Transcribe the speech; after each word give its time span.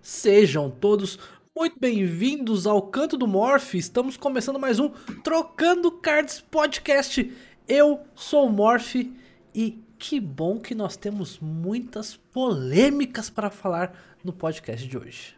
Sejam 0.00 0.70
todos 0.70 1.18
muito 1.54 1.78
bem-vindos 1.78 2.66
ao 2.66 2.82
Canto 2.82 3.16
do 3.16 3.26
Morph. 3.26 3.74
Estamos 3.74 4.16
começando 4.16 4.58
mais 4.58 4.78
um 4.78 4.90
Trocando 5.24 5.90
Cards 5.90 6.40
Podcast. 6.40 7.32
Eu 7.66 8.00
sou 8.14 8.46
o 8.46 8.52
Morph 8.52 8.94
e 9.52 9.82
que 9.98 10.20
bom 10.20 10.60
que 10.60 10.74
nós 10.74 10.96
temos 10.96 11.40
muitas 11.40 12.16
polêmicas 12.16 13.28
para 13.28 13.50
falar 13.50 13.92
no 14.22 14.32
podcast 14.32 14.86
de 14.86 14.96
hoje. 14.96 15.36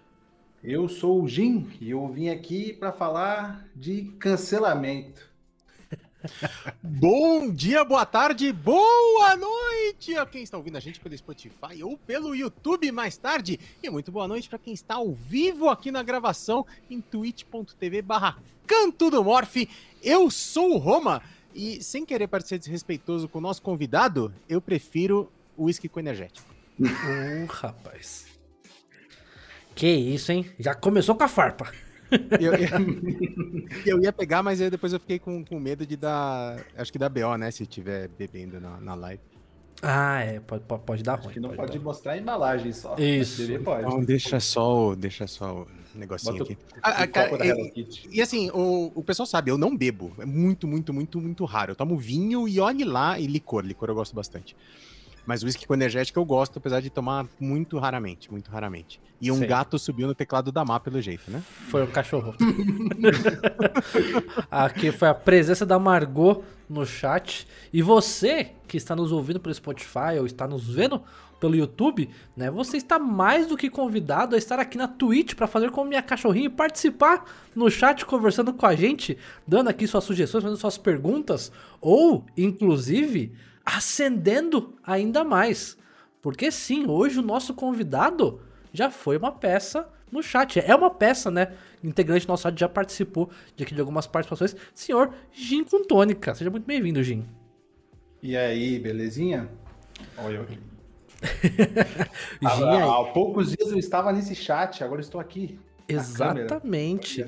Eu 0.62 0.88
sou 0.88 1.22
o 1.22 1.28
Jim 1.28 1.66
e 1.80 1.90
eu 1.90 2.06
vim 2.08 2.28
aqui 2.28 2.74
para 2.74 2.92
falar 2.92 3.66
de 3.74 4.12
cancelamento. 4.18 5.29
Bom 6.82 7.50
dia, 7.50 7.84
boa 7.84 8.04
tarde, 8.04 8.52
boa 8.52 9.36
noite 9.36 10.16
a 10.16 10.26
quem 10.26 10.42
está 10.42 10.56
ouvindo 10.56 10.76
a 10.76 10.80
gente 10.80 11.00
pelo 11.00 11.16
Spotify 11.16 11.82
ou 11.82 11.96
pelo 11.96 12.34
YouTube 12.34 12.90
mais 12.92 13.16
tarde. 13.16 13.58
E 13.82 13.88
muito 13.88 14.12
boa 14.12 14.28
noite 14.28 14.48
para 14.48 14.58
quem 14.58 14.74
está 14.74 14.96
ao 14.96 15.12
vivo 15.12 15.68
aqui 15.68 15.90
na 15.90 16.02
gravação 16.02 16.66
em 16.90 17.00
twitch.tv 17.00 18.02
barra 18.02 18.38
Canto 18.66 19.10
do 19.10 19.24
Morph. 19.24 19.56
Eu 20.02 20.30
sou 20.30 20.74
o 20.74 20.78
Roma 20.78 21.22
e 21.54 21.82
sem 21.82 22.04
querer 22.04 22.28
parecer 22.28 22.58
desrespeitoso 22.58 23.28
com 23.28 23.38
o 23.38 23.42
nosso 23.42 23.62
convidado, 23.62 24.32
eu 24.48 24.60
prefiro 24.60 25.30
uísque 25.58 25.88
com 25.88 26.00
energético. 26.00 26.48
Uh, 26.80 27.44
rapaz. 27.46 28.26
Que 29.74 29.86
isso, 29.86 30.32
hein? 30.32 30.50
Já 30.58 30.74
começou 30.74 31.14
com 31.14 31.24
a 31.24 31.28
farpa. 31.28 31.70
Eu, 32.40 32.52
eu, 32.54 32.68
eu, 33.98 34.02
ia 34.02 34.12
pegar, 34.12 34.42
mas 34.42 34.58
depois 34.58 34.92
eu 34.92 35.00
fiquei 35.00 35.18
com, 35.18 35.44
com 35.44 35.58
medo 35.60 35.86
de 35.86 35.96
dar. 35.96 36.64
Acho 36.76 36.90
que 36.92 36.98
dá 36.98 37.08
BO, 37.08 37.36
né? 37.36 37.50
Se 37.50 37.62
estiver 37.62 38.08
bebendo 38.08 38.60
na, 38.60 38.80
na 38.80 38.94
live. 38.94 39.22
Ah, 39.82 40.20
é. 40.20 40.40
Pode, 40.40 40.64
pode 40.84 41.02
dar 41.02 41.14
Acho 41.14 41.24
ruim. 41.24 41.34
que 41.34 41.40
não 41.40 41.50
pode, 41.50 41.78
dar. 41.78 41.84
mostrar 41.84 42.12
a 42.12 42.18
embalagem 42.18 42.72
só. 42.72 42.96
Isso. 42.98 43.40
Beber 43.42 43.62
pode. 43.62 43.86
Então 43.86 44.04
deixa 44.04 44.38
só, 44.40 44.88
o- 44.90 44.96
deixa 44.96 45.26
só 45.26 45.62
o 45.62 45.66
negocinho 45.94 46.36
Bota 46.38 46.52
aqui. 46.52 46.54
o, 46.54 46.78
Ah, 46.82 47.02
ah, 47.02 47.04
o 47.04 47.08
cara, 47.08 47.46
e-. 47.46 47.86
E 48.10 48.20
assim, 48.20 48.50
o, 48.50 48.92
o 48.94 49.02
pessoal 49.02 49.26
sabe, 49.26 49.50
eu 49.50 49.56
não 49.56 49.74
bebo. 49.76 50.12
É 50.18 50.26
muito, 50.26 50.66
muito, 50.66 50.92
muito, 50.92 51.18
muito 51.20 51.44
raro. 51.44 51.72
Eu 51.72 51.76
tomo 51.76 51.96
vinho 51.96 52.46
e 52.46 52.60
olhe 52.60 52.84
lá, 52.84 53.18
e 53.18 53.26
licor. 53.26 53.64
Licor 53.64 53.88
eu 53.88 53.94
gosto 53.94 54.14
bastante. 54.14 54.54
Mas 55.30 55.44
whisky 55.44 55.64
com 55.64 55.74
energético 55.74 56.18
eu 56.18 56.24
gosto, 56.24 56.58
apesar 56.58 56.80
de 56.80 56.90
tomar 56.90 57.24
muito 57.38 57.78
raramente, 57.78 58.28
muito 58.32 58.50
raramente. 58.50 59.00
E 59.20 59.30
um 59.30 59.38
gato 59.38 59.78
subiu 59.78 60.08
no 60.08 60.14
teclado 60.14 60.50
da 60.50 60.64
Má, 60.64 60.80
pelo 60.80 61.00
jeito, 61.00 61.30
né? 61.30 61.40
Foi 61.68 61.84
o 61.84 61.86
cachorro. 61.86 62.34
Aqui 64.50 64.90
foi 64.90 65.06
a 65.06 65.14
presença 65.14 65.64
da 65.64 65.78
Margot 65.78 66.42
no 66.68 66.84
chat. 66.84 67.46
E 67.72 67.80
você 67.80 68.50
que 68.66 68.76
está 68.76 68.96
nos 68.96 69.12
ouvindo 69.12 69.38
pelo 69.38 69.54
Spotify 69.54 70.18
ou 70.18 70.26
está 70.26 70.48
nos 70.48 70.68
vendo 70.68 71.00
pelo 71.38 71.54
YouTube, 71.54 72.10
né? 72.36 72.50
Você 72.50 72.76
está 72.76 72.98
mais 72.98 73.46
do 73.46 73.56
que 73.56 73.70
convidado 73.70 74.34
a 74.34 74.38
estar 74.38 74.58
aqui 74.58 74.76
na 74.76 74.88
Twitch 74.88 75.36
para 75.36 75.46
fazer 75.46 75.70
como 75.70 75.88
minha 75.88 76.02
cachorrinha 76.02 76.46
e 76.46 76.50
participar 76.50 77.24
no 77.54 77.70
chat 77.70 78.04
conversando 78.04 78.52
com 78.52 78.66
a 78.66 78.74
gente, 78.74 79.16
dando 79.46 79.68
aqui 79.68 79.86
suas 79.86 80.02
sugestões, 80.02 80.42
fazendo 80.42 80.58
suas 80.58 80.76
perguntas 80.76 81.52
ou 81.80 82.26
inclusive 82.36 83.32
acendendo 83.64 84.74
ainda 84.82 85.24
mais. 85.24 85.76
Porque 86.20 86.50
sim, 86.50 86.86
hoje 86.86 87.18
o 87.18 87.22
nosso 87.22 87.54
convidado 87.54 88.40
já 88.72 88.90
foi 88.90 89.16
uma 89.16 89.32
peça 89.32 89.88
no 90.10 90.22
chat. 90.22 90.60
É 90.60 90.74
uma 90.74 90.90
peça, 90.90 91.30
né? 91.30 91.54
Integrante 91.82 92.26
do 92.26 92.30
nosso 92.30 92.42
chat 92.42 92.58
já 92.58 92.68
participou 92.68 93.30
de 93.56 93.64
aqui 93.64 93.74
de 93.74 93.80
algumas 93.80 94.06
participações. 94.06 94.54
Senhor 94.74 95.14
Gin 95.32 95.64
com 95.64 95.84
tônica. 95.84 96.34
Seja 96.34 96.50
muito 96.50 96.66
bem-vindo, 96.66 97.02
Gin. 97.02 97.26
E 98.22 98.36
aí, 98.36 98.78
belezinha? 98.78 99.48
Olha 100.18 100.36
eu 100.36 100.42
aqui. 100.42 100.58
Há, 102.44 103.00
há 103.00 103.04
poucos 103.12 103.50
dias 103.50 103.70
eu 103.70 103.78
estava 103.78 104.12
nesse 104.12 104.34
chat, 104.34 104.82
agora 104.84 105.00
estou 105.00 105.20
aqui. 105.20 105.58
Exatamente. 105.88 107.24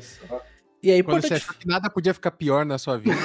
E 0.82 0.90
aí, 0.90 1.02
Quando 1.02 1.22
você 1.22 1.34
achou 1.34 1.54
que 1.54 1.66
nada 1.66 1.88
podia 1.88 2.12
ficar 2.12 2.32
pior 2.32 2.64
na 2.64 2.76
sua 2.78 2.98
vida. 2.98 3.14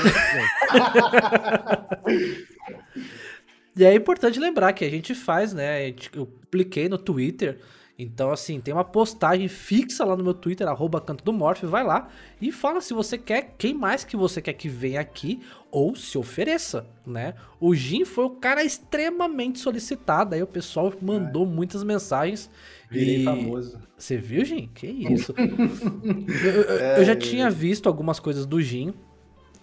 E 3.78 3.86
é 3.86 3.94
importante 3.94 4.40
lembrar 4.40 4.74
que 4.74 4.84
a 4.84 4.90
gente 4.90 5.14
faz, 5.14 5.54
né? 5.54 5.94
Eu 6.12 6.26
publiquei 6.26 6.90
no 6.90 6.98
Twitter. 6.98 7.60
Então, 8.00 8.32
assim, 8.32 8.60
tem 8.60 8.74
uma 8.74 8.84
postagem 8.84 9.48
fixa 9.48 10.04
lá 10.04 10.16
no 10.16 10.24
meu 10.24 10.34
Twitter, 10.34 10.68
arroba 10.68 11.00
canto 11.00 11.24
do 11.24 11.32
Morph, 11.32 11.64
vai 11.64 11.84
lá 11.84 12.10
e 12.42 12.52
fala 12.52 12.82
se 12.82 12.94
você 12.94 13.18
quer, 13.18 13.56
quem 13.58 13.74
mais 13.74 14.04
que 14.04 14.16
você 14.16 14.42
quer 14.42 14.54
que 14.54 14.68
venha 14.70 15.00
aqui 15.02 15.42
ou 15.72 15.96
se 15.96 16.18
ofereça, 16.18 16.88
né? 17.06 17.36
O 17.60 17.74
Jim 17.76 18.04
foi 18.06 18.26
o 18.26 18.32
cara 18.32 18.64
extremamente 18.64 19.60
solicitado, 19.60 20.36
aí 20.36 20.42
o 20.42 20.48
pessoal 20.48 20.92
mandou 21.02 21.46
muitas 21.46 21.84
mensagens. 21.84 22.50
Virei 22.90 23.22
e... 23.22 23.24
famoso. 23.24 23.80
Você 23.98 24.18
viu, 24.18 24.46
Jim? 24.46 24.70
Que 24.74 24.88
isso? 24.88 25.34
eu, 25.38 26.62
eu- 26.62 26.80
eu 26.98 27.06
já 27.06 27.16
tinha 27.16 27.50
visto 27.50 27.88
algumas 27.88 28.20
coisas 28.20 28.46
do 28.46 28.62
Jim, 28.62 28.94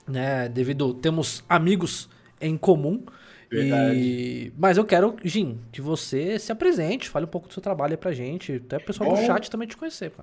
né? 0.07 0.49
Devido 0.49 0.93
temos 0.95 1.45
amigos 1.49 2.09
em 2.41 2.57
comum. 2.57 3.03
E... 3.51 3.57
Verdade. 3.57 4.53
Mas 4.59 4.77
eu 4.77 4.85
quero, 4.85 5.17
Jim, 5.25 5.61
que 5.73 5.81
você 5.81 6.39
se 6.39 6.51
apresente, 6.53 7.09
fale 7.09 7.25
um 7.25 7.29
pouco 7.29 7.47
do 7.49 7.55
seu 7.55 7.63
trabalho 7.63 7.93
aí 7.93 7.97
pra 7.97 8.13
gente, 8.13 8.53
até 8.55 8.77
o 8.79 8.85
pessoal 8.85 9.11
do 9.11 9.17
Bom. 9.17 9.27
chat 9.27 9.51
também 9.51 9.69
te 9.69 9.77
conhecer, 9.77 10.11
pô. 10.11 10.23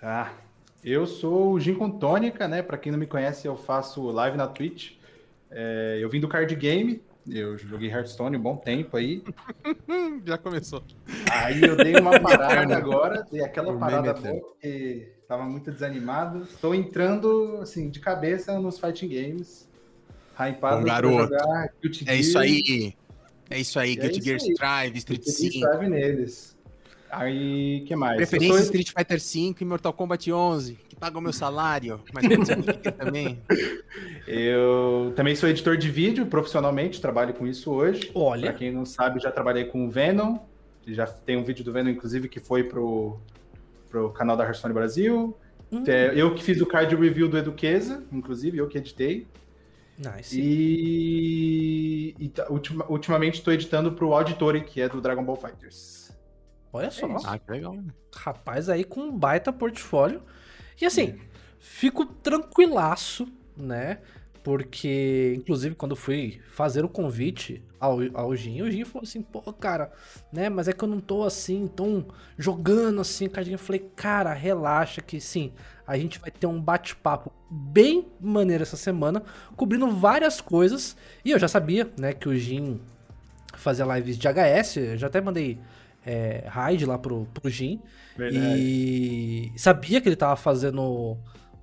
Tá. 0.00 0.34
Eu 0.84 1.06
sou 1.06 1.52
o 1.52 1.60
Gin 1.60 1.74
com 1.74 1.90
Tônica, 1.90 2.46
né? 2.46 2.62
Pra 2.62 2.76
quem 2.76 2.92
não 2.92 2.98
me 2.98 3.06
conhece, 3.06 3.48
eu 3.48 3.56
faço 3.56 4.02
live 4.10 4.36
na 4.36 4.46
Twitch. 4.46 4.92
É, 5.50 5.98
eu 6.00 6.10
vim 6.10 6.20
do 6.20 6.28
card 6.28 6.54
game, 6.56 7.00
eu 7.30 7.56
joguei 7.58 7.90
Hearthstone 7.90 8.36
um 8.36 8.40
bom 8.40 8.56
tempo 8.56 8.96
aí. 8.96 9.22
Já 10.24 10.36
começou. 10.38 10.82
Aí 11.30 11.62
eu 11.62 11.76
dei 11.76 11.96
uma 11.96 12.18
parada 12.20 12.76
agora, 12.76 13.26
dei 13.30 13.42
aquela 13.42 13.72
O 13.72 13.78
parada 13.78 14.12
boa, 14.14 14.40
porque 14.40 15.12
tava 15.28 15.44
muito 15.44 15.70
desanimado. 15.70 16.42
Estou 16.44 16.74
entrando, 16.74 17.58
assim, 17.62 17.88
de 17.88 18.00
cabeça 18.00 18.58
nos 18.58 18.78
fighting 18.78 19.08
games. 19.08 19.68
Hypado 20.38 20.78
Bom, 20.78 20.82
pra 20.84 20.92
garoto. 20.94 21.22
jogar 21.34 21.68
Guilty 21.80 22.04
É 22.08 22.16
isso 22.16 22.38
aí. 22.38 22.94
É 23.50 23.58
isso 23.60 23.78
aí, 23.78 23.92
é 23.92 23.96
Guilty 23.96 24.18
isso 24.18 24.24
Gear 24.24 24.40
aí. 24.40 24.50
Strive, 24.50 24.98
Street 24.98 25.22
Guilty 25.24 25.52
5. 25.52 25.52
Gear 25.58 25.88
neles. 25.88 26.54
Aí, 27.10 27.84
que 27.86 27.94
mais? 27.94 28.16
Preferência 28.16 28.54
sou- 28.56 28.64
Street 28.64 28.90
Fighter 28.90 29.20
5 29.20 29.62
e 29.62 29.66
Mortal 29.66 29.92
Kombat 29.92 30.32
11, 30.32 30.76
que 30.94 31.00
pagam 31.00 31.20
meu 31.20 31.32
salário, 31.32 32.00
mas 32.12 32.24
também. 32.96 33.38
Eu 34.26 35.12
também 35.16 35.34
sou 35.36 35.48
editor 35.48 35.76
de 35.76 35.90
vídeo 35.90 36.26
profissionalmente, 36.26 37.00
trabalho 37.00 37.34
com 37.34 37.46
isso 37.46 37.70
hoje. 37.72 38.10
Olha. 38.14 38.50
Pra 38.50 38.52
quem 38.58 38.72
não 38.72 38.84
sabe, 38.84 39.20
já 39.20 39.30
trabalhei 39.30 39.64
com 39.64 39.86
o 39.86 39.90
Venom. 39.90 40.38
Já 40.86 41.06
tem 41.06 41.36
um 41.36 41.44
vídeo 41.44 41.64
do 41.64 41.72
Venom, 41.72 41.90
inclusive, 41.90 42.28
que 42.28 42.40
foi 42.40 42.64
pro, 42.64 43.18
pro 43.90 44.10
canal 44.10 44.36
da 44.36 44.44
Hearthstone 44.44 44.74
Brasil. 44.74 45.36
Hum, 45.72 45.82
É, 45.86 46.12
eu 46.14 46.34
que 46.34 46.42
fiz 46.42 46.60
o 46.60 46.66
card 46.66 46.94
review 46.94 47.28
do 47.28 47.38
Eduqueza, 47.38 48.04
inclusive, 48.12 48.58
eu 48.58 48.68
que 48.68 48.78
editei. 48.78 49.26
nice. 49.98 50.38
E, 50.38 52.14
e 52.18 52.28
tá- 52.28 52.46
ultima- 52.50 52.84
ultimamente 52.88 53.34
estou 53.38 53.52
editando 53.52 53.92
pro 53.92 54.12
Auditory, 54.12 54.62
que 54.62 54.80
é 54.80 54.88
do 54.88 55.00
Dragon 55.00 55.24
Ball 55.24 55.36
Fighters. 55.36 56.12
Olha 56.72 56.90
só. 56.90 57.06
isso. 57.16 57.26
Ah, 57.26 57.38
que 57.38 57.50
legal. 57.50 57.76
Rapaz 58.14 58.68
aí 58.68 58.84
com 58.84 59.00
um 59.00 59.16
baita 59.16 59.52
portfólio. 59.52 60.20
E 60.80 60.86
assim, 60.86 61.18
fico 61.58 62.04
tranquilaço, 62.04 63.26
né? 63.56 63.98
Porque, 64.44 65.32
inclusive, 65.38 65.74
quando 65.74 65.92
eu 65.92 65.96
fui 65.96 66.38
fazer 66.50 66.84
o 66.84 66.88
convite 66.88 67.62
ao, 67.80 67.96
ao 68.12 68.36
Gin, 68.36 68.60
o 68.60 68.70
Gin 68.70 68.84
falou 68.84 69.04
assim, 69.04 69.22
pô, 69.22 69.40
cara, 69.54 69.90
né? 70.30 70.50
Mas 70.50 70.68
é 70.68 70.72
que 70.74 70.84
eu 70.84 70.88
não 70.88 71.00
tô 71.00 71.22
assim, 71.22 71.66
tão 71.66 72.06
jogando 72.36 73.00
assim, 73.00 73.26
cardinho. 73.26 73.54
Eu 73.54 73.58
falei, 73.58 73.90
cara, 73.96 74.34
relaxa 74.34 75.00
que 75.00 75.18
sim, 75.18 75.50
a 75.86 75.96
gente 75.96 76.18
vai 76.18 76.30
ter 76.30 76.46
um 76.46 76.60
bate-papo 76.60 77.32
bem 77.50 78.06
maneiro 78.20 78.62
essa 78.62 78.76
semana, 78.76 79.22
cobrindo 79.56 79.90
várias 79.90 80.42
coisas. 80.42 80.94
E 81.24 81.30
eu 81.30 81.38
já 81.38 81.48
sabia, 81.48 81.90
né, 81.98 82.12
que 82.12 82.28
o 82.28 82.36
Gin 82.36 82.78
fazia 83.56 83.86
lives 83.96 84.18
de 84.18 84.28
HS, 84.28 84.76
eu 84.76 84.98
já 84.98 85.06
até 85.06 85.22
mandei 85.22 85.58
é, 86.06 86.44
raid 86.48 86.84
lá 86.86 86.98
pro, 86.98 87.26
pro 87.34 87.50
Jin. 87.50 87.80
E 88.18 89.52
sabia 89.56 90.00
que 90.00 90.08
ele 90.08 90.16
tava 90.16 90.36
fazendo 90.36 91.16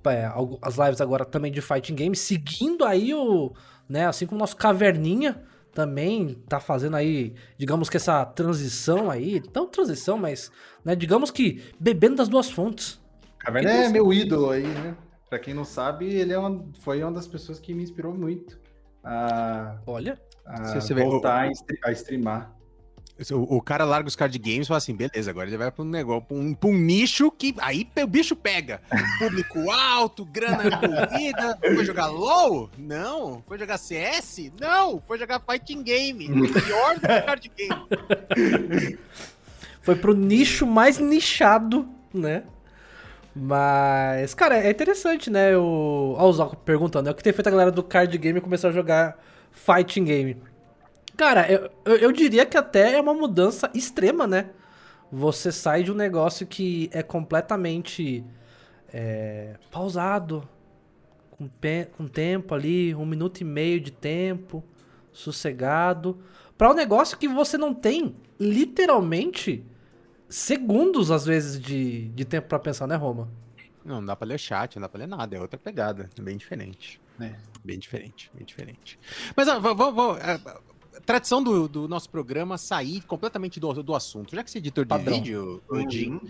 é, 0.06 0.30
as 0.60 0.76
lives 0.76 1.00
agora 1.00 1.24
também 1.24 1.50
de 1.52 1.60
fighting 1.60 1.94
game, 1.94 2.16
seguindo 2.16 2.84
aí 2.84 3.14
o, 3.14 3.52
né, 3.88 4.06
assim 4.06 4.26
como 4.26 4.38
o 4.38 4.40
nosso 4.40 4.56
Caverninha 4.56 5.42
também 5.72 6.34
tá 6.48 6.60
fazendo 6.60 6.96
aí, 6.96 7.34
digamos 7.56 7.88
que 7.88 7.96
essa 7.96 8.24
transição 8.26 9.10
aí, 9.10 9.42
não 9.54 9.66
transição, 9.66 10.18
mas, 10.18 10.50
né, 10.84 10.94
digamos 10.94 11.30
que 11.30 11.62
bebendo 11.80 12.16
das 12.16 12.28
duas 12.28 12.50
fontes. 12.50 13.00
Caverna 13.38 13.70
é 13.70 13.88
meu 13.88 14.12
ídolo 14.12 14.50
aí, 14.50 14.66
né? 14.66 14.96
Pra 15.30 15.38
quem 15.38 15.54
não 15.54 15.64
sabe, 15.64 16.06
ele 16.14 16.32
é 16.32 16.38
uma, 16.38 16.62
foi 16.80 17.02
uma 17.02 17.10
das 17.12 17.26
pessoas 17.26 17.58
que 17.58 17.72
me 17.72 17.82
inspirou 17.82 18.12
muito 18.12 18.60
a, 19.02 19.78
Olha, 19.86 20.20
a 20.44 20.64
Se 20.64 20.74
você 20.74 20.94
vê- 20.94 21.02
voltar 21.02 21.48
a 21.84 21.92
streamar. 21.92 22.54
O, 23.30 23.58
o 23.58 23.62
cara 23.62 23.84
larga 23.84 24.08
os 24.08 24.16
card 24.16 24.36
games 24.38 24.66
e 24.66 24.68
fala 24.68 24.78
assim, 24.78 24.94
beleza, 24.94 25.30
agora 25.30 25.48
ele 25.48 25.56
vai 25.56 25.70
pra 25.70 25.84
um 25.84 25.88
negócio, 25.88 26.22
pra 26.22 26.36
um, 26.36 26.54
pra 26.54 26.70
um 26.70 26.76
nicho 26.76 27.30
que 27.30 27.54
aí 27.58 27.88
o 28.02 28.06
bicho 28.06 28.34
pega. 28.34 28.80
Público 29.18 29.70
alto, 29.70 30.24
grana 30.24 30.64
envolvida. 30.64 31.58
Foi 31.60 31.84
jogar 31.84 32.06
LOL? 32.06 32.70
Não. 32.76 33.42
Foi 33.46 33.58
jogar 33.58 33.78
CS? 33.78 34.50
Não. 34.58 35.00
Foi 35.06 35.18
jogar 35.18 35.40
fighting 35.40 35.82
game. 35.82 36.26
Pior 36.28 36.94
do 36.94 37.00
que 37.00 37.20
card 37.22 37.52
game. 37.56 38.98
Foi 39.82 39.94
pro 39.96 40.14
nicho 40.14 40.66
mais 40.66 40.98
nichado, 40.98 41.88
né? 42.14 42.44
Mas, 43.34 44.34
cara, 44.34 44.58
é 44.58 44.70
interessante, 44.70 45.30
né? 45.30 45.56
O... 45.56 46.14
Olha 46.16 46.24
o 46.24 46.32
Zoco 46.32 46.56
perguntando, 46.56 47.08
é 47.08 47.12
o 47.12 47.14
que 47.14 47.22
tem 47.22 47.32
feito 47.32 47.46
a 47.46 47.50
galera 47.50 47.70
do 47.70 47.82
card 47.82 48.16
game 48.18 48.40
começar 48.40 48.68
a 48.68 48.72
jogar 48.72 49.18
fighting 49.50 50.04
game. 50.04 50.36
Cara, 51.16 51.50
eu, 51.50 51.70
eu, 51.84 51.96
eu 51.96 52.12
diria 52.12 52.46
que 52.46 52.56
até 52.56 52.94
é 52.96 53.00
uma 53.00 53.14
mudança 53.14 53.70
extrema, 53.74 54.26
né? 54.26 54.50
Você 55.10 55.52
sai 55.52 55.82
de 55.82 55.92
um 55.92 55.94
negócio 55.94 56.46
que 56.46 56.88
é 56.92 57.02
completamente 57.02 58.24
é, 58.92 59.56
pausado, 59.70 60.48
com, 61.32 61.48
pe- 61.48 61.86
com 61.96 62.08
tempo 62.08 62.54
ali, 62.54 62.94
um 62.94 63.06
minuto 63.06 63.40
e 63.40 63.44
meio 63.44 63.80
de 63.80 63.90
tempo, 63.90 64.64
sossegado, 65.12 66.18
para 66.56 66.70
um 66.70 66.74
negócio 66.74 67.18
que 67.18 67.28
você 67.28 67.58
não 67.58 67.74
tem 67.74 68.16
literalmente 68.40 69.64
segundos 70.28 71.10
às 71.10 71.26
vezes 71.26 71.60
de, 71.60 72.08
de 72.10 72.24
tempo 72.24 72.48
pra 72.48 72.58
pensar, 72.58 72.86
né, 72.86 72.96
Roma? 72.96 73.28
Não, 73.84 73.96
não 73.96 74.06
dá 74.06 74.16
pra 74.16 74.26
ler 74.26 74.38
chat, 74.38 74.76
não 74.76 74.82
dá 74.82 74.88
pra 74.88 75.00
ler 75.00 75.08
nada, 75.08 75.36
é 75.36 75.40
outra 75.40 75.58
pegada, 75.58 76.08
bem 76.20 76.36
diferente. 76.36 77.00
É. 77.20 77.32
Bem 77.64 77.78
diferente, 77.78 78.30
bem 78.34 78.44
diferente. 78.44 78.98
Mas 79.36 79.46
ó, 79.48 79.60
vou, 79.60 79.74
vou- 79.74 79.92
vou, 79.92 80.16
é, 80.18 80.40
tradição 81.06 81.42
do, 81.42 81.68
do 81.68 81.88
nosso 81.88 82.08
programa 82.10 82.58
sair 82.58 83.00
completamente 83.02 83.58
do, 83.58 83.82
do 83.82 83.94
assunto. 83.94 84.34
Já 84.34 84.42
que 84.42 84.50
você 84.50 84.58
é 84.58 84.60
editor 84.60 84.84
de 84.84 84.88
Padrão. 84.88 85.14
vídeo, 85.14 85.62
Odin, 85.68 86.20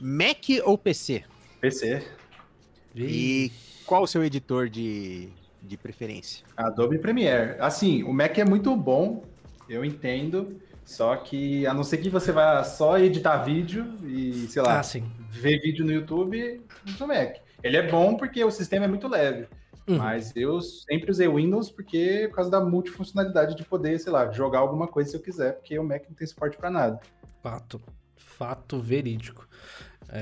Mac 0.00 0.44
ou 0.64 0.76
PC? 0.76 1.24
PC, 1.60 2.04
E 2.94 3.50
qual 3.86 4.02
o 4.02 4.06
seu 4.06 4.24
editor 4.24 4.68
de, 4.68 5.28
de 5.62 5.76
preferência? 5.76 6.44
Adobe 6.56 6.98
Premiere. 6.98 7.56
Assim, 7.60 8.02
o 8.02 8.12
Mac 8.12 8.36
é 8.38 8.44
muito 8.44 8.74
bom, 8.76 9.24
eu 9.68 9.84
entendo. 9.84 10.60
Só 10.84 11.14
que, 11.16 11.64
a 11.66 11.72
não 11.72 11.84
ser 11.84 11.98
que 11.98 12.10
você 12.10 12.32
vá 12.32 12.64
só 12.64 12.98
editar 12.98 13.38
vídeo 13.44 13.86
e, 14.04 14.48
sei 14.48 14.60
lá, 14.62 14.80
Ah, 14.80 14.82
sim. 14.82 15.04
ver 15.30 15.60
vídeo 15.60 15.84
no 15.84 15.92
YouTube, 15.92 16.60
usa 16.86 17.04
o 17.04 17.08
Mac. 17.08 17.36
Ele 17.62 17.76
é 17.76 17.88
bom 17.88 18.16
porque 18.16 18.42
o 18.42 18.50
sistema 18.50 18.84
é 18.86 18.88
muito 18.88 19.06
leve. 19.06 19.46
Uhum. 19.88 19.98
Mas 19.98 20.32
eu 20.36 20.60
sempre 20.60 21.10
usei 21.10 21.28
Windows 21.28 21.70
porque 21.70 22.26
por 22.30 22.36
causa 22.36 22.50
da 22.50 22.60
multifuncionalidade 22.60 23.56
de 23.56 23.64
poder, 23.64 23.98
sei 23.98 24.12
lá, 24.12 24.30
jogar 24.30 24.60
alguma 24.60 24.86
coisa 24.86 25.10
se 25.10 25.16
eu 25.16 25.20
quiser, 25.20 25.54
porque 25.54 25.78
o 25.78 25.84
Mac 25.84 26.02
não 26.08 26.14
tem 26.16 26.26
suporte 26.26 26.56
pra 26.56 26.70
nada. 26.70 27.00
Fato. 27.42 27.80
Fato 28.16 28.78
verídico. 28.80 29.46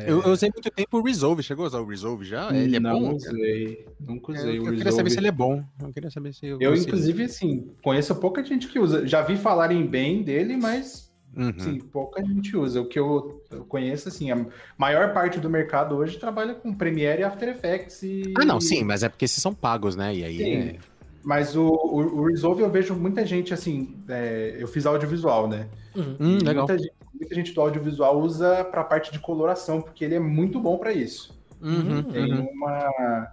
Eu, 0.07 0.23
eu 0.23 0.31
usei 0.31 0.49
muito 0.55 0.71
tempo 0.71 0.99
o 0.99 1.03
Resolve. 1.03 1.43
Chegou 1.43 1.65
a 1.65 1.69
usar 1.69 1.81
o 1.81 1.85
Resolve 1.87 2.25
já? 2.25 2.55
Ele 2.55 2.77
é 2.77 2.81
não 2.81 3.01
bom? 3.01 3.15
usei, 3.17 3.87
nunca 3.99 4.31
Eu, 4.33 4.37
usei 4.37 4.59
eu 4.59 4.62
o 4.62 4.65
queria 4.67 4.79
saber 4.79 4.85
Resolve. 4.85 5.11
se 5.11 5.19
ele 5.19 5.29
é 5.29 5.33
bom. 5.33 5.65
Eu 5.83 5.93
queria 5.93 6.11
saber 6.11 6.33
se 6.33 6.47
Eu, 6.47 6.77
se- 6.77 6.85
inclusive, 6.87 7.25
assim, 7.25 7.75
conheço 7.83 8.15
pouca 8.17 8.45
gente 8.45 8.69
que 8.69 8.79
usa. 8.79 9.05
Já 9.06 9.23
vi 9.23 9.37
falarem 9.37 9.85
bem 9.87 10.23
dele, 10.23 10.56
mas 10.56 11.10
Uhum. 11.37 11.55
Sim, 11.59 11.79
pouca 11.79 12.25
gente 12.25 12.56
usa. 12.56 12.81
O 12.81 12.87
que 12.87 12.99
eu, 12.99 13.43
eu 13.50 13.65
conheço, 13.65 14.09
assim, 14.09 14.31
a 14.31 14.47
maior 14.77 15.12
parte 15.15 15.38
do 15.38 15.49
mercado 15.49 15.97
hoje 15.97 16.19
trabalha 16.19 16.55
com 16.55 16.75
Premiere 16.75 17.23
e 17.23 17.25
After 17.25 17.49
Effects. 17.49 18.03
E... 18.03 18.35
Ah, 18.37 18.44
não, 18.44 18.61
sim, 18.61 18.82
mas 18.82 19.03
é 19.03 19.09
porque 19.09 19.25
esses 19.25 19.41
são 19.41 19.55
pagos, 19.55 19.94
né? 19.94 20.15
E 20.15 20.25
aí 20.25 20.37
Sim. 20.37 20.55
é... 20.55 20.77
Mas 21.23 21.55
o, 21.55 21.67
o, 21.67 22.21
o 22.21 22.27
Resolve 22.27 22.62
eu 22.62 22.71
vejo 22.71 22.94
muita 22.94 23.27
gente, 23.27 23.53
assim, 23.53 23.94
é, 24.09 24.56
eu 24.59 24.67
fiz 24.67 24.87
audiovisual, 24.87 25.47
né? 25.47 25.69
Uhum. 25.94 26.17
Hum, 26.19 26.38
legal. 26.43 26.67
Muita 26.67 26.79
gente, 26.82 26.94
muita 27.12 27.35
gente 27.35 27.53
do 27.53 27.61
audiovisual 27.61 28.19
usa 28.19 28.65
para 28.65 28.81
a 28.81 28.85
parte 28.85 29.12
de 29.12 29.19
coloração, 29.19 29.82
porque 29.82 30.03
ele 30.05 30.15
é 30.15 30.21
muito 30.21 30.59
bom 30.59 30.79
para 30.79 30.93
isso. 30.93 31.38
Uhum, 31.61 32.03
Tem 32.05 32.32
uhum. 32.32 32.49
uma, 32.55 33.32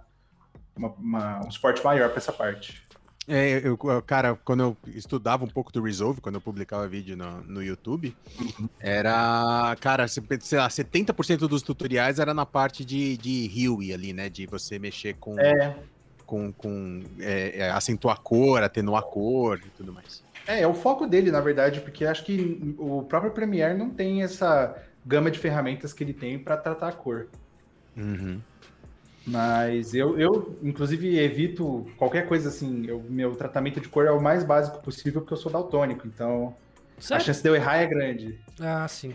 uma- 0.76 0.94
uma- 0.98 1.46
um 1.46 1.50
suporte 1.50 1.82
maior 1.82 2.10
para 2.10 2.18
essa 2.18 2.32
parte. 2.32 2.82
É, 3.28 3.60
eu, 3.62 3.76
cara, 4.06 4.34
quando 4.42 4.62
eu 4.62 4.76
estudava 4.86 5.44
um 5.44 5.48
pouco 5.48 5.70
do 5.70 5.82
Resolve, 5.82 6.20
quando 6.20 6.36
eu 6.36 6.40
publicava 6.40 6.88
vídeo 6.88 7.14
no, 7.14 7.42
no 7.42 7.62
YouTube, 7.62 8.16
era, 8.80 9.76
cara, 9.80 10.08
se- 10.08 10.22
sei 10.40 10.58
lá, 10.58 10.68
70% 10.68 11.46
dos 11.46 11.60
tutoriais 11.62 12.18
era 12.18 12.32
na 12.32 12.46
parte 12.46 12.84
de, 12.84 13.16
de 13.18 13.50
Huey 13.68 13.92
ali, 13.92 14.12
né? 14.12 14.28
De 14.28 14.46
você 14.46 14.78
mexer 14.78 15.14
com, 15.20 15.38
É, 15.38 15.76
com, 16.24 16.50
com 16.52 17.02
é, 17.20 17.58
é, 17.58 17.70
acentuar 17.70 18.16
a 18.16 18.20
cor, 18.20 18.62
atenuar 18.62 19.00
a 19.02 19.06
cor 19.06 19.58
e 19.58 19.70
tudo 19.76 19.92
mais. 19.92 20.22
É, 20.46 20.62
é 20.62 20.66
o 20.66 20.72
foco 20.72 21.06
dele, 21.06 21.30
na 21.30 21.40
verdade, 21.40 21.80
porque 21.82 22.06
acho 22.06 22.24
que 22.24 22.74
o 22.78 23.02
próprio 23.02 23.32
Premiere 23.32 23.76
não 23.76 23.90
tem 23.90 24.22
essa 24.22 24.74
gama 25.04 25.30
de 25.30 25.38
ferramentas 25.38 25.92
que 25.92 26.02
ele 26.02 26.14
tem 26.14 26.38
para 26.38 26.56
tratar 26.56 26.88
a 26.88 26.92
cor. 26.92 27.26
Uhum. 27.96 28.40
Mas 29.28 29.94
eu, 29.94 30.18
eu, 30.18 30.58
inclusive, 30.62 31.18
evito 31.18 31.86
qualquer 31.96 32.26
coisa 32.26 32.48
assim. 32.48 32.86
Eu- 32.86 33.04
meu 33.08 33.34
tratamento 33.36 33.80
de 33.80 33.88
cor 33.88 34.06
é 34.06 34.10
o 34.10 34.20
mais 34.22 34.42
básico 34.44 34.82
possível, 34.82 35.20
porque 35.20 35.34
eu 35.34 35.38
sou 35.38 35.52
daltônico. 35.52 36.06
Então, 36.06 36.56
a 37.10 37.20
chance 37.20 37.42
de 37.42 37.48
eu 37.48 37.54
errar 37.54 37.76
é 37.76 37.86
grande. 37.86 38.38
Ah, 38.58 38.86
sim. 38.88 39.12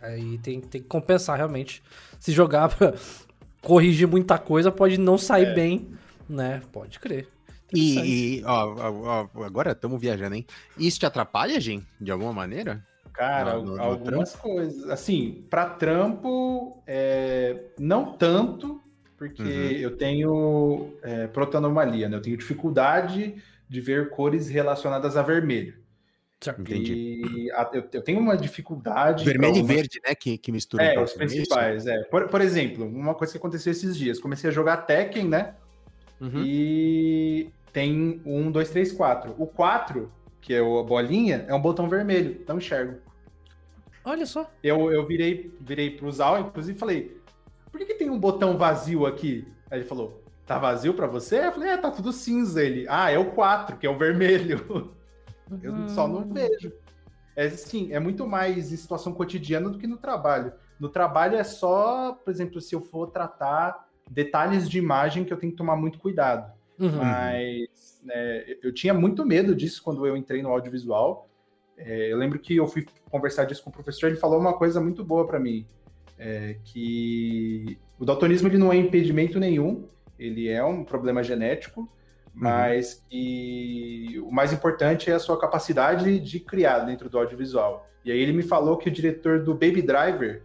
Aí 0.00 0.38
tem, 0.38 0.60
tem 0.60 0.80
que 0.82 0.86
compensar, 0.88 1.36
realmente. 1.36 1.82
Se 2.20 2.30
jogar 2.32 2.68
pra 2.68 2.94
corrigir 3.62 4.06
muita 4.06 4.38
coisa, 4.38 4.70
pode 4.70 4.98
não 4.98 5.18
sair 5.18 5.46
É. 5.48 5.54
bem, 5.54 5.90
né? 6.28 6.62
Pode 6.72 7.00
crer. 7.00 7.28
E, 7.74 8.38
e, 8.38 8.44
ó, 8.44 8.74
ó, 8.74 9.28
ó, 9.34 9.42
agora 9.42 9.72
estamos 9.72 10.00
viajando, 10.00 10.36
hein? 10.36 10.46
Isso 10.78 11.00
te 11.00 11.06
atrapalha, 11.06 11.60
Jim? 11.60 11.84
De 12.00 12.12
alguma 12.12 12.32
maneira? 12.32 12.84
Cara, 13.16 13.54
No- 13.54 13.62
no- 13.64 13.76
no 13.76 13.82
algumas 13.82 14.34
coisas. 14.36 14.88
Assim, 14.90 15.46
para 15.48 15.70
trampo, 15.70 16.82
é, 16.86 17.64
não 17.78 18.12
tanto, 18.12 18.80
porque 19.16 19.42
Uhum. 19.42 19.48
eu 19.48 19.96
tenho 19.96 20.92
é, 21.02 21.26
protanomalia, 21.26 22.08
né? 22.08 22.16
Eu 22.16 22.22
tenho 22.22 22.36
dificuldade 22.36 23.36
de 23.68 23.80
ver 23.80 24.10
cores 24.10 24.48
relacionadas 24.48 25.16
a 25.16 25.22
vermelho. 25.22 25.74
Entendi. 26.58 27.50
A- 27.54 27.70
eu, 27.72 27.84
eu 27.90 28.02
tenho 28.02 28.20
uma 28.20 28.36
dificuldade. 28.36 29.24
Vermelho 29.24 29.54
pra 29.54 29.62
e 29.62 29.76
verde, 29.76 29.98
né? 30.06 30.14
Que, 30.14 30.36
que 30.36 30.52
mistura. 30.52 30.84
É, 30.84 30.88
pouco, 30.94 31.04
os 31.08 31.14
é 31.14 31.18
principais. 31.18 31.86
É. 31.86 32.02
Por, 32.04 32.28
por 32.28 32.40
exemplo, 32.42 32.84
uma 32.86 33.14
coisa 33.14 33.32
que 33.32 33.38
aconteceu 33.38 33.72
esses 33.72 33.96
dias. 33.96 34.20
Comecei 34.20 34.50
a 34.50 34.52
jogar 34.52 34.76
Tekken, 34.78 35.26
né? 35.28 35.54
Uhum. 36.20 36.42
E 36.44 37.50
tem 37.72 38.20
um, 38.26 38.50
dois, 38.50 38.68
três, 38.70 38.92
quatro. 38.92 39.34
O 39.38 39.46
4, 39.46 40.12
que 40.46 40.54
é 40.54 40.60
a 40.60 40.82
bolinha, 40.84 41.44
é 41.48 41.54
um 41.54 41.60
botão 41.60 41.88
vermelho. 41.88 42.40
Não 42.46 42.58
enxergo. 42.58 43.00
Olha 44.04 44.24
só. 44.24 44.48
Eu, 44.62 44.92
eu 44.92 45.04
virei, 45.04 45.52
virei 45.60 45.90
pro 45.90 46.10
Zal, 46.12 46.38
inclusive 46.38 46.78
falei, 46.78 47.20
por 47.68 47.78
que, 47.80 47.86
que 47.86 47.94
tem 47.94 48.08
um 48.08 48.18
botão 48.18 48.56
vazio 48.56 49.06
aqui? 49.06 49.44
Aí 49.68 49.80
ele 49.80 49.88
falou, 49.88 50.22
tá 50.46 50.56
vazio 50.56 50.94
pra 50.94 51.08
você? 51.08 51.46
Eu 51.46 51.50
falei, 51.52 51.70
é, 51.70 51.76
tá 51.76 51.90
tudo 51.90 52.12
cinza. 52.12 52.62
Ele, 52.62 52.86
ah, 52.88 53.10
é 53.10 53.18
o 53.18 53.32
4, 53.32 53.76
que 53.76 53.88
é 53.88 53.90
o 53.90 53.98
vermelho. 53.98 54.94
Eu 55.60 55.88
só 55.88 56.06
não 56.06 56.32
vejo. 56.32 56.72
É 57.34 57.46
assim, 57.46 57.92
é 57.92 57.98
muito 57.98 58.24
mais 58.24 58.70
em 58.72 58.76
situação 58.76 59.12
cotidiana 59.12 59.68
do 59.68 59.78
que 59.78 59.86
no 59.86 59.96
trabalho. 59.96 60.52
No 60.78 60.88
trabalho 60.88 61.36
é 61.36 61.44
só, 61.44 62.12
por 62.12 62.30
exemplo, 62.30 62.60
se 62.60 62.74
eu 62.74 62.80
for 62.80 63.08
tratar 63.08 63.88
detalhes 64.10 64.68
de 64.68 64.78
imagem 64.78 65.24
que 65.24 65.32
eu 65.32 65.36
tenho 65.36 65.52
que 65.52 65.58
tomar 65.58 65.76
muito 65.76 65.98
cuidado. 65.98 66.55
Uhum. 66.78 66.96
Mas 66.96 68.00
né, 68.04 68.44
eu 68.62 68.72
tinha 68.72 68.94
muito 68.94 69.24
medo 69.24 69.54
disso 69.54 69.82
quando 69.82 70.06
eu 70.06 70.16
entrei 70.16 70.42
no 70.42 70.50
audiovisual. 70.50 71.28
É, 71.76 72.12
eu 72.12 72.16
lembro 72.16 72.38
que 72.38 72.56
eu 72.56 72.66
fui 72.66 72.86
conversar 73.10 73.44
disso 73.44 73.62
com 73.62 73.70
o 73.70 73.72
professor, 73.72 74.06
ele 74.06 74.16
falou 74.16 74.40
uma 74.40 74.56
coisa 74.56 74.80
muito 74.80 75.04
boa 75.04 75.26
para 75.26 75.38
mim, 75.38 75.66
é, 76.18 76.56
que 76.64 77.78
o 77.98 78.04
daltonismo 78.04 78.48
ele 78.48 78.56
não 78.56 78.72
é 78.72 78.76
impedimento 78.76 79.38
nenhum, 79.38 79.86
ele 80.18 80.48
é 80.48 80.64
um 80.64 80.82
problema 80.84 81.22
genético, 81.22 81.90
mas 82.32 83.02
que 83.08 84.20
o 84.22 84.30
mais 84.30 84.52
importante 84.52 85.10
é 85.10 85.14
a 85.14 85.18
sua 85.18 85.38
capacidade 85.40 86.18
de 86.20 86.40
criar 86.40 86.80
dentro 86.80 87.08
do 87.08 87.18
audiovisual. 87.18 87.88
E 88.04 88.12
aí 88.12 88.18
ele 88.18 88.32
me 88.32 88.42
falou 88.42 88.76
que 88.76 88.88
o 88.88 88.92
diretor 88.92 89.42
do 89.42 89.52
Baby 89.52 89.82
Driver, 89.82 90.42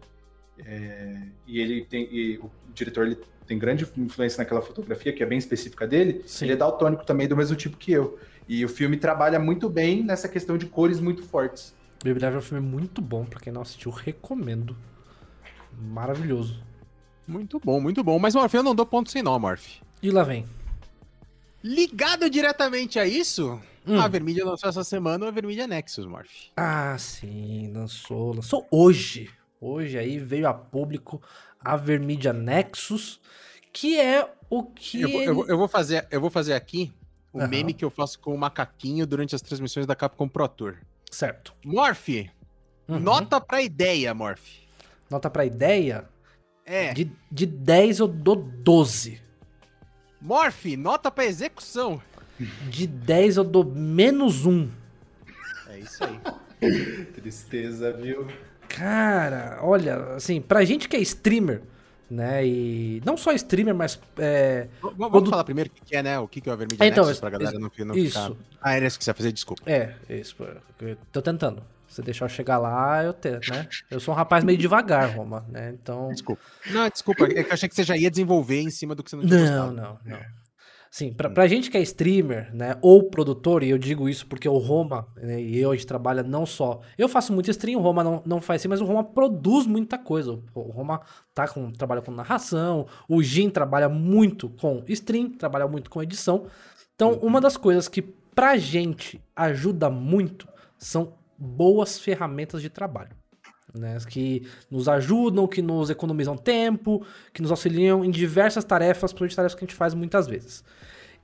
é, 0.65 1.21
e 1.45 1.59
ele 1.59 1.85
tem, 1.85 2.07
e 2.11 2.37
o 2.37 2.49
diretor 2.73 3.07
ele 3.07 3.17
tem 3.47 3.57
grande 3.57 3.85
influência 3.97 4.37
naquela 4.39 4.61
fotografia, 4.61 5.11
que 5.13 5.21
é 5.21 5.25
bem 5.25 5.37
específica 5.37 5.87
dele, 5.87 6.23
Sim. 6.25 6.45
ele 6.45 6.53
é 6.53 6.55
daltônico 6.57 7.05
também, 7.05 7.27
do 7.27 7.35
mesmo 7.35 7.55
tipo 7.55 7.77
que 7.77 7.91
eu. 7.91 8.17
E 8.47 8.63
o 8.65 8.69
filme 8.69 8.97
trabalha 8.97 9.39
muito 9.39 9.69
bem 9.69 10.03
nessa 10.03 10.27
questão 10.27 10.57
de 10.57 10.65
cores 10.65 10.99
muito 10.99 11.23
fortes. 11.23 11.73
Baby 12.03 12.19
Driver 12.19 12.35
é 12.35 12.39
um 12.39 12.41
filme 12.41 12.67
muito 12.67 13.01
bom, 13.01 13.25
pra 13.25 13.39
quem 13.39 13.53
não 13.53 13.61
assistiu, 13.61 13.91
recomendo. 13.91 14.75
Maravilhoso. 15.79 16.63
Muito 17.27 17.59
bom, 17.63 17.79
muito 17.79 18.03
bom. 18.03 18.17
Mas, 18.19 18.35
Morph, 18.35 18.53
eu 18.53 18.63
não 18.63 18.75
dou 18.75 18.85
ponto 18.85 19.09
sem 19.11 19.21
nó, 19.21 19.37
Morph. 19.39 19.79
E 20.01 20.09
lá 20.11 20.23
vem. 20.23 20.45
Ligado 21.63 22.29
diretamente 22.29 22.97
a 22.99 23.05
isso, 23.05 23.59
Hum. 23.87 23.99
a 23.99 24.07
Vermídia 24.07 24.43
lançou 24.45 24.69
essa 24.69 24.83
semana 24.83 25.27
a 25.27 25.31
Vermídia 25.31 25.67
Nexus, 25.67 26.05
Morph. 26.05 26.29
Ah, 26.57 26.95
sim, 26.97 27.71
lançou. 27.73 28.33
Lançou 28.33 28.67
hoje. 28.71 29.29
Hoje 29.59 29.97
aí 29.97 30.17
veio 30.17 30.47
a 30.47 30.53
público 30.53 31.21
a 31.63 31.75
Vermídia 31.77 32.33
Nexus, 32.33 33.19
que 33.71 33.99
é 33.99 34.27
o 34.49 34.63
que. 34.63 35.01
Eu 35.01 35.09
vou, 35.09 35.21
eu 35.21 35.47
eu 35.49 35.57
vou 35.57 35.67
fazer, 35.67 36.07
eu 36.11 36.19
vou 36.21 36.29
fazer 36.29 36.53
aqui 36.53 36.91
o 37.33 37.39
Aham. 37.39 37.47
meme 37.47 37.73
que 37.73 37.85
eu 37.85 37.89
faço 37.89 38.19
com 38.19 38.33
o 38.33 38.37
macaquinho 38.37 39.05
durante 39.07 39.33
as 39.35 39.41
transmissões 39.41 39.85
da 39.85 39.95
Capcom 39.95 40.27
Pro 40.27 40.47
Tour. 40.47 40.77
Certo. 41.09 41.53
Morph, 41.65 42.09
Uhum. 42.87 42.99
nota 42.99 43.39
pra 43.39 43.61
ideia, 43.61 44.13
Morph. 44.13 44.59
Nota 45.09 45.29
pra 45.29 45.45
ideia. 45.45 46.09
É. 46.65 46.93
De, 46.93 47.11
de 47.31 47.45
10 47.45 47.99
eu 47.99 48.07
dou 48.07 48.35
12. 48.35 49.21
Morph, 50.21 50.65
nota 50.77 51.09
pra 51.09 51.25
execução. 51.25 52.01
De 52.69 52.87
10 52.87 53.37
eu 53.37 53.43
dou 53.43 53.63
menos 53.63 54.45
1. 54.45 54.69
É 55.67 55.79
isso 55.79 56.03
aí. 56.03 56.19
Tristeza, 57.13 57.91
viu? 57.93 58.27
Cara, 58.75 59.59
olha, 59.61 60.15
assim, 60.15 60.39
pra 60.41 60.63
gente 60.63 60.87
que 60.87 60.95
é 60.95 60.99
streamer, 61.01 61.61
né? 62.09 62.45
E 62.45 63.01
não 63.05 63.17
só 63.17 63.31
streamer, 63.33 63.75
mas. 63.75 63.99
É, 64.17 64.67
Vamos 64.81 65.09
Quando- 65.11 65.29
falar 65.29 65.43
primeiro 65.43 65.69
o 65.69 65.85
que 65.85 65.95
é, 65.95 66.01
né? 66.01 66.17
O 66.19 66.27
que 66.27 66.47
é 66.49 66.53
o 66.53 66.57
Vermídia 66.57 66.85
Então, 66.85 67.03
Nexus, 67.05 67.19
pra 67.19 67.29
galera 67.29 67.59
não, 67.59 67.69
não 67.85 67.95
isso. 67.95 68.19
ficar... 68.21 68.35
Ah, 68.61 68.73
era 68.75 68.85
isso 68.87 68.97
que 68.97 69.03
você 69.03 69.09
ia 69.11 69.13
fazer, 69.15 69.31
desculpa. 69.31 69.63
é, 69.65 69.93
isso. 70.09 70.35
eu 70.81 70.97
Tô 71.11 71.21
tentando. 71.21 71.61
Se 71.87 72.01
deixar 72.01 72.23
eu 72.23 72.29
chegar 72.29 72.57
lá, 72.57 73.03
eu 73.03 73.11
tento, 73.11 73.51
né? 73.51 73.67
Eu 73.89 73.99
sou 73.99 74.13
um 74.13 74.17
rapaz 74.17 74.45
meio 74.45 74.57
devagar, 74.57 75.13
Roma, 75.13 75.45
né? 75.49 75.73
Então. 75.73 76.07
Desculpa. 76.09 76.41
Não, 76.69 76.87
desculpa, 76.89 77.25
é 77.25 77.43
que 77.43 77.49
eu 77.49 77.53
achei 77.53 77.67
que 77.67 77.75
você 77.75 77.83
já 77.83 77.97
ia 77.97 78.09
desenvolver 78.09 78.61
em 78.61 78.69
cima 78.69 78.95
do 78.95 79.03
que 79.03 79.09
você 79.09 79.17
não 79.17 79.25
tinha 79.25 79.37
Não, 79.37 79.67
gostado. 79.67 79.73
não, 79.75 79.99
não. 80.05 80.19
Sim, 80.93 81.13
pra, 81.13 81.29
pra 81.29 81.47
gente 81.47 81.71
que 81.71 81.77
é 81.77 81.81
streamer, 81.81 82.53
né, 82.53 82.75
ou 82.81 83.09
produtor, 83.09 83.63
e 83.63 83.69
eu 83.69 83.77
digo 83.77 84.09
isso 84.09 84.27
porque 84.27 84.49
o 84.49 84.57
Roma 84.57 85.07
né, 85.15 85.41
e 85.41 85.57
eu, 85.57 85.71
a 85.71 85.73
gente 85.73 85.87
trabalha 85.87 86.21
não 86.21 86.45
só... 86.45 86.81
Eu 86.97 87.07
faço 87.07 87.31
muito 87.31 87.49
stream, 87.49 87.79
o 87.79 87.81
Roma 87.81 88.03
não, 88.03 88.21
não 88.25 88.41
faz 88.41 88.59
assim, 88.59 88.67
mas 88.67 88.81
o 88.81 88.85
Roma 88.85 89.01
produz 89.01 89.65
muita 89.65 89.97
coisa. 89.97 90.33
O, 90.33 90.43
o 90.53 90.69
Roma 90.69 90.99
tá 91.33 91.47
com, 91.47 91.71
trabalha 91.71 92.01
com 92.01 92.11
narração, 92.11 92.87
o 93.07 93.23
Jin 93.23 93.49
trabalha 93.49 93.87
muito 93.87 94.49
com 94.49 94.83
stream, 94.89 95.29
trabalha 95.29 95.65
muito 95.65 95.89
com 95.89 96.03
edição. 96.03 96.47
Então, 96.93 97.13
uma 97.21 97.39
das 97.39 97.55
coisas 97.55 97.87
que 97.87 98.01
pra 98.01 98.57
gente 98.57 99.23
ajuda 99.33 99.89
muito 99.89 100.45
são 100.77 101.13
boas 101.37 101.97
ferramentas 101.99 102.61
de 102.61 102.69
trabalho 102.69 103.20
né, 103.73 103.97
que 104.07 104.47
nos 104.69 104.87
ajudam, 104.87 105.47
que 105.47 105.61
nos 105.61 105.89
economizam 105.89 106.37
tempo, 106.37 107.05
que 107.33 107.41
nos 107.41 107.51
auxiliam 107.51 108.03
em 108.03 108.11
diversas 108.11 108.63
tarefas, 108.63 109.11
principalmente 109.11 109.35
tarefas 109.35 109.55
que 109.55 109.63
a 109.63 109.67
gente 109.67 109.75
faz 109.75 109.93
muitas 109.93 110.27
vezes. 110.27 110.63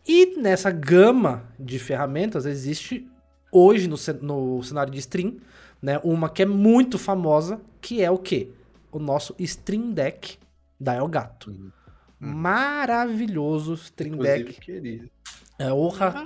E 0.07 0.37
nessa 0.37 0.71
gama 0.71 1.43
de 1.59 1.77
ferramentas 1.79 2.45
existe 2.45 3.07
hoje 3.51 3.87
no, 3.87 3.97
no 4.21 4.63
cenário 4.63 4.91
de 4.91 4.99
stream, 4.99 5.37
né, 5.81 5.99
uma 6.03 6.29
que 6.29 6.43
é 6.43 6.45
muito 6.45 6.97
famosa, 6.97 7.59
que 7.81 8.01
é 8.01 8.09
o 8.09 8.17
quê? 8.17 8.49
O 8.91 8.99
nosso 8.99 9.35
Stream 9.37 9.91
Deck 9.91 10.37
da 10.79 10.95
Elgato. 10.95 11.51
Uhum. 11.51 11.71
Maravilhoso 12.19 13.73
Stream 13.75 14.15
Inclusive, 14.15 14.43
Deck. 14.43 15.11
É 15.59 15.71
honra. 15.71 16.13
Ah, 16.15 16.23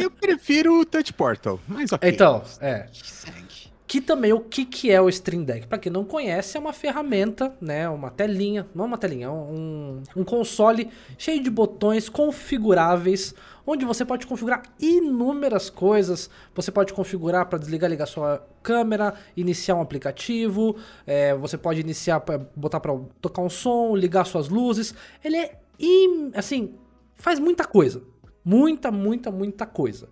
eu 0.00 0.10
prefiro 0.10 0.80
o 0.80 0.84
Touch 0.84 1.12
Portal, 1.12 1.58
mas 1.66 1.92
ok. 1.92 2.08
Então, 2.08 2.42
é. 2.60 2.86
Segue. 2.92 3.55
Que 3.86 4.00
também 4.00 4.32
o 4.32 4.40
que, 4.40 4.64
que 4.64 4.90
é 4.90 5.00
o 5.00 5.08
Stream 5.08 5.44
Deck? 5.44 5.68
Para 5.68 5.78
quem 5.78 5.92
não 5.92 6.04
conhece, 6.04 6.56
é 6.56 6.60
uma 6.60 6.72
ferramenta, 6.72 7.56
né? 7.60 7.88
Uma 7.88 8.10
telinha, 8.10 8.66
não 8.74 8.84
uma 8.84 8.98
telinha, 8.98 9.26
é 9.26 9.30
um, 9.30 10.02
um 10.16 10.24
console 10.24 10.90
cheio 11.16 11.40
de 11.40 11.48
botões 11.48 12.08
configuráveis, 12.08 13.32
onde 13.64 13.84
você 13.84 14.04
pode 14.04 14.26
configurar 14.26 14.62
inúmeras 14.80 15.70
coisas. 15.70 16.28
Você 16.52 16.72
pode 16.72 16.92
configurar 16.92 17.46
para 17.46 17.60
desligar, 17.60 17.88
ligar 17.88 18.06
sua 18.06 18.44
câmera, 18.60 19.14
iniciar 19.36 19.76
um 19.76 19.80
aplicativo, 19.82 20.74
é, 21.06 21.32
você 21.36 21.56
pode 21.56 21.80
iniciar 21.80 22.20
botar 22.56 22.80
para 22.80 22.92
tocar 23.20 23.42
um 23.42 23.48
som, 23.50 23.94
ligar 23.94 24.24
suas 24.26 24.48
luzes. 24.48 24.94
Ele 25.24 25.36
é 25.36 25.60
im- 25.78 26.32
assim, 26.34 26.74
faz 27.14 27.38
muita 27.38 27.64
coisa, 27.64 28.02
muita, 28.44 28.90
muita, 28.90 29.30
muita 29.30 29.64
coisa. 29.64 30.08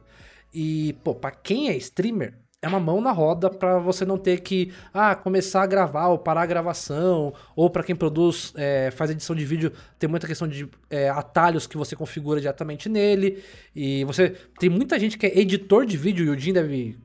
E 0.53 0.93
pô, 1.03 1.13
para 1.13 1.33
quem 1.33 1.69
é 1.71 1.77
streamer 1.77 2.39
é 2.65 2.69
uma 2.69 2.81
mão 2.81 3.01
na 3.01 3.13
roda 3.13 3.51
pra 3.51 3.79
você 3.79 4.07
não 4.07 4.17
ter 4.17 4.41
que 4.41 4.73
ah, 4.93 5.15
começar 5.15 5.63
a 5.63 5.67
gravar 5.67 6.09
ou 6.09 6.19
parar 6.19 6.43
a 6.43 6.47
gravação, 6.47 7.35
ou 7.55 7.69
pra 7.69 7.85
quem 7.85 7.95
produz, 7.95 8.55
é, 8.57 8.91
faz 8.91 9.11
edição 9.11 9.37
de 9.37 9.45
vídeo, 9.45 9.71
tem 9.99 10.09
muita 10.09 10.27
questão 10.27 10.49
de 10.49 10.67
é, 10.89 11.11
atalhos 11.11 11.67
que 11.67 11.77
você 11.77 11.95
configura 11.95 12.41
diretamente 12.41 12.89
nele. 12.89 13.45
E 13.77 14.03
você 14.05 14.31
tem 14.59 14.71
muita 14.71 14.99
gente 14.99 15.19
que 15.19 15.27
é 15.27 15.39
editor 15.39 15.85
de 15.85 15.99
vídeo, 15.99 16.25
e 16.25 16.31
o 16.31 16.39
Jim 16.39 16.55
deve 16.55 16.99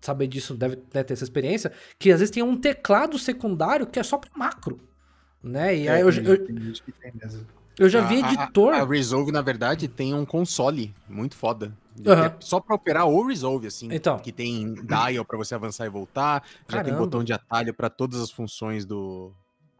saber 0.00 0.26
disso, 0.26 0.52
deve, 0.54 0.76
deve 0.92 1.04
ter 1.04 1.14
essa 1.14 1.24
experiência, 1.24 1.70
que 1.96 2.10
às 2.10 2.18
vezes 2.18 2.34
tem 2.34 2.42
um 2.42 2.56
teclado 2.56 3.16
secundário 3.16 3.86
que 3.86 4.00
é 4.00 4.02
só 4.02 4.18
pra 4.18 4.30
macro. 4.36 4.80
Né? 5.40 5.76
E 5.76 5.88
aí 5.88 6.00
eu, 6.00 6.10
eu, 6.10 6.46
eu 7.78 7.88
já 7.88 8.00
vi 8.02 8.22
A- 8.22 8.32
editor. 8.32 8.74
A, 8.74 8.82
a 8.82 8.86
Resolve, 8.86 9.32
na 9.32 9.42
verdade, 9.42 9.88
tem 9.88 10.14
um 10.14 10.24
console 10.24 10.94
muito 11.08 11.36
foda. 11.36 11.72
Aham. 12.06 12.26
é 12.26 12.34
só 12.40 12.58
pra 12.60 12.74
operar 12.74 13.06
o 13.06 13.26
Resolve, 13.26 13.66
assim. 13.68 13.88
Então. 13.92 14.18
Que 14.18 14.32
tem 14.32 14.74
dial 14.74 15.24
pra 15.24 15.38
você 15.38 15.54
avançar 15.54 15.86
e 15.86 15.88
voltar. 15.88 16.42
Já 16.68 16.78
tem 16.78 16.84
Caramba. 16.86 16.98
botão 16.98 17.22
de 17.22 17.32
atalho 17.32 17.72
pra 17.72 17.88
todas 17.88 18.20
as 18.20 18.30
funções 18.30 18.84
do, 18.84 19.32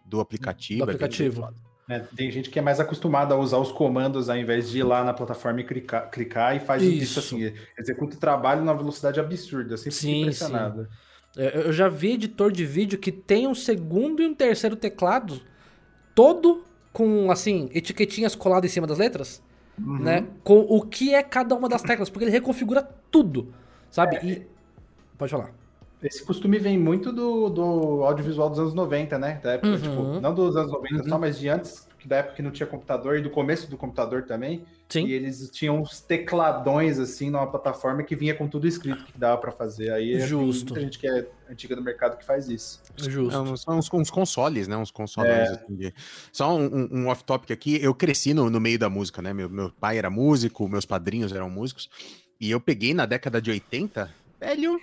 do 0.06 0.20
aplicativo. 0.20 0.84
Do 0.84 0.90
é 0.90 0.94
aplicativo. 0.94 1.52
É, 1.88 1.98
tem 1.98 2.30
gente 2.30 2.48
que 2.48 2.58
é 2.58 2.62
mais 2.62 2.80
acostumada 2.80 3.34
a 3.34 3.38
usar 3.38 3.58
os 3.58 3.70
comandos 3.70 4.30
ao 4.30 4.36
invés 4.38 4.70
de 4.70 4.78
ir 4.78 4.82
lá 4.84 5.04
na 5.04 5.12
plataforma 5.12 5.60
e 5.60 5.64
clicar, 5.64 6.08
clicar 6.10 6.56
e 6.56 6.60
faz 6.60 6.82
Isso. 6.82 7.02
isso, 7.02 7.18
assim, 7.18 7.52
executa 7.78 8.16
o 8.16 8.18
trabalho 8.18 8.60
numa 8.60 8.74
velocidade 8.74 9.20
absurda. 9.20 9.74
Eu 9.74 9.78
sempre 9.78 9.92
Sim, 9.96 10.20
impressionado. 10.22 10.88
É, 11.36 11.66
Eu 11.66 11.72
já 11.74 11.88
vi 11.88 12.12
editor 12.12 12.50
de 12.52 12.64
vídeo 12.64 12.98
que 12.98 13.12
tem 13.12 13.46
um 13.46 13.54
segundo 13.54 14.22
e 14.22 14.26
um 14.26 14.34
terceiro 14.34 14.76
teclado 14.76 15.40
todo 16.14 16.64
com, 16.94 17.30
assim, 17.30 17.68
etiquetinhas 17.74 18.34
coladas 18.34 18.70
em 18.70 18.72
cima 18.72 18.86
das 18.86 18.96
letras, 18.98 19.42
Uhum. 19.78 19.98
né? 19.98 20.24
Com 20.44 20.60
o 20.60 20.80
que 20.80 21.12
é 21.14 21.22
cada 21.22 21.54
uma 21.54 21.68
das 21.68 21.82
teclas, 21.82 22.08
porque 22.08 22.24
ele 22.24 22.30
reconfigura 22.30 22.88
tudo, 23.10 23.52
sabe? 23.90 24.16
E... 24.22 24.46
Pode 25.18 25.32
falar. 25.32 25.50
Esse 26.02 26.22
costume 26.24 26.58
vem 26.58 26.78
muito 26.78 27.12
do, 27.12 27.48
do 27.50 28.04
audiovisual 28.04 28.48
dos 28.50 28.58
anos 28.60 28.72
90, 28.74 29.18
né? 29.18 29.40
Da 29.42 29.52
época, 29.54 29.68
Uhum. 29.72 29.78
tipo, 29.80 30.02
não 30.20 30.32
dos 30.34 30.56
anos 30.56 30.70
90 30.70 31.02
Uhum. 31.02 31.08
só, 31.08 31.18
mas 31.18 31.38
de 31.38 31.48
antes, 31.48 31.88
da 32.08 32.16
época 32.16 32.36
que 32.36 32.42
não 32.42 32.50
tinha 32.50 32.66
computador 32.66 33.16
e 33.18 33.22
do 33.22 33.30
começo 33.30 33.68
do 33.70 33.76
computador 33.76 34.24
também. 34.24 34.64
Sim. 34.88 35.06
E 35.06 35.12
eles 35.12 35.50
tinham 35.50 35.80
uns 35.80 36.00
tecladões, 36.00 36.98
assim, 36.98 37.30
numa 37.30 37.46
plataforma 37.46 38.02
que 38.02 38.14
vinha 38.14 38.34
com 38.34 38.46
tudo 38.48 38.66
escrito 38.66 39.04
que 39.04 39.16
dava 39.18 39.40
pra 39.40 39.50
fazer. 39.50 39.90
Aí 39.92 40.20
Justo. 40.20 40.74
tem 40.74 40.74
muita 40.74 40.80
gente 40.82 40.98
que 40.98 41.06
é 41.06 41.26
antiga 41.50 41.74
do 41.76 41.82
mercado 41.82 42.16
que 42.18 42.24
faz 42.24 42.48
isso. 42.48 42.82
Justo. 42.96 43.28
É, 43.52 43.56
São 43.56 43.78
uns, 43.78 43.90
uns 43.92 44.10
consoles, 44.10 44.68
né? 44.68 44.76
Uns 44.76 44.90
consoles. 44.90 45.30
É. 45.30 45.42
assim, 45.52 45.74
de- 45.74 45.94
Só 46.32 46.56
um, 46.56 46.88
um- 46.92 47.08
off-topic 47.08 47.50
aqui. 47.50 47.78
Eu 47.82 47.94
cresci 47.94 48.34
no, 48.34 48.50
no 48.50 48.60
meio 48.60 48.78
da 48.78 48.88
música, 48.90 49.20
né? 49.22 49.32
Meu, 49.32 49.48
meu 49.48 49.70
pai 49.70 49.98
era 49.98 50.10
músico, 50.10 50.68
meus 50.68 50.84
padrinhos 50.84 51.32
eram 51.32 51.48
músicos. 51.48 51.88
E 52.40 52.50
eu 52.50 52.60
peguei 52.60 52.92
na 52.92 53.06
década 53.06 53.40
de 53.40 53.50
80, 53.50 54.10
velho. 54.40 54.80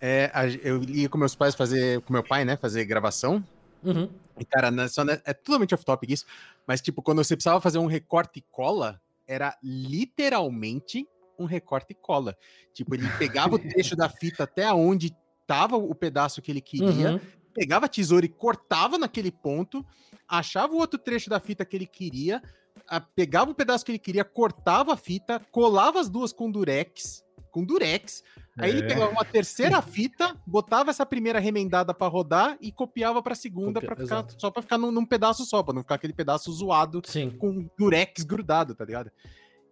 é, 0.00 0.30
eu 0.62 0.82
ia 0.84 1.08
com 1.08 1.16
meus 1.18 1.34
pais 1.34 1.54
fazer, 1.54 2.00
com 2.02 2.12
meu 2.12 2.22
pai, 2.24 2.44
né? 2.44 2.56
Fazer 2.56 2.84
gravação. 2.84 3.42
Uhum. 3.84 4.08
E, 4.38 4.44
cara, 4.44 4.70
na- 4.70 4.88
só, 4.88 5.04
né, 5.04 5.20
é 5.24 5.32
totalmente 5.34 5.74
off-topic 5.74 6.10
isso. 6.10 6.24
Mas, 6.66 6.80
tipo, 6.80 7.02
quando 7.02 7.22
você 7.22 7.36
precisava 7.36 7.60
fazer 7.60 7.78
um 7.78 7.86
recorte 7.86 8.38
e 8.38 8.44
cola, 8.50 9.00
era 9.26 9.56
literalmente 9.62 11.06
um 11.38 11.44
recorte 11.44 11.90
e 11.92 11.94
cola. 11.94 12.36
Tipo, 12.72 12.94
ele 12.94 13.08
pegava 13.18 13.54
o 13.56 13.58
trecho 13.92 13.96
da 13.96 14.08
fita 14.08 14.44
até 14.44 14.72
onde 14.72 15.14
tava 15.46 15.76
o 15.76 15.94
pedaço 15.94 16.40
que 16.40 16.50
ele 16.50 16.60
queria, 16.60 17.12
Uhum. 17.12 17.20
pegava 17.54 17.86
a 17.86 17.88
tesoura 17.88 18.24
e 18.24 18.28
cortava 18.28 18.96
naquele 18.98 19.30
ponto, 19.30 19.84
achava 20.28 20.72
o 20.72 20.78
outro 20.78 20.98
trecho 20.98 21.28
da 21.28 21.38
fita 21.40 21.64
que 21.64 21.76
ele 21.76 21.86
queria, 21.86 22.42
a- 22.88 23.00
pegava 23.00 23.50
o 23.50 23.54
pedaço 23.54 23.84
que 23.84 23.90
ele 23.92 23.98
queria, 23.98 24.24
cortava 24.24 24.94
a 24.94 24.96
fita, 24.96 25.40
colava 25.50 26.00
as 26.00 26.08
duas 26.08 26.32
com 26.32 26.50
durex, 26.50 27.23
com 27.54 27.64
durex, 27.64 28.24
aí 28.58 28.70
ele 28.70 28.80
É. 28.80 28.86
pegava 28.88 29.12
uma 29.12 29.24
terceira 29.24 29.80
fita, 29.80 30.36
botava 30.44 30.90
essa 30.90 31.06
primeira 31.06 31.38
remendada 31.38 31.94
pra 31.94 32.08
rodar 32.08 32.58
e 32.60 32.72
copiava 32.72 33.22
pra 33.22 33.32
segunda 33.36 33.80
para 33.80 33.94
ficar 33.94 34.02
exato. 34.02 34.34
só 34.40 34.50
pra 34.50 34.60
ficar 34.60 34.76
num, 34.76 34.90
num 34.90 35.06
pedaço 35.06 35.44
só, 35.44 35.62
pra 35.62 35.72
não 35.72 35.82
ficar 35.82 35.94
aquele 35.94 36.12
pedaço 36.12 36.50
zoado 36.52 37.00
Sim. 37.06 37.30
com 37.30 37.70
durex 37.78 38.24
grudado, 38.24 38.74
tá 38.74 38.84
ligado? 38.84 39.08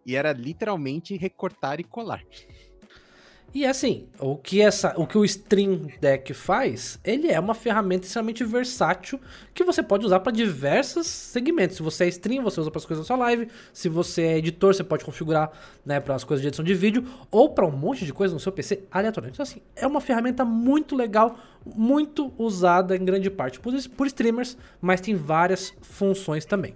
E 0.07 0.15
era 0.15 0.33
literalmente 0.33 1.17
recortar 1.17 1.81
e 1.81 1.85
colar. 1.85 2.23
E 3.55 3.67
assim, 3.67 4.07
o 4.19 4.35
que, 4.35 4.63
essa, 4.63 4.95
o 4.97 5.07
que 5.07 5.19
o 5.19 5.25
Stream 5.27 5.89
Deck 6.01 6.33
faz, 6.33 6.99
ele 7.05 7.29
é 7.29 7.39
uma 7.39 7.55
ferramenta 7.55 8.07
extremamente 8.07 8.43
versátil 8.45 9.21
que 9.53 9.63
você 9.63 9.83
pode 9.83 10.07
usar 10.07 10.21
para 10.21 10.33
diversos 10.33 11.07
segmentos. 11.07 11.77
Se 11.77 11.83
você 11.83 12.05
é 12.05 12.09
stream, 12.09 12.43
você 12.43 12.59
usa 12.61 12.71
para 12.71 12.79
as 12.79 12.87
coisas 12.87 13.05
da 13.05 13.07
sua 13.07 13.17
live. 13.25 13.49
Se 13.71 13.91
você 13.91 14.23
é 14.23 14.39
editor, 14.39 14.73
você 14.73 14.83
pode 14.83 15.05
configurar 15.05 15.53
né, 15.85 16.01
para 16.01 16.15
as 16.15 16.25
coisas 16.25 16.41
de 16.41 16.49
edição 16.49 16.65
de 16.65 16.73
vídeo 16.73 17.05
ou 17.31 17.51
para 17.51 17.67
um 17.67 17.71
monte 17.71 18.07
de 18.07 18.13
coisa 18.13 18.33
no 18.33 18.41
seu 18.41 18.53
PC 18.53 18.85
aleatoriamente. 18.91 19.37
Então, 19.37 19.45
assim, 19.45 19.61
é 19.77 19.87
uma 19.87 20.01
ferramenta 20.01 20.47
muito 20.47 20.97
legal, 20.97 21.37
muito 21.67 22.33
usada 22.39 22.97
em 22.97 23.05
grande 23.05 23.29
parte 23.29 23.61
por, 23.61 23.75
por 23.91 24.07
streamers, 24.07 24.57
mas 24.81 25.03
tem 25.03 25.15
várias 25.15 25.75
funções 25.83 26.47
também. 26.47 26.75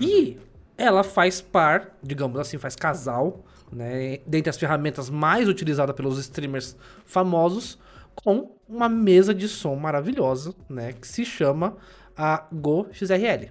E 0.00 0.36
ela 0.76 1.04
faz 1.04 1.40
par, 1.40 1.96
digamos 2.02 2.40
assim, 2.40 2.58
faz 2.58 2.74
casal, 2.74 3.44
né, 3.72 4.18
dentre 4.26 4.50
as 4.50 4.58
ferramentas 4.58 5.08
mais 5.08 5.48
utilizadas 5.48 5.94
pelos 5.96 6.18
streamers 6.18 6.76
famosos, 7.04 7.78
com 8.14 8.56
uma 8.68 8.88
mesa 8.88 9.34
de 9.34 9.48
som 9.48 9.74
maravilhosa, 9.74 10.54
né, 10.68 10.92
que 10.92 11.08
se 11.08 11.24
chama 11.24 11.76
a 12.16 12.46
Go 12.52 12.86
XRL, 12.92 13.50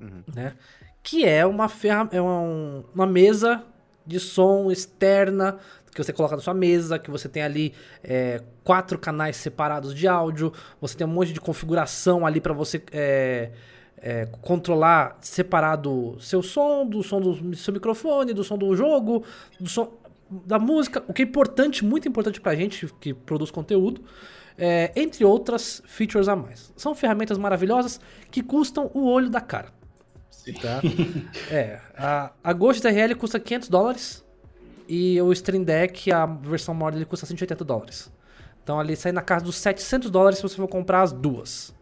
Uhum. 0.00 0.22
né, 0.34 0.54
que 1.02 1.24
é 1.24 1.46
uma 1.46 1.68
ferra 1.68 2.08
é 2.12 2.20
uma, 2.20 2.84
uma 2.92 3.06
mesa 3.06 3.62
de 4.04 4.18
som 4.18 4.70
externa 4.70 5.58
que 5.94 6.02
você 6.02 6.12
coloca 6.12 6.34
na 6.34 6.42
sua 6.42 6.54
mesa, 6.54 6.98
que 6.98 7.10
você 7.10 7.28
tem 7.28 7.42
ali 7.42 7.74
é, 8.02 8.42
quatro 8.64 8.98
canais 8.98 9.36
separados 9.36 9.94
de 9.94 10.08
áudio, 10.08 10.52
você 10.80 10.96
tem 10.96 11.06
um 11.06 11.10
monte 11.10 11.32
de 11.32 11.40
configuração 11.40 12.26
ali 12.26 12.40
para 12.40 12.54
você 12.54 12.82
é, 12.90 13.50
é, 14.02 14.26
controlar 14.42 15.16
separado 15.20 16.16
seu 16.20 16.42
som, 16.42 16.84
do 16.84 17.02
som 17.02 17.20
do 17.20 17.54
seu 17.56 17.72
microfone, 17.72 18.34
do 18.34 18.42
som 18.42 18.58
do 18.58 18.74
jogo, 18.74 19.24
do 19.60 19.68
som 19.68 19.92
da 20.28 20.58
música, 20.58 21.02
o 21.06 21.12
que 21.12 21.22
é 21.22 21.24
importante, 21.24 21.84
muito 21.84 22.08
importante 22.08 22.40
pra 22.40 22.54
gente 22.54 22.86
que 23.00 23.14
produz 23.14 23.50
conteúdo. 23.50 24.02
é, 24.58 24.92
entre 24.94 25.24
outras 25.24 25.82
features 25.86 26.28
a 26.28 26.36
mais. 26.36 26.72
São 26.76 26.94
ferramentas 26.94 27.38
maravilhosas 27.38 28.00
que 28.30 28.42
custam 28.42 28.90
o 28.94 29.06
olho 29.06 29.30
da 29.30 29.40
cara. 29.40 29.72
Sim. 30.30 30.54
Tá? 30.54 30.80
é, 31.50 31.80
a, 31.96 32.32
a 32.42 32.52
Ghost 32.52 32.86
RL 32.86 33.14
custa 33.14 33.38
500 33.38 33.68
dólares 33.68 34.24
e 34.88 35.20
o 35.22 35.32
Stream 35.32 35.62
Deck, 35.62 36.12
a 36.12 36.26
versão 36.26 36.74
maior 36.74 36.92
dele, 36.92 37.04
custa 37.04 37.26
180 37.26 37.64
dólares. 37.64 38.10
Então 38.62 38.78
ali 38.78 38.94
sai 38.96 39.12
na 39.12 39.22
casa 39.22 39.44
dos 39.44 39.56
700 39.56 40.10
dólares 40.10 40.38
se 40.38 40.42
você 40.42 40.56
for 40.56 40.68
comprar 40.68 41.02
as 41.02 41.12
duas. 41.12 41.74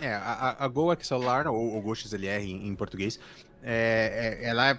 É, 0.00 0.12
a, 0.12 0.56
a 0.58 0.68
Go 0.68 0.94
XLR, 0.94 1.48
ou, 1.48 1.74
ou 1.74 1.82
Go 1.82 1.94
XLR 1.94 2.44
em, 2.44 2.68
em 2.68 2.74
português, 2.74 3.18
é, 3.68 4.38
é, 4.42 4.48
ela 4.48 4.70
é, 4.70 4.78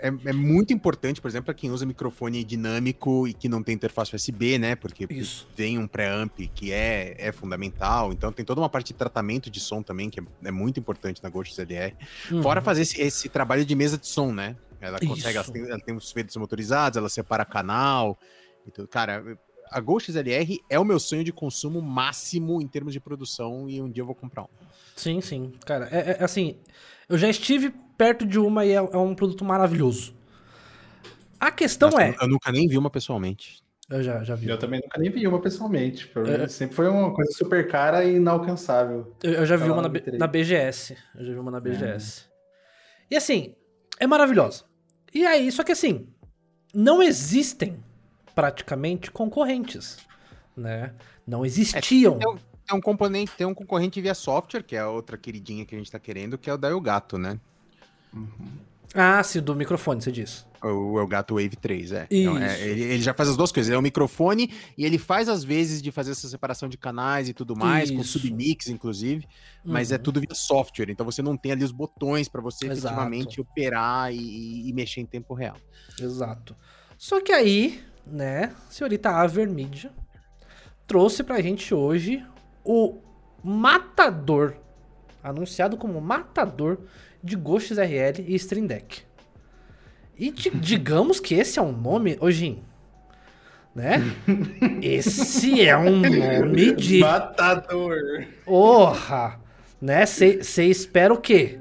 é, 0.00 0.06
é, 0.08 0.32
muito 0.32 0.72
importante, 0.72 1.20
por 1.20 1.28
exemplo, 1.28 1.44
para 1.44 1.54
quem 1.54 1.70
usa 1.70 1.86
microfone 1.86 2.42
dinâmico 2.42 3.28
e 3.28 3.32
que 3.32 3.48
não 3.48 3.62
tem 3.62 3.76
interface 3.76 4.14
USB, 4.16 4.58
né? 4.58 4.74
Porque 4.74 5.06
Isso. 5.08 5.46
tem 5.54 5.78
um 5.78 5.86
preamp 5.86 6.36
que 6.52 6.72
é, 6.72 7.14
é 7.16 7.30
fundamental. 7.30 8.12
Então 8.12 8.32
tem 8.32 8.44
toda 8.44 8.60
uma 8.60 8.68
parte 8.68 8.88
de 8.88 8.94
tratamento 8.94 9.48
de 9.48 9.60
som 9.60 9.82
também, 9.82 10.10
que 10.10 10.18
é, 10.18 10.22
é 10.46 10.50
muito 10.50 10.80
importante 10.80 11.22
na 11.22 11.28
Go 11.28 11.44
XLR. 11.44 11.94
Uhum. 12.30 12.42
Fora 12.42 12.60
fazer 12.60 12.82
esse, 12.82 13.00
esse 13.00 13.28
trabalho 13.28 13.64
de 13.64 13.74
mesa 13.76 13.96
de 13.96 14.08
som, 14.08 14.32
né? 14.32 14.56
Ela 14.80 14.98
consegue, 14.98 15.38
ela 15.38 15.46
tem, 15.46 15.62
ela 15.62 15.80
tem 15.80 15.94
os 15.94 16.10
filtros 16.10 16.36
motorizados, 16.36 16.96
ela 16.96 17.08
separa 17.08 17.44
canal 17.44 18.18
e 18.66 18.70
tudo. 18.72 18.88
Cara, 18.88 19.38
a 19.74 19.80
Go 19.80 19.98
XLR 19.98 20.60
é 20.70 20.78
o 20.78 20.84
meu 20.84 21.00
sonho 21.00 21.24
de 21.24 21.32
consumo 21.32 21.82
máximo 21.82 22.62
em 22.62 22.66
termos 22.68 22.92
de 22.92 23.00
produção 23.00 23.68
e 23.68 23.82
um 23.82 23.90
dia 23.90 24.02
eu 24.02 24.06
vou 24.06 24.14
comprar 24.14 24.44
um. 24.44 24.48
Sim, 24.94 25.20
sim. 25.20 25.52
Cara, 25.66 25.88
é, 25.90 26.18
é 26.20 26.24
assim, 26.24 26.56
eu 27.08 27.18
já 27.18 27.28
estive 27.28 27.74
perto 27.98 28.24
de 28.24 28.38
uma 28.38 28.64
e 28.64 28.70
é, 28.70 28.74
é 28.76 28.96
um 28.96 29.14
produto 29.14 29.44
maravilhoso. 29.44 30.14
A 31.40 31.50
questão 31.50 31.90
Nossa, 31.90 32.04
é. 32.04 32.14
Eu 32.20 32.28
nunca 32.28 32.52
nem 32.52 32.68
vi 32.68 32.78
uma 32.78 32.88
pessoalmente. 32.88 33.62
Eu 33.90 34.02
já, 34.02 34.22
já 34.24 34.34
vi. 34.34 34.48
Eu 34.48 34.58
também 34.58 34.80
nunca 34.80 34.98
nem 34.98 35.10
vi 35.10 35.26
uma 35.26 35.40
pessoalmente. 35.40 36.10
Mim, 36.16 36.30
É. 36.30 36.48
Sempre 36.48 36.76
foi 36.76 36.88
uma 36.88 37.12
coisa 37.12 37.32
super 37.32 37.68
cara 37.68 38.04
e 38.04 38.16
inalcançável. 38.16 39.12
Eu, 39.22 39.32
eu 39.32 39.46
já 39.46 39.56
vi 39.56 39.64
uma 39.64 39.76
na, 39.76 39.82
no 39.82 39.88
B- 39.90 40.00
V3. 40.00 40.18
na 40.18 40.26
BGS. 40.26 40.96
Eu 41.16 41.24
já 41.26 41.32
vi 41.32 41.38
uma 41.38 41.50
na 41.50 41.60
BGS. 41.60 42.24
E 43.10 43.16
assim, 43.16 43.54
é 43.98 44.06
maravilhosa. 44.06 44.64
E 45.12 45.26
aí, 45.26 45.50
só 45.52 45.62
que 45.62 45.72
assim, 45.72 46.08
não 46.72 47.02
existem 47.02 47.76
praticamente 48.34 49.10
concorrentes, 49.10 49.98
né? 50.56 50.92
Não 51.26 51.44
existiam. 51.44 52.18
Tem 52.18 52.28
um, 52.28 52.36
tem 52.66 52.76
um 52.76 52.80
componente, 52.80 53.32
tem 53.36 53.46
um 53.46 53.54
concorrente 53.54 54.00
via 54.00 54.14
software, 54.14 54.62
que 54.62 54.76
é 54.76 54.80
a 54.80 54.88
outra 54.88 55.16
queridinha 55.16 55.64
que 55.64 55.74
a 55.74 55.78
gente 55.78 55.90
tá 55.90 55.98
querendo, 55.98 56.36
que 56.38 56.48
é 56.50 56.54
o 56.54 56.58
da 56.58 56.68
Elgato, 56.70 57.18
né? 57.18 57.38
Ah, 58.96 59.20
sim, 59.24 59.40
do 59.40 59.56
microfone, 59.56 60.00
você 60.00 60.12
diz. 60.12 60.46
O 60.62 60.98
Elgato 61.00 61.34
Wave 61.34 61.56
3, 61.56 61.92
é. 61.92 62.06
Então, 62.10 62.38
é, 62.38 62.60
ele, 62.62 62.82
ele 62.84 63.02
já 63.02 63.12
faz 63.12 63.28
as 63.28 63.36
duas 63.36 63.50
coisas. 63.50 63.68
Ele 63.68 63.76
é 63.76 63.78
um 63.78 63.82
microfone 63.82 64.50
e 64.78 64.84
ele 64.84 64.98
faz, 64.98 65.28
às 65.28 65.42
vezes, 65.42 65.82
de 65.82 65.90
fazer 65.90 66.12
essa 66.12 66.28
separação 66.28 66.68
de 66.68 66.78
canais 66.78 67.28
e 67.28 67.34
tudo 67.34 67.56
mais, 67.56 67.90
com 67.90 68.00
Isso. 68.00 68.18
submix, 68.20 68.68
inclusive. 68.68 69.26
Mas 69.64 69.90
é 69.90 69.96
Uhum. 69.96 70.02
tudo 70.02 70.20
via 70.20 70.34
software. 70.34 70.90
Então 70.90 71.04
você 71.04 71.20
não 71.22 71.36
tem 71.36 71.52
ali 71.52 71.64
os 71.64 71.72
botões 71.72 72.28
para 72.28 72.40
você 72.40 72.66
Exato. 72.66 72.78
efetivamente 72.86 73.40
operar 73.40 74.14
e, 74.14 74.68
e 74.68 74.72
mexer 74.72 75.00
em 75.00 75.06
tempo 75.06 75.34
real. 75.34 75.56
Exato. 76.00 76.56
Só 76.96 77.20
que 77.20 77.32
aí, 77.32 77.82
né, 78.06 78.52
senhorita 78.70 79.10
Avermídia 79.10 79.90
trouxe 80.86 81.22
pra 81.22 81.40
gente 81.40 81.74
hoje 81.74 82.24
o 82.64 82.98
matador, 83.42 84.54
anunciado 85.22 85.76
como 85.76 86.00
matador 86.00 86.78
de 87.22 87.36
Ghost 87.36 87.72
RL 87.74 88.22
e 88.26 88.34
Stream 88.34 88.66
Deck. 88.66 89.02
E 90.18 90.30
di- 90.30 90.50
digamos 90.60 91.18
que 91.20 91.34
esse 91.34 91.58
é 91.58 91.62
um 91.62 91.72
nome, 91.72 92.16
hoje, 92.20 92.62
né? 93.74 94.00
Esse 94.80 95.66
é 95.66 95.76
um 95.76 96.00
nome 96.00 96.72
de 96.76 97.00
Matador! 97.00 98.24
Porra! 98.44 99.40
Né? 99.80 100.06
Você 100.06 100.64
espera 100.66 101.12
o 101.12 101.18
quê? 101.18 101.58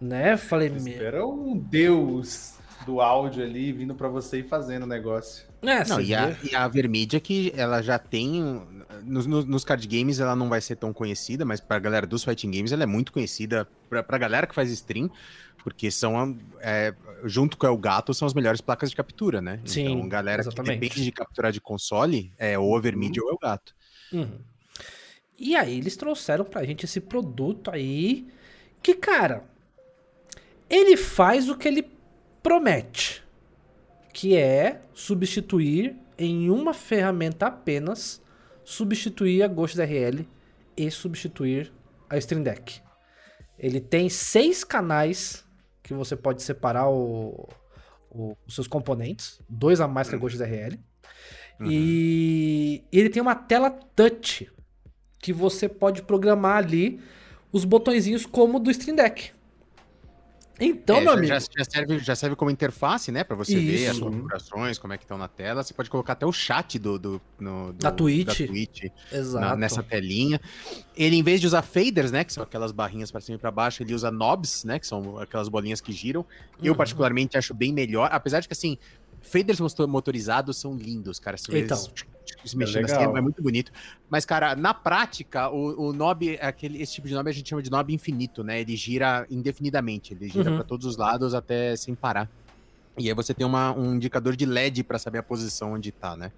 Né? 0.00 0.36
Falei. 0.36 0.68
Espera 0.68 1.26
um 1.26 1.56
deus 1.56 2.53
do 2.86 3.00
áudio 3.00 3.42
ali 3.42 3.72
vindo 3.72 3.94
pra 3.94 4.08
você 4.08 4.40
e 4.40 4.42
fazendo 4.42 4.84
o 4.84 4.86
negócio. 4.86 5.46
É, 5.62 5.86
Não, 5.88 6.00
e 6.00 6.14
a, 6.14 6.36
e 6.42 6.54
a 6.54 6.68
Vermídia 6.68 7.18
que 7.20 7.52
ela 7.56 7.80
já 7.82 7.98
tem. 7.98 8.62
Nos, 9.02 9.26
nos- 9.26 9.44
nos 9.44 9.64
card 9.64 9.86
games 9.88 10.20
ela 10.20 10.36
não 10.36 10.48
vai 10.48 10.60
ser 10.60 10.76
tão 10.76 10.92
conhecida, 10.92 11.44
mas 11.44 11.60
pra 11.60 11.78
galera 11.78 12.06
dos 12.06 12.22
fighting 12.24 12.50
games 12.50 12.72
ela 12.72 12.82
é 12.82 12.86
muito 12.86 13.12
conhecida. 13.12 13.66
Pra, 13.88 14.02
pra 14.02 14.18
galera 14.18 14.46
que 14.46 14.54
faz 14.54 14.70
stream, 14.70 15.10
porque 15.62 15.90
são. 15.90 16.36
é, 16.60 16.94
junto 17.24 17.56
com 17.56 17.66
o 17.66 17.70
Elgato, 17.70 18.12
são 18.12 18.26
as 18.26 18.34
melhores 18.34 18.60
placas 18.60 18.90
de 18.90 18.96
captura, 18.96 19.40
né? 19.40 19.60
Sim, 19.64 19.86
então, 19.96 20.08
galera 20.08 20.42
exatamente. 20.42 20.74
que 20.74 20.80
depende 20.80 21.04
de 21.04 21.12
capturar 21.12 21.50
de 21.52 21.60
console, 21.60 22.32
é 22.38 22.58
ou 22.58 22.76
a 22.76 22.80
Vermídia 22.80 23.22
ou 23.22 23.28
o 23.28 23.32
Elgato. 23.32 23.74
Uhum. 24.12 24.38
E 25.38 25.56
aí 25.56 25.78
eles 25.78 25.96
trouxeram 25.96 26.44
pra 26.44 26.64
gente 26.64 26.84
esse 26.84 27.00
produto 27.00 27.70
aí 27.70 28.28
que, 28.82 28.94
cara, 28.94 29.44
ele 30.68 30.96
faz 30.96 31.48
o 31.48 31.56
que 31.56 31.66
ele 31.66 31.82
promete, 32.44 33.24
que 34.12 34.36
é 34.36 34.82
substituir 34.92 35.96
em 36.18 36.50
uma 36.50 36.74
ferramenta 36.74 37.46
apenas, 37.46 38.22
substituir 38.62 39.42
a 39.42 39.48
Ghost 39.48 39.80
RL 39.80 40.28
e 40.76 40.90
substituir 40.90 41.72
a 42.08 42.18
Stream 42.18 42.42
Deck. 42.42 42.80
Ele 43.58 43.80
tem 43.80 44.08
seis 44.10 44.62
canais 44.62 45.44
que 45.82 45.94
você 45.94 46.14
pode 46.14 46.42
separar 46.42 46.88
o- 46.90 47.48
o- 48.10 48.36
os 48.46 48.54
seus 48.54 48.68
componentes, 48.68 49.40
dois 49.48 49.80
a 49.80 49.88
mais 49.88 50.08
que 50.08 50.14
a 50.14 50.18
Ghost 50.18 50.40
RL. 50.40 50.78
Uhum. 51.60 51.66
E 51.70 52.84
ele 52.92 53.08
tem 53.08 53.22
uma 53.22 53.34
tela 53.34 53.70
touch 53.70 54.50
que 55.18 55.32
você 55.32 55.68
pode 55.68 56.02
programar 56.02 56.58
ali 56.58 57.00
os 57.50 57.64
botõezinhos 57.64 58.26
como 58.26 58.60
do 58.60 58.70
Stream 58.70 58.96
Deck. 58.96 59.32
Então, 60.60 60.96
É, 60.96 61.00
meu 61.00 61.12
já, 61.12 61.18
amigo, 61.18 61.34
já- 61.58 61.64
serve, 61.64 61.98
já 61.98 62.14
serve 62.14 62.36
como 62.36 62.50
interface, 62.50 63.10
né? 63.10 63.24
Pra 63.24 63.34
você 63.34 63.58
ver 63.58 63.88
as 63.88 63.96
Isso. 63.96 64.04
configurações, 64.04 64.78
como 64.78 64.92
é 64.92 64.96
que 64.98 65.02
estão 65.04 65.18
na 65.18 65.26
tela. 65.26 65.62
Você 65.62 65.74
pode 65.74 65.90
colocar 65.90 66.12
até 66.12 66.24
o 66.24 66.32
chat 66.32 66.78
do, 66.78 66.96
do, 66.98 67.20
no- 67.40 67.72
do- 67.72 67.78
Da 67.78 67.90
Twitch. 67.90 68.26
da 68.26 68.34
Twitch 68.46 68.84
exato. 69.10 69.44
na- 69.44 69.56
nessa 69.56 69.82
telinha. 69.82 70.40
Ele, 70.96 71.16
em 71.16 71.22
vez 71.24 71.40
de 71.40 71.46
usar 71.48 71.62
faders, 71.62 72.12
né? 72.12 72.22
Que 72.22 72.32
são 72.32 72.42
aquelas 72.44 72.70
barrinhas 72.70 73.10
para 73.10 73.20
cima 73.20 73.34
e 73.36 73.38
pra 73.38 73.50
baixo, 73.50 73.82
ele 73.82 73.92
usa 73.94 74.10
knobs, 74.12 74.62
né? 74.62 74.78
Que 74.78 74.86
são 74.86 75.18
aquelas 75.18 75.48
bolinhas 75.48 75.80
que 75.80 75.92
giram. 75.92 76.24
Eu, 76.62 76.72
Uhum. 76.72 76.76
particularmente, 76.78 77.36
acho 77.36 77.52
bem 77.52 77.72
melhor. 77.72 78.08
Apesar 78.12 78.38
de 78.38 78.46
que, 78.46 78.52
assim, 78.54 78.78
faders 79.20 79.58
motorizados 79.88 80.56
são 80.56 80.76
lindos, 80.76 81.18
cara. 81.18 81.36
Se 81.36 81.44
Então. 81.48 81.76
eles 81.76 81.92
se 82.44 82.56
mexendo 82.56 82.84
assim, 82.84 82.96
legal. 82.98 83.16
é 83.16 83.20
muito 83.20 83.42
bonito. 83.42 83.70
Mas, 84.08 84.24
cara, 84.24 84.54
na 84.56 84.72
prática, 84.74 85.48
o, 85.50 85.88
o 85.88 85.92
knob, 85.92 86.38
aquele, 86.40 86.80
esse 86.82 86.94
tipo 86.94 87.08
de 87.08 87.14
knob 87.14 87.28
a 87.28 87.32
gente 87.32 87.48
chama 87.48 87.62
de 87.62 87.70
knob 87.70 87.92
infinito, 87.92 88.42
né? 88.42 88.60
Ele 88.60 88.76
gira 88.76 89.26
indefinidamente, 89.30 90.12
ele 90.14 90.28
gira 90.28 90.50
Uhum. 90.50 90.56
para 90.56 90.64
todos 90.64 90.86
os 90.86 90.96
lados 90.96 91.34
até 91.34 91.76
sem 91.76 91.94
parar. 91.94 92.30
E 92.98 93.08
aí 93.08 93.14
você 93.14 93.34
tem 93.34 93.46
uma- 93.46 93.72
um 93.76 93.94
indicador 93.94 94.36
de 94.36 94.44
LED 94.46 94.84
para 94.84 94.98
saber 94.98 95.18
a 95.18 95.22
posição 95.22 95.72
onde 95.72 95.90
tá, 95.92 96.16
né? 96.16 96.30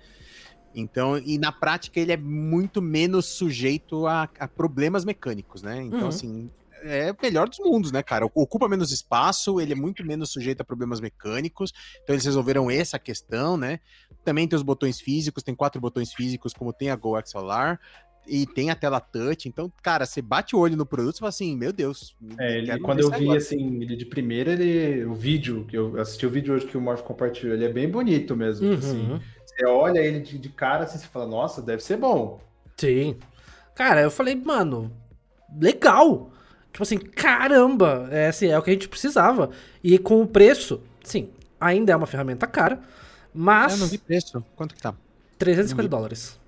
Então, 0.75 1.17
e 1.19 1.39
na 1.39 1.51
prática 1.53 1.99
ele 1.99 2.13
é 2.13 2.17
muito 2.17 2.83
menos 2.83 3.27
sujeito 3.27 4.07
a, 4.07 4.29
a 4.39 4.49
problemas 4.49 5.05
mecânicos, 5.05 5.63
né? 5.63 5.83
Então, 5.83 6.03
Uhum. 6.03 6.09
assim, 6.09 6.51
é 6.83 7.11
o 7.11 7.17
melhor 7.23 7.49
dos 7.49 7.59
mundos, 7.59 7.91
né, 7.91 8.03
cara? 8.03 8.27
Ocupa 8.35 8.69
menos 8.69 8.93
espaço, 8.93 9.59
ele 9.61 9.73
é 9.73 9.77
muito 9.77 10.05
menos 10.05 10.31
sujeito 10.31 10.61
a 10.61 10.65
problemas 10.65 11.01
mecânicos. 11.01 11.73
Então, 12.03 12.15
eles 12.15 12.25
resolveram 12.27 12.71
essa 12.71 12.99
questão, 12.99 13.57
né? 13.57 13.81
Também 14.27 14.49
tem 14.49 14.57
os 14.57 14.63
botões 14.65 15.01
físicos, 15.01 15.43
tem 15.45 15.55
quatro 15.55 15.81
botões 15.81 16.13
físicos, 16.13 16.53
como 16.53 16.73
tem 16.73 16.91
a 16.91 16.97
Go 16.97 17.15
XLR. 17.25 17.79
E 18.29 18.45
tem 18.45 18.71
a 18.71 18.75
tela 18.75 18.99
touch, 18.99 19.49
então, 19.49 19.73
cara, 19.81 20.05
você 20.05 20.21
bate 20.21 20.57
o 20.57 20.59
olho 20.59 20.77
no 20.77 20.85
produto 20.85 21.15
e 21.15 21.19
fala 21.21 21.29
assim, 21.29 21.57
meu 21.57 21.73
Deus. 21.73 22.17
É, 22.41 22.59
ele- 22.59 22.81
quando 22.81 22.99
eu 22.99 23.09
vi 23.09 23.23
agora. 23.23 23.39
assim, 23.39 23.81
ele 23.81 23.95
de 23.95 24.05
primeira, 24.05 24.53
ele, 24.53 25.05
o 25.05 25.15
vídeo, 25.15 25.65
que 25.69 25.79
eu 25.79 25.97
assisti 26.01 26.27
o 26.27 26.31
vídeo 26.31 26.53
hoje 26.53 26.67
que 26.67 26.77
o 26.77 26.81
Morph 26.81 27.03
compartilhou, 27.03 27.55
ele 27.55 27.65
é 27.65 27.73
bem 27.73 27.89
bonito 27.89 28.35
mesmo. 28.35 28.69
tipo 28.69 28.85
assim. 28.85 29.11
Uhum. 29.13 29.21
você 29.47 29.67
olha 29.69 30.01
ele 30.01 30.19
de, 30.19 30.39
de 30.41 30.49
cara 30.49 30.83
assim, 30.83 30.99
você 30.99 31.07
fala, 31.07 31.25
nossa, 31.29 31.63
deve 31.63 31.81
ser 31.85 31.97
bom. 31.99 32.41
Sim. 32.77 33.17
Cara, 33.77 34.01
eu 34.03 34.11
falei, 34.11 34.35
mano, 34.35 34.91
legal. 35.61 36.33
Tipo 36.73 36.83
assim, 36.83 36.99
caramba, 36.99 38.09
é, 38.11 38.27
assim, 38.27 38.49
é 38.49 38.59
o 38.59 38.63
que 38.63 38.71
a 38.71 38.73
gente 38.73 38.89
precisava. 38.89 39.51
E 39.85 39.99
com 39.99 40.21
o 40.21 40.27
preço, 40.27 40.81
sim, 41.05 41.29
ainda 41.61 41.93
é 41.93 41.97
uma 41.97 42.07
ferramenta 42.07 42.45
cara, 42.47 42.81
mas 43.37 43.73
Eu 43.75 43.79
não 43.79 43.87
vi 43.87 43.99
preço. 43.99 44.45
Quanto 44.57 44.75
que 44.75 44.81
tá? 44.81 44.95
350 45.39 45.77
não 45.77 45.83
vi. 45.85 45.89
dólares. 45.89 46.41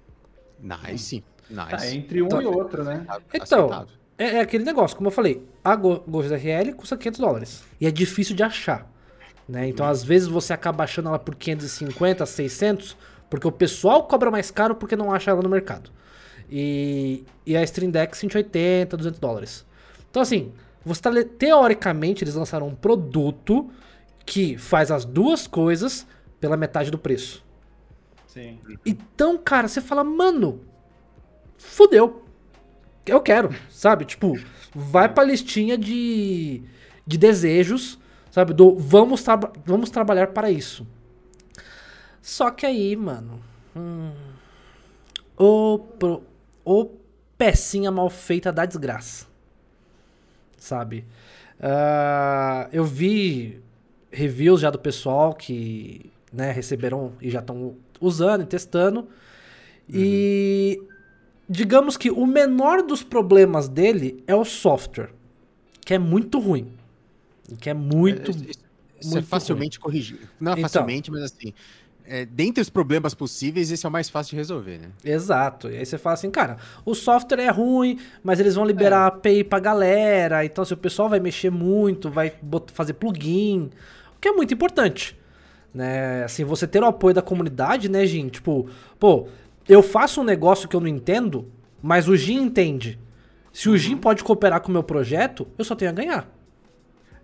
Nice. 0.60 1.22
Nice. 1.50 1.70
Tá 1.70 1.86
entre 1.88 2.22
um 2.22 2.26
Então- 2.26 2.42
e 2.42 2.46
outro, 2.46 2.84
né? 2.84 3.06
Então. 3.32 3.86
É, 4.16 4.36
é 4.36 4.40
aquele 4.40 4.64
negócio, 4.64 4.96
como 4.96 5.06
eu 5.08 5.12
falei, 5.12 5.46
a 5.62 5.76
Ghost 5.76 6.32
RL 6.34 6.72
custa 6.74 6.96
500 6.96 7.20
dólares. 7.20 7.62
E 7.80 7.86
é 7.86 7.90
difícil 7.90 8.34
de 8.34 8.42
achar. 8.42 8.90
Né? 9.48 9.68
Então, 9.68 9.86
às 9.86 10.02
vezes, 10.02 10.26
você 10.26 10.52
acaba 10.52 10.82
achando 10.84 11.08
ela 11.08 11.18
por 11.20 11.34
550, 11.36 12.26
600, 12.26 12.96
porque 13.30 13.46
o 13.46 13.52
pessoal 13.52 14.04
cobra 14.08 14.30
mais 14.30 14.50
caro 14.50 14.74
porque 14.74 14.96
não 14.96 15.12
acha 15.12 15.30
ela 15.30 15.40
no 15.40 15.48
mercado. 15.48 15.90
E, 16.50 17.24
e 17.46 17.56
a 17.56 17.62
Stream 17.62 17.90
Deck 17.90 18.16
180, 18.16 18.96
200 18.96 19.20
dólares. 19.20 19.64
Então, 20.10 20.20
assim, 20.20 20.52
você 20.84 21.00
tá, 21.00 21.10
teoricamente, 21.38 22.24
eles 22.24 22.34
lançaram 22.34 22.66
um 22.66 22.74
produto 22.74 23.70
que 24.26 24.58
faz 24.58 24.90
as 24.90 25.04
duas 25.04 25.46
coisas 25.46 26.06
pela 26.40 26.56
metade 26.56 26.90
do 26.90 26.98
preço. 26.98 27.44
Sim. 28.26 28.58
Então, 28.84 29.38
cara, 29.38 29.68
você 29.68 29.80
fala, 29.80 30.04
mano, 30.04 30.60
fudeu. 31.56 32.24
Eu 33.06 33.20
quero, 33.20 33.54
sabe? 33.70 34.04
Tipo, 34.04 34.38
vai 34.74 35.08
pra 35.12 35.24
listinha 35.24 35.78
de, 35.78 36.62
de 37.06 37.16
desejos, 37.16 37.98
sabe? 38.30 38.52
Do 38.52 38.76
vamos, 38.76 39.22
traba 39.22 39.52
vamos 39.64 39.88
trabalhar 39.90 40.28
para 40.28 40.50
isso. 40.50 40.86
Só 42.20 42.50
que 42.50 42.66
aí, 42.66 42.94
mano. 42.94 43.40
Hum, 43.74 44.12
o, 45.36 45.78
pro, 45.78 46.22
o 46.64 46.90
pecinha 47.38 47.90
mal 47.90 48.10
feita 48.10 48.52
da 48.52 48.66
desgraça. 48.66 49.26
Sabe? 50.58 51.06
Uh, 51.58 52.68
eu 52.72 52.84
vi 52.84 53.62
reviews 54.10 54.60
já 54.60 54.70
do 54.70 54.78
pessoal 54.78 55.34
que 55.34 56.12
né, 56.32 56.50
receberam 56.52 57.12
e 57.20 57.30
já 57.30 57.40
estão 57.40 57.76
usando 58.00 58.42
e 58.42 58.46
testando. 58.46 59.00
Uhum. 59.00 59.06
E 59.94 60.82
digamos 61.48 61.96
que 61.96 62.10
o 62.10 62.26
menor 62.26 62.82
dos 62.82 63.02
problemas 63.02 63.68
dele 63.68 64.22
é 64.26 64.34
o 64.34 64.44
software, 64.44 65.10
que 65.84 65.94
é 65.94 65.98
muito 65.98 66.38
ruim. 66.38 66.72
Que 67.60 67.70
é 67.70 67.74
muito. 67.74 68.30
É, 68.30 68.34
isso, 68.34 68.60
isso 69.00 69.10
muito 69.10 69.18
é 69.18 69.22
facilmente 69.22 69.80
corrigível. 69.80 70.28
Não 70.38 70.52
é 70.52 70.54
então, 70.54 70.62
facilmente, 70.62 71.10
mas 71.10 71.22
assim. 71.22 71.54
É, 72.10 72.24
dentre 72.24 72.62
os 72.62 72.70
problemas 72.70 73.12
possíveis, 73.12 73.70
esse 73.70 73.84
é 73.84 73.88
o 73.88 73.92
mais 73.92 74.08
fácil 74.08 74.30
de 74.30 74.36
resolver, 74.36 74.78
né? 74.78 74.88
Exato. 75.04 75.68
E 75.68 75.76
aí 75.76 75.84
você 75.84 75.98
fala 75.98 76.14
assim, 76.14 76.30
cara, 76.30 76.56
o 76.82 76.94
software 76.94 77.42
é 77.42 77.50
ruim, 77.50 77.98
mas 78.22 78.40
eles 78.40 78.54
vão 78.54 78.64
liberar 78.64 79.04
é. 79.04 79.08
API 79.08 79.44
pra 79.44 79.60
galera. 79.60 80.42
Então, 80.42 80.64
se 80.64 80.72
o 80.72 80.76
pessoal 80.76 81.10
vai 81.10 81.20
mexer 81.20 81.50
muito, 81.50 82.10
vai 82.10 82.32
fazer 82.72 82.94
plugin, 82.94 83.68
o 84.16 84.20
que 84.20 84.28
é 84.28 84.32
muito 84.32 84.54
importante. 84.54 85.17
Né? 85.72 86.24
Assim, 86.24 86.44
você 86.44 86.66
ter 86.66 86.82
o 86.82 86.86
apoio 86.86 87.14
da 87.14 87.22
comunidade, 87.22 87.88
né, 87.88 88.06
Jim? 88.06 88.28
Tipo, 88.28 88.68
pô, 88.98 89.28
eu 89.68 89.82
faço 89.82 90.20
um 90.20 90.24
negócio 90.24 90.68
que 90.68 90.74
eu 90.74 90.80
não 90.80 90.88
entendo, 90.88 91.50
mas 91.82 92.08
o 92.08 92.16
Jim 92.16 92.42
entende. 92.42 92.98
Se 93.52 93.68
o 93.68 93.76
Jim 93.76 93.96
pode 93.96 94.24
cooperar 94.24 94.60
com 94.60 94.68
o 94.68 94.72
meu 94.72 94.82
projeto, 94.82 95.46
eu 95.58 95.64
só 95.64 95.74
tenho 95.74 95.90
a 95.90 95.94
ganhar. 95.94 96.38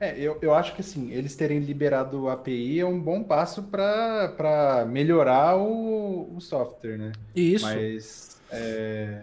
É, 0.00 0.18
eu, 0.18 0.38
eu 0.42 0.52
acho 0.52 0.74
que 0.74 0.80
assim, 0.80 1.12
eles 1.12 1.34
terem 1.36 1.60
liberado 1.60 2.22
o 2.22 2.28
API 2.28 2.80
é 2.80 2.84
um 2.84 3.00
bom 3.00 3.22
passo 3.22 3.62
para 3.62 4.84
melhorar 4.88 5.56
o, 5.56 6.36
o 6.36 6.40
software, 6.40 6.98
né? 6.98 7.12
Isso. 7.34 7.64
Mas, 7.64 8.40
é, 8.50 9.22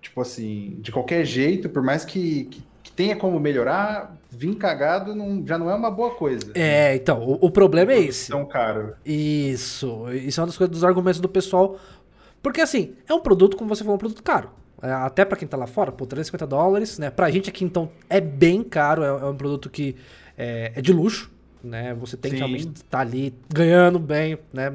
tipo 0.00 0.20
assim, 0.20 0.76
de 0.80 0.90
qualquer 0.90 1.24
jeito, 1.24 1.68
por 1.68 1.82
mais 1.82 2.04
que, 2.04 2.44
que, 2.44 2.62
que 2.90 2.96
tenha 2.96 3.16
como 3.16 3.38
melhorar, 3.38 4.16
vir 4.30 4.54
cagado 4.56 5.14
não, 5.14 5.46
já 5.46 5.56
não 5.56 5.70
é 5.70 5.74
uma 5.74 5.90
boa 5.90 6.14
coisa. 6.14 6.52
É, 6.54 6.94
então, 6.94 7.22
o, 7.22 7.46
o 7.46 7.50
problema 7.50 7.92
é 7.92 8.00
esse. 8.00 8.30
Tão 8.30 8.44
caro. 8.44 8.94
Isso. 9.04 10.08
Isso 10.12 10.40
é 10.40 10.42
uma 10.42 10.46
das 10.48 10.56
coisas 10.56 10.72
dos 10.72 10.84
argumentos 10.84 11.20
do 11.20 11.28
pessoal. 11.28 11.78
Porque 12.42 12.60
assim, 12.60 12.94
é 13.08 13.14
um 13.14 13.20
produto, 13.20 13.56
como 13.56 13.68
você 13.68 13.82
falou, 13.82 13.96
um 13.96 13.98
produto 13.98 14.22
caro. 14.22 14.50
É, 14.82 14.90
até 14.90 15.24
para 15.24 15.36
quem 15.36 15.46
tá 15.46 15.56
lá 15.56 15.66
fora, 15.66 15.92
por 15.92 16.06
350 16.06 16.46
dólares, 16.46 16.98
né? 16.98 17.10
Pra 17.10 17.30
gente 17.30 17.50
aqui, 17.50 17.64
então, 17.64 17.90
é 18.08 18.20
bem 18.20 18.62
caro, 18.62 19.02
é, 19.02 19.08
é 19.08 19.26
um 19.26 19.36
produto 19.36 19.68
que 19.68 19.94
é, 20.38 20.72
é, 20.74 20.80
de 20.80 20.92
luxo, 20.92 21.30
né? 21.62 21.94
Você 21.94 22.16
tem 22.16 22.30
Sim. 22.30 22.36
que 22.36 22.38
realmente 22.38 22.66
estar 22.76 22.84
tá 22.88 23.00
ali 23.00 23.34
ganhando 23.52 23.98
bem, 23.98 24.38
né? 24.52 24.72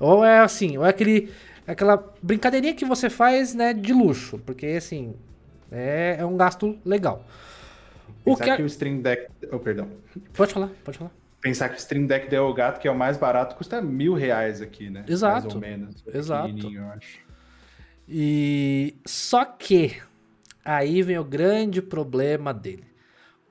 Ou 0.00 0.24
é 0.24 0.40
assim, 0.40 0.78
ou 0.78 0.86
é 0.86 0.88
aquele, 0.88 1.30
aquela 1.66 2.02
brincadeirinha 2.22 2.74
que 2.74 2.84
você 2.84 3.10
faz, 3.10 3.54
né, 3.54 3.74
de 3.74 3.92
luxo, 3.92 4.38
porque 4.38 4.66
assim, 4.66 5.14
é, 5.70 6.16
é 6.18 6.24
um 6.24 6.36
gasto 6.36 6.78
legal. 6.84 7.24
Pensar 8.24 8.44
o 8.44 8.48
que, 8.48 8.56
que 8.56 8.62
o 8.62 8.66
Stream 8.66 9.00
Deck. 9.00 9.28
Oh, 9.50 9.58
perdão. 9.58 9.88
Pode 10.32 10.52
falar, 10.52 10.70
pode 10.84 10.98
falar. 10.98 11.10
Pensar 11.40 11.68
que 11.68 11.74
o 11.74 11.78
Stream 11.78 12.06
Deck 12.06 12.28
Del 12.28 12.52
Gato, 12.54 12.80
que 12.80 12.86
é 12.86 12.90
o 12.90 12.96
mais 12.96 13.16
barato, 13.16 13.56
custa 13.56 13.82
mil 13.82 14.14
reais 14.14 14.60
aqui, 14.60 14.88
né? 14.88 15.04
Exato. 15.08 15.42
Mais 15.42 15.54
ou 15.54 15.60
menos. 15.60 16.04
Exato. 16.06 16.72
Eu 16.72 16.86
acho. 16.86 17.18
E 18.08 18.96
só 19.04 19.44
que 19.44 20.00
aí 20.64 21.02
vem 21.02 21.18
o 21.18 21.24
grande 21.24 21.82
problema 21.82 22.54
dele. 22.54 22.84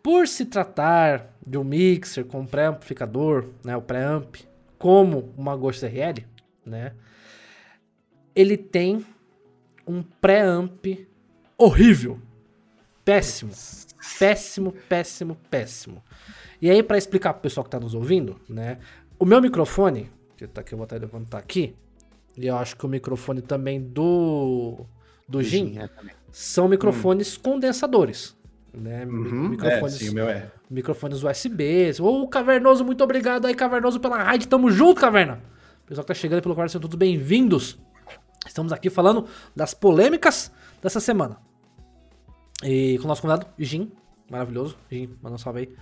Por 0.02 0.28
se 0.28 0.46
tratar 0.46 1.34
de 1.46 1.58
um 1.58 1.64
mixer 1.64 2.26
com 2.26 2.46
pré-amplificador, 2.46 3.50
né, 3.64 3.76
o 3.76 3.82
pré-amp, 3.82 4.36
como 4.78 5.34
uma 5.38 5.56
Ghost 5.56 5.86
RL, 5.86 6.26
né, 6.66 6.94
ele 8.36 8.58
tem 8.58 9.06
um 9.86 10.02
pré-amp 10.02 11.08
horrível, 11.58 12.20
péssimo, 13.04 13.52
péssimo, 14.20 14.74
péssimo, 14.88 15.38
péssimo. 15.50 16.04
E 16.62 16.70
aí 16.70 16.84
para 16.84 16.98
explicar 16.98 17.34
pro 17.34 17.42
pessoal 17.42 17.64
que 17.64 17.70
tá 17.70 17.80
nos 17.80 17.94
ouvindo, 17.94 18.40
né, 18.48 18.78
o 19.18 19.26
meu 19.26 19.42
microfone, 19.42 20.10
que 20.38 20.48
tá 20.48 20.62
aqui, 20.62 20.74
eu 20.74 20.78
vou 20.78 20.86
até 20.86 20.98
levantar 20.98 21.38
aqui, 21.38 21.76
e 22.38 22.48
eu 22.48 22.58
acho 22.58 22.76
que 22.76 22.86
o 22.86 22.90
microfone 22.90 23.42
também 23.42 23.82
do 23.82 24.86
do 25.28 25.42
Jim 25.42 25.78
é, 25.78 25.90
são 26.32 26.68
microfones 26.68 27.38
hum. 27.38 27.42
condensadores. 27.42 28.36
Né? 28.74 29.06
Uhum. 29.06 29.50
Microfones, 29.50 29.96
é, 29.96 29.98
sim, 29.98 30.10
o 30.10 30.14
meu 30.14 30.30
é. 30.30 30.50
Microfones 30.70 31.24
USB. 31.24 31.92
Ô, 32.00 32.28
Cavernoso, 32.28 32.86
muito 32.86 33.04
obrigado 33.04 33.46
aí, 33.46 33.54
Cavernoso, 33.54 34.00
pela 34.00 34.24
raid. 34.24 34.48
Tamo 34.48 34.72
junto, 34.72 35.02
Caverna. 35.02 35.42
O 35.84 35.88
pessoal 35.88 36.04
que 36.04 36.08
tá 36.08 36.14
chegando 36.14 36.42
pelo 36.42 36.56
quarto, 36.56 36.72
sejam 36.72 36.82
todos 36.82 36.98
bem-vindos. 36.98 37.78
Estamos 38.48 38.72
aqui 38.72 38.90
falando 38.90 39.28
das 39.56 39.74
polêmicas 39.74 40.52
dessa 40.82 41.00
semana. 41.00 41.38
E 42.63 42.97
com 43.00 43.06
o 43.06 43.08
nosso 43.08 43.21
convidado, 43.21 43.47
Jim. 43.58 43.91
Maravilhoso. 44.30 44.78
Jim, 44.89 45.10
manda 45.21 45.36
um 45.36 45.38
salve 45.38 45.60
aí. 45.60 45.76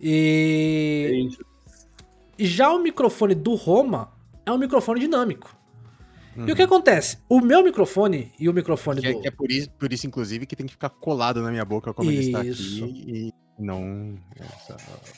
E... 0.00 1.28
Já 2.38 2.70
o 2.70 2.78
microfone 2.78 3.34
do 3.34 3.54
Roma 3.54 4.12
é 4.44 4.52
um 4.52 4.58
microfone 4.58 5.00
dinâmico. 5.00 5.56
Uhum. 6.36 6.48
E 6.48 6.52
o 6.52 6.56
que 6.56 6.62
acontece? 6.62 7.18
O 7.28 7.40
meu 7.40 7.62
microfone 7.64 8.32
e 8.38 8.48
o 8.48 8.52
microfone 8.52 9.00
que 9.00 9.12
do. 9.12 9.18
É, 9.18 9.22
que 9.22 9.28
é 9.28 9.30
por, 9.30 9.50
isso, 9.50 9.70
por 9.70 9.92
isso, 9.92 10.06
inclusive, 10.06 10.44
que 10.44 10.54
tem 10.54 10.66
que 10.66 10.72
ficar 10.72 10.90
colado 10.90 11.40
na 11.42 11.50
minha 11.50 11.64
boca 11.64 11.94
como 11.94 12.10
isso. 12.10 12.20
ele 12.20 12.26
está 12.26 12.40
aqui. 12.40 13.04
E 13.06 13.32
não. 13.58 14.14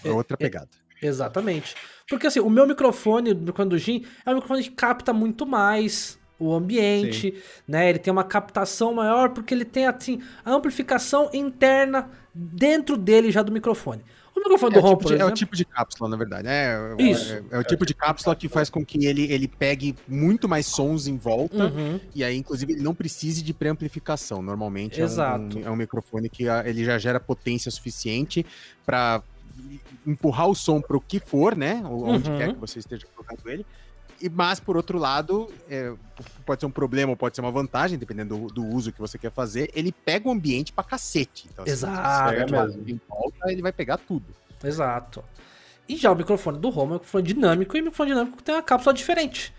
É, 0.05 0.09
é 0.09 0.13
outra 0.13 0.35
é, 0.35 0.37
pegada. 0.37 0.69
exatamente. 1.03 1.75
Porque 2.09 2.29
assim, 2.29 2.41
o 2.41 2.49
meu 2.49 2.67
microfone, 2.67 3.33
o 3.33 3.37
microfone 3.37 3.71
do 3.71 3.79
Jim, 3.79 4.05
é 4.25 4.31
um 4.31 4.35
microfone 4.35 4.63
que 4.63 4.71
capta 4.71 5.13
muito 5.13 5.45
mais 5.45 6.18
o 6.39 6.55
ambiente, 6.55 7.33
Sim. 7.33 7.43
né? 7.67 7.89
Ele 7.89 7.99
tem 7.99 8.13
uma 8.13 8.25
captação 8.25 8.95
maior 8.95 9.31
porque 9.31 9.53
ele 9.53 9.65
tem 9.65 9.87
assim 9.87 10.21
a 10.45 10.53
amplificação 10.53 11.29
interna 11.33 12.09
dentro 12.33 12.97
dele 12.97 13.31
já 13.31 13.43
do 13.43 13.51
microfone. 13.51 14.03
O 14.35 14.41
microfone 14.41 14.77
é 14.77 14.81
do 14.81 14.87
Home, 14.87 14.99
tipo 14.99 15.13
É 15.15 15.25
o 15.25 15.31
tipo 15.33 15.57
de 15.57 15.65
cápsula, 15.65 16.09
na 16.09 16.17
verdade. 16.17 16.47
É, 16.47 16.95
é 16.97 17.03
Isso. 17.03 17.33
É, 17.33 17.43
é, 17.51 17.59
o 17.59 17.65
tipo 17.65 17.85
de 17.85 17.93
cápsula 17.93 18.37
que 18.37 18.49
faz 18.49 18.71
com 18.71 18.85
que 18.85 19.05
ele, 19.05 19.31
ele 19.33 19.49
pegue 19.49 19.97
muito 20.07 20.49
mais 20.49 20.67
sons 20.67 21.09
em 21.09 21.17
volta 21.17 21.65
uhum. 21.65 22.01
e 22.15 22.23
aí, 22.23 22.37
inclusive, 22.37 22.73
ele 22.73 22.83
não 22.83 22.95
precise 22.95 23.43
de 23.43 23.53
preamplificação. 23.53 24.41
Normalmente 24.41 25.01
Exato. 25.01 25.59
É, 25.59 25.63
um, 25.63 25.67
é 25.67 25.71
um 25.71 25.77
microfone 25.77 26.29
que 26.29 26.49
a, 26.49 26.63
ele 26.69 26.85
já 26.85 26.99
gera 26.99 27.19
potência 27.19 27.71
suficiente 27.71 28.47
para 28.87 29.23
empurrar 30.07 30.49
o 30.49 30.55
som 30.55 30.81
para 30.81 30.97
o 30.97 31.01
que 31.01 31.19
for, 31.19 31.57
né? 31.57 31.83
Onde 31.85 32.31
uhum. 32.31 32.39
quer 32.39 32.53
que 32.53 32.61
você 32.61 32.79
esteja 32.79 33.07
colocando 33.15 33.51
ele. 33.51 33.67
E, 34.21 34.29
mas, 34.29 34.59
por 34.59 34.77
outro 34.77 34.99
lado, 34.99 35.53
é, 35.71 35.93
pode 36.45 36.61
ser 36.61 36.67
um 36.67 36.71
problema 36.71 37.11
ou 37.11 37.17
pode 37.17 37.37
ser 37.37 37.41
uma 37.41 37.51
vantagem, 37.51 37.99
dependendo 37.99 38.37
do, 38.37 38.47
do, 38.49 38.67
uso 38.67 38.93
que 38.93 39.01
você 39.01 39.17
quer 39.17 39.31
fazer. 39.31 39.71
Ele 39.75 39.93
pega 39.93 40.29
o 40.29 40.33
ambiente 40.33 40.73
pra 40.73 40.83
cacete. 40.83 41.49
Então, 41.53 41.65
Exato. 41.67 42.31
Se 42.31 42.53
você 42.53 42.93
em 42.93 43.01
volta, 43.09 43.53
ele 43.53 43.63
vai 43.63 43.73
pegar 43.73 43.99
tudo. 43.99 44.27
Exato. 44.63 45.23
E 45.89 45.97
já 45.97 46.11
o 46.11 46.17
microfone 46.17 46.59
do 46.59 46.69
Home 46.69 46.81
é 46.81 46.85
um 46.85 46.95
microfone 46.95 47.25
dinâmico, 47.25 47.77
e 47.77 47.81
o 47.81 47.85
microfone 47.85 48.11
dinâmico 48.11 48.43
tem 48.43 48.55
uma 48.55 48.63
cápsula 48.63 48.93
diferente. 48.93 49.55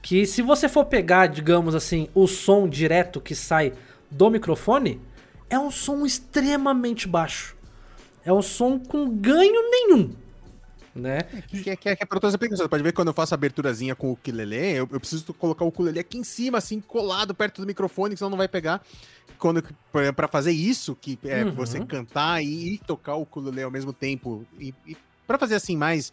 Que 0.00 0.26
se 0.26 0.42
você 0.42 0.68
for 0.68 0.86
pegar, 0.86 1.26
digamos 1.26 1.74
assim, 1.74 2.08
o 2.14 2.26
som 2.26 2.68
direto 2.68 3.20
que 3.20 3.34
sai 3.34 3.72
do 4.10 4.30
microfone, 4.30 5.00
é 5.50 5.58
um 5.58 5.70
som 5.70 6.06
extremamente 6.06 7.06
baixo. 7.06 7.56
É 8.24 8.32
um 8.32 8.42
som 8.42 8.78
com 8.78 9.08
ganho 9.08 9.70
nenhum 9.70 10.14
né? 10.98 11.22
Que, 11.22 11.62
que, 11.62 11.76
que 11.76 11.88
é 11.88 11.96
para 11.96 12.20
todas 12.20 12.30
as 12.30 12.34
aplicações. 12.34 12.68
Pode 12.68 12.82
ver 12.82 12.90
que 12.90 12.96
quando 12.96 13.08
eu 13.08 13.14
faço 13.14 13.34
a 13.34 13.36
aberturazinha 13.36 13.94
com 13.94 14.08
o 14.08 14.12
ukulele, 14.12 14.56
eu, 14.56 14.88
eu 14.90 15.00
preciso 15.00 15.32
colocar 15.34 15.64
o 15.64 15.68
ukulele 15.68 15.98
aqui 15.98 16.18
em 16.18 16.24
cima, 16.24 16.58
assim, 16.58 16.80
colado 16.80 17.34
perto 17.34 17.60
do 17.60 17.66
microfone, 17.66 18.14
que 18.14 18.18
senão 18.18 18.30
não 18.30 18.38
vai 18.38 18.48
pegar. 18.48 18.82
Quando 19.38 19.62
para 19.92 20.28
fazer 20.28 20.52
isso, 20.52 20.96
que 20.96 21.18
é 21.24 21.44
uhum. 21.44 21.52
você 21.52 21.84
cantar 21.84 22.42
e, 22.42 22.74
e, 22.74 22.78
tocar 22.78 23.14
o 23.14 23.22
ukulele 23.22 23.62
ao 23.62 23.70
mesmo 23.70 23.92
tempo, 23.92 24.44
e, 24.58 24.74
e 24.86 24.96
para 25.26 25.38
fazer 25.38 25.54
assim 25.54 25.76
mais 25.76 26.12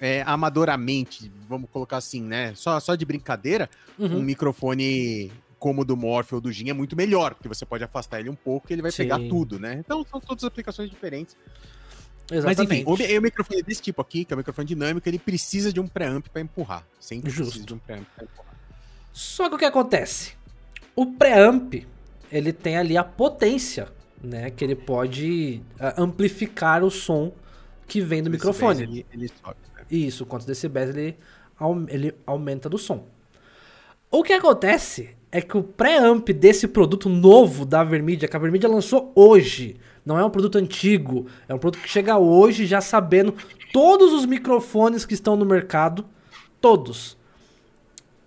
é, 0.00 0.22
amadoramente, 0.26 1.32
vamos 1.48 1.68
colocar 1.70 1.96
assim, 1.96 2.22
né? 2.22 2.52
Só, 2.54 2.78
só 2.78 2.94
de 2.94 3.04
brincadeira, 3.04 3.68
uhum. 3.98 4.18
um 4.18 4.22
microfone 4.22 5.32
como 5.58 5.82
o 5.82 5.84
do 5.84 5.96
Morphe 5.96 6.34
ou 6.34 6.40
do 6.40 6.52
Jin 6.52 6.70
é 6.70 6.72
muito 6.72 6.96
melhor, 6.96 7.34
porque 7.34 7.48
você 7.48 7.66
pode 7.66 7.82
afastar 7.82 8.20
ele 8.20 8.30
um 8.30 8.34
pouco 8.34 8.70
e 8.70 8.72
ele 8.72 8.82
vai 8.82 8.92
Sim. 8.92 8.98
pegar 8.98 9.18
tudo, 9.18 9.58
né? 9.58 9.82
Então 9.84 10.04
são 10.08 10.20
todas 10.20 10.44
aplicações 10.44 10.88
diferentes. 10.88 11.36
Exatamente. 12.30 12.58
Mas 12.58 12.78
enfim, 12.98 13.14
o, 13.14 13.18
o 13.18 13.22
microfone 13.22 13.62
desse 13.62 13.82
tipo 13.82 14.02
aqui, 14.02 14.24
que 14.24 14.32
é 14.32 14.34
o 14.34 14.38
microfone 14.38 14.66
dinâmico, 14.66 15.08
ele 15.08 15.18
precisa 15.18 15.72
de 15.72 15.80
um 15.80 15.86
preamp 15.86 16.26
para 16.28 16.42
empurrar. 16.42 16.86
Sempre 17.00 17.30
Justo. 17.30 17.44
precisa 17.44 17.66
de 17.66 17.74
um 17.74 17.78
preamp 17.78 18.06
para 18.14 18.24
empurrar. 18.24 18.54
Só 19.12 19.48
que 19.48 19.54
o 19.54 19.58
que 19.58 19.64
acontece? 19.64 20.32
O 20.94 21.06
preamp, 21.06 21.74
ele 22.30 22.52
tem 22.52 22.76
ali 22.76 22.96
a 22.96 23.04
potência, 23.04 23.88
né? 24.22 24.50
Que 24.50 24.64
ele 24.64 24.76
pode 24.76 25.62
uh, 25.80 26.02
amplificar 26.02 26.84
o 26.84 26.90
som 26.90 27.32
que 27.86 28.00
vem 28.00 28.22
do 28.22 28.30
microfone. 28.30 28.82
Ele, 28.82 29.06
ele 29.12 29.28
sobe, 29.28 29.56
né? 29.74 29.84
Isso, 29.90 30.26
quantos 30.26 30.46
decibéis 30.46 30.90
ele, 30.90 31.16
ele 31.88 32.14
aumenta 32.26 32.68
do 32.68 32.76
som. 32.76 33.06
O 34.10 34.22
que 34.22 34.32
acontece 34.32 35.16
é 35.30 35.40
que 35.40 35.56
o 35.56 35.62
pré-amp 35.62 36.28
desse 36.30 36.68
produto 36.68 37.08
novo 37.08 37.64
da 37.64 37.84
Vermídia, 37.84 38.28
que 38.28 38.36
a 38.36 38.38
Vermídia 38.38 38.68
lançou 38.68 39.12
hoje, 39.14 39.76
não 40.08 40.18
é 40.18 40.24
um 40.24 40.30
produto 40.30 40.56
antigo, 40.56 41.26
é 41.46 41.54
um 41.54 41.58
produto 41.58 41.82
que 41.82 41.88
chega 41.88 42.16
hoje 42.16 42.64
já 42.66 42.80
sabendo 42.80 43.34
todos 43.72 44.10
os 44.14 44.24
microfones 44.24 45.04
que 45.04 45.12
estão 45.12 45.36
no 45.36 45.44
mercado, 45.44 46.02
todos. 46.62 47.14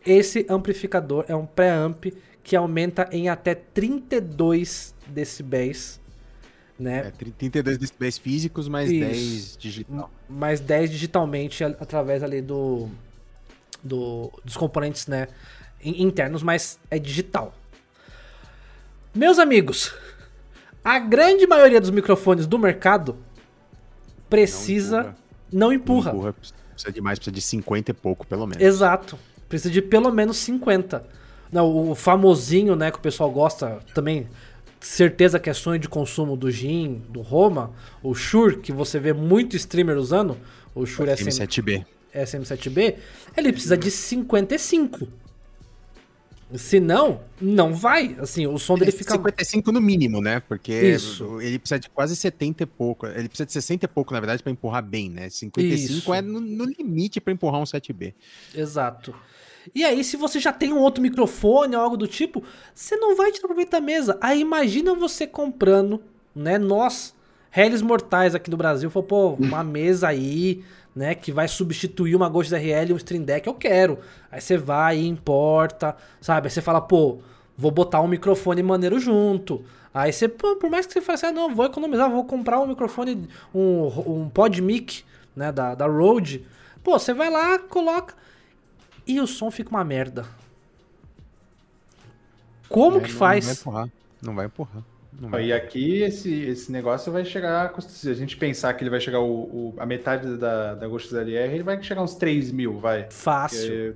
Esse 0.05 0.45
amplificador 0.47 1.25
é 1.27 1.35
um 1.35 1.45
pré-amp 1.45 2.05
que 2.43 2.55
aumenta 2.55 3.09
em 3.11 3.29
até 3.29 3.55
32 3.55 4.93
decibéis, 5.07 5.99
né? 6.79 7.07
É, 7.07 7.11
32 7.31 7.77
decibéis 7.79 8.17
físicos 8.19 8.67
mais 8.67 8.89
Isso. 8.91 8.99
10 8.99 9.57
digital. 9.57 10.11
mais 10.29 10.59
10 10.59 10.91
digitalmente 10.91 11.63
através 11.63 12.21
ali 12.23 12.41
do, 12.41 12.89
do 13.83 14.31
dos 14.45 14.55
componentes, 14.55 15.07
né, 15.07 15.27
in- 15.83 16.03
internos, 16.03 16.43
mas 16.43 16.79
é 16.91 16.97
digital. 16.99 17.53
Meus 19.13 19.37
amigos, 19.39 19.93
a 20.83 20.99
grande 20.99 21.45
maioria 21.45 21.79
dos 21.79 21.89
microfones 21.89 22.47
do 22.47 22.57
mercado 22.57 23.17
precisa 24.29 25.15
não 25.51 25.71
empurra. 25.71 26.11
Não 26.11 26.19
empurra, 26.19 26.33
precisa 26.33 26.91
de 26.91 27.01
mais, 27.01 27.19
precisa 27.19 27.33
de 27.33 27.41
50 27.41 27.91
e 27.91 27.93
pouco, 27.93 28.25
pelo 28.25 28.47
menos. 28.47 28.63
Exato. 28.63 29.17
Precisa 29.47 29.71
de 29.71 29.81
pelo 29.81 30.11
menos 30.11 30.37
50. 30.37 31.05
Não, 31.51 31.89
o 31.91 31.95
famosinho, 31.95 32.75
né, 32.75 32.89
que 32.89 32.97
o 32.97 33.01
pessoal 33.01 33.29
gosta 33.29 33.79
também, 33.93 34.27
certeza 34.79 35.39
que 35.39 35.49
é 35.49 35.53
sonho 35.53 35.77
de 35.77 35.89
consumo 35.89 36.37
do 36.37 36.49
Gin, 36.49 37.03
do 37.09 37.21
Roma, 37.21 37.71
o 38.01 38.15
Shure, 38.15 38.57
que 38.57 38.71
você 38.71 38.97
vê 38.97 39.11
muito 39.11 39.55
streamer 39.57 39.97
usando, 39.97 40.37
o 40.73 40.85
Shure 40.85 41.15
SM, 41.15 41.29
M7B. 41.29 41.85
SM7B, 42.15 42.95
ele 43.35 43.51
precisa 43.51 43.77
de 43.77 43.91
55. 43.91 45.07
Se 46.55 46.79
não, 46.79 47.21
não 47.39 47.73
vai. 47.73 48.15
Assim, 48.19 48.45
o 48.47 48.57
som 48.57 48.77
dele 48.77 48.91
fica. 48.91 49.13
55 49.13 49.71
no 49.71 49.81
mínimo, 49.81 50.21
né? 50.21 50.39
Porque 50.39 50.73
Isso. 50.73 51.39
ele 51.41 51.59
precisa 51.59 51.79
de 51.79 51.89
quase 51.89 52.15
70 52.15 52.63
e 52.63 52.65
pouco. 52.65 53.07
Ele 53.07 53.27
precisa 53.27 53.45
de 53.45 53.53
60 53.53 53.85
e 53.85 53.87
pouco, 53.87 54.13
na 54.13 54.19
verdade, 54.19 54.43
pra 54.43 54.51
empurrar 54.51 54.83
bem, 54.83 55.09
né? 55.09 55.29
55 55.29 55.93
Isso. 55.93 56.13
é 56.13 56.21
no, 56.21 56.39
no 56.39 56.65
limite 56.65 57.21
pra 57.21 57.31
empurrar 57.31 57.61
um 57.61 57.63
7B. 57.63 58.13
Exato. 58.53 59.15
E 59.73 59.83
aí, 59.83 60.03
se 60.03 60.17
você 60.17 60.39
já 60.39 60.51
tem 60.51 60.73
um 60.73 60.79
outro 60.79 61.01
microfone 61.01 61.75
ou 61.75 61.81
algo 61.81 61.95
do 61.95 62.07
tipo, 62.07 62.43
você 62.73 62.95
não 62.95 63.15
vai 63.15 63.31
tirar 63.31 63.47
proveito 63.47 63.71
da 63.71 63.81
mesa. 63.81 64.17
Aí 64.19 64.41
imagina 64.41 64.93
você 64.95 65.27
comprando, 65.27 66.01
né? 66.35 66.57
Nós, 66.57 67.15
réis 67.49 67.81
mortais 67.81 68.33
aqui 68.33 68.49
no 68.49 68.57
Brasil, 68.57 68.89
falou, 68.89 69.07
pô, 69.07 69.29
uma 69.33 69.63
mesa 69.63 70.07
aí, 70.07 70.63
né? 70.95 71.15
Que 71.15 71.31
vai 71.31 71.47
substituir 71.47 72.15
uma 72.15 72.27
Ghost 72.29 72.53
RL 72.53 72.89
e 72.89 72.93
um 72.93 72.97
Stream 72.97 73.23
Deck, 73.23 73.47
eu 73.47 73.53
quero. 73.53 73.99
Aí 74.31 74.41
você 74.41 74.57
vai 74.57 74.97
e 74.99 75.07
importa, 75.07 75.95
sabe? 76.19 76.47
Aí 76.47 76.51
você 76.51 76.61
fala, 76.61 76.81
pô, 76.81 77.19
vou 77.57 77.71
botar 77.71 78.01
um 78.01 78.07
microfone 78.07 78.61
maneiro 78.63 78.99
junto. 78.99 79.63
Aí 79.93 80.11
você, 80.13 80.27
pô, 80.27 80.55
por 80.55 80.69
mais 80.69 80.85
que 80.85 80.93
você 80.93 81.01
faça, 81.01 81.27
ah, 81.27 81.31
não, 81.31 81.53
vou 81.53 81.65
economizar, 81.65 82.09
vou 82.09 82.23
comprar 82.25 82.59
um 82.59 82.67
microfone, 82.67 83.27
um, 83.53 83.87
um 84.23 84.29
PodMic, 84.29 85.03
né? 85.35 85.51
Da, 85.51 85.75
da 85.75 85.85
Rode. 85.85 86.45
Pô, 86.83 86.97
você 86.97 87.13
vai 87.13 87.29
lá, 87.29 87.59
coloca 87.59 88.15
e 89.05 89.19
o 89.19 89.27
som 89.27 89.51
fica 89.51 89.69
uma 89.69 89.83
merda. 89.83 90.25
Como 92.69 92.97
É, 92.97 93.01
que 93.01 93.11
não- 93.11 93.17
faz? 93.17 93.45
Não 93.45 93.53
vai 93.53 93.61
empurrar. 93.61 93.89
Não 94.21 94.35
vai 94.35 94.45
empurrar. 94.45 94.83
E 95.41 95.53
aqui 95.53 96.01
esse, 96.01 96.33
esse 96.33 96.71
negócio 96.71 97.11
vai 97.11 97.23
chegar, 97.23 97.73
se 97.81 98.09
a 98.09 98.13
gente 98.13 98.35
pensar 98.37 98.73
que 98.73 98.83
ele 98.83 98.89
vai 98.89 98.99
chegar 98.99 99.19
o, 99.19 99.29
o- 99.43 99.73
a 99.77 99.85
metade 99.85 100.35
da, 100.37 100.73
da 100.73 100.87
Ghost 100.87 101.13
LR, 101.13 101.53
ele 101.53 101.63
vai 101.63 101.81
chegar 101.83 102.01
uns 102.01 102.15
3 102.15 102.51
mil, 102.51 102.79
vai. 102.79 103.07
Fácil. 103.11 103.59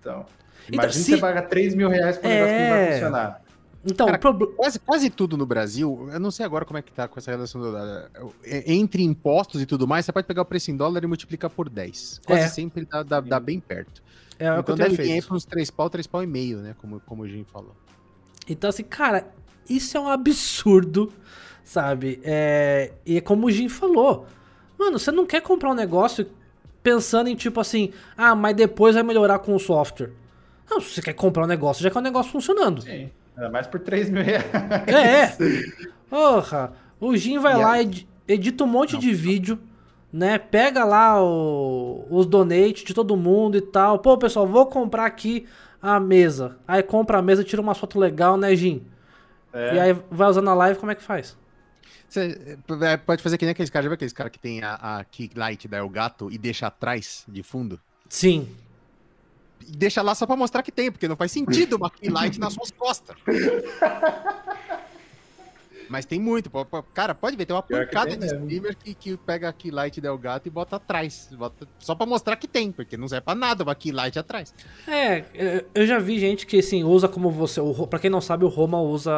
então, 0.00 0.26
Então, 0.68 0.74
imagina 0.84 0.92
se- 1.04 1.10
você 1.12 1.18
pagar 1.18 1.42
3 1.42 1.74
mil 1.74 1.88
reais 1.88 2.16
pra 2.18 2.28
um 2.28 2.32
negócio 2.32 2.54
que 2.54 2.60
não 2.60 2.66
É. 2.74 2.84
vai 2.86 2.92
funcionar. 2.92 3.42
Então, 3.84 4.06
Cara, 4.06 4.18
problema. 4.18 4.52
Quase, 4.54 4.78
quase 4.78 5.10
tudo 5.10 5.36
no 5.38 5.46
Brasil, 5.46 6.08
eu 6.12 6.20
não 6.20 6.30
sei 6.30 6.44
agora 6.46 6.64
como 6.66 6.78
é 6.78 6.82
que 6.82 6.92
tá 6.92 7.08
com 7.08 7.18
essa 7.18 7.30
relação 7.30 7.60
do, 7.60 7.72
da- 7.72 8.08
é, 8.44 8.72
entre 8.72 9.02
impostos 9.02 9.60
e 9.62 9.66
tudo 9.66 9.88
mais, 9.88 10.04
você 10.04 10.12
pode 10.12 10.26
pegar 10.26 10.42
o 10.42 10.44
preço 10.44 10.70
em 10.70 10.76
dólar 10.76 11.02
e 11.02 11.06
multiplicar 11.06 11.50
por 11.50 11.68
10. 11.68 12.20
Quase 12.26 12.42
É. 12.42 12.48
sempre 12.48 12.84
dá, 12.84 13.02
dá- 13.02 13.20
dá 13.20 13.40
bem 13.40 13.58
perto. 13.58 14.02
É, 14.38 14.56
então 14.58 14.76
deve 14.76 14.96
vir 14.96 15.02
aí 15.02 15.08
feito. 15.20 15.34
uns 15.34 15.44
3 15.44 15.70
pau, 15.70 15.90
3 15.90 16.06
pau 16.06 16.22
e 16.22 16.26
meio, 16.26 16.58
né? 16.58 16.74
Como, 16.78 17.00
como 17.00 17.22
o 17.22 17.28
Jim 17.28 17.44
falou. 17.50 17.74
Então, 18.48 18.68
assim, 18.70 18.82
cara, 18.82 19.26
isso 19.76 19.96
é 19.96 20.00
um 20.00 20.08
absurdo, 20.08 21.12
sabe? 21.64 22.20
É... 22.24 22.92
E 23.06 23.16
é 23.16 23.20
como 23.20 23.46
o 23.46 23.50
Jim 23.50 23.68
falou. 23.68 24.26
Mano, 24.78 24.98
você 24.98 25.10
não 25.12 25.26
quer 25.26 25.40
comprar 25.42 25.70
um 25.70 25.74
negócio 25.74 26.26
pensando 26.82 27.28
em 27.28 27.34
tipo 27.36 27.60
assim, 27.60 27.92
ah, 28.16 28.34
mas 28.34 28.56
depois 28.56 28.94
vai 28.94 29.02
melhorar 29.04 29.38
com 29.40 29.54
o 29.54 29.58
software. 29.58 30.10
Não, 30.70 30.80
se 30.80 30.90
você 30.94 31.02
quer 31.02 31.12
comprar 31.12 31.44
um 31.44 31.46
negócio, 31.46 31.82
já 31.82 31.90
quer 31.90 31.98
o 31.98 32.02
negócio 32.02 32.32
funcionando. 32.32 32.82
Sim. 32.82 33.10
Ainda 33.36 33.50
mais 33.50 33.66
por 33.66 33.80
3 33.80 34.08
mil 34.10 34.22
reais. 34.22 34.44
É. 34.88 35.34
Porra. 36.08 36.72
O 37.00 37.16
Jim 37.16 37.38
vai 37.38 37.56
lá, 37.56 37.80
edi- 37.80 38.06
edita 38.28 38.64
um 38.64 38.66
monte 38.66 38.96
de 38.98 39.12
vídeo, 39.12 39.58
né? 40.12 40.38
Pega 40.38 40.84
lá 40.84 41.22
o- 41.22 42.06
os 42.10 42.26
donates 42.26 42.84
de 42.84 42.92
todo 42.94 43.16
mundo 43.16 43.56
e 43.56 43.60
tal. 43.62 43.98
Pô, 43.98 44.16
pessoal, 44.18 44.46
vou 44.46 44.66
comprar 44.66 45.06
aqui 45.06 45.46
a 45.80 45.98
mesa. 45.98 46.56
Aí 46.68 46.82
compra 46.82 47.18
a 47.18 47.22
mesa, 47.22 47.42
tira 47.44 47.62
uma 47.62 47.74
foto 47.74 47.98
legal, 47.98 48.36
né, 48.36 48.54
Jim? 48.54 48.82
É. 49.52 49.74
E 49.74 49.80
aí 49.80 49.92
vai 50.10 50.28
usando 50.28 50.48
a 50.48 50.54
live, 50.54 50.78
como 50.78 50.92
é 50.92 50.94
que 50.94 51.02
faz? 51.02 51.36
Você 52.08 52.58
é, 52.82 52.96
pode 52.96 53.22
fazer 53.22 53.38
que 53.38 53.44
nem 53.44 53.52
aqueles 53.52 53.70
caras, 53.70 53.84
já 53.84 53.88
viu 53.88 53.94
aqueles 53.94 54.12
caras 54.12 54.32
que 54.32 54.38
tem 54.38 54.62
a, 54.62 54.74
a 54.74 55.04
key 55.04 55.30
light 55.34 55.68
da 55.68 55.78
Elgato 55.78 56.30
e 56.30 56.36
deixa 56.36 56.66
atrás 56.66 57.24
de 57.28 57.42
fundo? 57.42 57.80
Sim. 58.08 58.48
E 59.66 59.76
deixa 59.76 60.02
lá 60.02 60.14
só 60.14 60.26
pra 60.26 60.34
mostrar 60.34 60.62
que 60.62 60.72
tem, 60.72 60.90
porque 60.90 61.06
não 61.06 61.16
faz 61.16 61.30
sentido 61.30 61.76
uma 61.76 61.90
key 61.90 62.08
light 62.08 62.38
nas 62.40 62.54
suas 62.54 62.70
costas. 62.72 63.16
Mas 65.90 66.04
tem 66.06 66.20
muito. 66.20 66.48
pô, 66.48 66.64
pô, 66.64 66.82
Cara, 66.94 67.14
pode 67.16 67.36
ver, 67.36 67.44
tem 67.46 67.54
uma 67.56 67.62
Pior 67.62 67.84
pancada 67.84 68.16
de 68.16 68.24
streamer 68.26 68.76
que, 68.76 68.94
que 68.94 69.16
pega 69.16 69.48
a 69.48 69.52
key 69.52 69.72
light 69.72 70.00
da 70.00 70.08
Elgato 70.08 70.46
e 70.46 70.50
bota 70.50 70.76
atrás. 70.76 71.28
Bota, 71.36 71.66
só 71.80 71.96
pra 71.96 72.06
mostrar 72.06 72.36
que 72.36 72.46
tem, 72.46 72.70
porque 72.70 72.96
não 72.96 73.08
serve 73.08 73.24
pra 73.24 73.34
nada 73.34 73.64
uma 73.64 73.74
key 73.74 73.90
light 73.90 74.16
atrás. 74.16 74.54
É, 74.86 75.24
eu- 75.34 75.64
eu 75.74 75.86
já 75.86 75.98
vi 75.98 76.20
gente 76.20 76.46
que, 76.46 76.60
assim, 76.60 76.84
usa 76.84 77.08
como 77.08 77.28
você... 77.30 77.60
O, 77.60 77.86
pra 77.88 77.98
quem 77.98 78.08
não 78.08 78.20
sabe, 78.20 78.44
o 78.44 78.48
Roma 78.48 78.80
usa 78.80 79.12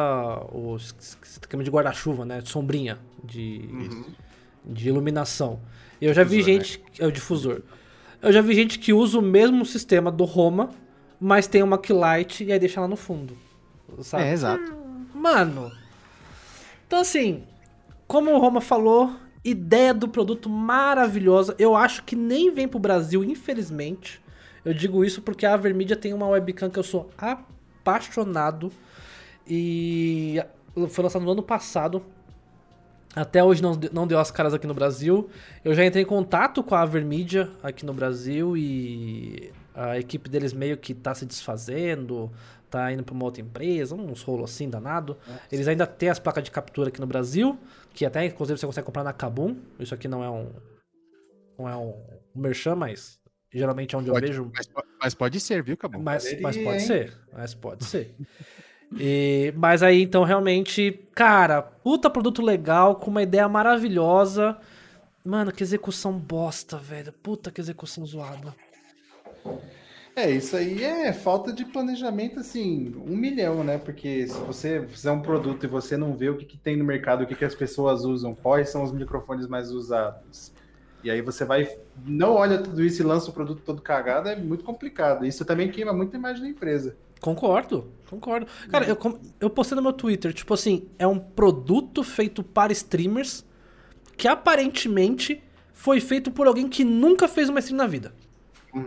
o 0.51 0.75
es- 0.75 0.95
esquema 1.23 1.63
de 1.63 1.69
guarda-chuva, 1.69 2.25
né? 2.25 2.41
De 2.41 2.49
sombrinha, 2.49 2.97
de... 3.23 3.69
de 4.65 4.89
iluminação. 4.89 5.59
Eu 6.01 6.11
já 6.13 6.23
vi 6.23 6.37
Difusor, 6.37 6.53
né? 6.57 6.63
gente. 6.63 6.81
É 6.99 7.05
o 7.07 7.11
difusor. 7.11 7.61
Eu 8.21 8.31
já 8.33 8.41
vi 8.41 8.55
gente 8.55 8.79
que 8.79 8.91
usa 8.93 9.19
o 9.19 9.21
mesmo 9.21 9.63
sistema 9.65 10.11
do 10.11 10.23
Roma, 10.23 10.71
mas 11.19 11.45
tem 11.45 11.61
uma 11.61 11.77
keylight 11.77 12.43
e 12.43 12.51
aí 12.51 12.57
deixa 12.59 12.81
lá 12.81 12.87
no 12.87 12.95
fundo. 12.95 13.37
Sabe? 14.01 14.23
É, 14.23 14.31
exato. 14.31 14.73
Mano. 15.13 15.71
Então, 16.93 17.01
assim, 17.01 17.41
como 18.07 18.29
o 18.29 18.37
Roma 18.37 18.61
falou, 18.61 19.15
ideia 19.43 19.95
do 19.95 20.07
produto 20.07 20.47
maravilhosa. 20.47 21.55
Eu 21.57 21.75
acho 21.75 22.03
que 22.03 22.15
nem 22.15 22.53
vem 22.53 22.67
pro 22.67 22.77
Brasil, 22.77 23.23
infelizmente. 23.23 24.21
Eu 24.63 24.75
digo 24.75 25.03
isso 25.03 25.19
porque 25.19 25.43
a 25.43 25.55
Avermedia 25.55 25.95
tem 25.95 26.13
uma 26.13 26.27
webcam 26.27 26.69
que 26.69 26.77
eu 26.77 26.83
sou 26.83 27.09
apaixonado. 27.17 28.71
E 29.47 30.39
foi 30.89 31.03
lançado 31.03 31.25
no 31.25 31.31
ano 31.31 31.41
passado. 31.41 32.05
Até 33.15 33.43
hoje 33.43 33.63
não, 33.63 33.73
não 33.91 34.05
deu 34.05 34.19
as 34.19 34.29
caras 34.29 34.53
aqui 34.53 34.67
no 34.67 34.75
Brasil. 34.75 35.27
Eu 35.65 35.73
já 35.73 35.83
entrei 35.83 36.03
em 36.03 36.07
contato 36.07 36.61
com 36.61 36.75
a 36.75 36.81
Avermedia 36.81 37.49
aqui 37.63 37.83
no 37.87 37.93
Brasil 37.95 38.55
e 38.55 39.51
a 39.73 39.97
equipe 39.97 40.29
deles 40.29 40.53
meio 40.53 40.77
que 40.77 40.93
tá 40.93 41.15
se 41.15 41.25
desfazendo, 41.25 42.31
tá 42.73 42.91
indo 42.91 43.03
pra 43.03 43.13
uma 43.13 43.23
outra 43.25 43.41
empresa, 43.41 43.93
uns 43.95 44.21
rolos 44.23 44.51
assim 44.51 44.69
danado. 44.69 45.15
Eles 45.51 45.67
ainda 45.67 45.85
têm 45.85 46.09
as 46.09 46.19
placas 46.19 46.43
de 46.43 46.51
captura 46.51 46.89
aqui 46.89 46.99
no 46.99 47.07
Brasil, 47.07 47.57
que 47.93 48.05
até 48.05 48.25
inclusive 48.25 48.59
você 48.59 48.65
consegue 48.65 48.85
comprar 48.85 49.03
na 49.03 49.13
Kabum. 49.13 49.55
Isso 49.79 49.93
aqui 49.93 50.07
não 50.07 50.23
é 50.23 50.29
um 50.29 50.51
não 51.57 51.69
é 51.69 51.77
um 51.77 51.93
merchan, 52.35 52.75
mas 52.75 53.19
geralmente 53.53 53.93
é 53.93 53.97
onde 53.97 54.09
Pode, 54.09 54.25
eu 54.25 54.29
vejo 54.43 54.51
mas, 54.53 54.67
mas 54.99 55.13
pode 55.13 55.39
ser, 55.39 55.61
viu, 55.61 55.77
Cabo? 55.77 55.99
mas, 55.99 56.23
Poderia, 56.23 56.41
mas 56.41 56.57
pode 56.57 56.81
hein? 56.81 56.87
ser. 56.87 57.17
Mas 57.31 57.53
pode 57.53 57.85
ser. 57.85 58.15
E- 58.97 59.53
mas 59.55 59.81
aí, 59.83 60.01
então, 60.01 60.23
realmente, 60.23 60.91
cara, 61.15 61.61
puta 61.61 62.09
produto 62.09 62.41
legal, 62.41 62.95
com 62.95 63.09
uma 63.11 63.21
ideia 63.23 63.47
maravilhosa. 63.47 64.57
Mano, 65.25 65.51
que 65.51 65.63
execução 65.63 66.17
bosta, 66.17 66.77
velho. 66.77 67.13
Puta 67.13 67.49
que 67.51 67.61
execução 67.61 68.05
zoada. 68.05 68.53
É, 70.15 70.29
isso 70.29 70.55
aí 70.55 70.83
é 70.83 71.11
falta 71.11 71.51
de 71.51 71.65
planejamento, 71.65 72.39
assim, 72.39 72.93
um 73.07 73.15
milhão, 73.15 73.63
né? 73.63 73.79
Porque 73.79 74.27
se 74.27 74.39
você 74.41 74.85
fizer 74.87 75.11
um 75.11 75.21
produto 75.21 75.63
e 75.63 75.67
você 75.67 75.97
não 75.97 76.15
vê 76.15 76.29
o 76.29 76.37
que, 76.37 76.45
que 76.45 76.57
tem 76.57 76.77
no 76.77 76.85
mercado, 76.85 77.23
o 77.23 77.27
que, 77.27 77.33
que 77.33 77.45
as 77.45 77.55
pessoas 77.55 78.05
usam, 78.05 78.35
quais 78.35 78.69
são 78.69 78.83
os 78.83 78.91
microfones 78.91 79.47
mais 79.47 79.71
usados, 79.71 80.53
e 81.03 81.09
aí 81.11 81.21
você 81.21 81.43
vai, 81.43 81.67
não 82.05 82.35
olha 82.35 82.59
tudo 82.59 82.83
isso 82.83 83.01
e 83.01 83.05
lança 83.05 83.29
o 83.29 83.33
produto 83.33 83.61
todo 83.65 83.81
cagado, 83.81 84.29
é 84.29 84.35
muito 84.35 84.63
complicado. 84.63 85.25
Isso 85.25 85.43
também 85.43 85.69
queima 85.69 85.91
muito 85.91 86.15
a 86.15 86.19
imagem 86.19 86.43
da 86.43 86.49
empresa. 86.49 86.95
Concordo, 87.19 87.91
concordo. 88.09 88.47
Cara, 88.69 88.85
eu, 88.85 88.97
eu 89.39 89.49
postei 89.49 89.75
no 89.75 89.81
meu 89.81 89.93
Twitter, 89.93 90.33
tipo 90.33 90.53
assim, 90.53 90.87
é 90.99 91.07
um 91.07 91.19
produto 91.19 92.03
feito 92.03 92.43
para 92.43 92.71
streamers 92.71 93.43
que 94.15 94.27
aparentemente 94.27 95.43
foi 95.73 95.99
feito 95.99 96.31
por 96.31 96.47
alguém 96.47 96.69
que 96.69 96.83
nunca 96.85 97.27
fez 97.27 97.49
uma 97.49 97.59
stream 97.59 97.77
na 97.77 97.87
vida. 97.87 98.13
É, 98.75 98.79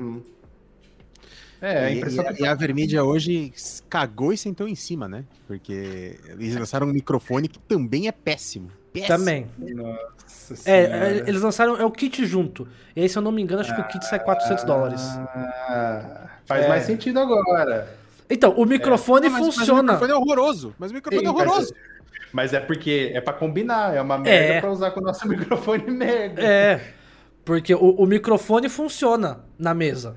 É, 1.66 1.85
a 1.87 1.90
E, 1.90 1.96
impressão 1.98 2.24
e 2.24 2.29
a, 2.29 2.33
que 2.35 2.42
e 2.42 2.46
a 2.46 2.55
Vermídia 2.55 3.02
hoje 3.05 3.52
cagou 3.88 4.33
e 4.33 4.38
sentou 4.38 4.68
em 4.68 4.74
cima, 4.74 5.09
né? 5.09 5.24
Porque 5.46 6.18
eles 6.29 6.55
lançaram 6.57 6.87
um 6.87 6.92
microfone 6.92 7.48
que 7.48 7.59
também 7.59 8.07
é 8.09 8.12
péssimo. 8.12 8.70
péssimo. 8.92 9.18
Também. 9.18 9.46
Nossa 9.59 10.55
É, 10.70 10.83
é, 10.85 11.24
eles 11.26 11.42
lançaram 11.42 11.76
é 11.76 11.85
o 11.85 11.90
kit 11.90 12.24
junto. 12.24 12.68
E 12.94 13.00
aí, 13.02 13.09
se 13.09 13.18
eu 13.18 13.22
não 13.22 13.33
me 13.33 13.42
engano, 13.42 13.61
acho 13.62 13.74
que 13.74 13.81
o 13.81 13.88
kit 13.88 14.05
sai 14.07 14.20
400 14.20 14.64
dólares. 14.64 15.00
Ah, 15.02 16.29
faz 16.44 16.64
É. 16.64 16.68
mais 16.68 16.85
sentido 16.85 17.18
agora. 17.20 17.96
Então, 18.31 18.52
o 18.57 18.64
microfone 18.64 19.26
Ah, 19.26 19.31
mas- 19.31 19.40
Mas 19.46 19.48
o 19.48 19.59
funciona. 19.59 19.83
microfone 19.83 20.12
é 20.12 20.14
horroroso. 20.14 20.74
Mas 20.79 20.90
o 20.90 20.94
microfone 20.94 21.24
é 21.24 21.29
Sim, 21.29 21.35
mas- 21.35 21.46
horroroso. 21.48 21.74
Mas 22.33 22.52
é 22.52 22.61
porque 22.61 23.12
é 23.14 23.20
pra 23.20 23.33
combinar, 23.33 23.94
é 23.94 24.00
uma 24.00 24.18
merda 24.18 24.55
É. 24.55 24.61
pra 24.61 24.70
usar 24.70 24.90
com 24.90 25.00
o 25.00 25.02
nosso 25.02 25.26
microfone 25.29 25.90
merda. 25.90 26.42
É, 26.42 26.81
porque 27.44 27.74
o, 27.74 27.79
o 27.96 28.07
microfone 28.07 28.68
funciona 28.68 29.40
na 29.59 29.72
mesa. 29.74 30.16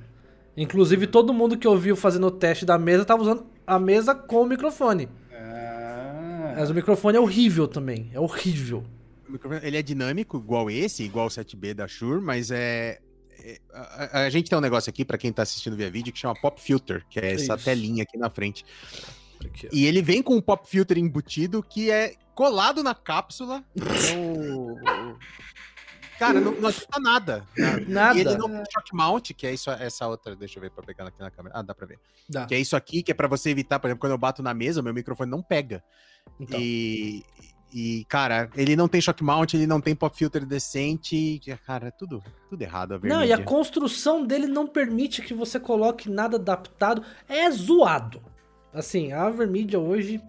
Inclusive, 0.61 1.07
todo 1.07 1.33
mundo 1.33 1.57
que 1.57 1.67
ouviu 1.67 1.95
fazendo 1.95 2.27
o 2.27 2.31
teste 2.31 2.65
da 2.65 2.77
mesa 2.77 3.05
tava 3.05 3.21
usando 3.21 3.45
a 3.65 3.79
mesa 3.79 4.13
com 4.13 4.41
o 4.41 4.45
microfone. 4.45 5.07
Ah, 5.33 6.53
Mas 6.57 6.69
o 6.69 6.73
microfone 6.73 7.17
é 7.17 7.19
horrível 7.19 7.67
também. 7.67 8.09
É 8.13 8.19
horrível. 8.19 8.83
O 9.27 9.31
microfone, 9.31 9.61
ele 9.65 9.77
é 9.77 9.81
dinâmico, 9.81 10.37
igual 10.37 10.69
esse, 10.69 11.03
igual 11.03 11.27
o 11.27 11.29
7B 11.29 11.73
da 11.73 11.87
Shure, 11.87 12.21
mas 12.21 12.51
é. 12.51 12.99
é- 13.41 13.57
a, 13.73 14.23
a 14.23 14.29
gente 14.29 14.49
tem 14.49 14.57
um 14.57 14.61
negócio 14.61 14.89
aqui, 14.89 15.05
pra 15.05 15.17
quem 15.17 15.31
tá 15.31 15.43
assistindo 15.43 15.77
via 15.77 15.89
vídeo, 15.89 16.11
que 16.11 16.19
chama 16.19 16.33
Pop 16.35 16.59
Filter, 16.61 17.05
que 17.09 17.19
é 17.19 17.33
essa 17.33 17.55
Isso. 17.55 17.63
telinha 17.63 18.03
aqui 18.03 18.17
na 18.17 18.29
frente. 18.29 18.65
Aqui. 19.45 19.69
E 19.71 19.85
ele 19.85 20.01
vem 20.01 20.21
com 20.21 20.35
um 20.35 20.41
Pop 20.41 20.67
Filter 20.67 20.97
embutido 20.97 21.63
que 21.63 21.89
é 21.89 22.15
colado 22.35 22.83
na 22.83 22.93
cápsula. 22.93 23.63
Então, 23.73 24.33
o- 24.57 25.15
Cara, 26.19 26.41
não, 26.41 26.51
não 26.51 26.67
adianta 26.67 26.99
nada. 26.99 27.45
nada. 27.57 27.85
Nada. 27.87 28.17
E 28.17 28.21
ele 28.21 28.37
não 28.37 28.49
tem 28.49 28.63
shock 28.71 28.93
mount, 28.93 29.31
que 29.31 29.47
é 29.47 29.53
isso, 29.53 29.71
essa 29.71 30.05
outra. 30.05 30.35
Deixa 30.35 30.57
eu 30.57 30.61
ver 30.61 30.69
pra 30.69 30.83
pegar 30.83 31.07
aqui 31.07 31.21
na 31.21 31.31
câmera. 31.31 31.57
Ah, 31.57 31.61
dá 31.61 31.73
pra 31.73 31.87
ver. 31.87 31.97
Dá. 32.27 32.45
Que 32.45 32.55
é 32.55 32.59
isso 32.59 32.75
aqui, 32.75 33.01
que 33.01 33.11
é 33.11 33.13
pra 33.13 33.27
você 33.27 33.49
evitar, 33.49 33.79
por 33.79 33.87
exemplo, 33.87 34.01
quando 34.01 34.11
eu 34.11 34.17
bato 34.17 34.43
na 34.43 34.53
mesa, 34.53 34.81
o 34.81 34.83
meu 34.83 34.93
microfone 34.93 35.31
não 35.31 35.41
pega. 35.41 35.81
Então, 36.37 36.59
E, 36.59 37.23
e, 37.73 38.05
cara, 38.09 38.49
ele 38.53 38.75
não 38.75 38.89
tem 38.89 38.99
shock 38.99 39.23
mount, 39.23 39.53
ele 39.53 39.65
não 39.65 39.79
tem 39.79 39.95
pop 39.95 40.15
filter 40.17 40.45
decente. 40.45 41.39
Cara, 41.65 41.87
é 41.87 41.91
tudo, 41.91 42.21
tudo 42.49 42.61
errado 42.61 42.95
a 42.95 42.99
Não, 42.99 43.23
e 43.23 43.31
a 43.31 43.41
construção 43.41 44.25
dele 44.25 44.47
não 44.47 44.67
permite 44.67 45.21
que 45.21 45.33
você 45.33 45.57
coloque 45.57 46.09
nada 46.09 46.35
adaptado. 46.35 47.01
É 47.29 47.49
zoado. 47.49 48.21
Assim, 48.73 49.13
a 49.13 49.29
Vermídia 49.29 49.79
hoje. 49.79 50.21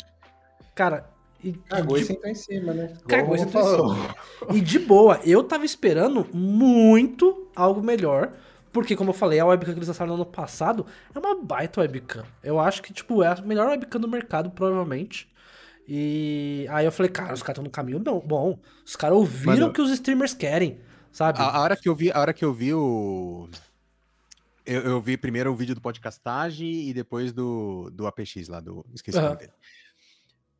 Cara. 0.72 1.09
E, 1.42 1.52
Cagou 1.52 1.96
e 1.96 2.00
e 2.00 2.02
de, 2.02 2.06
sentou 2.08 2.30
em 2.30 2.34
cima, 2.34 2.72
né? 2.74 2.96
Cagou 3.08 3.34
e 3.34 3.38
o 3.38 3.42
sentou 3.42 3.60
em 3.60 3.64
falou. 3.64 3.96
e 4.54 4.60
de 4.60 4.78
boa, 4.78 5.20
eu 5.24 5.42
tava 5.42 5.64
esperando 5.64 6.26
muito 6.34 7.48
algo 7.56 7.82
melhor. 7.82 8.32
Porque, 8.72 8.94
como 8.94 9.10
eu 9.10 9.14
falei, 9.14 9.40
a 9.40 9.46
webcam 9.46 9.72
que 9.72 9.78
eles 9.80 9.88
lançaram 9.88 10.10
no 10.10 10.14
ano 10.22 10.26
passado 10.26 10.86
é 11.12 11.18
uma 11.18 11.34
baita 11.42 11.80
webcam. 11.80 12.24
Eu 12.42 12.60
acho 12.60 12.82
que, 12.82 12.92
tipo, 12.92 13.20
é 13.22 13.26
a 13.26 13.42
melhor 13.42 13.68
webcam 13.68 13.98
do 14.00 14.06
mercado, 14.06 14.48
provavelmente. 14.50 15.28
E 15.88 16.66
aí 16.70 16.84
eu 16.84 16.92
falei, 16.92 17.10
cara, 17.10 17.34
os 17.34 17.42
caras 17.42 17.54
estão 17.54 17.64
no 17.64 17.70
caminho 17.70 17.98
bom. 17.98 18.20
bom. 18.24 18.58
Os 18.86 18.94
caras 18.94 19.16
ouviram 19.16 19.54
Mano- 19.54 19.66
o 19.68 19.72
que 19.72 19.80
os 19.82 19.90
streamers 19.90 20.32
querem, 20.34 20.78
sabe? 21.10 21.40
A, 21.40 21.56
a 21.56 21.60
hora 21.62 21.76
que 21.76 21.88
eu 21.88 21.96
vi, 21.96 22.12
a 22.12 22.20
hora 22.20 22.32
que 22.32 22.44
eu 22.44 22.54
vi 22.54 22.72
o. 22.72 23.48
Eu, 24.64 24.82
eu 24.82 25.00
vi 25.00 25.16
primeiro 25.16 25.50
o 25.50 25.54
vídeo 25.56 25.74
do 25.74 25.80
podcastagem 25.80 26.88
e 26.88 26.94
depois 26.94 27.32
do, 27.32 27.90
do 27.92 28.06
APX 28.06 28.46
lá, 28.46 28.60
do. 28.60 28.86
Esqueci 28.94 29.18
o 29.18 29.20
Aham. 29.20 29.28
nome 29.30 29.40
dele. 29.40 29.52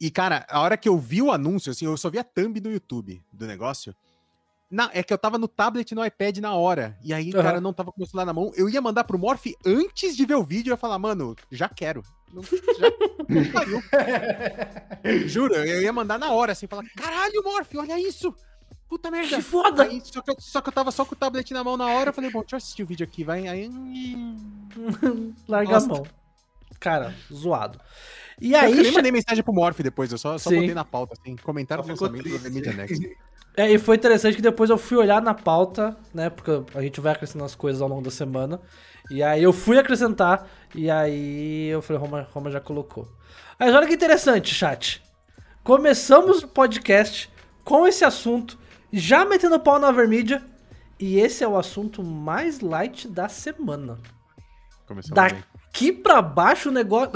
E, 0.00 0.10
cara, 0.10 0.46
a 0.48 0.60
hora 0.60 0.76
que 0.76 0.88
eu 0.88 0.96
vi 0.98 1.20
o 1.20 1.30
anúncio, 1.30 1.70
assim, 1.70 1.84
eu 1.84 1.96
só 1.96 2.08
vi 2.08 2.18
a 2.18 2.24
thumb 2.24 2.58
no 2.60 2.72
YouTube 2.72 3.22
do 3.30 3.46
negócio. 3.46 3.94
Na, 4.70 4.88
é 4.94 5.02
que 5.02 5.12
eu 5.12 5.18
tava 5.18 5.36
no 5.36 5.48
tablet 5.48 5.90
e 5.90 5.94
no 5.94 6.04
iPad 6.04 6.38
na 6.38 6.54
hora. 6.54 6.96
E 7.02 7.12
aí, 7.12 7.30
Aham. 7.34 7.42
cara, 7.42 7.60
não 7.60 7.72
tava 7.72 7.92
com 7.92 8.02
o 8.02 8.06
celular 8.06 8.24
na 8.24 8.32
mão. 8.32 8.52
Eu 8.54 8.68
ia 8.68 8.80
mandar 8.80 9.04
pro 9.04 9.18
Morph 9.18 9.46
antes 9.66 10.16
de 10.16 10.24
ver 10.24 10.36
o 10.36 10.44
vídeo. 10.44 10.70
Eu 10.70 10.74
ia 10.74 10.78
falar, 10.78 10.98
mano, 10.98 11.36
já 11.50 11.68
quero. 11.68 12.02
Não, 12.32 12.42
já. 12.42 12.88
Juro, 15.26 15.54
eu 15.54 15.82
ia 15.82 15.92
mandar 15.92 16.18
na 16.18 16.30
hora, 16.30 16.52
assim, 16.52 16.68
falar: 16.68 16.84
caralho, 16.96 17.42
Morph, 17.42 17.74
olha 17.74 17.98
isso! 17.98 18.32
Puta 18.88 19.10
merda! 19.10 19.36
Que 19.36 19.42
foda! 19.42 19.82
Aí, 19.82 20.00
só, 20.04 20.22
que 20.22 20.30
eu, 20.30 20.36
só 20.38 20.60
que 20.60 20.68
eu 20.68 20.72
tava 20.72 20.90
só 20.92 21.04
com 21.04 21.14
o 21.14 21.18
tablet 21.18 21.52
na 21.52 21.64
mão 21.64 21.76
na 21.76 21.86
hora, 21.88 22.10
eu 22.10 22.14
falei, 22.14 22.30
bom, 22.30 22.40
deixa 22.40 22.54
eu 22.54 22.58
assistir 22.58 22.82
o 22.84 22.86
vídeo 22.86 23.04
aqui, 23.04 23.24
vai. 23.24 23.48
Aí. 23.48 23.68
Larga 25.48 25.72
Nossa. 25.72 25.86
a 25.86 25.88
mão. 25.88 26.06
Cara, 26.78 27.14
zoado. 27.32 27.80
E 28.40 28.54
Aí, 28.54 28.72
aí, 28.72 28.78
eu 28.78 28.82
nem 28.82 28.92
mandei 28.92 29.12
mensagem 29.12 29.44
pro 29.44 29.52
Morph 29.52 29.80
depois, 29.80 30.10
eu 30.10 30.18
só, 30.18 30.38
só 30.38 30.50
Sim. 30.50 30.60
botei 30.60 30.74
na 30.74 30.84
pauta, 30.84 31.14
assim, 31.20 31.36
comentário 31.36 31.84
do 31.84 31.90
lançamento 31.90 32.24
da 32.24 32.38
triste. 32.38 32.50
Media 32.50 32.72
Next. 32.72 33.16
É, 33.56 33.70
e 33.70 33.78
foi 33.78 33.96
interessante 33.96 34.36
que 34.36 34.42
depois 34.42 34.70
eu 34.70 34.78
fui 34.78 34.96
olhar 34.96 35.20
na 35.20 35.34
pauta, 35.34 35.96
né? 36.14 36.30
Porque 36.30 36.50
a 36.74 36.80
gente 36.80 37.00
vai 37.00 37.12
acrescentando 37.12 37.44
as 37.44 37.54
coisas 37.54 37.82
ao 37.82 37.88
longo 37.88 38.02
da 38.02 38.10
semana. 38.10 38.60
E 39.10 39.22
aí 39.22 39.42
eu 39.42 39.52
fui 39.52 39.76
acrescentar, 39.78 40.48
e 40.74 40.88
aí 40.88 41.66
eu 41.68 41.82
falei, 41.82 42.00
Roma, 42.00 42.28
Roma 42.32 42.50
já 42.50 42.60
colocou. 42.60 43.08
Mas 43.58 43.74
olha 43.74 43.86
que 43.86 43.94
interessante, 43.94 44.54
chat. 44.54 45.02
Começamos 45.64 46.42
o 46.42 46.48
podcast 46.48 47.28
com 47.64 47.86
esse 47.86 48.04
assunto, 48.04 48.58
já 48.92 49.24
metendo 49.24 49.58
pau 49.58 49.78
na 49.78 49.90
Vermídia, 49.90 50.42
e 50.98 51.18
esse 51.18 51.42
é 51.42 51.48
o 51.48 51.58
assunto 51.58 52.02
mais 52.02 52.60
light 52.60 53.08
da 53.08 53.28
semana. 53.28 53.98
Começou 54.86 55.14
bem. 55.14 55.42
Daqui 55.72 55.92
pra 55.92 56.20
baixo 56.20 56.68
o 56.68 56.72
negócio. 56.72 57.10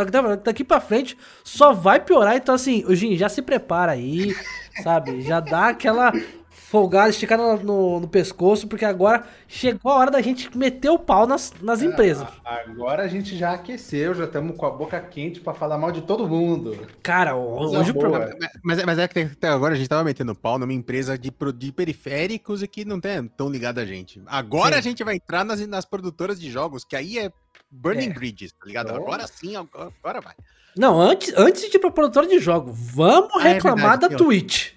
Daqui, 0.45 0.63
pra 0.63 0.81
frente 0.81 1.19
só 1.43 1.73
vai 1.73 1.99
piorar. 2.01 2.37
Então, 2.37 2.55
assim, 2.55 2.85
o 2.87 2.95
Gin, 2.95 3.17
já 3.17 3.29
se 3.29 3.43
prepara 3.43 3.93
aí, 3.93 4.35
sabe? 4.83 5.21
Já 5.23 5.41
dá 5.41 5.69
aquela 5.69 6.13
folgada, 6.49 7.09
esticada 7.11 7.43
no, 7.43 7.63
no- 7.63 8.01
no 8.01 8.09
pescoço, 8.09 8.67
porque 8.69 8.85
agora 8.85 9.25
chegou 9.49 9.91
a 9.93 9.97
hora 9.97 10.11
da 10.11 10.21
gente 10.23 10.57
meter 10.57 10.89
o 10.89 10.99
pau 10.99 11.27
nas, 11.27 11.53
nas 11.63 11.83
empresas. 11.83 12.27
Agora 12.45 13.03
a 13.03 13.09
gente 13.09 13.37
já 13.37 13.53
aqueceu, 13.55 14.15
já 14.15 14.25
estamos 14.25 14.57
com 14.57 14.67
a 14.67 14.71
boca 14.71 15.01
quente 15.01 15.41
pra 15.41 15.53
falar 15.53 15.77
mal 15.77 15.91
de 15.93 16.03
todo 16.03 16.27
mundo. 16.29 16.77
Cara, 17.03 17.35
hoje 17.37 17.91
o 17.91 17.95
programa. 17.95 18.31
Mas, 18.63 18.85
mas 18.85 18.99
é 18.99 19.07
que 19.09 19.19
até 19.21 19.49
agora 19.49 19.75
a 19.75 19.77
gente 19.77 19.89
tava 19.89 20.05
metendo 20.05 20.35
pau 20.35 20.59
numa 20.59 20.73
empresa 20.73 21.19
de, 21.19 21.33
de 21.57 21.73
periféricos 21.73 22.63
e 22.63 22.69
que 22.69 22.85
não 22.85 23.01
tem 23.01 23.27
tão 23.29 23.49
ligada 23.51 23.83
a 23.83 23.87
gente. 23.87 24.23
Agora 24.27 24.75
Sim. 24.75 24.79
a 24.79 24.83
gente 24.83 25.05
vai 25.05 25.17
entrar 25.17 25.45
nas, 25.45 25.65
nas 25.67 25.85
produtoras 25.85 26.41
de 26.41 26.51
jogos, 26.51 26.85
que 26.85 26.97
aí 26.97 27.19
é 27.19 27.31
Burning 27.75 28.11
É. 28.11 28.13
Bridges, 28.13 28.53
tá 28.53 28.67
ligado? 28.67 28.93
Oh. 28.93 28.97
Agora 28.97 29.27
sim, 29.27 29.57
agora, 29.57 29.93
agora 30.03 30.21
vai. 30.21 30.35
Não, 30.77 31.01
antes, 31.01 31.33
antes 31.37 31.71
de 31.71 31.77
ir 31.77 31.81
pra 31.81 31.91
produtora 31.91 32.27
de 32.27 32.39
jogo, 32.39 32.73
vamos 32.73 33.31
Ah, 33.45 33.49
é 33.49 33.53
reclamar 33.55 33.91
verdade, 33.91 34.01
da 34.03 34.09
tem 34.09 34.17
Twitch. 34.17 34.73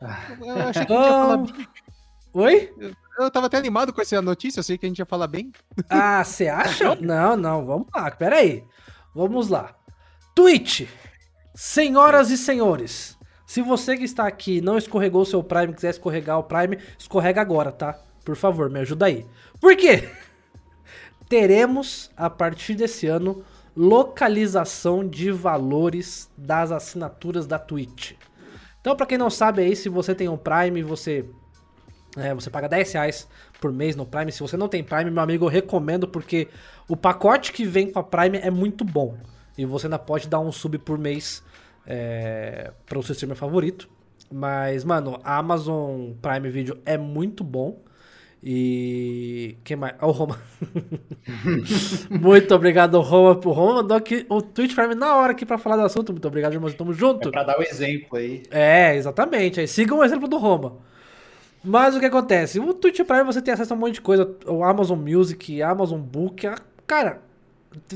Eu 0.00 0.08
achei 0.68 0.84
que 0.86 0.92
a 0.92 0.96
gente 0.96 1.04
ia 1.04 1.10
falar 1.12 1.34
Ah, 1.34 1.36
bem. 1.36 1.68
Oi? 2.32 2.74
Eu 3.18 3.30
tava 3.30 3.46
até 3.46 3.56
animado 3.58 3.92
com 3.92 4.00
essa 4.00 4.20
notícia, 4.22 4.60
eu 4.60 4.64
sei 4.64 4.78
que 4.78 4.86
a 4.86 4.88
gente 4.88 4.98
ia 4.98 5.06
falar 5.06 5.26
bem. 5.26 5.52
Ah, 5.88 6.22
você 6.24 6.48
acha? 6.48 6.94
Não, 7.00 7.36
não, 7.36 7.64
vamos 7.66 7.86
lá, 7.94 8.10
pera 8.10 8.36
aí. 8.36 8.64
Vamos 9.14 9.48
lá. 9.48 9.74
Twitch. 10.34 10.88
Senhoras 11.54 12.30
e 12.30 12.38
senhores, 12.38 13.18
se 13.44 13.60
você 13.60 13.96
que 13.96 14.04
está 14.04 14.26
aqui 14.26 14.60
não 14.60 14.78
escorregou 14.78 15.22
o 15.22 15.26
seu 15.26 15.42
Prime, 15.42 15.74
quiser 15.74 15.90
escorregar 15.90 16.38
o 16.38 16.44
Prime, 16.44 16.78
escorrega 16.98 17.40
agora, 17.40 17.72
tá? 17.72 17.98
Por 18.24 18.36
favor, 18.36 18.70
me 18.70 18.80
ajuda 18.80 19.06
aí. 19.06 19.26
Por 19.60 19.76
quê? 19.76 20.08
Teremos, 21.30 22.10
a 22.16 22.28
partir 22.28 22.74
desse 22.74 23.06
ano, 23.06 23.44
localização 23.76 25.06
de 25.08 25.30
valores 25.30 26.28
das 26.36 26.72
assinaturas 26.72 27.46
da 27.46 27.56
Twitch. 27.56 28.14
Então, 28.80 28.96
pra 28.96 29.06
quem 29.06 29.16
não 29.16 29.30
sabe 29.30 29.62
aí, 29.62 29.76
se 29.76 29.88
você 29.88 30.12
tem 30.12 30.28
um 30.28 30.36
Prime, 30.36 30.82
você 30.82 31.24
é, 32.16 32.34
você 32.34 32.50
paga 32.50 32.68
10 32.68 32.92
reais 32.94 33.28
por 33.60 33.72
mês 33.72 33.94
no 33.94 34.04
Prime. 34.04 34.32
Se 34.32 34.40
você 34.40 34.56
não 34.56 34.66
tem 34.66 34.82
Prime, 34.82 35.08
meu 35.08 35.22
amigo, 35.22 35.44
eu 35.44 35.48
recomendo 35.48 36.08
porque 36.08 36.48
o 36.88 36.96
pacote 36.96 37.52
que 37.52 37.64
vem 37.64 37.92
com 37.92 38.00
a 38.00 38.02
Prime 38.02 38.38
é 38.38 38.50
muito 38.50 38.84
bom. 38.84 39.16
E 39.56 39.64
você 39.64 39.86
ainda 39.86 40.00
pode 40.00 40.26
dar 40.26 40.40
um 40.40 40.50
sub 40.50 40.78
por 40.78 40.98
mês 40.98 41.44
é, 41.86 42.72
para 42.86 42.98
o 42.98 43.04
seu 43.04 43.12
streamer 43.12 43.36
favorito. 43.36 43.88
Mas, 44.32 44.82
mano, 44.82 45.20
a 45.22 45.36
Amazon 45.36 46.10
Prime 46.20 46.50
Video 46.50 46.76
é 46.84 46.98
muito 46.98 47.44
bom. 47.44 47.80
E. 48.42 49.56
Quem 49.64 49.76
mais? 49.76 49.94
Ah, 49.98 50.06
o 50.06 50.10
Roma. 50.10 50.38
muito 52.10 52.54
obrigado, 52.54 52.98
Roma. 53.00 53.38
O 53.44 53.50
Roma 53.52 53.74
mandou 53.74 53.96
aqui 53.96 54.24
o 54.28 54.40
Twitch 54.40 54.74
Prime 54.74 54.94
na 54.94 55.16
hora 55.16 55.32
aqui 55.32 55.44
pra 55.44 55.58
falar 55.58 55.76
do 55.76 55.82
assunto. 55.82 56.12
Muito 56.12 56.26
obrigado, 56.26 56.52
irmãos. 56.54 56.74
Tamo 56.74 56.92
junto. 56.92 57.28
É 57.28 57.32
pra 57.32 57.42
dar 57.44 57.58
o 57.58 57.62
exemplo 57.62 58.18
aí. 58.18 58.42
É, 58.50 58.96
exatamente. 58.96 59.60
Aí 59.60 59.68
sigam 59.68 59.98
o 59.98 60.04
exemplo 60.04 60.26
do 60.28 60.38
Roma. 60.38 60.76
Mas 61.62 61.94
o 61.94 62.00
que 62.00 62.06
acontece? 62.06 62.58
O 62.58 62.72
Twitch 62.72 63.00
Prime 63.04 63.24
você 63.24 63.42
tem 63.42 63.52
acesso 63.52 63.74
a 63.74 63.76
um 63.76 63.80
monte 63.80 63.94
de 63.94 64.00
coisa. 64.00 64.34
O 64.46 64.64
Amazon 64.64 64.98
Music, 64.98 65.60
Amazon 65.62 66.00
Book. 66.00 66.46
a- 66.46 66.56
Cara, 66.86 67.20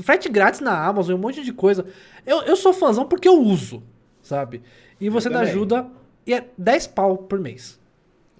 frete 0.03 0.29
grátis 0.29 0.59
na 0.61 0.85
Amazon, 0.85 1.15
um 1.15 1.19
monte 1.21 1.43
de 1.43 1.51
coisa. 1.51 1.85
Eu, 2.25 2.43
eu 2.43 2.55
sou 2.55 2.71
fãzão 2.73 3.05
porque 3.07 3.27
eu 3.27 3.41
uso, 3.41 3.81
sabe? 4.21 4.61
E 5.01 5.09
você 5.09 5.29
também. 5.29 5.49
ajuda. 5.49 5.87
E 6.27 6.33
é 6.33 6.45
10 6.57 6.87
pau 6.87 7.17
por 7.17 7.39
mês. 7.39 7.79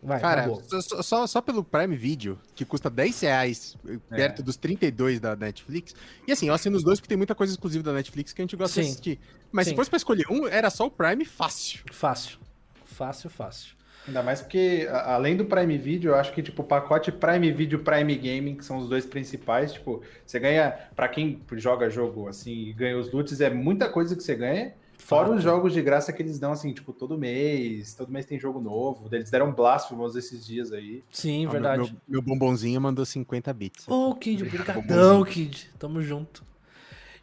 Vai, 0.05 0.19
Cara, 0.19 0.47
só, 0.81 1.01
só, 1.01 1.27
só 1.27 1.41
pelo 1.41 1.63
Prime 1.63 1.95
Video, 1.95 2.37
que 2.53 2.63
custa 2.63 2.89
10 2.91 3.21
reais, 3.21 3.75
É. 3.87 4.15
perto 4.15 4.43
dos 4.43 4.55
32 4.55 5.19
da 5.19 5.35
Netflix. 5.35 5.95
E 6.27 6.31
assim, 6.31 6.47
eu 6.47 6.53
assino 6.53 6.77
os 6.77 6.83
dois 6.83 6.99
porque 6.99 7.09
tem 7.09 7.17
muita 7.17 7.33
coisa 7.33 7.51
exclusiva 7.51 7.83
da 7.83 7.91
Netflix 7.91 8.31
que 8.31 8.41
a 8.41 8.43
gente 8.43 8.55
gosta 8.55 8.79
de 8.79 8.85
Sim. 8.85 8.91
assistir. 8.91 9.19
Mas 9.51 9.65
Sim. 9.65 9.71
se 9.71 9.75
fosse 9.75 9.89
pra 9.89 9.97
escolher 9.97 10.25
um, 10.29 10.47
era 10.47 10.69
só 10.69 10.85
o 10.85 10.91
Prime 10.91 11.25
fácil. 11.25 11.79
Fácil. 11.91 12.37
Fácil, 12.85 13.29
fácil. 13.31 13.75
Ainda 14.07 14.21
mais 14.21 14.39
porque, 14.39 14.87
além 14.91 15.35
do 15.35 15.45
Prime 15.45 15.75
Video, 15.79 16.11
eu 16.11 16.15
acho 16.15 16.31
que, 16.31 16.43
tipo, 16.43 16.61
o 16.61 16.65
pacote 16.65 17.11
Prime 17.11 17.51
Video 17.51 17.79
Prime 17.79 18.15
Gaming, 18.15 18.55
que 18.55 18.63
são 18.63 18.77
os 18.77 18.87
dois 18.87 19.03
principais, 19.07 19.73
tipo, 19.73 20.03
você 20.23 20.39
ganha, 20.39 20.71
para 20.95 21.07
quem 21.07 21.41
joga 21.53 21.89
jogo, 21.89 22.27
assim, 22.27 22.51
e 22.67 22.73
ganha 22.73 22.99
os 22.99 23.11
loots, 23.11 23.41
é 23.41 23.49
muita 23.49 23.89
coisa 23.89 24.15
que 24.15 24.21
você 24.21 24.35
ganha. 24.35 24.73
Fora 25.05 25.29
os 25.29 25.43
jogos 25.43 25.71
de 25.71 25.83
graça 25.83 26.11
que 26.11 26.19
eles 26.19 26.39
dão, 26.39 26.51
assim, 26.51 26.73
tipo, 26.73 26.91
todo 26.91 27.15
mês. 27.15 27.93
Todo 27.93 28.11
mês 28.11 28.25
tem 28.25 28.39
jogo 28.39 28.59
novo. 28.59 29.07
Eles 29.11 29.29
deram 29.29 29.51
Blasphemous 29.51 30.15
esses 30.15 30.43
dias 30.43 30.73
aí. 30.73 31.03
Sim, 31.11 31.45
ah, 31.45 31.49
verdade. 31.51 31.83
Meu, 31.83 32.01
meu, 32.07 32.21
bombonzinho 32.23 32.81
mandou 32.81 33.05
50 33.05 33.53
bits. 33.53 33.87
Ô, 33.87 34.09
oh, 34.09 34.15
Kid, 34.15 34.41
obrigadão, 34.41 35.23
Kid. 35.23 35.69
Tamo 35.77 36.01
junto. 36.01 36.43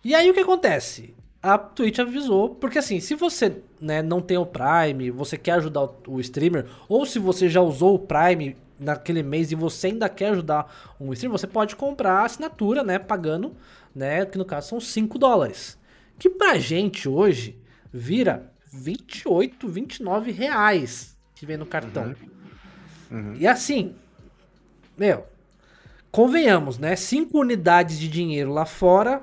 E 0.05 0.15
aí, 0.15 0.31
o 0.31 0.35
que 0.35 0.39
acontece? 0.39 1.13
A 1.43 1.59
Twitch 1.59 1.99
avisou, 1.99 2.51
porque 2.51 2.79
assim, 2.79 3.01
se 3.01 3.17
você 3.17 3.61
né, 3.81 4.01
não 4.01 4.21
tem 4.21 4.39
o 4.39 4.47
Prime, 4.47 5.11
você 5.11 5.37
quer 5.37 5.55
ajudar 5.55 5.83
o, 5.83 5.97
o 6.07 6.21
streamer, 6.21 6.67
ou 6.89 7.05
se 7.05 7.19
você 7.19 7.49
já 7.49 7.61
usou 7.61 7.97
o 7.97 7.99
Prime 7.99 8.57
naquele 8.79 9.25
mês 9.25 9.51
e 9.51 9.57
você 9.57 9.89
ainda 9.89 10.09
quer 10.09 10.29
ajudar 10.29 10.95
um 11.01 11.13
streamer, 11.13 11.37
você 11.37 11.49
pode 11.49 11.75
comprar 11.75 12.21
a 12.21 12.25
assinatura, 12.27 12.85
né, 12.85 13.01
pagando, 13.01 13.57
né, 13.93 14.25
que 14.25 14.39
no 14.39 14.45
caso 14.45 14.69
são 14.69 14.81
5 14.81 15.19
dólares. 15.19 15.77
Que 16.17 16.31
pra 16.31 16.61
gente 16.61 17.09
hoje 17.09 17.61
vira 17.93 18.53
28, 18.73 19.69
29 19.69 20.31
reais 20.31 21.17
que 21.35 21.45
vem 21.45 21.57
no 21.57 21.67
cartão. 21.67 22.15
Uhum. 23.11 23.19
Uhum. 23.19 23.35
E 23.39 23.47
assim, 23.47 23.95
meu, 24.97 25.27
convenhamos, 26.11 26.79
né? 26.79 26.97
5 26.97 27.39
unidades 27.39 27.99
de 27.99 28.09
dinheiro 28.09 28.53
lá 28.53 28.65
fora, 28.65 29.23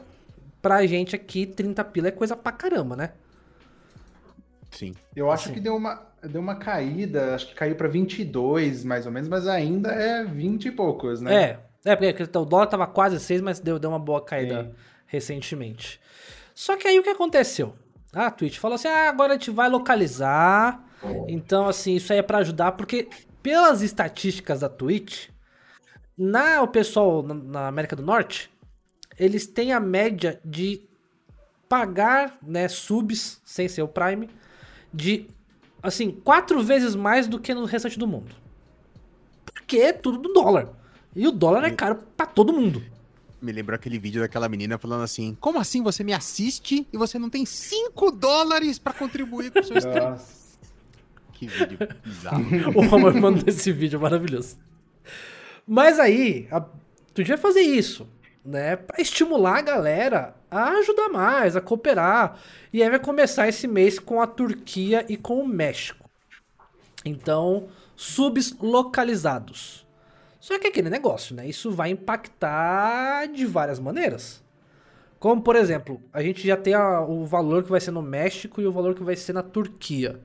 pra 0.61 0.85
gente 0.85 1.15
aqui, 1.15 1.45
30 1.45 1.83
pila 1.85 2.09
é 2.09 2.11
coisa 2.11 2.35
pra 2.35 2.51
caramba, 2.51 2.95
né? 2.95 3.11
Sim. 4.71 4.93
Eu 5.15 5.31
acho 5.31 5.45
assim. 5.45 5.53
que 5.53 5.59
deu 5.59 5.75
uma, 5.75 6.05
deu 6.21 6.41
uma 6.41 6.55
caída, 6.55 7.33
acho 7.33 7.47
que 7.47 7.55
caiu 7.55 7.75
para 7.75 7.87
22 7.87 8.83
mais 8.83 9.05
ou 9.05 9.11
menos, 9.11 9.27
mas 9.27 9.47
ainda 9.47 9.89
é 9.89 10.23
20 10.23 10.65
e 10.65 10.71
poucos, 10.71 11.21
né? 11.21 11.33
É, 11.33 11.59
é 11.85 11.95
porque 11.95 12.23
o 12.37 12.45
dólar 12.45 12.67
tava 12.67 12.85
quase 12.85 13.19
6, 13.19 13.41
mas 13.41 13.59
deu, 13.59 13.79
deu 13.79 13.89
uma 13.89 13.99
boa 13.99 14.23
caída 14.23 14.63
Sim. 14.63 14.71
recentemente. 15.07 15.99
Só 16.53 16.75
que 16.77 16.87
aí 16.87 16.99
o 16.99 17.03
que 17.03 17.09
aconteceu? 17.09 17.73
A 18.13 18.31
Twitch 18.31 18.57
falou 18.57 18.75
assim: 18.75 18.87
ah, 18.87 19.09
agora 19.09 19.33
a 19.33 19.37
gente 19.37 19.51
vai 19.51 19.69
localizar. 19.69 20.83
Então, 21.27 21.67
assim, 21.67 21.95
isso 21.95 22.11
aí 22.11 22.19
é 22.19 22.23
para 22.23 22.39
ajudar, 22.39 22.73
porque 22.73 23.07
pelas 23.41 23.81
estatísticas 23.81 24.59
da 24.59 24.69
Twitch, 24.69 25.29
na, 26.17 26.61
o 26.61 26.67
pessoal 26.67 27.23
na, 27.23 27.33
na, 27.33 27.67
América 27.67 27.95
do 27.95 28.03
Norte, 28.03 28.51
eles 29.17 29.47
têm 29.47 29.71
a 29.71 29.79
média 29.79 30.41
de 30.43 30.81
pagar 31.69 32.37
né, 32.41 32.67
subs, 32.67 33.39
sem 33.45 33.67
ser 33.69 33.81
o 33.81 33.87
Prime, 33.87 34.29
de 34.93 35.27
assim, 35.81 36.11
quatro 36.11 36.61
vezes 36.61 36.95
mais 36.95 37.27
do 37.27 37.39
que 37.39 37.53
no 37.53 37.63
restante 37.63 37.97
do 37.97 38.07
mundo. 38.07 38.35
Porque 39.45 39.77
é 39.77 39.93
tudo 39.93 40.17
do 40.17 40.33
dólar. 40.33 40.69
E 41.15 41.25
o 41.27 41.31
dólar 41.31 41.63
é 41.63 41.71
caro 41.71 42.03
para 42.17 42.25
todo 42.25 42.51
mundo 42.51 42.83
me 43.41 43.51
lembrou 43.51 43.75
aquele 43.75 43.97
vídeo 43.97 44.21
daquela 44.21 44.49
menina 44.49 44.77
falando 44.77 45.03
assim: 45.03 45.37
Como 45.39 45.59
assim 45.59 45.81
você 45.81 46.03
me 46.03 46.13
assiste 46.13 46.87
e 46.91 46.97
você 46.97 47.17
não 47.17 47.29
tem 47.29 47.45
5 47.45 48.11
dólares 48.11 48.79
para 48.79 48.93
contribuir 48.93 49.51
com 49.51 49.59
o 49.59 49.63
seu 49.63 49.77
stream? 49.77 50.17
que 51.39 51.47
vídeo 51.47 51.77
bizarro. 52.03 52.43
o 52.75 52.85
Roman 52.85 53.13
mandou 53.13 53.45
esse 53.47 53.71
vídeo 53.71 53.99
maravilhoso. 53.99 54.57
Mas 55.65 55.97
aí, 55.97 56.47
a... 56.51 56.59
tu 57.13 57.23
vai 57.23 57.37
fazer 57.37 57.61
isso, 57.61 58.07
né? 58.43 58.75
Pra 58.75 59.01
estimular 59.01 59.59
a 59.59 59.61
galera 59.61 60.35
a 60.51 60.71
ajudar 60.71 61.09
mais, 61.09 61.55
a 61.55 61.61
cooperar. 61.61 62.37
E 62.73 62.83
aí 62.83 62.89
vai 62.89 62.99
começar 62.99 63.47
esse 63.47 63.67
mês 63.67 63.97
com 63.97 64.21
a 64.21 64.27
Turquia 64.27 65.05
e 65.07 65.15
com 65.15 65.39
o 65.39 65.47
México. 65.47 66.09
Então, 67.05 67.69
subs 67.95 68.53
localizados. 68.59 69.87
Só 70.49 70.57
que 70.57 70.65
é 70.65 70.69
aquele 70.71 70.89
negócio, 70.89 71.35
né? 71.35 71.47
Isso 71.47 71.69
vai 71.69 71.91
impactar 71.91 73.27
de 73.27 73.45
várias 73.45 73.79
maneiras. 73.79 74.43
Como, 75.19 75.43
por 75.43 75.55
exemplo, 75.55 76.01
a 76.11 76.23
gente 76.23 76.47
já 76.47 76.57
tem 76.57 76.73
a, 76.73 77.01
o 77.01 77.23
valor 77.23 77.61
que 77.61 77.69
vai 77.69 77.79
ser 77.79 77.91
no 77.91 78.01
México 78.01 78.59
e 78.59 78.65
o 78.65 78.71
valor 78.71 78.95
que 78.95 79.03
vai 79.03 79.15
ser 79.15 79.31
na 79.31 79.43
Turquia. 79.43 80.19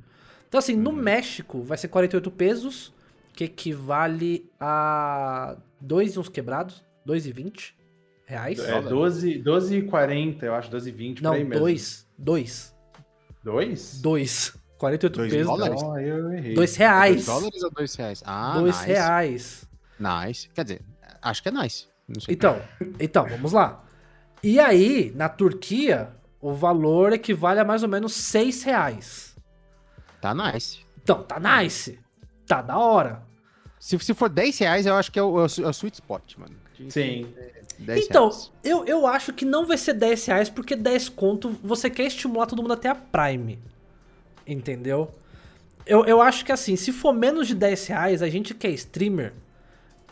Então, 0.49 0.59
assim, 0.59 0.77
no 0.77 0.89
uhum. 0.89 0.97
México 0.97 1.61
vai 1.61 1.77
ser 1.77 1.89
48 1.89 2.31
pesos, 2.31 2.91
que 3.35 3.45
equivale 3.45 4.51
a 4.59 5.59
2 5.79 6.15
e 6.15 6.19
uns 6.19 6.31
quebrados, 6.31 6.83
2,20 7.07 7.75
reais. 8.25 8.61
É, 8.61 8.81
12, 8.81 9.43
12,40, 9.43 10.43
eu 10.43 10.55
acho, 10.55 10.71
12,20 10.71 11.21
Não, 11.21 11.33
2, 11.51 12.07
2. 12.17 12.75
2? 13.43 14.01
2. 14.01 14.55
48 14.79 15.17
dois 15.19 15.31
pesos. 15.31 15.47
Dólares? 15.47 15.83
Oh, 15.85 15.99
eu 15.99 16.33
errei. 16.33 16.55
2 16.55 16.77
reais. 16.77 17.27
2 17.27 17.27
dólares 17.27 17.63
ou 17.63 17.71
2 17.71 17.95
reais? 17.97 18.23
Ah, 18.25 18.59
2 18.59 18.75
nice. 18.75 18.87
reais. 18.87 19.74
Nice. 19.99 20.49
Quer 20.55 20.65
dizer, 20.65 20.83
acho 21.23 21.43
que 21.43 21.49
é 21.49 21.53
nice. 21.53 21.87
Então, 22.29 22.61
então, 23.01 23.27
vamos 23.27 23.53
lá. 23.53 23.83
E 24.43 24.61
aí, 24.61 25.13
na 25.15 25.29
Turquia, 25.29 26.11
o 26.41 26.53
valor 26.53 27.13
equivale 27.13 27.61
a 27.61 27.65
mais 27.65 27.83
ou 27.83 27.89
menos 27.89 28.13
6 28.13 28.63
reais. 28.63 29.37
Tá 30.21 30.35
nice. 30.35 30.85
Então, 31.03 31.23
tá 31.23 31.41
nice. 31.41 31.99
Tá 32.47 32.61
da 32.61 32.79
hora. 32.79 33.23
Se, 33.81 33.99
se 33.99 34.15
for 34.15 34.29
10 34.29 34.59
reais, 34.59 34.87
eu 34.87 34.95
acho 34.95 35.11
que 35.11 35.19
é 35.19 35.23
o, 35.23 35.41
é 35.41 35.43
o, 35.43 35.65
é 35.65 35.67
o 35.67 35.71
sweet 35.71 35.95
spot, 35.95 36.37
mano. 36.37 36.55
Sim. 36.89 37.33
então, 37.97 38.31
eu, 38.63 38.85
eu 38.85 39.07
acho 39.07 39.33
que 39.33 39.45
não 39.45 39.67
vai 39.67 39.79
ser 39.79 39.95
10 39.95 40.27
reais, 40.27 40.51
porque 40.51 40.75
10 40.75 41.09
conto 41.11 41.51
você 41.63 41.89
quer 41.89 42.07
estimular 42.07 42.47
todo 42.47 42.61
mundo 42.61 42.75
até 42.75 42.89
a 42.89 42.95
Prime. 42.95 43.59
Entendeu? 44.47 45.11
Eu, 45.87 46.05
eu 46.05 46.21
acho 46.21 46.45
que 46.45 46.53
assim, 46.53 46.77
se 46.77 46.93
for 46.93 47.13
menos 47.13 47.47
de 47.47 47.55
10 47.55 47.87
reais, 47.87 48.23
a 48.23 48.29
gente 48.29 48.55
que 48.55 48.67
é 48.67 48.71
streamer, 48.71 49.33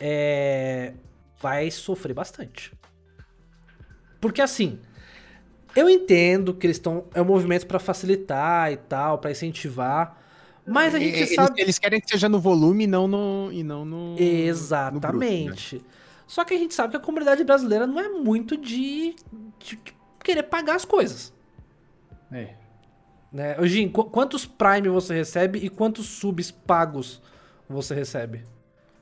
é, 0.05 0.91
vai 1.41 1.71
sofrer 1.71 2.13
bastante. 2.13 2.73
Porque 4.19 4.41
assim, 4.41 4.77
eu 5.73 5.89
entendo 5.89 6.53
que 6.53 6.67
eles 6.67 6.75
estão. 6.75 7.05
É 7.13 7.21
um 7.21 7.25
movimento 7.25 7.65
para 7.65 7.79
facilitar 7.79 8.69
e 8.69 8.75
tal, 8.75 9.17
para 9.19 9.31
incentivar. 9.31 10.21
Mas 10.67 10.93
a 10.93 10.99
gente 10.99 11.15
eles, 11.15 11.33
sabe. 11.33 11.61
Eles 11.61 11.79
querem 11.79 12.01
que 12.01 12.09
seja 12.09 12.27
no 12.27 12.37
volume 12.37 12.83
e 12.83 12.87
não 12.87 13.07
no. 13.07 13.49
E 13.53 13.63
não 13.63 13.85
no 13.85 14.15
Exatamente. 14.19 15.75
No 15.75 15.79
grupo, 15.79 15.87
né? 15.87 15.93
Só 16.27 16.43
que 16.43 16.53
a 16.53 16.57
gente 16.57 16.73
sabe 16.73 16.91
que 16.91 16.97
a 16.97 16.99
comunidade 16.99 17.41
brasileira 17.45 17.87
não 17.87 17.97
é 17.97 18.09
muito 18.09 18.57
de, 18.57 19.15
de, 19.59 19.77
de 19.77 19.93
querer 20.21 20.43
pagar 20.43 20.75
as 20.75 20.83
coisas. 20.83 21.33
É. 22.29 22.55
Né? 23.31 23.55
Jim, 23.67 23.87
qu 23.87 24.03
quantos 24.05 24.45
Prime 24.45 24.89
você 24.89 25.13
recebe 25.13 25.59
e 25.59 25.69
quantos 25.69 26.07
subs 26.07 26.51
pagos 26.51 27.21
você 27.69 27.95
recebe? 27.95 28.43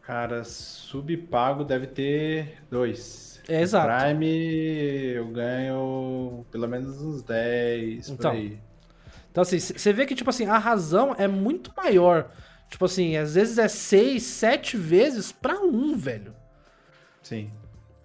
Cara, 0.01 0.43
subpago 0.43 1.63
deve 1.63 1.87
ter 1.87 2.57
dois. 2.69 3.41
É, 3.47 3.61
exato. 3.61 3.87
Prime 3.87 5.13
eu 5.13 5.27
ganho 5.27 6.45
pelo 6.51 6.67
menos 6.67 7.01
uns 7.01 7.23
10 7.23 8.09
então, 8.09 8.31
por 8.31 8.37
aí. 8.37 8.59
Então, 9.31 9.41
assim, 9.41 9.59
você 9.59 9.93
vê 9.93 10.05
que, 10.05 10.15
tipo 10.15 10.29
assim, 10.29 10.45
a 10.45 10.57
razão 10.57 11.15
é 11.17 11.27
muito 11.27 11.71
maior. 11.75 12.29
Tipo 12.69 12.85
assim, 12.85 13.17
às 13.17 13.35
vezes 13.35 13.57
é 13.57 13.67
6, 13.67 14.23
7 14.23 14.77
vezes 14.77 15.31
pra 15.31 15.59
um, 15.59 15.95
velho. 15.95 16.33
Sim. 17.21 17.51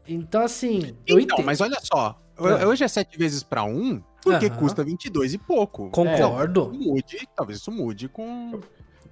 Então, 0.07 0.43
assim. 0.43 0.97
Então, 1.07 1.19
entendo. 1.19 1.45
mas 1.45 1.61
olha 1.61 1.79
só. 1.81 2.21
Ah. 2.37 2.67
Hoje 2.67 2.85
é 2.85 2.89
7 2.89 3.17
vezes 3.17 3.43
pra 3.43 3.65
um, 3.65 4.03
porque 4.23 4.51
custa 4.51 4.85
22 4.85 5.35
e 5.35 5.39
pouco. 5.39 5.89
Concordo. 5.91 6.73
É, 6.75 6.77
mude, 6.77 7.29
talvez 7.35 7.61
isso 7.61 7.71
mude 7.71 8.09
com. 8.09 8.61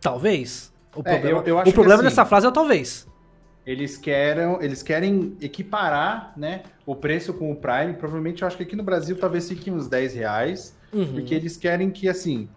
Talvez. 0.00 0.73
O 0.94 1.00
é, 1.04 1.12
problema, 1.12 1.42
eu, 1.46 1.46
eu 1.46 1.58
o 1.58 1.72
problema 1.72 1.94
assim, 1.94 2.04
dessa 2.04 2.24
frase 2.24 2.46
é 2.46 2.48
o 2.48 2.52
talvez. 2.52 3.06
Eles 3.66 3.96
querem, 3.96 4.58
eles 4.60 4.82
querem 4.82 5.36
equiparar 5.40 6.32
né, 6.36 6.62
o 6.84 6.94
preço 6.94 7.32
com 7.32 7.50
o 7.50 7.56
Prime. 7.56 7.94
Provavelmente 7.94 8.42
eu 8.42 8.48
acho 8.48 8.56
que 8.56 8.62
aqui 8.62 8.76
no 8.76 8.82
Brasil 8.82 9.16
talvez 9.16 9.48
fique 9.48 9.70
uns 9.70 9.88
10 9.88 10.14
reais. 10.14 10.76
Uhum. 10.92 11.14
Porque 11.14 11.34
eles 11.34 11.56
querem 11.56 11.90
que, 11.90 12.08
assim, 12.08 12.48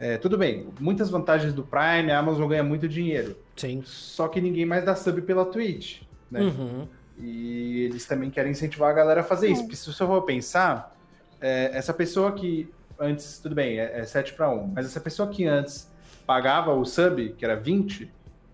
é, 0.00 0.16
tudo 0.16 0.38
bem, 0.38 0.66
muitas 0.80 1.10
vantagens 1.10 1.52
do 1.52 1.62
Prime, 1.62 2.10
a 2.10 2.18
Amazon 2.18 2.48
ganha 2.48 2.62
muito 2.62 2.88
dinheiro. 2.88 3.36
Sim. 3.56 3.82
Só 3.84 4.28
que 4.28 4.40
ninguém 4.40 4.64
mais 4.64 4.84
dá 4.84 4.94
sub 4.94 5.20
pela 5.22 5.44
Twitch, 5.44 6.02
né? 6.30 6.40
Uhum. 6.40 6.88
E 7.18 7.82
eles 7.82 8.06
também 8.06 8.30
querem 8.30 8.52
incentivar 8.52 8.90
a 8.90 8.92
galera 8.92 9.20
a 9.20 9.24
fazer 9.24 9.48
isso. 9.48 9.62
Porque 9.62 9.76
se 9.76 9.92
você 9.92 10.06
for 10.06 10.22
pensar, 10.22 10.96
é, 11.40 11.70
essa 11.74 11.92
pessoa 11.92 12.32
que 12.32 12.72
antes, 12.98 13.38
tudo 13.38 13.54
bem, 13.54 13.78
é, 13.78 14.00
é 14.00 14.04
7 14.04 14.32
para 14.32 14.50
1, 14.50 14.68
mas 14.68 14.86
essa 14.86 15.00
pessoa 15.00 15.28
que 15.28 15.44
antes 15.44 15.91
pagava 16.26 16.72
o 16.72 16.84
sub, 16.84 17.34
que 17.34 17.44
era 17.44 17.56
20, 17.56 18.10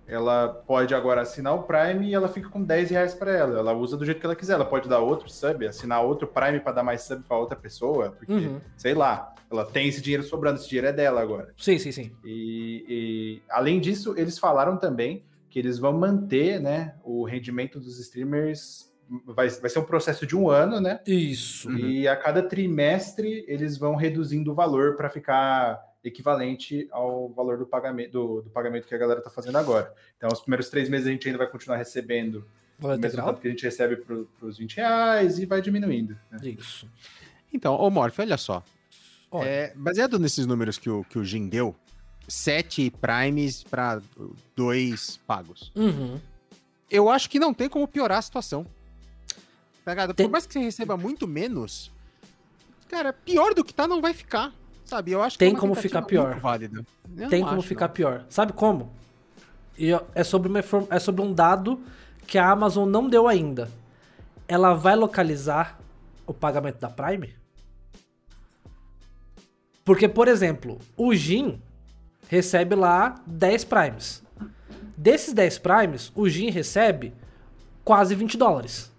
ela 0.08 0.48
pode 0.48 0.94
agora 0.94 1.20
assinar 1.20 1.54
o 1.54 1.64
Prime 1.64 2.08
e 2.08 2.14
ela 2.14 2.28
fica 2.28 2.48
com 2.48 2.62
10 2.62 2.90
reais 2.90 3.14
para 3.14 3.30
ela. 3.30 3.58
Ela 3.58 3.74
usa 3.74 3.94
do 3.94 4.06
jeito 4.06 4.18
que 4.18 4.26
ela 4.26 4.34
quiser. 4.34 4.54
Ela 4.54 4.64
pode 4.64 4.88
dar 4.88 5.00
outro 5.00 5.28
sub, 5.28 5.66
assinar 5.66 6.02
outro 6.02 6.26
Prime 6.26 6.60
para 6.60 6.72
dar 6.72 6.82
mais 6.82 7.02
sub 7.02 7.22
para 7.24 7.36
outra 7.36 7.56
pessoa, 7.56 8.10
porque, 8.12 8.32
uhum. 8.32 8.58
sei 8.76 8.94
lá, 8.94 9.34
ela 9.50 9.66
tem 9.66 9.86
esse 9.86 10.00
dinheiro 10.00 10.22
sobrando, 10.22 10.58
esse 10.58 10.68
dinheiro 10.68 10.88
é 10.88 10.92
dela 10.92 11.20
agora. 11.20 11.52
Sim, 11.58 11.78
sim, 11.78 11.92
sim. 11.92 12.10
E, 12.24 12.84
e 12.88 13.42
além 13.50 13.78
disso, 13.78 14.14
eles 14.16 14.38
falaram 14.38 14.78
também 14.78 15.24
que 15.50 15.58
eles 15.58 15.78
vão 15.78 15.92
manter 15.92 16.58
né, 16.58 16.94
o 17.04 17.24
rendimento 17.24 17.78
dos 17.78 17.98
streamers. 17.98 18.88
Vai, 19.26 19.48
vai 19.48 19.70
ser 19.70 19.78
um 19.78 19.84
processo 19.84 20.26
de 20.26 20.36
um 20.36 20.50
ano, 20.50 20.80
né? 20.80 21.00
Isso. 21.06 21.70
E 21.70 22.06
uhum. 22.06 22.12
a 22.12 22.16
cada 22.16 22.42
trimestre 22.42 23.44
eles 23.46 23.76
vão 23.76 23.94
reduzindo 23.94 24.52
o 24.52 24.54
valor 24.54 24.96
para 24.96 25.08
ficar 25.08 25.82
equivalente 26.02 26.88
ao 26.90 27.28
valor 27.30 27.58
do 27.58 27.66
pagamento, 27.66 28.12
do, 28.12 28.42
do 28.42 28.50
pagamento 28.50 28.86
que 28.86 28.94
a 28.94 28.98
galera 28.98 29.20
está 29.20 29.30
fazendo 29.30 29.56
agora. 29.58 29.92
Então, 30.16 30.28
os 30.32 30.40
primeiros 30.40 30.68
três 30.70 30.88
meses 30.88 31.06
a 31.06 31.10
gente 31.10 31.26
ainda 31.26 31.38
vai 31.38 31.46
continuar 31.46 31.76
recebendo 31.76 32.46
o 32.80 32.96
mesmo 32.96 33.22
tanto 33.22 33.40
que 33.40 33.48
a 33.48 33.50
gente 33.50 33.64
recebe 33.64 33.96
para 33.96 34.46
os 34.46 34.58
20 34.58 34.76
reais 34.76 35.38
e 35.38 35.46
vai 35.46 35.60
diminuindo. 35.60 36.18
Né? 36.30 36.38
Isso. 36.58 36.88
Então, 37.52 37.74
ô 37.74 37.90
Morph, 37.90 38.18
olha 38.20 38.36
só. 38.36 38.62
Olha. 39.30 39.48
É, 39.48 39.72
baseado 39.74 40.18
nesses 40.18 40.46
números 40.46 40.78
que 40.78 40.88
o, 40.88 41.04
que 41.04 41.18
o 41.18 41.24
Jim 41.24 41.48
deu, 41.48 41.74
sete 42.28 42.90
primes 42.90 43.62
para 43.62 44.00
dois 44.54 45.18
pagos. 45.26 45.72
Uhum. 45.74 46.20
Eu 46.90 47.10
acho 47.10 47.28
que 47.28 47.38
não 47.38 47.52
tem 47.52 47.68
como 47.68 47.86
piorar 47.88 48.18
a 48.18 48.22
situação. 48.22 48.66
Tá 49.84 50.12
tem... 50.12 50.26
Por 50.26 50.32
mais 50.32 50.46
que 50.46 50.52
você 50.52 50.60
receba 50.60 50.96
muito 50.96 51.26
menos, 51.26 51.90
cara, 52.88 53.12
pior 53.12 53.54
do 53.54 53.64
que 53.64 53.74
tá 53.74 53.88
não 53.88 54.00
vai 54.00 54.14
ficar. 54.14 54.52
Sabe? 54.88 55.12
Eu 55.12 55.22
acho 55.22 55.38
tem 55.38 55.50
que 55.50 55.56
é 55.56 55.60
como 55.60 55.74
ficar 55.74 56.02
pior. 56.02 56.40
Válida. 56.40 56.82
tem 57.28 57.42
como 57.42 57.58
acho, 57.58 57.68
ficar 57.68 57.88
não. 57.88 57.94
pior. 57.94 58.24
Sabe 58.30 58.54
como? 58.54 58.90
E 59.78 59.90
é 60.14 60.24
sobre, 60.24 60.48
uma, 60.48 60.58
é 60.90 60.98
sobre 60.98 61.20
um 61.20 61.32
dado 61.32 61.78
que 62.26 62.38
a 62.38 62.50
Amazon 62.50 62.88
não 62.88 63.08
deu 63.08 63.28
ainda. 63.28 63.70
Ela 64.48 64.72
vai 64.72 64.96
localizar 64.96 65.78
o 66.26 66.32
pagamento 66.32 66.78
da 66.78 66.88
Prime? 66.88 67.36
Porque, 69.84 70.08
por 70.08 70.26
exemplo, 70.26 70.78
o 70.96 71.14
Jin 71.14 71.60
recebe 72.26 72.74
lá 72.74 73.22
10 73.26 73.64
Primes. 73.64 74.22
Desses 74.96 75.34
10 75.34 75.58
Primes, 75.58 76.10
o 76.14 76.28
Jin 76.28 76.50
recebe 76.50 77.12
quase 77.84 78.14
20 78.14 78.38
dólares. 78.38 78.90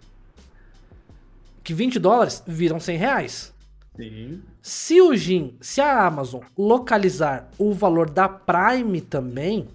Que 1.64 1.74
20 1.74 2.00
dólares 2.00 2.44
viram 2.46 2.80
100 2.80 2.98
reais. 2.98 3.54
Sim. 3.96 4.42
Se 4.70 5.02
o 5.02 5.16
Jin, 5.16 5.58
se 5.60 5.82
a 5.82 6.06
Amazon 6.06 6.44
localizar 6.56 7.50
o 7.58 7.74
valor 7.74 8.08
da 8.08 8.30
Prime 8.30 9.02
também, 9.02 9.68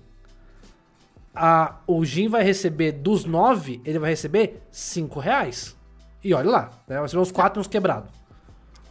a, 1.34 1.80
o 1.84 2.04
Jin 2.04 2.28
vai 2.28 2.44
receber 2.44 2.92
dos 2.92 3.24
9, 3.24 3.80
ele 3.84 3.98
vai 3.98 4.10
receber 4.10 4.62
5 4.70 5.18
reais. 5.18 5.76
E 6.22 6.32
olha 6.32 6.48
lá, 6.48 6.70
né? 6.86 7.00
vai 7.00 7.08
ser 7.08 7.18
uns 7.18 7.32
4 7.32 7.58
e 7.58 7.60
uns 7.60 7.66
quebrados. 7.66 8.08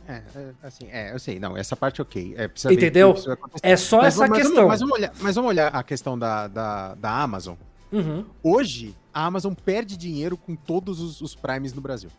É, 0.06 0.22
é, 0.36 0.52
assim, 0.62 0.88
é, 0.92 1.14
eu 1.14 1.20
sei, 1.20 1.40
não, 1.40 1.56
essa 1.56 1.74
parte 1.74 2.02
ok. 2.02 2.36
É, 2.38 2.52
Entendeu? 2.70 3.16
É 3.62 3.78
só 3.78 4.02
mas, 4.02 4.08
essa 4.08 4.28
mas, 4.28 4.42
questão. 4.42 4.68
Mas 4.68 4.82
vamos, 4.82 4.98
olhar, 4.98 5.14
mas 5.22 5.36
vamos 5.36 5.50
olhar 5.52 5.74
a 5.74 5.84
questão 5.84 6.20
da, 6.20 6.50
da, 6.50 6.96
da 6.96 7.22
Amazon. 7.22 7.56
Uhum. 7.94 8.26
Hoje, 8.44 8.94
a 9.14 9.26
Amazon 9.26 9.54
perde 9.54 9.96
dinheiro 9.96 10.36
com 10.36 10.54
todos 10.54 11.00
os, 11.00 11.22
os 11.22 11.34
primes 11.34 11.74
no 11.74 11.80
Brasil. 11.80 12.10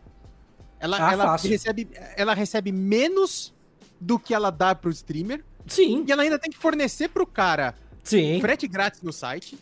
Ela, 0.81 0.97
ah, 1.07 1.13
ela, 1.13 1.37
recebe, 1.37 1.89
ela 2.17 2.33
recebe 2.33 2.73
menos 2.73 3.54
do 4.05 4.19
que 4.19 4.35
ela 4.35 4.51
dá 4.51 4.75
pro 4.75 4.91
streamer. 4.91 5.43
Sim. 5.67 6.05
E 6.07 6.13
ela 6.13 6.23
ainda 6.23 6.39
tem 6.39 6.51
que 6.51 6.59
fornecer 6.59 7.09
pro 7.09 7.27
cara 7.27 7.75
Sim. 8.03 8.39
frete 8.41 8.69
grátis 8.69 9.03
no 9.03 9.13
site. 9.13 9.59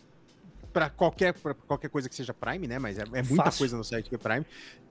Pra 0.73 0.89
qualquer, 0.89 1.33
pra 1.35 1.53
qualquer 1.53 1.87
coisa 1.87 2.09
que 2.09 2.15
seja 2.15 2.33
Prime, 2.33 2.67
né? 2.67 2.79
Mas 2.79 2.97
é, 2.97 3.03
é 3.03 3.21
muita 3.21 3.43
Fácil. 3.43 3.59
coisa 3.59 3.77
no 3.77 3.83
site 3.83 4.09
que 4.09 4.15
é 4.15 4.17
Prime. 4.17 4.43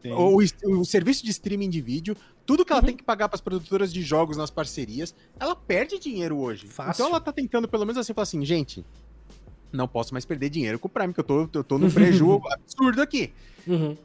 O, 0.05 0.41
o, 0.41 0.81
o, 0.81 0.85
serviço 0.85 1.25
de 1.25 1.33
streaming 1.33 1.69
de 1.69 1.81
vídeo, 1.81 2.17
tudo 2.47 2.65
que 2.65 2.73
ela 2.73 2.81
uhum. 2.81 2.87
tem 2.87 2.97
que 2.97 3.03
pagar 3.03 3.29
para 3.29 3.35
as 3.35 3.41
produtoras 3.41 3.93
de 3.93 4.01
jogos 4.01 4.37
nas 4.37 4.49
parcerias, 4.49 5.13
ela 5.41 5.57
perde 5.57 5.99
dinheiro 5.99 6.39
hoje. 6.39 6.69
Fácil. 6.69 6.93
Então 6.93 7.07
ela 7.09 7.21
tá 7.21 7.33
tentando, 7.33 7.67
pelo 7.67 7.85
menos 7.85 7.99
assim, 7.99 8.15
falar 8.15 8.23
assim, 8.23 8.45
gente, 8.45 8.85
não 9.73 9.89
posso 9.89 10.15
mais 10.15 10.25
perder 10.25 10.51
dinheiro 10.51 10.79
com 10.79 10.87
o 10.87 10.91
Prime, 10.91 11.13
que 11.13 11.19
eu 11.19 11.25
tô, 11.25 11.49
eu 11.53 11.65
tô 11.65 11.79
num 11.79 11.91
prejuízo 11.91 12.41
absurdo 12.49 13.03
aqui. 13.03 13.33
Uhum 13.67 13.97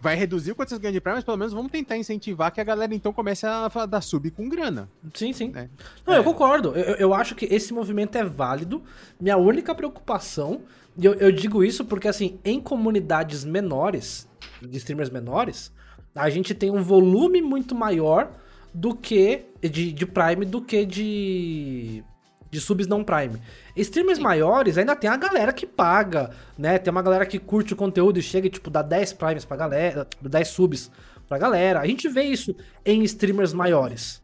vai 0.00 0.16
reduzir 0.16 0.52
o 0.52 0.54
quanto 0.54 0.70
vocês 0.70 0.80
ganham 0.80 0.92
de 0.92 1.00
Prime, 1.00 1.16
mas 1.16 1.24
pelo 1.24 1.36
menos 1.36 1.52
vamos 1.52 1.70
tentar 1.70 1.96
incentivar 1.96 2.52
que 2.52 2.60
a 2.60 2.64
galera 2.64 2.94
então 2.94 3.12
comece 3.12 3.46
a 3.46 3.68
dar 3.86 4.00
sub 4.00 4.30
com 4.30 4.48
grana. 4.48 4.88
Sim, 5.14 5.32
sim. 5.32 5.48
Né? 5.48 5.68
Não, 6.06 6.14
é. 6.14 6.18
eu 6.18 6.24
concordo. 6.24 6.70
Eu, 6.74 6.94
eu 6.96 7.14
acho 7.14 7.34
que 7.34 7.46
esse 7.46 7.72
movimento 7.72 8.16
é 8.16 8.24
válido. 8.24 8.82
Minha 9.20 9.36
única 9.36 9.74
preocupação, 9.74 10.62
e 10.96 11.04
eu, 11.04 11.14
eu 11.14 11.32
digo 11.32 11.64
isso 11.64 11.84
porque, 11.84 12.08
assim, 12.08 12.38
em 12.44 12.60
comunidades 12.60 13.44
menores, 13.44 14.28
de 14.60 14.76
streamers 14.78 15.10
menores, 15.10 15.72
a 16.14 16.30
gente 16.30 16.54
tem 16.54 16.70
um 16.70 16.82
volume 16.82 17.42
muito 17.42 17.74
maior 17.74 18.32
do 18.72 18.94
que 18.94 19.46
de, 19.60 19.92
de 19.92 20.06
Prime 20.06 20.44
do 20.44 20.60
que 20.60 20.84
de 20.84 22.04
de 22.50 22.60
subs 22.60 22.86
não 22.86 23.04
Prime. 23.04 23.40
Streamers 23.76 24.18
Sim. 24.18 24.24
maiores 24.24 24.78
ainda 24.78 24.94
tem 24.94 25.10
a 25.10 25.16
galera 25.16 25.52
que 25.52 25.66
paga, 25.66 26.30
né? 26.56 26.78
Tem 26.78 26.90
uma 26.90 27.02
galera 27.02 27.26
que 27.26 27.38
curte 27.38 27.72
o 27.72 27.76
conteúdo 27.76 28.18
e 28.18 28.22
chega 28.22 28.46
e, 28.46 28.50
tipo, 28.50 28.70
dá 28.70 28.82
10 28.82 29.12
Primes 29.14 29.44
pra 29.44 29.56
galera, 29.56 30.06
10 30.20 30.48
subs 30.48 30.90
pra 31.28 31.38
galera. 31.38 31.80
A 31.80 31.86
gente 31.86 32.08
vê 32.08 32.22
isso 32.22 32.54
em 32.84 33.02
streamers 33.02 33.52
maiores. 33.52 34.22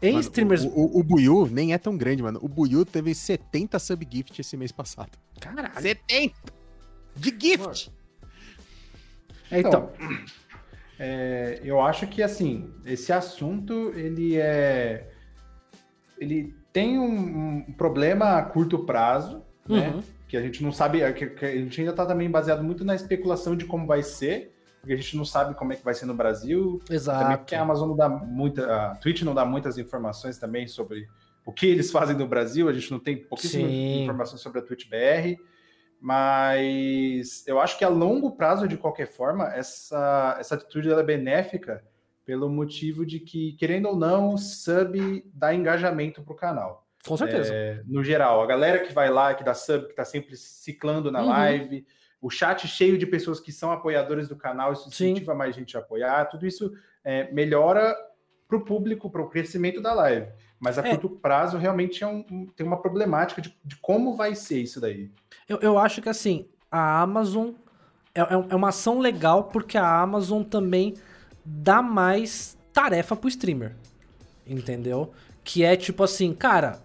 Em 0.00 0.12
mano, 0.12 0.20
streamers. 0.20 0.64
O, 0.64 0.68
o, 0.68 1.00
o, 1.00 1.02
Buiu 1.02 1.48
nem 1.50 1.72
é 1.72 1.78
tão 1.78 1.96
grande, 1.96 2.22
mano. 2.22 2.38
O 2.42 2.48
Buiu 2.48 2.84
teve 2.84 3.14
70 3.14 3.78
subgift 3.78 4.40
esse 4.40 4.56
mês 4.56 4.70
passado. 4.70 5.12
Caralho. 5.40 5.80
70! 5.80 6.34
De 7.16 7.30
gift! 7.30 7.92
É, 9.50 9.60
então. 9.60 9.90
então 9.94 10.18
é, 10.98 11.60
eu 11.64 11.80
acho 11.80 12.06
que, 12.06 12.22
assim, 12.22 12.72
esse 12.84 13.12
assunto, 13.12 13.92
ele 13.94 14.36
é. 14.36 15.10
Ele 16.18 16.54
tem 16.74 16.98
um, 16.98 17.64
um 17.68 17.72
problema 17.72 18.36
a 18.36 18.42
curto 18.42 18.80
prazo, 18.80 19.40
né? 19.66 19.88
uhum. 19.88 19.96
né? 19.98 20.04
Que 20.26 20.36
a 20.36 20.42
gente 20.42 20.64
não 20.64 20.72
sabe, 20.72 21.00
que, 21.12 21.26
que 21.28 21.44
a 21.44 21.54
gente 21.54 21.80
ainda 21.80 21.92
está 21.92 22.04
também 22.04 22.28
baseado 22.28 22.64
muito 22.64 22.84
na 22.84 22.96
especulação 22.96 23.54
de 23.54 23.64
como 23.64 23.86
vai 23.86 24.02
ser, 24.02 24.52
porque 24.80 24.92
a 24.92 24.96
gente 24.96 25.16
não 25.16 25.24
sabe 25.24 25.54
como 25.54 25.72
é 25.72 25.76
que 25.76 25.84
vai 25.84 25.94
ser 25.94 26.06
no 26.06 26.14
Brasil. 26.14 26.82
Exato. 26.90 27.20
Também 27.22 27.36
porque 27.38 27.54
a 27.54 27.62
Amazon 27.62 27.90
não 27.90 27.96
dá 27.96 28.08
muita, 28.08 28.90
a 28.90 28.96
Twitch 28.96 29.22
não 29.22 29.32
dá 29.32 29.44
muitas 29.44 29.78
informações 29.78 30.36
também 30.36 30.66
sobre 30.66 31.06
o 31.46 31.52
que 31.52 31.66
eles 31.66 31.92
fazem 31.92 32.16
no 32.16 32.26
Brasil, 32.26 32.68
a 32.68 32.72
gente 32.72 32.90
não 32.90 32.98
tem 32.98 33.16
pouquíssimas 33.16 33.70
informações 33.70 34.40
sobre 34.40 34.58
a 34.58 34.62
Twitch 34.62 34.88
BR, 34.88 35.40
mas 36.00 37.46
eu 37.46 37.60
acho 37.60 37.78
que 37.78 37.84
a 37.84 37.88
longo 37.88 38.32
prazo, 38.32 38.66
de 38.66 38.76
qualquer 38.76 39.06
forma, 39.06 39.46
essa, 39.54 40.36
essa 40.40 40.56
atitude 40.56 40.90
é 40.90 41.02
benéfica 41.02 41.84
pelo 42.24 42.48
motivo 42.48 43.04
de 43.04 43.20
que, 43.20 43.52
querendo 43.52 43.88
ou 43.88 43.96
não, 43.96 44.34
o 44.34 44.38
sub 44.38 45.24
dá 45.32 45.54
engajamento 45.54 46.22
para 46.22 46.32
o 46.32 46.36
canal. 46.36 46.86
Com 47.06 47.16
certeza. 47.16 47.52
É, 47.52 47.82
no 47.86 48.02
geral, 48.02 48.42
a 48.42 48.46
galera 48.46 48.78
que 48.78 48.92
vai 48.92 49.10
lá, 49.10 49.34
que 49.34 49.44
dá 49.44 49.54
sub, 49.54 49.84
que 49.84 49.90
está 49.90 50.04
sempre 50.04 50.36
ciclando 50.36 51.10
na 51.12 51.20
uhum. 51.20 51.28
live, 51.28 51.86
o 52.20 52.30
chat 52.30 52.66
cheio 52.66 52.96
de 52.96 53.06
pessoas 53.06 53.38
que 53.38 53.52
são 53.52 53.70
apoiadores 53.70 54.28
do 54.28 54.36
canal, 54.36 54.72
isso 54.72 54.88
incentiva 54.88 55.32
Sim. 55.32 55.38
mais 55.38 55.54
gente 55.54 55.76
a 55.76 55.80
apoiar, 55.80 56.24
tudo 56.26 56.46
isso 56.46 56.72
é, 57.04 57.30
melhora 57.30 57.94
para 58.48 58.56
o 58.56 58.64
público, 58.64 59.10
para 59.10 59.20
o 59.20 59.28
crescimento 59.28 59.82
da 59.82 59.92
live. 59.92 60.28
Mas 60.58 60.78
a 60.78 60.86
é. 60.86 60.90
curto 60.90 61.10
prazo 61.10 61.58
realmente 61.58 62.02
é 62.02 62.06
um, 62.06 62.24
um, 62.30 62.46
tem 62.46 62.66
uma 62.66 62.80
problemática 62.80 63.42
de, 63.42 63.54
de, 63.62 63.76
como 63.76 64.14
vai 64.14 64.34
ser 64.34 64.62
isso 64.62 64.80
daí. 64.80 65.10
Eu, 65.46 65.58
eu 65.60 65.78
acho 65.78 66.00
que 66.00 66.08
assim, 66.08 66.48
a 66.70 67.02
Amazon 67.02 67.50
é, 68.14 68.20
é, 68.22 68.46
é 68.50 68.54
uma 68.54 68.68
ação 68.68 68.98
legal 68.98 69.44
porque 69.44 69.76
a 69.76 70.00
Amazon 70.00 70.42
também 70.42 70.94
dá 71.44 71.82
mais 71.82 72.56
tarefa 72.72 73.14
pro 73.14 73.28
streamer. 73.28 73.72
Entendeu? 74.46 75.12
Que 75.42 75.62
é 75.62 75.76
tipo 75.76 76.02
assim, 76.02 76.32
cara, 76.34 76.80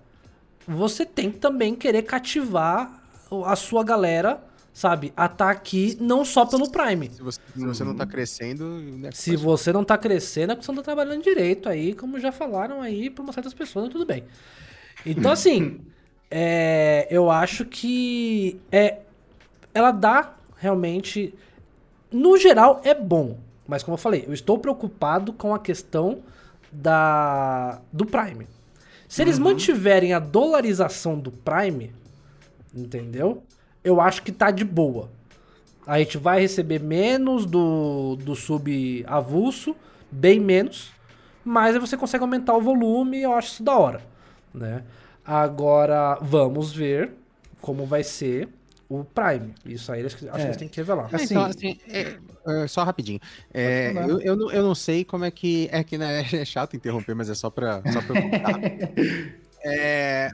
você 0.68 1.06
tem 1.06 1.32
que 1.32 1.40
também 1.40 1.76
querer 1.76 2.04
cativar 2.04 3.02
a 3.46 3.56
sua 3.56 3.84
galera, 3.84 4.44
sabe? 4.74 5.14
A 5.16 5.28
tá 5.28 5.50
aqui 5.50 5.98
não 6.00 6.24
só 6.24 6.46
pelo 6.46 6.70
Prime. 6.70 7.10
Se 7.10 7.22
você, 7.22 7.40
se 7.56 7.66
você 7.66 7.84
não 7.84 7.96
tá 7.96 8.06
crescendo. 8.06 8.66
Né, 8.66 9.10
se 9.14 9.36
você 9.36 9.74
não 9.74 9.84
tá 9.84 9.98
crescendo, 9.98 10.52
é 10.52 10.56
porque 10.56 10.66
você 10.66 10.72
não 10.72 10.78
tá 10.78 10.84
trabalhando 10.84 11.24
direito 11.24 11.68
aí, 11.68 11.94
como 11.94 12.20
já 12.20 12.32
falaram 12.32 12.82
aí 12.82 13.10
pra 13.10 13.24
uma 13.24 13.34
certas 13.34 13.54
pessoas, 13.54 13.90
tudo 13.90 14.06
bem. 14.06 14.24
Então, 15.06 15.32
assim, 15.32 15.82
é, 16.30 17.08
eu 17.10 17.30
acho 17.30 17.66
que 17.66 18.60
é, 18.72 19.00
ela 19.74 19.92
dá 19.92 20.34
realmente. 20.58 21.34
No 22.12 22.38
geral, 22.38 22.82
é 22.84 22.96
bom. 22.96 23.38
Mas 23.70 23.84
como 23.84 23.94
eu 23.94 24.00
falei, 24.00 24.26
eu 24.28 24.34
estou 24.34 24.58
preocupado 24.58 25.32
com 25.32 25.54
a 25.54 25.60
questão 25.60 26.20
da 26.72 27.80
do 27.94 28.04
Prime. 28.04 28.48
Se 29.08 29.22
eles 29.22 29.38
uhum. 29.38 29.44
mantiverem 29.46 30.12
a 30.12 30.20
dolarização 30.20 31.20
do 31.20 31.32
Prime, 31.32 31.94
entendeu? 32.74 33.44
Eu 33.84 34.02
acho 34.02 34.24
que 34.24 34.32
tá 34.32 34.50
de 34.50 34.66
boa. 34.66 35.10
A 35.86 36.00
gente 36.00 36.18
vai 36.18 36.42
receber 36.42 36.80
menos 36.80 37.46
do, 37.46 38.16
do 38.18 38.36
sub 38.36 39.04
avulso, 39.08 39.76
bem 40.12 40.40
menos, 40.40 40.92
mas 41.46 41.76
aí 41.76 41.80
você 41.80 41.96
consegue 41.96 42.24
aumentar 42.24 42.56
o 42.56 42.62
volume 42.62 43.20
e 43.20 43.24
eu 43.24 43.34
acho 43.34 43.54
isso 43.54 43.64
da 43.64 43.78
hora, 43.78 44.02
né? 44.52 44.84
Agora, 45.24 46.18
vamos 46.22 46.74
ver 46.74 47.12
como 47.62 47.86
vai 47.86 48.04
ser 48.04 48.50
o 48.90 49.04
Prime. 49.04 49.54
Isso 49.64 49.92
aí 49.92 50.04
acho 50.04 50.18
que, 50.18 50.28
acho 50.28 50.38
é. 50.38 50.42
que 50.42 50.48
eles 50.48 50.58
têm 50.58 50.68
que 50.68 50.78
revelar. 50.78 51.14
Assim, 51.14 51.26
então, 51.26 51.46
assim, 51.46 51.80
é, 51.88 52.18
é, 52.64 52.68
só 52.68 52.84
rapidinho. 52.84 53.20
É, 53.54 53.94
eu, 53.96 54.20
eu, 54.20 54.36
não, 54.36 54.52
eu 54.52 54.64
não 54.64 54.74
sei 54.74 55.06
como 55.06 55.24
é 55.24 55.32
que. 55.32 55.70
É 55.72 55.84
que 55.84 55.98
né, 55.98 56.26
é 56.34 56.44
chato 56.44 56.76
interromper, 56.76 57.16
mas 57.16 57.30
é 57.30 57.36
só 57.36 57.52
pra, 57.52 57.84
só 57.94 58.02
pra 58.02 58.20
é, 59.64 60.32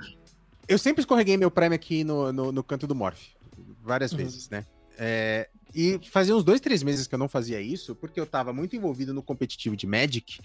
eu 0.68 0.80
sempre 0.80 1.02
escorreguei 1.02 1.36
meu 1.36 1.52
Prime 1.52 1.76
aqui 1.76 2.06
no, 2.06 2.32
no, 2.32 2.52
no 2.54 2.64
canto 2.64 2.88
do 2.88 2.96
Morph. 2.96 3.22
Várias 3.84 4.14
uhum. 4.14 4.20
vezes, 4.20 4.50
né? 4.50 4.66
É, 4.98 5.50
e 5.74 6.00
fazia 6.10 6.34
uns 6.34 6.46
dois, 6.46 6.62
três 6.62 6.82
meses 6.82 7.06
que 7.06 7.14
eu 7.14 7.20
não 7.20 7.28
fazia 7.28 7.60
isso, 7.60 7.94
porque 7.94 8.18
eu 8.18 8.26
tava 8.26 8.54
muito 8.54 8.78
envolvido 8.78 9.14
no 9.14 9.22
competitivo 9.22 9.76
de 9.76 9.86
Magic 9.86 10.40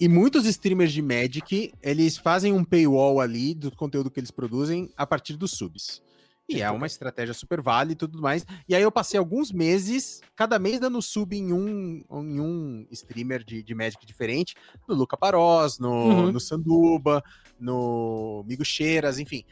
E 0.00 0.08
muitos 0.08 0.44
streamers 0.46 0.92
de 0.92 1.00
Magic, 1.00 1.72
eles 1.80 2.18
fazem 2.18 2.52
um 2.52 2.64
paywall 2.64 3.20
ali 3.20 3.54
do 3.54 3.70
conteúdo 3.70 4.10
que 4.10 4.18
eles 4.18 4.32
produzem 4.32 4.90
a 4.96 5.06
partir 5.06 5.36
dos 5.36 5.52
subs. 5.52 6.02
E 6.48 6.60
é 6.60 6.70
uma 6.70 6.86
estratégia 6.86 7.32
super 7.32 7.60
válida 7.62 7.92
e 7.94 7.96
tudo 7.96 8.20
mais. 8.20 8.44
E 8.68 8.74
aí 8.74 8.82
eu 8.82 8.92
passei 8.92 9.18
alguns 9.18 9.50
meses, 9.50 10.20
cada 10.36 10.58
mês 10.58 10.78
dando 10.78 11.00
sub 11.00 11.34
em 11.34 11.52
um, 11.52 12.04
em 12.10 12.40
um 12.40 12.86
streamer 12.90 13.42
de, 13.42 13.62
de 13.62 13.74
Magic 13.74 14.04
diferente. 14.04 14.54
No 14.86 14.94
Luca 14.94 15.16
Paros, 15.16 15.78
no, 15.78 15.90
uhum. 15.90 16.32
no 16.32 16.40
Sanduba, 16.40 17.24
no 17.58 18.44
Migo 18.46 18.64
Cheiras, 18.64 19.18
enfim. 19.18 19.44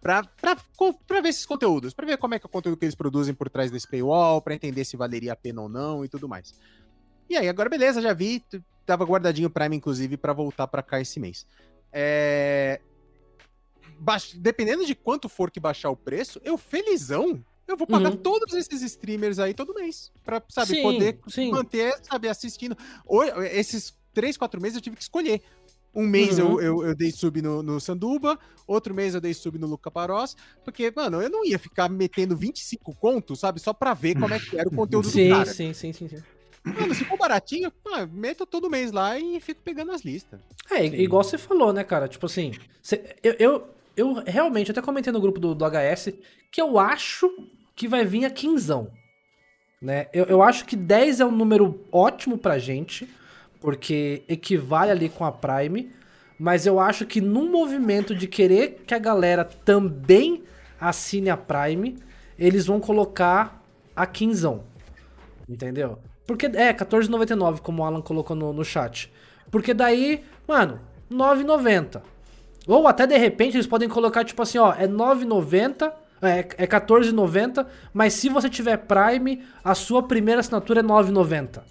Pra, 0.00 0.22
pra, 0.22 0.56
pra 1.06 1.20
ver 1.20 1.28
esses 1.28 1.44
conteúdos, 1.44 1.92
pra 1.92 2.06
ver 2.06 2.16
como 2.16 2.34
é 2.34 2.38
que 2.38 2.46
é 2.46 2.48
o 2.48 2.50
conteúdo 2.50 2.78
que 2.78 2.84
eles 2.84 2.94
produzem 2.94 3.34
por 3.34 3.50
trás 3.50 3.70
desse 3.70 3.88
paywall, 3.88 4.40
pra 4.40 4.54
entender 4.54 4.84
se 4.84 4.96
valeria 4.96 5.32
a 5.32 5.36
pena 5.36 5.60
ou 5.60 5.68
não 5.68 6.04
e 6.04 6.08
tudo 6.08 6.28
mais. 6.28 6.54
E 7.28 7.36
aí, 7.36 7.48
agora 7.48 7.68
beleza, 7.68 8.00
já 8.00 8.14
vi, 8.14 8.42
tava 8.86 9.04
guardadinho 9.04 9.48
o 9.48 9.50
Prime, 9.50 9.76
inclusive, 9.76 10.16
para 10.16 10.32
voltar 10.32 10.66
para 10.66 10.82
cá 10.82 11.00
esse 11.00 11.20
mês. 11.20 11.46
É... 11.92 12.80
Dependendo 14.36 14.84
de 14.86 14.94
quanto 14.94 15.28
for 15.28 15.50
que 15.50 15.60
baixar 15.60 15.90
o 15.90 15.96
preço, 15.96 16.40
eu 16.44 16.56
felizão, 16.56 17.42
eu 17.66 17.76
vou 17.76 17.86
pagar 17.86 18.10
uhum. 18.10 18.16
todos 18.16 18.54
esses 18.54 18.82
streamers 18.82 19.38
aí 19.38 19.52
todo 19.52 19.74
mês. 19.74 20.10
Pra, 20.24 20.42
sabe, 20.48 20.76
sim, 20.76 20.82
poder 20.82 21.18
sim. 21.28 21.50
manter, 21.50 21.94
sabe, 22.02 22.28
assistindo. 22.28 22.76
Esses 23.52 23.94
três, 24.14 24.36
quatro 24.36 24.60
meses 24.60 24.76
eu 24.76 24.82
tive 24.82 24.96
que 24.96 25.02
escolher. 25.02 25.42
Um 25.94 26.06
mês 26.06 26.38
uhum. 26.38 26.60
eu, 26.60 26.60
eu, 26.60 26.86
eu, 26.88 26.94
dei 26.94 27.10
sub 27.10 27.40
no, 27.42 27.62
no, 27.62 27.80
Sanduba, 27.80 28.38
outro 28.66 28.94
mês 28.94 29.14
eu 29.14 29.20
dei 29.20 29.34
sub 29.34 29.58
no 29.58 29.66
Luca 29.66 29.90
Paros, 29.90 30.36
porque, 30.62 30.92
mano, 30.94 31.20
eu 31.20 31.30
não 31.30 31.44
ia 31.44 31.58
ficar 31.58 31.88
metendo 31.88 32.36
25 32.36 32.94
contos, 32.94 33.40
sabe, 33.40 33.58
só 33.58 33.72
pra 33.72 33.94
ver 33.94 34.14
como 34.14 34.32
é 34.32 34.38
que 34.38 34.58
era 34.58 34.68
o 34.68 34.74
conteúdo 34.74 35.08
sim, 35.08 35.28
do 35.28 35.34
cara. 35.34 35.52
Sim, 35.52 35.72
sim, 35.72 35.92
sim, 35.92 36.08
sim. 36.08 36.22
Mano, 36.62 36.94
se 36.94 37.04
for 37.04 37.16
baratinho, 37.16 37.72
ah, 37.92 38.06
meto 38.06 38.44
todo 38.44 38.70
mês 38.70 38.92
lá 38.92 39.18
e 39.18 39.40
fico 39.40 39.62
pegando 39.62 39.92
as 39.92 40.02
listas. 40.02 40.40
É, 40.70 40.84
igual 40.84 41.24
você 41.24 41.38
falou, 41.38 41.72
né, 41.72 41.82
cara? 41.82 42.06
Tipo 42.06 42.26
assim, 42.26 42.52
cê, 42.82 43.16
eu, 43.22 43.34
eu, 43.38 43.68
eu, 43.98 44.22
realmente, 44.24 44.70
até 44.70 44.80
comentei 44.80 45.12
no 45.12 45.20
grupo 45.20 45.40
do, 45.40 45.54
do 45.56 45.64
HS, 45.64 46.14
que 46.52 46.60
eu 46.60 46.78
acho 46.78 47.28
que 47.74 47.88
vai 47.88 48.04
vir 48.04 48.24
a 48.24 48.30
quinzão. 48.30 48.92
Né? 49.82 50.06
Eu, 50.12 50.24
eu 50.26 50.42
acho 50.42 50.64
que 50.64 50.76
10 50.76 51.20
é 51.20 51.24
um 51.24 51.32
número 51.32 51.84
ótimo 51.90 52.38
pra 52.38 52.58
gente, 52.58 53.08
porque 53.60 54.22
equivale 54.28 54.92
ali 54.92 55.08
com 55.08 55.24
a 55.24 55.32
Prime, 55.32 55.90
mas 56.38 56.64
eu 56.64 56.78
acho 56.78 57.04
que 57.06 57.20
num 57.20 57.50
movimento 57.50 58.14
de 58.14 58.28
querer 58.28 58.84
que 58.86 58.94
a 58.94 58.98
galera 58.98 59.44
também 59.44 60.44
assine 60.80 61.28
a 61.28 61.36
Prime, 61.36 61.98
eles 62.38 62.66
vão 62.66 62.78
colocar 62.78 63.60
a 63.96 64.06
quinzão. 64.06 64.62
Entendeu? 65.48 65.98
Porque 66.24 66.46
é 66.46 66.72
14,99, 66.72 67.58
como 67.58 67.82
o 67.82 67.84
Alan 67.84 68.00
colocou 68.00 68.36
no, 68.36 68.52
no 68.52 68.64
chat. 68.64 69.12
Porque 69.50 69.74
daí, 69.74 70.24
mano, 70.46 70.78
9,90. 71.10 72.00
Ou 72.68 72.86
até 72.86 73.06
de 73.06 73.16
repente 73.16 73.56
eles 73.56 73.66
podem 73.66 73.88
colocar 73.88 74.22
tipo 74.24 74.42
assim, 74.42 74.58
ó, 74.58 74.74
é 74.74 74.86
9,90, 74.86 75.90
é, 76.20 76.40
é 76.58 76.66
14,90, 76.66 77.66
mas 77.94 78.12
se 78.12 78.28
você 78.28 78.48
tiver 78.48 78.76
Prime, 78.76 79.42
a 79.64 79.74
sua 79.74 80.02
primeira 80.02 80.40
assinatura 80.40 80.80
é 80.80 80.82
9,90. 80.82 81.62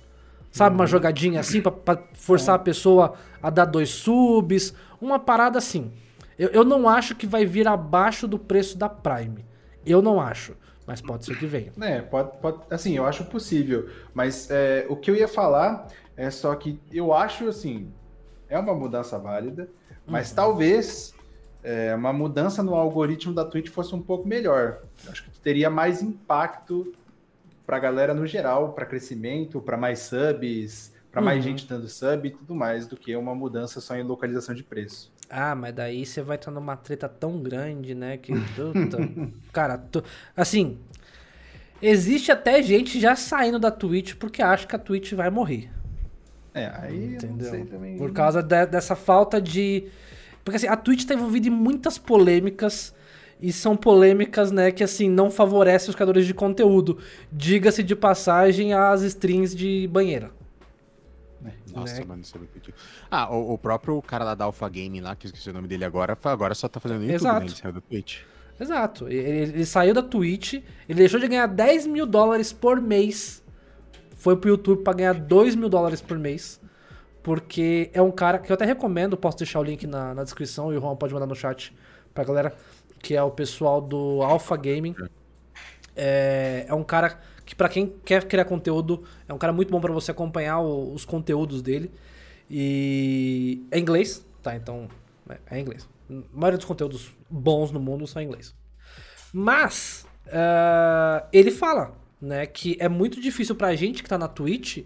Sabe, 0.51 0.75
uma 0.75 0.85
uhum. 0.85 0.87
jogadinha 0.87 1.39
assim 1.39 1.61
pra, 1.61 1.71
pra 1.71 2.03
forçar 2.13 2.55
a 2.55 2.59
pessoa 2.59 3.13
a 3.43 3.49
dar 3.51 3.65
dois 3.65 3.89
subs, 3.89 4.73
uma 4.99 5.19
parada 5.19 5.59
assim. 5.59 5.91
Eu, 6.39 6.49
eu 6.49 6.63
não 6.63 6.89
acho 6.89 7.15
que 7.15 7.27
vai 7.27 7.45
vir 7.45 7.67
abaixo 7.67 8.27
do 8.27 8.39
preço 8.39 8.75
da 8.75 8.89
Prime. 8.89 9.45
Eu 9.85 10.01
não 10.01 10.19
acho. 10.19 10.55
Mas 10.87 11.01
pode 11.01 11.25
ser 11.25 11.37
que 11.37 11.45
venha. 11.45 11.73
É, 11.81 12.01
pode, 12.01 12.31
pode 12.41 12.59
assim, 12.71 12.95
eu 12.95 13.05
acho 13.05 13.25
possível. 13.25 13.89
Mas 14.13 14.49
é, 14.49 14.85
o 14.89 14.95
que 14.95 15.11
eu 15.11 15.15
ia 15.15 15.27
falar 15.27 15.89
é 16.15 16.31
só 16.31 16.55
que 16.55 16.79
eu 16.91 17.13
acho, 17.13 17.47
assim, 17.47 17.91
é 18.49 18.57
uma 18.57 18.73
mudança 18.73 19.19
válida, 19.19 19.69
mas 20.07 20.29
uhum. 20.29 20.35
talvez 20.35 21.13
é, 21.63 21.93
uma 21.93 22.13
mudança 22.13 22.63
no 22.63 22.73
algoritmo 22.75 23.33
da 23.33 23.43
Twitch 23.43 23.69
fosse 23.69 23.93
um 23.93 24.01
pouco 24.01 24.27
melhor. 24.27 24.81
Eu 25.05 25.11
acho 25.11 25.23
que 25.23 25.39
teria 25.39 25.69
mais 25.69 26.01
impacto 26.01 26.93
para 27.65 27.77
a 27.77 27.79
galera 27.79 28.13
no 28.13 28.25
geral, 28.25 28.71
para 28.71 28.85
crescimento, 28.85 29.59
para 29.59 29.75
mais 29.75 29.99
subs, 29.99 30.93
para 31.11 31.21
mais 31.21 31.37
uhum. 31.37 31.51
gente 31.51 31.67
dando 31.67 31.89
sub 31.89 32.27
e 32.27 32.31
tudo 32.31 32.55
mais, 32.55 32.87
do 32.87 32.95
que 32.95 33.15
uma 33.15 33.35
mudança 33.35 33.81
só 33.81 33.95
em 33.95 34.03
localização 34.03 34.55
de 34.55 34.63
preço. 34.63 35.11
Ah, 35.29 35.53
mas 35.55 35.73
daí 35.73 36.05
você 36.05 36.21
vai 36.21 36.37
estar 36.37 36.51
numa 36.51 36.77
treta 36.77 37.09
tão 37.09 37.41
grande, 37.41 37.93
né? 37.93 38.17
Que. 38.17 38.31
Puta, 38.31 38.97
cara, 39.51 39.77
tu, 39.77 40.03
assim. 40.35 40.77
Existe 41.79 42.31
até 42.31 42.63
gente 42.63 42.99
já 42.99 43.15
saindo 43.15 43.59
da 43.59 43.69
Twitch 43.69 44.15
porque 44.15 44.41
acha 44.41 44.65
que 44.65 44.75
a 44.75 44.79
Twitch 44.79 45.13
vai 45.13 45.29
morrer. 45.29 45.69
É, 46.53 46.71
aí 46.81 47.15
Entendeu? 47.15 47.29
eu 47.29 47.43
não 47.43 47.51
sei 47.51 47.65
também. 47.65 47.97
Por 47.97 48.11
causa 48.11 48.41
de, 48.41 48.65
dessa 48.65 48.95
falta 48.95 49.41
de. 49.41 49.87
Porque 50.43 50.57
assim, 50.57 50.67
a 50.67 50.75
Twitch 50.75 51.05
tá 51.05 51.13
envolvida 51.13 51.47
em 51.47 51.51
muitas 51.51 51.97
polêmicas. 51.97 52.95
E 53.39 53.53
são 53.53 53.77
polêmicas, 53.77 54.51
né, 54.51 54.71
que 54.71 54.83
assim, 54.83 55.07
não 55.07 55.29
favorecem 55.29 55.89
os 55.89 55.95
criadores 55.95 56.25
de 56.25 56.33
conteúdo. 56.33 56.97
Diga-se 57.31 57.83
de 57.83 57.95
passagem 57.95 58.73
as 58.73 59.03
streams 59.03 59.55
de 59.55 59.87
banheira. 59.91 60.31
Nossa, 61.73 61.99
né? 61.99 62.05
mano, 62.05 62.21
isso 62.21 62.35
é 62.35 62.39
muito 62.39 62.73
Ah, 63.11 63.33
o, 63.33 63.53
o, 63.53 63.57
próprio 63.57 64.01
cara 64.01 64.23
lá 64.23 64.35
da 64.35 64.45
Alpha 64.45 64.67
Game 64.67 64.99
lá, 64.99 65.15
que 65.15 65.27
eu 65.27 65.29
esqueci 65.29 65.49
o 65.49 65.53
nome 65.53 65.67
dele 65.67 65.85
agora, 65.85 66.17
agora 66.23 66.55
só 66.55 66.67
tá 66.67 66.79
fazendo 66.79 67.01
YouTube, 67.01 67.15
Exato. 67.15 67.39
né? 67.39 67.45
Ele 67.45 67.55
saiu 67.55 67.73
da 67.73 67.81
Twitch. 67.81 68.19
Exato. 68.59 69.07
Ele, 69.07 69.19
ele, 69.19 69.65
saiu 69.65 69.93
da 69.93 70.01
Twitch, 70.01 70.53
ele 70.89 70.99
deixou 70.99 71.19
de 71.19 71.27
ganhar 71.27 71.47
10 71.47 71.85
mil 71.87 72.05
dólares 72.05 72.51
por 72.51 72.81
mês. 72.81 73.43
Foi 74.17 74.35
pro 74.35 74.49
YouTube 74.49 74.83
pra 74.83 74.93
ganhar 74.93 75.13
2 75.13 75.55
mil 75.55 75.69
dólares 75.69 76.01
por 76.01 76.17
mês. 76.17 76.59
Porque 77.23 77.89
é 77.93 78.01
um 78.01 78.11
cara 78.11 78.39
que 78.39 78.51
eu 78.51 78.53
até 78.53 78.63
recomendo, 78.63 79.17
posso 79.17 79.37
deixar 79.37 79.59
o 79.59 79.63
link 79.63 79.85
na, 79.85 80.13
na 80.13 80.23
descrição 80.23 80.73
e 80.73 80.77
o 80.77 80.81
Juan 80.81 80.95
pode 80.95 81.13
mandar 81.13 81.25
no 81.25 81.35
chat 81.35 81.75
pra 82.13 82.23
galera, 82.23 82.55
que 82.99 83.15
é 83.15 83.21
o 83.21 83.29
pessoal 83.29 83.81
do 83.81 84.21
Alpha 84.23 84.55
Gaming. 84.55 84.95
É, 85.95 86.65
é 86.67 86.73
um 86.73 86.83
cara 86.83 87.19
que 87.45 87.53
para 87.53 87.67
quem 87.67 87.93
quer 88.05 88.25
criar 88.25 88.45
conteúdo, 88.45 89.03
é 89.27 89.33
um 89.33 89.37
cara 89.37 89.51
muito 89.51 89.69
bom 89.71 89.81
para 89.81 89.91
você 89.91 90.11
acompanhar 90.11 90.59
o, 90.59 90.93
os 90.93 91.03
conteúdos 91.03 91.61
dele. 91.61 91.91
E 92.49 93.65
é 93.71 93.77
inglês, 93.77 94.25
tá? 94.41 94.55
Então, 94.55 94.87
é, 95.29 95.57
é 95.57 95.59
inglês. 95.59 95.87
A 96.09 96.13
maioria 96.31 96.57
dos 96.57 96.65
conteúdos 96.65 97.11
bons 97.29 97.71
no 97.71 97.79
mundo 97.79 98.07
são 98.07 98.21
em 98.21 98.25
inglês. 98.25 98.55
Mas, 99.33 100.05
uh, 100.27 101.27
ele 101.33 101.51
fala, 101.51 101.93
né, 102.21 102.45
que 102.45 102.77
é 102.79 102.89
muito 102.89 103.21
difícil 103.21 103.55
pra 103.55 103.75
gente 103.75 104.01
que 104.01 104.09
tá 104.09 104.17
na 104.17 104.27
Twitch 104.27 104.79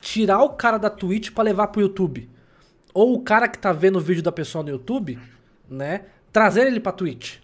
tirar 0.00 0.42
o 0.42 0.50
cara 0.50 0.78
da 0.78 0.90
Twitch 0.90 1.30
para 1.30 1.44
levar 1.44 1.68
pro 1.68 1.80
YouTube. 1.80 2.28
Ou 2.94 3.14
o 3.14 3.22
cara 3.22 3.48
que 3.48 3.58
tá 3.58 3.72
vendo 3.72 3.96
o 3.96 4.00
vídeo 4.00 4.22
da 4.22 4.32
pessoa 4.32 4.62
no 4.62 4.70
YouTube, 4.70 5.18
né, 5.68 6.06
trazer 6.32 6.66
ele 6.66 6.80
pra 6.80 6.92
Twitch. 6.92 7.38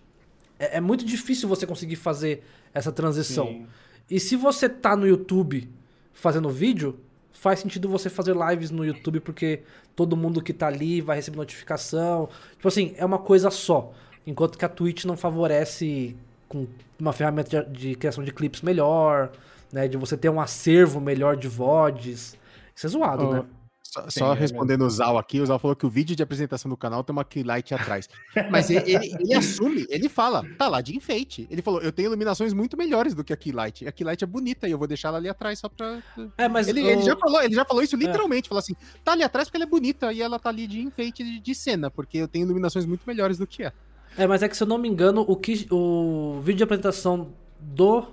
É, 0.58 0.78
é 0.78 0.80
muito 0.80 1.04
difícil 1.04 1.48
você 1.48 1.66
conseguir 1.66 1.96
fazer 1.96 2.44
essa 2.72 2.92
transição. 2.92 3.46
Sim. 3.46 3.66
E 4.10 4.18
se 4.18 4.36
você 4.36 4.68
tá 4.68 4.96
no 4.96 5.06
YouTube 5.06 5.68
fazendo 6.12 6.48
vídeo, 6.50 6.98
faz 7.32 7.60
sentido 7.60 7.88
você 7.88 8.10
fazer 8.10 8.34
lives 8.34 8.70
no 8.70 8.84
YouTube 8.84 9.20
porque 9.20 9.62
todo 9.94 10.16
mundo 10.16 10.42
que 10.42 10.52
tá 10.52 10.66
ali 10.66 11.00
vai 11.00 11.16
receber 11.16 11.36
notificação. 11.36 12.28
Tipo 12.52 12.68
assim, 12.68 12.94
é 12.96 13.04
uma 13.04 13.18
coisa 13.18 13.50
só. 13.50 13.92
Enquanto 14.26 14.58
que 14.58 14.64
a 14.64 14.68
Twitch 14.68 15.04
não 15.04 15.16
favorece 15.16 16.16
com 16.48 16.66
uma 17.00 17.12
ferramenta 17.12 17.64
de, 17.64 17.90
de 17.90 17.94
criação 17.94 18.24
de 18.24 18.32
clipes 18.32 18.62
melhor, 18.62 19.30
né? 19.72 19.88
De 19.88 19.96
você 19.96 20.16
ter 20.16 20.28
um 20.28 20.40
acervo 20.40 21.00
melhor 21.00 21.36
de 21.36 21.48
VODs. 21.48 22.36
Isso 22.74 22.86
é 22.86 22.88
zoado, 22.88 23.28
oh, 23.28 23.32
né? 23.32 23.44
Só, 23.90 24.10
só 24.10 24.34
é 24.34 24.38
respondendo 24.38 24.82
o 24.82 24.90
Zal 24.90 25.16
aqui, 25.16 25.40
o 25.40 25.46
Zal 25.46 25.58
falou 25.58 25.74
que 25.74 25.86
o 25.86 25.88
vídeo 25.88 26.14
de 26.14 26.22
apresentação 26.22 26.68
do 26.68 26.76
canal 26.76 27.02
tem 27.02 27.10
uma 27.10 27.24
keylight 27.24 27.74
atrás. 27.74 28.06
Mas 28.50 28.68
ele, 28.68 28.80
ele, 28.92 29.16
ele, 29.18 29.34
assume, 29.34 29.86
ele 29.88 30.10
fala, 30.10 30.44
tá 30.58 30.68
lá 30.68 30.82
de 30.82 30.94
enfeite. 30.94 31.48
Ele 31.50 31.62
falou, 31.62 31.80
eu 31.80 31.90
tenho 31.90 32.08
iluminações 32.08 32.52
muito 32.52 32.76
melhores 32.76 33.14
do 33.14 33.24
que 33.24 33.32
a 33.32 33.36
keylight. 33.36 33.88
A 33.88 33.92
keylight 33.92 34.22
é 34.22 34.26
bonita 34.26 34.68
e 34.68 34.72
eu 34.72 34.78
vou 34.78 34.86
deixar 34.86 35.08
ela 35.08 35.16
ali 35.16 35.28
atrás 35.28 35.58
só 35.58 35.70
pra. 35.70 36.02
É, 36.36 36.46
mas 36.48 36.68
ele, 36.68 36.82
o... 36.82 36.86
ele, 36.86 37.02
já, 37.02 37.16
falou, 37.16 37.42
ele 37.42 37.54
já 37.54 37.64
falou 37.64 37.82
isso 37.82 37.96
é. 37.96 37.98
literalmente. 37.98 38.46
É. 38.46 38.48
Falou 38.50 38.60
assim: 38.60 38.74
tá 39.02 39.12
ali 39.12 39.22
atrás 39.22 39.48
porque 39.48 39.56
ela 39.56 39.64
é 39.64 39.68
bonita 39.68 40.12
e 40.12 40.20
ela 40.20 40.38
tá 40.38 40.50
ali 40.50 40.66
de 40.66 40.82
enfeite 40.82 41.24
de, 41.24 41.40
de 41.40 41.54
cena, 41.54 41.90
porque 41.90 42.18
eu 42.18 42.28
tenho 42.28 42.44
iluminações 42.44 42.84
muito 42.84 43.04
melhores 43.06 43.38
do 43.38 43.46
que 43.46 43.64
é. 43.64 43.72
É, 44.16 44.26
mas 44.26 44.42
é 44.42 44.48
que 44.48 44.56
se 44.56 44.62
eu 44.62 44.66
não 44.66 44.78
me 44.78 44.88
engano, 44.88 45.24
o, 45.26 45.36
que, 45.36 45.66
o 45.70 46.40
vídeo 46.42 46.58
de 46.58 46.64
apresentação 46.64 47.32
do 47.60 48.06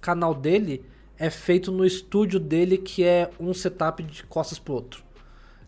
canal 0.00 0.34
dele 0.34 0.84
é 1.18 1.30
feito 1.30 1.70
no 1.70 1.84
estúdio 1.84 2.40
dele, 2.40 2.76
que 2.78 3.04
é 3.04 3.30
um 3.38 3.54
setup 3.54 4.02
de 4.02 4.24
costas 4.24 4.58
pro 4.58 4.74
outro. 4.74 5.04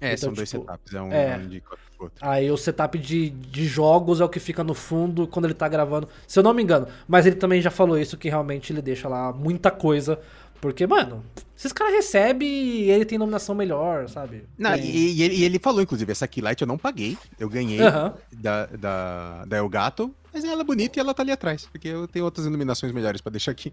É, 0.00 0.08
então, 0.08 0.18
são 0.18 0.32
dois 0.32 0.50
tipo, 0.50 0.62
setups, 0.62 0.94
é 0.94 1.00
um, 1.00 1.12
é, 1.12 1.36
um 1.36 1.48
de 1.48 1.62
outro. 1.98 2.18
Aí 2.20 2.50
o 2.50 2.56
setup 2.56 2.98
de, 2.98 3.30
de 3.30 3.66
jogos 3.66 4.20
é 4.20 4.24
o 4.24 4.28
que 4.28 4.40
fica 4.40 4.62
no 4.62 4.74
fundo 4.74 5.26
quando 5.26 5.46
ele 5.46 5.54
tá 5.54 5.68
gravando. 5.68 6.08
Se 6.26 6.38
eu 6.38 6.42
não 6.42 6.52
me 6.52 6.62
engano. 6.62 6.86
Mas 7.06 7.26
ele 7.26 7.36
também 7.36 7.60
já 7.60 7.70
falou 7.70 7.98
isso, 7.98 8.16
que 8.16 8.28
realmente 8.28 8.72
ele 8.72 8.82
deixa 8.82 9.08
lá 9.08 9.32
muita 9.32 9.70
coisa. 9.70 10.18
Porque, 10.60 10.86
mano, 10.86 11.24
esses 11.56 11.72
caras 11.72 11.94
recebem 11.94 12.48
e 12.48 12.90
ele 12.90 13.04
tem 13.04 13.18
nominação 13.18 13.54
melhor, 13.54 14.08
sabe? 14.08 14.44
Não, 14.58 14.74
e, 14.76 15.14
e, 15.14 15.22
ele, 15.22 15.34
e, 15.34 15.44
ele, 15.44 15.58
falou, 15.58 15.82
inclusive, 15.82 16.10
essa 16.10 16.26
Keylight 16.26 16.62
eu 16.62 16.66
não 16.66 16.78
paguei. 16.78 17.16
Eu 17.38 17.48
ganhei 17.48 17.80
uhum. 17.80 18.12
da, 18.32 18.66
da, 18.66 19.44
da 19.44 19.56
Elgato, 19.58 20.14
mas 20.32 20.44
ela 20.44 20.62
é 20.62 20.64
bonita 20.64 20.98
e 20.98 21.00
ela 21.00 21.14
tá 21.14 21.22
ali 21.22 21.32
atrás. 21.32 21.66
Porque 21.66 21.88
eu 21.88 22.08
tenho 22.08 22.24
outras 22.24 22.46
iluminações 22.46 22.92
melhores 22.92 23.20
para 23.20 23.32
deixar 23.32 23.52
aqui 23.52 23.72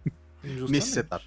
nesse 0.69 0.91
setup. 0.91 1.25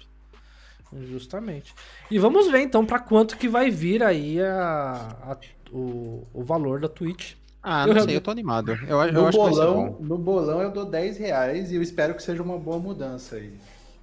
Justamente. 1.09 1.73
E 2.09 2.17
vamos 2.19 2.49
ver 2.49 2.61
então 2.61 2.85
para 2.85 2.99
quanto 2.99 3.37
que 3.37 3.49
vai 3.49 3.69
vir 3.69 4.03
aí 4.03 4.39
a, 4.41 5.17
a 5.23 5.37
o, 5.71 6.25
o 6.33 6.43
valor 6.43 6.79
da 6.79 6.87
Twitch. 6.87 7.33
Ah, 7.61 7.87
não 7.87 7.95
eu 7.95 8.03
sei, 8.03 8.15
eu 8.15 8.21
tô 8.21 8.31
animado. 8.31 8.77
Eu, 8.87 9.01
eu 9.01 9.11
no 9.11 9.27
acho 9.27 9.37
bolão, 9.37 9.97
No 9.99 10.17
bolão 10.17 10.61
eu 10.61 10.71
dou 10.71 10.85
10 10.85 11.17
reais 11.17 11.71
e 11.71 11.75
eu 11.75 11.81
espero 11.81 12.13
que 12.13 12.21
seja 12.21 12.43
uma 12.43 12.57
boa 12.57 12.77
mudança 12.77 13.37
aí. 13.37 13.53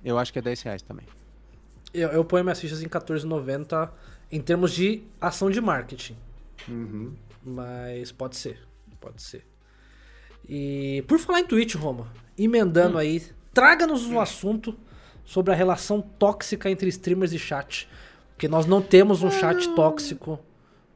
Eu 0.04 0.18
acho 0.18 0.32
que 0.32 0.38
é 0.38 0.42
10 0.42 0.62
reais 0.62 0.82
também. 0.82 1.06
Eu, 1.92 2.08
eu 2.10 2.24
ponho 2.24 2.44
minhas 2.44 2.60
fichas 2.60 2.82
em 2.82 2.88
14,90 2.88 3.90
em 4.30 4.40
termos 4.40 4.72
de 4.72 5.02
ação 5.20 5.50
de 5.50 5.60
marketing. 5.60 6.16
Uhum. 6.68 7.14
Mas 7.44 8.12
pode 8.12 8.36
ser. 8.36 8.60
Pode 9.00 9.20
ser. 9.22 9.46
E 10.48 11.04
por 11.06 11.18
falar 11.18 11.40
em 11.40 11.46
Twitch, 11.46 11.74
Roma, 11.74 12.10
emendando 12.36 12.96
hum. 12.96 13.00
aí, 13.00 13.22
traga-nos 13.52 14.06
um 14.06 14.20
assunto 14.20 14.76
sobre 15.24 15.52
a 15.52 15.56
relação 15.56 16.00
tóxica 16.00 16.70
entre 16.70 16.88
streamers 16.88 17.32
e 17.32 17.38
chat. 17.38 17.88
Porque 18.30 18.48
nós 18.48 18.66
não 18.66 18.80
temos 18.80 19.22
um 19.22 19.30
chat 19.30 19.68
ah. 19.68 19.74
tóxico 19.74 20.38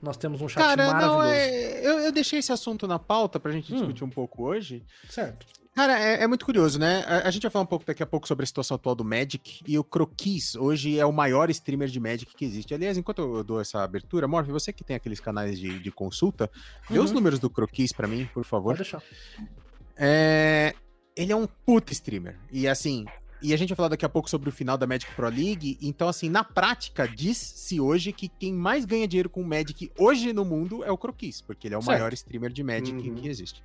nós 0.00 0.16
temos 0.16 0.40
um 0.40 0.48
chat 0.48 0.62
Cara, 0.62 0.86
maravilhoso. 0.86 1.18
Não, 1.18 1.22
é, 1.22 1.86
eu, 1.86 1.98
eu, 2.00 2.12
deixei 2.12 2.38
esse 2.38 2.52
assunto 2.52 2.86
na 2.86 2.98
pauta 2.98 3.40
pra 3.40 3.50
gente 3.50 3.72
hum. 3.72 3.76
discutir 3.76 4.04
um 4.04 4.10
pouco 4.10 4.44
hoje. 4.44 4.84
Certo. 5.08 5.46
Cara, 5.76 6.00
é, 6.00 6.22
é 6.22 6.26
muito 6.26 6.46
curioso, 6.46 6.78
né? 6.78 7.04
A, 7.06 7.28
a, 7.28 7.30
gente 7.30 7.42
vai 7.42 7.50
falar 7.50 7.64
um 7.64 7.66
pouco 7.66 7.84
daqui 7.84 8.02
a 8.02 8.06
pouco 8.06 8.26
sobre 8.26 8.44
a 8.44 8.46
situação 8.46 8.76
atual 8.76 8.94
do 8.94 9.04
Magic. 9.04 9.60
E 9.68 9.78
o 9.78 9.84
Croquis 9.84 10.54
hoje 10.54 10.98
é 10.98 11.04
o 11.04 11.12
maior 11.12 11.50
streamer 11.50 11.88
de 11.88 12.00
Magic 12.00 12.34
que 12.34 12.46
existe. 12.46 12.72
Aliás, 12.72 12.96
enquanto 12.96 13.18
eu 13.18 13.44
dou 13.44 13.60
essa 13.60 13.82
abertura, 13.82 14.26
Morph, 14.26 14.48
você 14.48 14.72
que 14.72 14.82
tem 14.82 14.96
aqueles 14.96 15.20
canais 15.20 15.58
de, 15.58 15.78
de 15.78 15.90
consulta, 15.90 16.50
uhum. 16.88 16.94
dê 16.94 16.98
os 16.98 17.12
números 17.12 17.38
do 17.38 17.50
Croquis 17.50 17.92
pra 17.92 18.08
mim, 18.08 18.26
por 18.32 18.42
favor. 18.42 18.74
Pode 18.74 18.84
deixar. 18.84 19.02
É, 19.98 20.74
ele 21.14 21.30
é 21.30 21.36
um 21.36 21.46
puta 21.46 21.92
streamer. 21.92 22.38
E 22.50 22.66
assim, 22.66 23.04
e 23.42 23.52
a 23.52 23.56
gente 23.58 23.68
vai 23.68 23.76
falar 23.76 23.90
daqui 23.90 24.06
a 24.06 24.08
pouco 24.08 24.30
sobre 24.30 24.48
o 24.48 24.52
final 24.52 24.78
da 24.78 24.86
Magic 24.86 25.14
Pro 25.14 25.28
League. 25.28 25.76
Então, 25.82 26.08
assim, 26.08 26.30
na 26.30 26.42
prática, 26.42 27.06
diz-se 27.06 27.78
hoje 27.78 28.12
que 28.12 28.28
quem 28.28 28.54
mais 28.54 28.86
ganha 28.86 29.06
dinheiro 29.06 29.28
com 29.28 29.42
o 29.42 29.46
Magic 29.46 29.92
hoje 29.98 30.32
no 30.32 30.42
mundo 30.42 30.82
é 30.84 30.90
o 30.90 30.96
Croquis, 30.96 31.42
porque 31.42 31.68
ele 31.68 31.74
é 31.74 31.78
o 31.78 31.82
certo. 31.82 31.98
maior 31.98 32.14
streamer 32.14 32.50
de 32.50 32.62
Magic 32.62 32.92
uhum. 32.92 33.14
que 33.14 33.28
existe. 33.28 33.62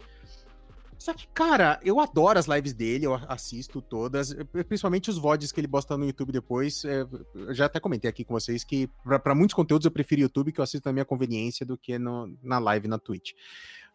Só 1.01 1.15
que, 1.15 1.27
cara, 1.29 1.79
eu 1.83 1.99
adoro 1.99 2.37
as 2.37 2.45
lives 2.45 2.75
dele, 2.75 3.07
eu 3.07 3.15
assisto 3.27 3.81
todas, 3.81 4.35
principalmente 4.67 5.09
os 5.09 5.17
VODs 5.17 5.51
que 5.51 5.59
ele 5.59 5.67
posta 5.67 5.97
no 5.97 6.05
YouTube 6.05 6.31
depois. 6.31 6.85
É, 6.85 7.01
eu 7.33 7.55
já 7.55 7.65
até 7.65 7.79
comentei 7.79 8.07
aqui 8.07 8.23
com 8.23 8.35
vocês 8.35 8.63
que, 8.63 8.87
para 9.03 9.33
muitos 9.33 9.55
conteúdos, 9.55 9.83
eu 9.83 9.89
prefiro 9.89 10.21
YouTube, 10.21 10.51
que 10.51 10.59
eu 10.59 10.63
assisto 10.63 10.87
na 10.87 10.93
minha 10.93 11.03
conveniência, 11.03 11.65
do 11.65 11.75
que 11.75 11.97
no, 11.97 12.37
na 12.43 12.59
live 12.59 12.87
na 12.87 12.99
Twitch. 12.99 13.31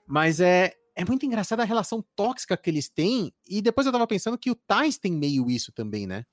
Mas 0.05 0.41
é, 0.41 0.75
é 0.97 1.05
muito 1.05 1.25
engraçada 1.25 1.63
a 1.63 1.65
relação 1.65 2.05
tóxica 2.17 2.57
que 2.57 2.69
eles 2.69 2.89
têm. 2.89 3.33
E 3.49 3.63
depois 3.63 3.87
eu 3.87 3.93
tava 3.93 4.09
pensando 4.09 4.37
que 4.37 4.51
o 4.51 4.57
Tais 4.57 4.99
tem 4.99 5.13
meio 5.13 5.49
isso 5.49 5.71
também, 5.71 6.09
né? 6.09 6.27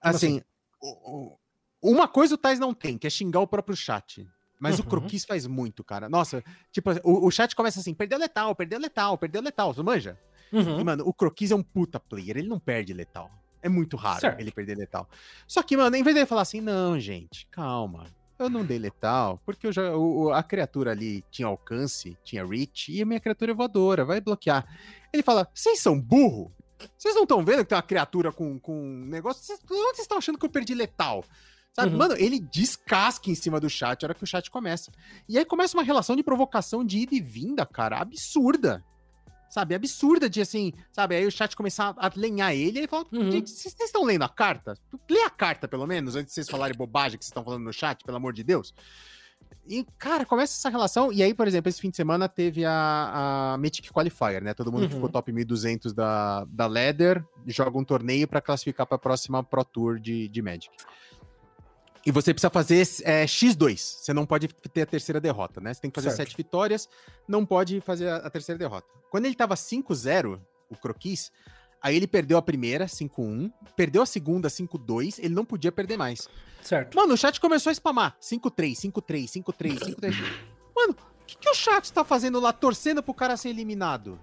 Assim, 0.00 0.40
assim? 0.80 1.36
uma 1.82 2.08
coisa 2.08 2.34
o 2.34 2.38
Tais 2.38 2.58
não 2.58 2.72
tem, 2.72 2.96
que 2.96 3.06
é 3.06 3.10
xingar 3.10 3.40
o 3.40 3.46
próprio 3.46 3.76
chat. 3.76 4.26
Mas 4.62 4.78
uhum. 4.78 4.84
o 4.84 4.88
Croquis 4.88 5.24
faz 5.24 5.44
muito, 5.44 5.82
cara. 5.82 6.08
Nossa, 6.08 6.44
tipo, 6.70 6.88
o, 7.02 7.26
o, 7.26 7.30
chat 7.32 7.56
começa 7.56 7.80
assim: 7.80 7.92
perdeu 7.92 8.16
letal, 8.16 8.54
perdeu 8.54 8.78
letal, 8.78 9.18
perdeu 9.18 9.42
letal. 9.42 9.74
Você 9.74 9.82
manja? 9.82 10.16
Uhum. 10.52 10.78
E, 10.78 10.84
mano, 10.84 11.02
o 11.04 11.12
Croquis 11.12 11.50
é 11.50 11.56
um 11.56 11.64
puta 11.64 11.98
player, 11.98 12.36
ele 12.36 12.46
não 12.46 12.60
perde 12.60 12.92
letal. 12.92 13.28
É 13.60 13.68
muito 13.68 13.96
raro 13.96 14.20
certo. 14.20 14.38
ele 14.38 14.52
perder 14.52 14.76
letal. 14.76 15.08
Só 15.48 15.64
que, 15.64 15.76
mano, 15.76 15.96
em 15.96 16.02
vez 16.04 16.14
de 16.14 16.20
ele 16.20 16.26
falar 16.26 16.42
assim, 16.42 16.60
não, 16.60 16.98
gente, 17.00 17.44
calma. 17.50 18.06
Eu 18.38 18.48
não 18.48 18.64
dei 18.64 18.78
letal, 18.78 19.40
porque 19.44 19.66
eu 19.66 19.72
já, 19.72 19.96
o, 19.96 20.32
a 20.32 20.44
criatura 20.44 20.92
ali 20.92 21.24
tinha 21.28 21.48
alcance, 21.48 22.16
tinha 22.22 22.46
reach, 22.46 22.92
e 22.92 23.02
a 23.02 23.06
minha 23.06 23.18
criatura 23.18 23.50
é 23.50 23.54
voadora, 23.54 24.04
vai 24.04 24.20
bloquear. 24.20 24.64
Ele 25.12 25.24
fala: 25.24 25.48
vocês 25.52 25.80
são 25.80 26.00
burro? 26.00 26.52
Vocês 26.96 27.16
não 27.16 27.24
estão 27.24 27.44
vendo 27.44 27.64
que 27.64 27.70
tem 27.70 27.76
uma 27.76 27.82
criatura 27.82 28.30
com, 28.30 28.60
com 28.60 28.80
um 28.80 29.06
negócio? 29.06 29.42
Vocês, 29.42 29.58
onde 29.58 29.96
vocês 29.96 30.00
estão 30.00 30.18
achando 30.18 30.38
que 30.38 30.46
eu 30.46 30.50
perdi 30.50 30.72
letal? 30.72 31.24
Sabe? 31.74 31.92
Uhum. 31.92 31.98
Mano, 31.98 32.14
ele 32.18 32.38
descasca 32.38 33.30
em 33.30 33.34
cima 33.34 33.58
do 33.58 33.68
chat 33.68 34.02
a 34.02 34.06
hora 34.06 34.14
que 34.14 34.24
o 34.24 34.26
chat 34.26 34.50
começa. 34.50 34.92
E 35.28 35.38
aí 35.38 35.44
começa 35.44 35.76
uma 35.76 35.82
relação 35.82 36.14
de 36.14 36.22
provocação 36.22 36.84
de 36.84 36.98
ida 36.98 37.14
e 37.14 37.20
vinda, 37.20 37.64
cara, 37.64 37.98
absurda 37.98 38.84
sabe, 39.52 39.74
absurda 39.74 40.30
de 40.30 40.40
assim, 40.40 40.72
sabe, 40.90 41.14
aí 41.14 41.26
o 41.26 41.30
chat 41.30 41.54
começar 41.54 41.94
a 41.98 42.10
lenhar 42.16 42.54
ele, 42.54 42.78
e 42.78 42.80
ele 42.80 42.88
fala, 42.88 43.04
uhum. 43.12 43.30
gente, 43.30 43.50
vocês 43.50 43.76
estão 43.78 44.02
lendo 44.02 44.22
a 44.22 44.28
carta? 44.28 44.72
Lê 45.10 45.20
a 45.24 45.28
carta, 45.28 45.68
pelo 45.68 45.86
menos, 45.86 46.16
antes 46.16 46.28
de 46.28 46.34
vocês 46.36 46.48
falarem 46.48 46.74
bobagem 46.74 47.18
que 47.18 47.24
vocês 47.24 47.30
estão 47.30 47.44
falando 47.44 47.62
no 47.62 47.72
chat, 47.72 48.02
pelo 48.02 48.16
amor 48.16 48.32
de 48.32 48.42
Deus. 48.42 48.72
E, 49.68 49.84
cara, 49.98 50.24
começa 50.24 50.54
essa 50.54 50.70
relação, 50.70 51.12
e 51.12 51.22
aí, 51.22 51.34
por 51.34 51.46
exemplo, 51.46 51.68
esse 51.68 51.82
fim 51.82 51.90
de 51.90 51.96
semana 51.96 52.30
teve 52.30 52.64
a, 52.64 53.52
a 53.52 53.58
Mythic 53.58 53.92
Qualifier, 53.92 54.42
né, 54.42 54.54
todo 54.54 54.72
mundo 54.72 54.84
uhum. 54.84 54.88
que 54.88 54.94
ficou 54.94 55.10
top 55.10 55.30
1200 55.30 55.92
da, 55.92 56.46
da 56.46 56.66
Leather, 56.66 57.22
joga 57.46 57.78
um 57.78 57.84
torneio 57.84 58.26
para 58.26 58.40
classificar 58.40 58.86
para 58.86 58.96
a 58.96 58.98
próxima 58.98 59.44
Pro 59.44 59.62
Tour 59.62 60.00
de, 60.00 60.28
de 60.28 60.40
Magic. 60.40 60.74
E 62.04 62.10
você 62.10 62.34
precisa 62.34 62.50
fazer 62.50 62.86
é, 63.04 63.24
X2. 63.24 63.76
Você 63.78 64.12
não 64.12 64.26
pode 64.26 64.48
ter 64.48 64.82
a 64.82 64.86
terceira 64.86 65.20
derrota, 65.20 65.60
né? 65.60 65.72
Você 65.72 65.80
tem 65.80 65.90
que 65.90 65.94
fazer 65.94 66.10
certo. 66.10 66.28
sete 66.28 66.36
vitórias, 66.36 66.88
não 67.28 67.46
pode 67.46 67.80
fazer 67.80 68.08
a, 68.08 68.16
a 68.16 68.30
terceira 68.30 68.58
derrota. 68.58 68.86
Quando 69.10 69.26
ele 69.26 69.34
tava 69.34 69.54
5-0, 69.54 70.40
o 70.68 70.76
Croquis, 70.76 71.30
aí 71.80 71.96
ele 71.96 72.08
perdeu 72.08 72.38
a 72.38 72.42
primeira, 72.42 72.86
5-1, 72.86 73.52
perdeu 73.76 74.02
a 74.02 74.06
segunda, 74.06 74.48
5-2, 74.48 75.18
ele 75.18 75.34
não 75.34 75.44
podia 75.44 75.70
perder 75.70 75.96
mais. 75.96 76.28
Certo. 76.60 76.96
Mano, 76.96 77.14
o 77.14 77.16
chat 77.16 77.40
começou 77.40 77.70
a 77.70 77.74
spamar. 77.74 78.16
5-3, 78.20 78.72
5-3, 78.90 79.42
5-3, 79.42 79.78
5-3. 79.96 80.14
Mano, 80.74 80.96
o 81.22 81.24
que, 81.24 81.36
que 81.36 81.50
o 81.50 81.54
chat 81.54 81.92
tá 81.92 82.04
fazendo 82.04 82.40
lá, 82.40 82.52
torcendo 82.52 83.02
pro 83.02 83.14
cara 83.14 83.36
ser 83.36 83.50
eliminado? 83.50 84.18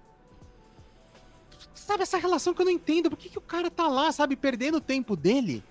Sabe, 1.74 2.02
essa 2.02 2.18
relação 2.18 2.52
que 2.52 2.60
eu 2.60 2.66
não 2.66 2.72
entendo. 2.72 3.10
Por 3.10 3.18
que, 3.18 3.28
que 3.28 3.38
o 3.38 3.42
cara 3.42 3.70
tá 3.70 3.88
lá, 3.88 4.12
sabe, 4.12 4.36
perdendo 4.36 4.76
o 4.76 4.80
tempo 4.80 5.16
dele? 5.16 5.64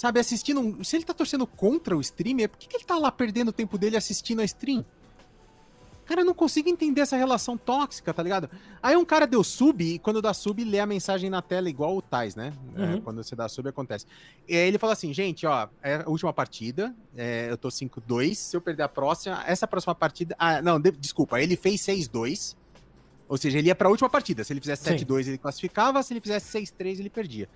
Sabe, 0.00 0.18
assistindo. 0.18 0.60
Um... 0.60 0.82
Se 0.82 0.96
ele 0.96 1.04
tá 1.04 1.12
torcendo 1.12 1.46
contra 1.46 1.94
o 1.94 2.00
streamer, 2.00 2.48
por 2.48 2.58
que, 2.58 2.66
que 2.66 2.76
ele 2.76 2.84
tá 2.84 2.96
lá 2.96 3.12
perdendo 3.12 3.48
o 3.48 3.52
tempo 3.52 3.76
dele 3.76 3.98
assistindo 3.98 4.40
a 4.40 4.44
stream? 4.44 4.82
Cara, 6.06 6.22
eu 6.22 6.24
não 6.24 6.34
consigo 6.34 6.70
entender 6.70 7.02
essa 7.02 7.18
relação 7.18 7.56
tóxica, 7.56 8.12
tá 8.12 8.22
ligado? 8.22 8.50
Aí 8.82 8.96
um 8.96 9.04
cara 9.04 9.26
deu 9.26 9.44
sub 9.44 9.84
e 9.84 9.98
quando 9.98 10.22
dá 10.22 10.32
sub, 10.32 10.64
lê 10.64 10.80
a 10.80 10.86
mensagem 10.86 11.28
na 11.28 11.42
tela 11.42 11.68
igual 11.68 11.94
o 11.94 12.02
Tais, 12.02 12.34
né? 12.34 12.52
É, 12.74 12.80
uhum. 12.80 12.94
É, 12.94 13.00
quando 13.00 13.22
você 13.22 13.36
dá 13.36 13.46
sub, 13.46 13.68
acontece. 13.68 14.06
E 14.48 14.56
aí 14.56 14.66
ele 14.66 14.78
fala 14.78 14.94
assim, 14.94 15.12
gente, 15.12 15.46
ó, 15.46 15.68
é 15.82 15.96
a 15.96 16.08
última 16.08 16.32
partida, 16.32 16.96
é, 17.14 17.48
eu 17.50 17.58
tô 17.58 17.68
5-2, 17.68 18.34
se 18.34 18.56
eu 18.56 18.60
perder 18.60 18.82
a 18.82 18.88
próxima, 18.88 19.44
essa 19.46 19.68
próxima 19.68 19.94
partida... 19.94 20.34
Ah, 20.36 20.60
não, 20.60 20.80
de, 20.80 20.90
desculpa, 20.92 21.40
ele 21.40 21.56
fez 21.56 21.80
6-2, 21.82 22.56
ou 23.28 23.36
seja, 23.36 23.58
ele 23.58 23.68
ia 23.68 23.74
pra 23.76 23.88
última 23.88 24.10
partida. 24.10 24.42
Se 24.42 24.52
ele 24.52 24.60
fizesse 24.60 24.90
7-2, 24.90 25.28
ele 25.28 25.38
classificava, 25.38 26.02
se 26.02 26.12
ele 26.12 26.20
fizesse 26.20 26.58
6-3, 26.58 26.98
ele 26.98 27.10
perdia. 27.10 27.48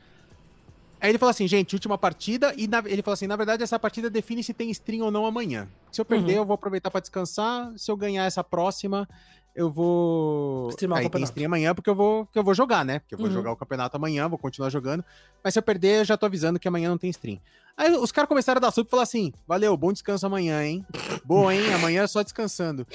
Aí 1.01 1.11
ele 1.11 1.19
falou 1.19 1.31
assim, 1.31 1.47
gente, 1.47 1.75
última 1.75 1.99
partida, 1.99 2.55
e 2.57 2.67
na, 2.67 2.83
ele 2.87 3.03
falou 3.03 3.15
assim, 3.15 3.27
na 3.27 3.37
verdade 3.37 3.63
essa 3.63 3.79
partida 3.79 4.09
define 4.09 4.43
se 4.43 4.55
tem 4.55 4.71
stream 4.71 5.05
ou 5.05 5.11
não 5.11 5.27
amanhã. 5.27 5.69
Se 5.93 6.01
eu 6.01 6.05
perder, 6.05 6.35
uhum. 6.35 6.39
eu 6.39 6.47
vou 6.47 6.55
aproveitar 6.55 6.91
para 6.91 7.01
descansar, 7.01 7.73
se 7.77 7.91
eu 7.91 7.97
ganhar 7.97 8.25
essa 8.25 8.43
próxima, 8.43 9.07
eu 9.55 9.71
vou... 9.71 10.69
Streamar 10.71 10.99
Aí, 10.99 11.05
o 11.05 11.07
campeonato. 11.09 11.31
Stream 11.31 11.47
amanhã 11.47 11.75
porque 11.75 11.91
eu 11.91 11.95
vou, 11.95 12.27
que 12.27 12.39
eu 12.39 12.43
vou 12.43 12.55
jogar, 12.55 12.85
né? 12.85 13.01
Porque 13.01 13.15
eu 13.15 13.19
vou 13.19 13.27
uhum. 13.27 13.33
jogar 13.33 13.53
o 13.53 13.57
campeonato 13.57 13.97
amanhã, 13.97 14.29
vou 14.29 14.39
continuar 14.39 14.71
jogando, 14.71 15.05
mas 15.43 15.53
se 15.53 15.59
eu 15.59 15.63
perder, 15.63 16.01
eu 16.01 16.05
já 16.05 16.17
tô 16.17 16.27
avisando 16.27 16.59
que 16.59 16.67
amanhã 16.67 16.89
não 16.89 16.99
tem 16.99 17.11
stream. 17.11 17.39
Aí 17.77 17.93
os 17.93 18.13
caras 18.13 18.29
começaram 18.29 18.59
a 18.59 18.61
dar 18.61 18.71
sub 18.71 18.87
e 18.87 18.91
falar 18.91 19.03
assim, 19.03 19.33
valeu, 19.47 19.77
bom 19.77 19.93
descanso 19.93 20.25
amanhã, 20.27 20.65
hein? 20.65 20.87
Boa, 21.25 21.55
hein? 21.55 21.73
Amanhã 21.75 22.05
é 22.05 22.07
só 22.07 22.23
descansando. 22.23 22.87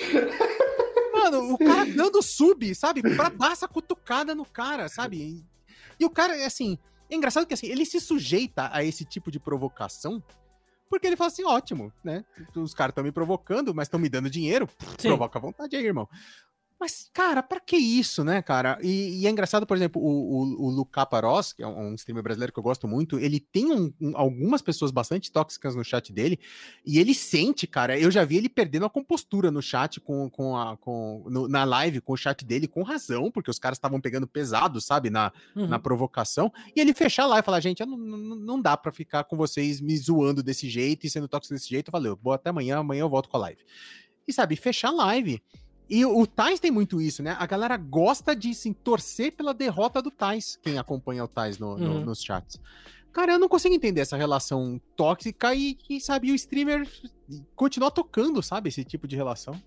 Mano, 1.13 1.53
o 1.53 1.57
cara 1.57 1.85
dando 1.85 2.21
sub, 2.21 2.73
sabe? 2.73 3.01
Pra 3.15 3.29
dar 3.29 3.51
essa 3.51 3.67
cutucada 3.67 4.33
no 4.33 4.45
cara, 4.45 4.87
sabe? 4.87 5.45
E 5.99 6.05
o 6.05 6.09
cara, 6.09 6.33
assim, 6.45 6.79
é 7.09 7.15
engraçado 7.15 7.45
que 7.45 7.53
assim, 7.53 7.67
ele 7.67 7.85
se 7.85 7.99
sujeita 7.99 8.69
a 8.71 8.83
esse 8.83 9.05
tipo 9.05 9.31
de 9.31 9.39
provocação, 9.39 10.23
porque 10.89 11.05
ele 11.05 11.15
fala 11.15 11.29
assim, 11.29 11.43
ótimo, 11.43 11.93
né? 12.03 12.23
Os 12.55 12.73
caras 12.73 12.91
estão 12.91 13.03
me 13.03 13.11
provocando, 13.11 13.73
mas 13.75 13.87
estão 13.87 13.99
me 13.99 14.09
dando 14.09 14.29
dinheiro, 14.29 14.67
Sim. 14.97 15.09
provoca 15.09 15.37
à 15.37 15.41
vontade 15.41 15.75
aí, 15.75 15.85
irmão. 15.85 16.07
Mas, 16.79 17.09
cara, 17.13 17.43
para 17.43 17.59
que 17.59 17.75
isso, 17.75 18.23
né, 18.23 18.41
cara? 18.41 18.79
E, 18.81 19.21
e, 19.21 19.27
é 19.27 19.29
engraçado, 19.29 19.65
por 19.67 19.75
exemplo, 19.75 20.01
o, 20.01 20.07
o, 20.07 20.67
o 20.67 20.69
Luca 20.69 21.05
Paros, 21.05 21.51
que 21.51 21.61
é 21.61 21.67
um 21.67 21.93
streamer 21.95 22.23
brasileiro 22.23 22.53
que 22.53 22.59
eu 22.59 22.63
gosto 22.63 22.87
muito, 22.87 23.19
ele 23.19 23.41
tem 23.41 23.69
um, 23.69 23.93
um, 23.99 24.15
algumas 24.15 24.61
pessoas 24.61 24.89
bastante 24.89 25.29
tóxicas 25.29 25.75
no 25.75 25.83
chat 25.83 26.13
dele, 26.13 26.39
e 26.85 26.97
ele 26.97 27.13
sente, 27.13 27.67
cara, 27.67 27.99
eu 27.99 28.09
já 28.09 28.23
vi 28.23 28.37
ele 28.37 28.47
perdendo 28.47 28.85
a 28.85 28.89
compostura 28.89 29.51
no 29.51 29.61
chat, 29.61 29.99
com, 29.99 30.29
com 30.29 30.55
a, 30.55 30.77
com, 30.77 31.25
no, 31.29 31.49
na 31.49 31.65
live, 31.65 31.99
com 31.99 32.13
o 32.13 32.17
chat 32.17 32.45
dele, 32.45 32.65
com 32.65 32.81
razão, 32.81 33.29
porque 33.29 33.51
os 33.51 33.59
caras 33.59 33.77
estavam 33.77 33.99
pegando 33.99 34.25
pesado, 34.25 34.79
sabe, 34.79 35.09
na, 35.09 35.33
uhum. 35.53 35.67
na 35.67 35.79
provocação, 35.79 36.49
e 36.73 36.79
ele 36.79 36.93
fechar 36.93 37.25
lá 37.25 37.39
e 37.39 37.43
falar, 37.43 37.59
gente, 37.59 37.85
não, 37.85 37.97
não, 37.97 38.35
não 38.35 38.61
dá 38.61 38.77
para 38.77 38.93
ficar 38.93 39.25
com 39.25 39.35
vocês 39.35 39.81
me 39.81 39.97
zoando 39.97 40.41
desse 40.41 40.69
jeito 40.69 41.05
e 41.05 41.09
sendo 41.09 41.27
tóxico 41.27 41.53
desse 41.53 41.67
jeito, 41.67 41.91
valeu, 41.91 42.15
boa 42.15 42.37
até 42.37 42.51
amanhã, 42.51 42.77
amanhã 42.77 43.01
eu 43.01 43.09
volto 43.09 43.27
com 43.27 43.35
a 43.35 43.41
live. 43.41 43.59
E 44.25 44.31
sabe, 44.31 44.55
fechar 44.55 44.89
a 44.89 44.93
live. 44.93 45.41
E 45.89 46.05
o 46.05 46.27
Tais 46.27 46.59
tem 46.59 46.69
muito 46.69 47.01
isso, 47.01 47.23
né? 47.23 47.35
A 47.39 47.47
galera 47.47 47.75
gosta 47.75 48.35
de 48.35 48.51
assim, 48.51 48.73
torcer 48.73 49.31
pela 49.31 49.53
derrota 49.53 50.01
do 50.01 50.11
Tais, 50.11 50.59
quem 50.61 50.77
acompanha 50.77 51.23
o 51.23 51.27
Tais 51.27 51.57
no, 51.57 51.77
no, 51.77 51.93
uhum. 51.93 52.05
nos 52.05 52.21
chats. 52.21 52.61
Cara, 53.11 53.33
eu 53.33 53.39
não 53.39 53.49
consigo 53.49 53.73
entender 53.73 54.01
essa 54.01 54.15
relação 54.15 54.79
tóxica 54.95 55.53
e, 55.55 55.77
e, 55.89 55.99
sabe, 55.99 56.31
o 56.31 56.35
streamer 56.35 56.87
continua 57.55 57.89
tocando, 57.89 58.41
sabe, 58.43 58.69
esse 58.69 58.83
tipo 58.83 59.07
de 59.07 59.15
relação. 59.15 59.59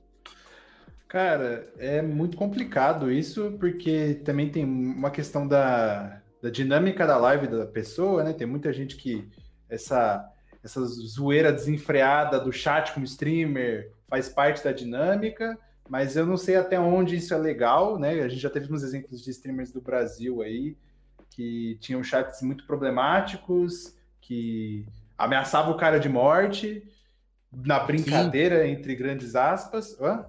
Cara, 1.09 1.71
é 1.77 2.01
muito 2.01 2.37
complicado 2.37 3.11
isso, 3.11 3.57
porque 3.59 4.21
também 4.25 4.49
tem 4.49 4.65
uma 4.65 5.11
questão 5.11 5.47
da, 5.47 6.23
da 6.41 6.51
dinâmica 6.51 7.07
da 7.07 7.17
live 7.19 7.49
da 7.49 7.67
pessoa, 7.67 8.23
né? 8.23 8.33
Tem 8.33 8.47
muita 8.47 8.73
gente 8.73 8.97
que 8.97 9.29
essa, 9.69 10.27
essa 10.63 10.81
zoeira 10.85 11.53
desenfreada 11.53 12.39
do 12.39 12.53
chat 12.53 12.93
com 12.93 13.01
o 13.01 13.05
streamer 13.05 13.93
faz 14.09 14.29
parte 14.29 14.63
da 14.63 14.73
dinâmica, 14.73 15.59
mas 15.93 16.17
eu 16.17 16.25
não 16.25 16.39
sei 16.39 16.57
até 16.57 16.81
onde 16.81 17.17
isso 17.17 17.35
é 17.35 17.37
legal, 17.37 17.99
né? 17.99 18.23
A 18.23 18.27
gente 18.27 18.41
já 18.41 18.49
teve 18.49 18.73
uns 18.73 18.83
exemplos 18.83 19.23
de 19.23 19.29
streamers 19.29 19.71
do 19.71 19.79
Brasil 19.83 20.41
aí 20.41 20.75
que 21.29 21.77
tinham 21.83 22.03
chats 22.03 22.41
muito 22.41 22.67
problemáticos, 22.67 23.95
que 24.19 24.87
ameaçavam 25.19 25.75
o 25.75 25.77
cara 25.77 26.01
de 26.01 26.09
morte 26.09 26.83
na 27.53 27.79
brincadeira, 27.81 28.65
sim. 28.65 28.71
entre 28.71 28.95
grandes 28.95 29.37
aspas. 29.37 29.95
Hã? 30.01 30.25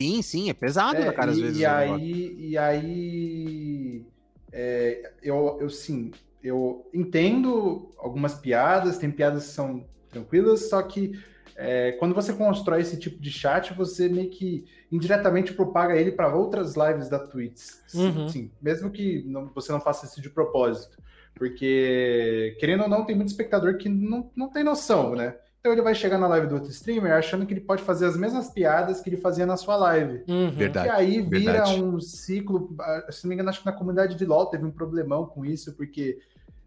Sim, 0.00 0.22
sim, 0.22 0.50
é 0.50 0.54
pesado, 0.54 0.98
é, 0.98 1.12
cara, 1.12 1.32
às 1.32 1.38
e, 1.38 1.42
vezes. 1.42 1.58
E 1.58 1.66
aí, 1.66 2.36
e 2.38 2.56
aí 2.56 4.06
é, 4.52 5.14
eu, 5.20 5.58
eu 5.60 5.68
sim, 5.68 6.12
eu 6.40 6.88
entendo 6.94 7.92
algumas 7.98 8.34
piadas, 8.34 8.98
tem 8.98 9.10
piadas 9.10 9.46
que 9.48 9.52
são 9.52 9.84
tranquilas, 10.08 10.68
só 10.68 10.80
que 10.80 11.20
é, 11.56 11.92
quando 11.92 12.14
você 12.14 12.32
constrói 12.34 12.82
esse 12.82 12.98
tipo 12.98 13.20
de 13.20 13.30
chat, 13.30 13.72
você 13.72 14.08
meio 14.08 14.30
que 14.30 14.64
indiretamente 14.92 15.54
propaga 15.54 15.96
ele 15.96 16.12
para 16.12 16.34
outras 16.34 16.74
lives 16.76 17.08
da 17.08 17.18
Twitch. 17.18 17.62
Uhum. 17.94 18.28
Sim, 18.28 18.50
mesmo 18.60 18.90
que 18.90 19.24
não, 19.26 19.50
você 19.54 19.72
não 19.72 19.80
faça 19.80 20.06
isso 20.06 20.20
de 20.20 20.28
propósito. 20.28 20.98
Porque, 21.34 22.56
querendo 22.58 22.84
ou 22.84 22.88
não, 22.88 23.04
tem 23.04 23.14
muito 23.14 23.28
espectador 23.28 23.76
que 23.76 23.88
não, 23.88 24.30
não 24.34 24.48
tem 24.48 24.64
noção, 24.64 25.14
né? 25.14 25.34
Então 25.60 25.72
ele 25.72 25.82
vai 25.82 25.94
chegar 25.94 26.16
na 26.16 26.28
live 26.28 26.46
do 26.46 26.54
outro 26.54 26.70
streamer 26.70 27.12
achando 27.12 27.44
que 27.44 27.52
ele 27.52 27.60
pode 27.60 27.82
fazer 27.82 28.06
as 28.06 28.16
mesmas 28.16 28.48
piadas 28.50 29.00
que 29.00 29.10
ele 29.10 29.16
fazia 29.16 29.44
na 29.44 29.56
sua 29.56 29.76
live. 29.76 30.22
Uhum. 30.28 30.50
Verdade. 30.52 30.86
E 30.86 30.90
aí 30.90 31.20
vira 31.20 31.52
verdade. 31.52 31.82
um 31.82 31.98
ciclo. 32.00 32.74
Ah, 32.78 33.06
se 33.10 33.24
não 33.24 33.30
me 33.30 33.34
engano, 33.34 33.50
acho 33.50 33.60
que 33.60 33.66
na 33.66 33.72
comunidade 33.72 34.14
de 34.14 34.24
LoL 34.24 34.46
teve 34.46 34.64
um 34.64 34.70
problemão 34.70 35.26
com 35.26 35.44
isso, 35.44 35.74
porque 35.74 36.18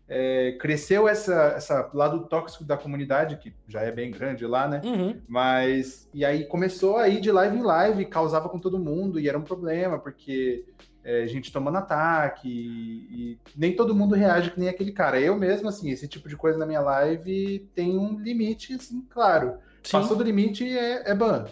é, 0.09 0.53
cresceu 0.53 1.07
essa, 1.07 1.53
essa 1.55 1.89
lado 1.93 2.25
tóxico 2.25 2.63
da 2.63 2.75
comunidade, 2.75 3.37
que 3.37 3.53
já 3.67 3.81
é 3.81 3.91
bem 3.91 4.09
grande 4.09 4.45
lá, 4.45 4.67
né? 4.67 4.81
Uhum. 4.83 5.21
Mas, 5.27 6.09
e 6.11 6.25
aí 6.25 6.45
começou 6.45 6.97
a 6.97 7.07
ir 7.07 7.21
de 7.21 7.31
live 7.31 7.57
em 7.57 7.61
live, 7.61 8.05
causava 8.05 8.49
com 8.49 8.57
todo 8.57 8.79
mundo, 8.79 9.19
e 9.19 9.29
era 9.29 9.37
um 9.37 9.43
problema, 9.43 9.99
porque 9.99 10.65
é, 11.03 11.27
gente 11.27 11.51
tomando 11.51 11.77
ataque, 11.77 12.49
e, 12.49 13.31
e, 13.31 13.39
nem 13.55 13.75
todo 13.75 13.95
mundo 13.95 14.15
reage 14.15 14.49
que 14.49 14.59
nem 14.59 14.67
aquele 14.67 14.91
cara. 14.91 15.21
Eu 15.21 15.37
mesmo, 15.37 15.69
assim, 15.69 15.91
esse 15.91 16.07
tipo 16.07 16.27
de 16.27 16.35
coisa 16.35 16.57
na 16.57 16.65
minha 16.65 16.81
live 16.81 17.69
tem 17.75 17.95
um 17.95 18.19
limite, 18.19 18.73
assim, 18.73 19.05
claro. 19.11 19.59
Sim. 19.83 19.91
Passou 19.91 20.17
do 20.17 20.23
limite 20.23 20.65
é, 20.65 21.11
é 21.11 21.13
ban. 21.13 21.45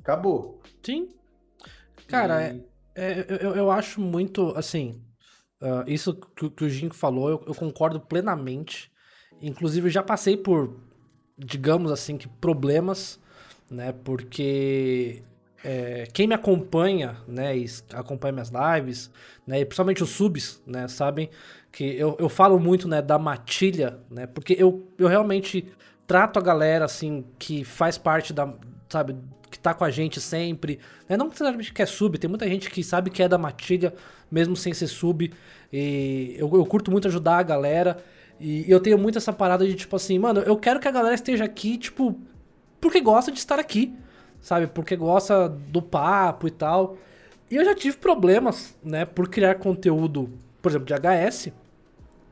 Acabou. 0.00 0.60
Sim. 0.82 1.08
Cara, 2.08 2.52
e... 2.52 2.64
é, 2.96 3.20
é, 3.20 3.26
eu, 3.40 3.54
eu 3.54 3.70
acho 3.70 4.00
muito, 4.00 4.52
assim, 4.56 5.00
Uh, 5.64 5.90
isso 5.90 6.12
que, 6.36 6.50
que, 6.50 6.64
o 6.64 6.68
Ginko 6.68 6.94
falou, 6.94 7.30
eu, 7.30 7.42
eu, 7.46 7.54
concordo 7.54 7.98
plenamente. 7.98 8.92
Inclusive, 9.40 9.88
já 9.88 10.02
passei 10.02 10.36
por, 10.36 10.76
digamos 11.38 11.90
assim, 11.90 12.18
que 12.18 12.28
problemas, 12.28 13.18
né? 13.70 13.90
Porque 14.04 15.22
é, 15.64 16.06
quem 16.12 16.26
me 16.26 16.34
acompanha, 16.34 17.16
né? 17.26 17.56
E 17.56 17.64
acompanha 17.94 18.32
minhas 18.32 18.50
lives, 18.50 19.10
né? 19.46 19.60
E 19.60 19.64
principalmente 19.64 20.02
os 20.02 20.10
subs, 20.10 20.62
né? 20.66 20.86
Sabem 20.86 21.30
que 21.72 21.82
eu, 21.96 22.14
eu 22.20 22.28
falo 22.28 22.60
muito, 22.60 22.86
né? 22.86 23.00
Da 23.00 23.18
matilha, 23.18 23.98
né? 24.10 24.26
Porque 24.26 24.54
eu, 24.58 24.86
eu 24.98 25.08
realmente 25.08 25.72
trato 26.06 26.38
a 26.38 26.42
galera, 26.42 26.84
assim, 26.84 27.24
que 27.38 27.64
faz 27.64 27.96
parte 27.96 28.34
da, 28.34 28.52
sabe? 28.90 29.16
Que 29.54 29.58
tá 29.60 29.72
com 29.72 29.84
a 29.84 29.90
gente 29.90 30.20
sempre. 30.20 30.80
Né? 31.08 31.16
Não 31.16 31.28
necessariamente 31.28 31.72
que 31.72 31.80
é 31.80 31.86
sub, 31.86 32.18
tem 32.18 32.28
muita 32.28 32.48
gente 32.48 32.68
que 32.68 32.82
sabe 32.82 33.08
que 33.08 33.22
é 33.22 33.28
da 33.28 33.38
matilha, 33.38 33.94
mesmo 34.28 34.56
sem 34.56 34.74
ser 34.74 34.88
sub. 34.88 35.32
E 35.72 36.34
eu, 36.36 36.50
eu 36.52 36.66
curto 36.66 36.90
muito 36.90 37.06
ajudar 37.06 37.38
a 37.38 37.42
galera. 37.44 37.98
E 38.40 38.68
eu 38.68 38.80
tenho 38.80 38.98
muito 38.98 39.16
essa 39.16 39.32
parada 39.32 39.64
de 39.64 39.74
tipo 39.74 39.94
assim, 39.94 40.18
mano, 40.18 40.40
eu 40.40 40.56
quero 40.56 40.80
que 40.80 40.88
a 40.88 40.90
galera 40.90 41.14
esteja 41.14 41.44
aqui, 41.44 41.78
tipo, 41.78 42.18
porque 42.80 43.00
gosta 43.00 43.30
de 43.30 43.38
estar 43.38 43.60
aqui, 43.60 43.94
sabe? 44.40 44.66
Porque 44.66 44.96
gosta 44.96 45.48
do 45.48 45.80
papo 45.80 46.48
e 46.48 46.50
tal. 46.50 46.98
E 47.48 47.54
eu 47.54 47.64
já 47.64 47.76
tive 47.76 47.96
problemas, 47.96 48.76
né, 48.82 49.04
por 49.04 49.28
criar 49.28 49.54
conteúdo, 49.54 50.32
por 50.60 50.72
exemplo, 50.72 50.84
de 50.84 50.94
HS, 50.94 51.52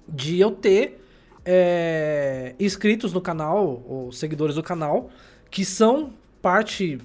de 0.08 0.40
eu 0.40 0.50
ter 0.50 1.00
é, 1.44 2.56
inscritos 2.58 3.12
no 3.12 3.20
canal, 3.20 3.84
ou 3.86 4.10
seguidores 4.10 4.56
do 4.56 4.62
canal, 4.64 5.08
que 5.52 5.64
são 5.64 6.14
parte 6.42 6.98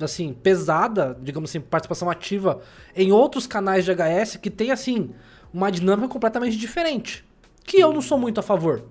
assim, 0.00 0.32
pesada, 0.32 1.16
digamos 1.20 1.50
assim, 1.50 1.60
participação 1.60 2.10
ativa 2.10 2.60
em 2.94 3.12
outros 3.12 3.46
canais 3.46 3.84
de 3.84 3.92
HS 3.92 4.36
que 4.36 4.50
tem, 4.50 4.70
assim, 4.70 5.10
uma 5.52 5.70
dinâmica 5.70 6.08
completamente 6.08 6.56
diferente. 6.56 7.24
Que 7.64 7.78
eu 7.78 7.92
não 7.92 8.00
sou 8.00 8.18
muito 8.18 8.38
a 8.38 8.42
favor, 8.42 8.84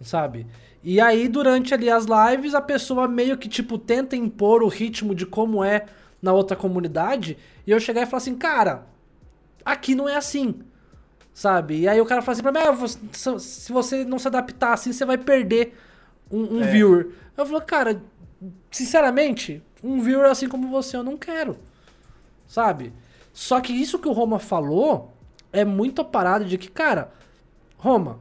sabe? 0.00 0.46
E 0.82 1.00
aí, 1.00 1.28
durante 1.28 1.74
ali 1.74 1.90
as 1.90 2.06
lives, 2.06 2.54
a 2.54 2.60
pessoa 2.60 3.06
meio 3.06 3.36
que, 3.36 3.48
tipo, 3.48 3.78
tenta 3.78 4.16
impor 4.16 4.62
o 4.62 4.68
ritmo 4.68 5.14
de 5.14 5.26
como 5.26 5.62
é 5.62 5.86
na 6.22 6.32
outra 6.32 6.56
comunidade, 6.56 7.36
e 7.66 7.70
eu 7.70 7.80
chegar 7.80 8.02
e 8.02 8.06
falar 8.06 8.18
assim, 8.18 8.34
cara, 8.34 8.86
aqui 9.64 9.94
não 9.94 10.08
é 10.08 10.16
assim, 10.16 10.60
sabe? 11.32 11.80
E 11.80 11.88
aí 11.88 12.00
o 12.00 12.06
cara 12.06 12.20
fala 12.22 12.32
assim 12.32 12.42
pra 12.42 12.52
mim, 12.52 12.58
ah, 12.58 13.38
se 13.38 13.72
você 13.72 14.04
não 14.04 14.18
se 14.18 14.28
adaptar 14.28 14.74
assim, 14.74 14.92
você 14.92 15.04
vai 15.04 15.16
perder 15.16 15.74
um, 16.30 16.56
um 16.56 16.62
é. 16.62 16.66
viewer. 16.66 17.10
Eu 17.36 17.46
falo, 17.46 17.60
cara, 17.62 18.02
sinceramente, 18.70 19.62
um 19.82 20.00
viewer 20.02 20.30
assim 20.30 20.48
como 20.48 20.68
você 20.68 20.96
eu 20.96 21.02
não 21.02 21.16
quero. 21.16 21.58
Sabe? 22.46 22.92
Só 23.32 23.60
que 23.60 23.72
isso 23.72 23.98
que 23.98 24.08
o 24.08 24.12
Roma 24.12 24.38
falou 24.38 25.12
é 25.52 25.64
muito 25.64 26.00
a 26.02 26.04
parada 26.04 26.44
de 26.44 26.58
que, 26.58 26.68
cara, 26.68 27.12
Roma, 27.76 28.20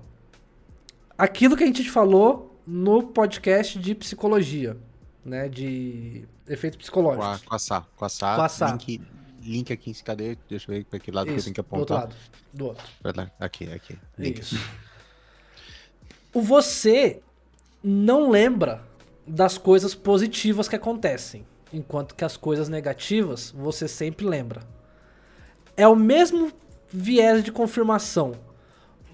aquilo 1.18 1.57
que 1.57 1.64
a 1.64 1.68
gente 1.68 1.89
falou 1.89 2.57
no 2.66 3.03
podcast 3.03 3.78
de 3.80 3.95
psicologia, 3.95 4.78
né? 5.26 5.49
De 5.49 6.26
efeitos 6.47 6.78
psicológicos. 6.78 7.43
Com 7.43 7.55
a, 7.55 7.60
Sá. 7.60 7.86
Com 7.95 8.05
a 8.05 8.10
Sá. 8.10 8.36
Com 8.36 8.41
a 8.41 8.49
Sá. 8.49 8.72
Link, 8.72 9.01
link 9.41 9.74
aqui, 9.74 9.93
cadê? 10.03 10.38
Deixa 10.47 10.72
eu 10.72 10.76
ver 10.76 10.86
para 10.86 10.99
que 10.99 11.12
lado 11.12 11.28
isso, 11.28 11.36
que 11.36 11.39
eu 11.39 11.43
tenho 11.45 11.53
que 11.55 11.62
apontar. 11.62 12.07
Do 12.53 12.66
outro 12.66 12.78
lado. 12.78 12.86
Do 13.03 13.14
outro. 13.18 13.32
Aqui, 13.39 13.72
aqui. 13.72 13.97
Isso. 14.18 14.55
O 16.34 16.41
você 16.41 17.22
não 17.84 18.30
lembra 18.30 18.88
das 19.30 19.58
coisas 19.58 19.94
positivas 19.94 20.68
que 20.68 20.76
acontecem, 20.76 21.46
enquanto 21.72 22.16
que 22.16 22.26
as 22.26 22.36
coisas 22.36 22.68
negativas 22.68 23.52
você 23.56 23.88
sempre 23.88 24.26
lembra. 24.26 24.62
É 25.78 25.88
o 25.88 25.96
mesmo 25.96 26.52
viés 26.90 27.44
de 27.44 27.52
confirmação. 27.52 28.34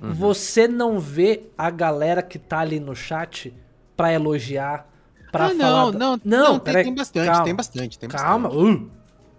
Uhum. 0.02 0.14
Você 0.14 0.68
não 0.68 1.00
vê 1.00 1.44
a 1.58 1.70
galera 1.70 2.22
que 2.22 2.40
tá 2.40 2.60
ali 2.60 2.80
no 2.80 2.96
chat 2.96 3.54
pra 3.96 4.14
elogiar, 4.14 4.90
pra 5.32 5.48
ah, 5.48 5.50
falar. 5.50 5.58
Não, 5.58 5.92
da... 5.92 6.00
não, 6.00 6.20
não, 6.24 6.54
não 6.54 6.60
tem, 6.60 6.74
tem, 6.74 6.96
bastante, 6.96 7.26
calma, 7.26 7.44
tem 7.44 7.56
bastante, 7.56 8.00
tem 8.00 8.10
calma. 8.10 8.50
bastante. 8.50 8.66
Calma. 8.66 8.84
Uh. 8.84 8.92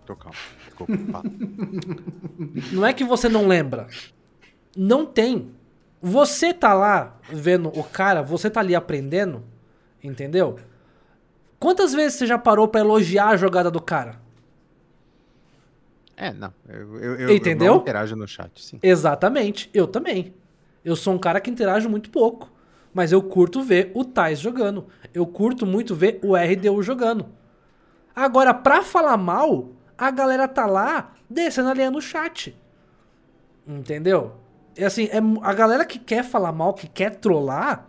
Tô 0.07 0.15
calmo. 0.15 0.37
Não 2.71 2.85
é 2.85 2.93
que 2.93 3.03
você 3.03 3.31
não 3.31 3.47
lembra. 3.47 3.87
Não 4.77 5.07
tem. 5.07 5.51
Você 6.03 6.53
tá 6.53 6.75
lá 6.75 7.19
vendo 7.31 7.71
o 7.71 7.83
cara, 7.83 8.23
você 8.23 8.51
tá 8.51 8.61
ali 8.61 8.75
aprendendo, 8.75 9.43
Entendeu? 10.03 10.59
Quantas 11.59 11.93
vezes 11.93 12.19
você 12.19 12.27
já 12.27 12.39
parou 12.39 12.69
para 12.69 12.81
elogiar 12.81 13.29
a 13.29 13.37
jogada 13.37 13.71
do 13.71 13.81
cara? 13.81 14.21
É, 16.17 16.33
não. 16.33 16.53
Eu, 16.69 17.19
eu, 17.19 17.35
Entendeu? 17.35 17.75
Eu 17.75 17.81
interajo 17.81 18.17
no 18.17 18.27
chat, 18.27 18.63
sim. 18.63 18.79
Exatamente. 18.83 19.71
Eu 19.75 19.87
também. 19.87 20.35
Eu 20.85 20.97
sou 20.97 21.15
um 21.15 21.19
cara 21.19 21.41
que 21.41 21.51
interajo 21.51 21.89
muito 21.89 22.11
pouco. 22.11 22.51
Mas 22.95 23.13
eu 23.13 23.23
curto 23.23 23.63
ver 23.63 23.91
o 23.95 24.05
Tais 24.05 24.39
jogando. 24.39 24.87
Eu 25.13 25.27
curto 25.27 25.67
muito 25.67 25.95
ver 25.95 26.19
o 26.23 26.35
RDU 26.35 26.83
jogando. 26.83 27.27
Agora, 28.15 28.55
pra 28.55 28.83
falar 28.83 29.19
mal, 29.19 29.69
a 29.99 30.11
galera 30.11 30.49
tá 30.49 30.65
lá 30.65 31.13
descendo 31.29 31.69
a 31.69 31.75
linha 31.75 31.91
no 31.91 32.01
chat. 32.01 32.57
Entendeu? 33.67 34.37
É 34.75 34.87
assim, 34.87 35.09
é, 35.13 35.19
a 35.43 35.53
galera 35.53 35.85
que 35.85 35.99
quer 35.99 36.25
falar 36.25 36.53
mal, 36.53 36.73
que 36.73 36.87
quer 36.87 37.17
trollar, 37.17 37.87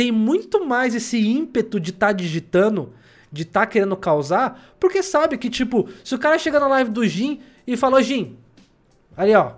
tem 0.00 0.10
muito 0.10 0.64
mais 0.64 0.94
esse 0.94 1.18
ímpeto 1.18 1.78
de 1.78 1.90
estar 1.90 2.06
tá 2.06 2.12
digitando, 2.14 2.94
de 3.30 3.42
estar 3.42 3.60
tá 3.60 3.66
querendo 3.66 3.94
causar, 3.98 4.74
porque 4.80 5.02
sabe 5.02 5.36
que, 5.36 5.50
tipo, 5.50 5.90
se 6.02 6.14
o 6.14 6.18
cara 6.18 6.38
chega 6.38 6.58
na 6.58 6.66
live 6.68 6.90
do 6.90 7.06
Jin 7.06 7.38
e 7.66 7.76
falou, 7.76 8.00
Jin, 8.00 8.34
ali 9.14 9.34
ó, 9.34 9.52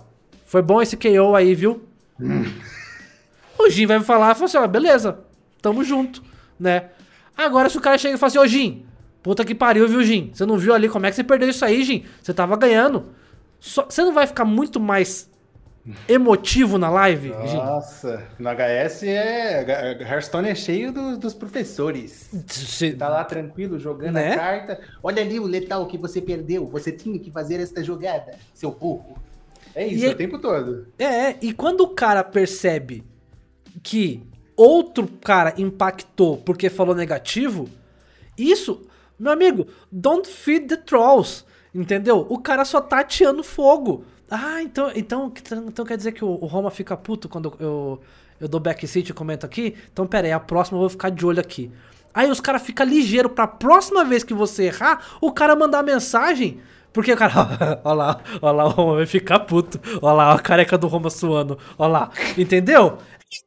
foi 0.45 0.61
bom 0.61 0.83
esse 0.83 0.97
KO 0.97 1.37
aí, 1.37 1.55
viu? 1.55 1.85
Hum. 2.21 2.43
O 3.57 3.71
Jin 3.71 3.87
vai 3.87 4.01
falar, 4.01 4.35
fala 4.35 4.47
assim, 4.47 4.57
ó, 4.57 4.67
beleza, 4.67 5.21
tamo 5.61 5.85
junto, 5.85 6.21
né? 6.59 6.87
Agora 7.37 7.69
se 7.69 7.79
o 7.79 7.81
cara 7.81 7.97
chega 7.97 8.17
e 8.17 8.19
fala 8.19 8.27
assim, 8.27 8.39
ô 8.41 8.47
Jin, 8.49 8.85
puta 9.23 9.45
que 9.45 9.55
pariu, 9.55 9.87
viu, 9.87 10.03
Jin? 10.03 10.33
Você 10.35 10.45
não 10.45 10.59
viu 10.59 10.75
ali 10.75 10.89
como 10.89 11.07
é 11.07 11.11
que 11.11 11.15
você 11.15 11.23
perdeu 11.23 11.51
isso 11.51 11.65
aí, 11.65 11.85
Jin? 11.85 12.05
Você 12.21 12.35
tava 12.35 12.57
ganhando. 12.57 13.15
Só, 13.61 13.85
você 13.85 14.03
não 14.03 14.13
vai 14.13 14.27
ficar 14.27 14.45
muito 14.45 14.81
mais 14.81 15.31
emotivo 16.09 16.79
na 16.79 16.89
live? 16.89 17.31
Nossa, 17.31 18.27
no 18.39 18.49
HS 18.51 19.03
é. 19.05 19.99
Hearthstone 20.01 20.49
é 20.49 20.55
cheio 20.55 20.93
do, 20.93 21.17
dos 21.17 21.35
professores. 21.35 22.31
Se... 22.47 22.93
Tá 22.93 23.09
lá 23.09 23.25
tranquilo 23.25 23.79
jogando 23.79 24.15
né? 24.15 24.35
a 24.35 24.37
carta. 24.37 24.81
Olha 25.03 25.23
ali 25.23 25.41
o 25.41 25.47
letal 25.47 25.87
que 25.87 25.99
você 25.99 26.21
perdeu. 26.21 26.67
Você 26.69 26.93
tinha 26.93 27.19
que 27.19 27.31
fazer 27.31 27.61
esta 27.61 27.83
jogada, 27.83 28.35
seu 28.55 28.71
burro. 28.71 29.17
É 29.75 29.87
isso, 29.87 30.05
e 30.05 30.09
o 30.09 30.15
tempo 30.15 30.39
todo. 30.39 30.87
É, 30.99 31.37
e 31.41 31.53
quando 31.53 31.81
o 31.81 31.89
cara 31.89 32.23
percebe 32.23 33.03
que 33.83 34.23
outro 34.57 35.09
cara 35.09 35.55
impactou 35.57 36.37
porque 36.37 36.69
falou 36.69 36.95
negativo, 36.95 37.69
isso 38.37 38.87
Meu 39.19 39.33
amigo, 39.33 39.67
don't 39.91 40.29
feed 40.29 40.67
the 40.67 40.77
trolls. 40.77 41.45
Entendeu? 41.75 42.27
O 42.29 42.39
cara 42.39 42.65
só 42.65 42.81
tá 42.81 43.01
ateando 43.01 43.43
fogo. 43.43 44.05
Ah, 44.35 44.63
então, 44.63 44.91
então, 44.97 45.31
então 45.69 45.85
quer 45.85 45.95
dizer 45.95 46.13
que 46.13 46.25
o, 46.25 46.35
Roma 46.47 46.71
fica 46.71 46.97
puto 46.97 47.29
quando 47.29 47.55
eu, 47.61 48.01
eu 48.41 48.49
dou 48.49 48.59
backseat 48.59 49.11
e 49.11 49.13
comento 49.13 49.45
aqui? 49.45 49.77
Então 49.93 50.07
pera 50.07 50.27
aí, 50.27 50.33
a 50.33 50.41
próxima 50.41 50.79
eu 50.79 50.81
vou 50.81 50.89
ficar 50.89 51.11
de 51.11 51.27
olho 51.27 51.39
aqui. 51.39 51.71
Aí 52.15 52.31
os 52.31 52.41
caras 52.41 52.63
ficam 52.63 52.87
ligeiro 52.87 53.29
pra 53.29 53.47
próxima 53.47 54.07
vez 54.07 54.25
que 54.25 54.33
você 54.33 54.65
errar, 54.65 55.19
o 55.21 55.31
cara 55.31 55.55
mandar 55.55 55.83
mensagem. 55.83 56.63
Porque 56.95 57.13
o 57.13 57.17
cara, 57.17 57.81
ó 57.85 57.93
lá, 57.93 58.21
ó 58.41 58.51
lá, 58.51 58.65
o 58.65 58.71
Roma 58.71 58.95
vai 58.97 59.07
ficar 59.07 59.41
puto. 59.41 59.79
Ó 60.01 60.11
lá, 60.11 60.33
a 60.33 60.39
careca 60.39 60.79
do 60.79 60.87
Roma 60.87 61.11
suando. 61.11 61.59
Ó 61.77 61.87
lá, 61.87 62.11
entendeu? 62.39 62.97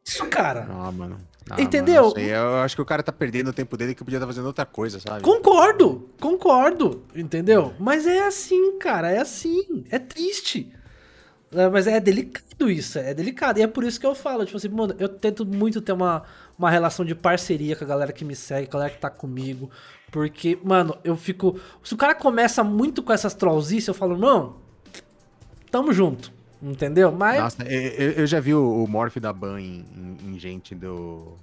Isso, 0.05 0.23
cara. 0.27 0.67
Ah, 0.69 0.91
mano. 0.91 1.17
Ah, 1.49 1.61
Entendeu? 1.61 2.05
mano, 2.05 2.19
eu 2.19 2.55
acho 2.57 2.75
que 2.75 2.81
o 2.81 2.85
cara 2.85 3.03
tá 3.03 3.11
perdendo 3.11 3.49
o 3.49 3.53
tempo 3.53 3.77
dele 3.77 3.93
que 3.93 4.03
podia 4.03 4.17
estar 4.17 4.25
fazendo 4.25 4.45
outra 4.47 4.65
coisa, 4.65 4.99
sabe? 4.99 5.21
Concordo, 5.21 6.09
concordo, 6.19 7.03
entendeu? 7.15 7.73
Mas 7.79 8.07
é 8.07 8.25
assim, 8.25 8.79
cara, 8.79 9.11
é 9.11 9.19
assim, 9.19 9.83
é 9.91 9.99
triste. 9.99 10.71
É, 11.51 11.69
Mas 11.69 11.87
é 11.87 11.99
delicado 11.99 12.69
isso, 12.69 12.99
é 12.99 13.13
delicado. 13.13 13.59
E 13.59 13.61
é 13.61 13.67
por 13.67 13.83
isso 13.83 13.99
que 13.99 14.05
eu 14.05 14.15
falo, 14.15 14.45
tipo 14.45 14.57
assim, 14.57 14.67
mano, 14.69 14.95
eu 14.99 15.07
tento 15.07 15.45
muito 15.45 15.81
ter 15.81 15.93
uma, 15.93 16.23
uma 16.57 16.69
relação 16.69 17.05
de 17.05 17.13
parceria 17.15 17.75
com 17.75 17.83
a 17.85 17.87
galera 17.87 18.11
que 18.11 18.25
me 18.25 18.35
segue, 18.35 18.67
com 18.67 18.77
a 18.77 18.79
galera 18.79 18.95
que 18.95 19.01
tá 19.01 19.09
comigo. 19.09 19.69
Porque, 20.11 20.57
mano, 20.63 20.97
eu 21.03 21.15
fico. 21.15 21.59
Se 21.83 21.93
o 21.93 21.97
cara 21.97 22.15
começa 22.15 22.63
muito 22.63 23.03
com 23.03 23.13
essas 23.13 23.33
trollzices, 23.33 23.87
eu 23.87 23.93
falo, 23.93 24.17
não, 24.17 24.57
tamo 25.71 25.93
junto. 25.93 26.33
Entendeu? 26.61 27.11
Mas. 27.11 27.39
Nossa, 27.39 27.63
eu, 27.63 28.11
eu 28.11 28.27
já 28.27 28.39
vi 28.39 28.53
o, 28.53 28.83
o 28.83 28.87
Morph 28.87 29.17
da 29.17 29.31
Ban 29.33 29.59
em, 29.59 29.85
em- 29.95 30.17
em 30.35 30.39
gente 30.39 30.73
do. 30.73 31.37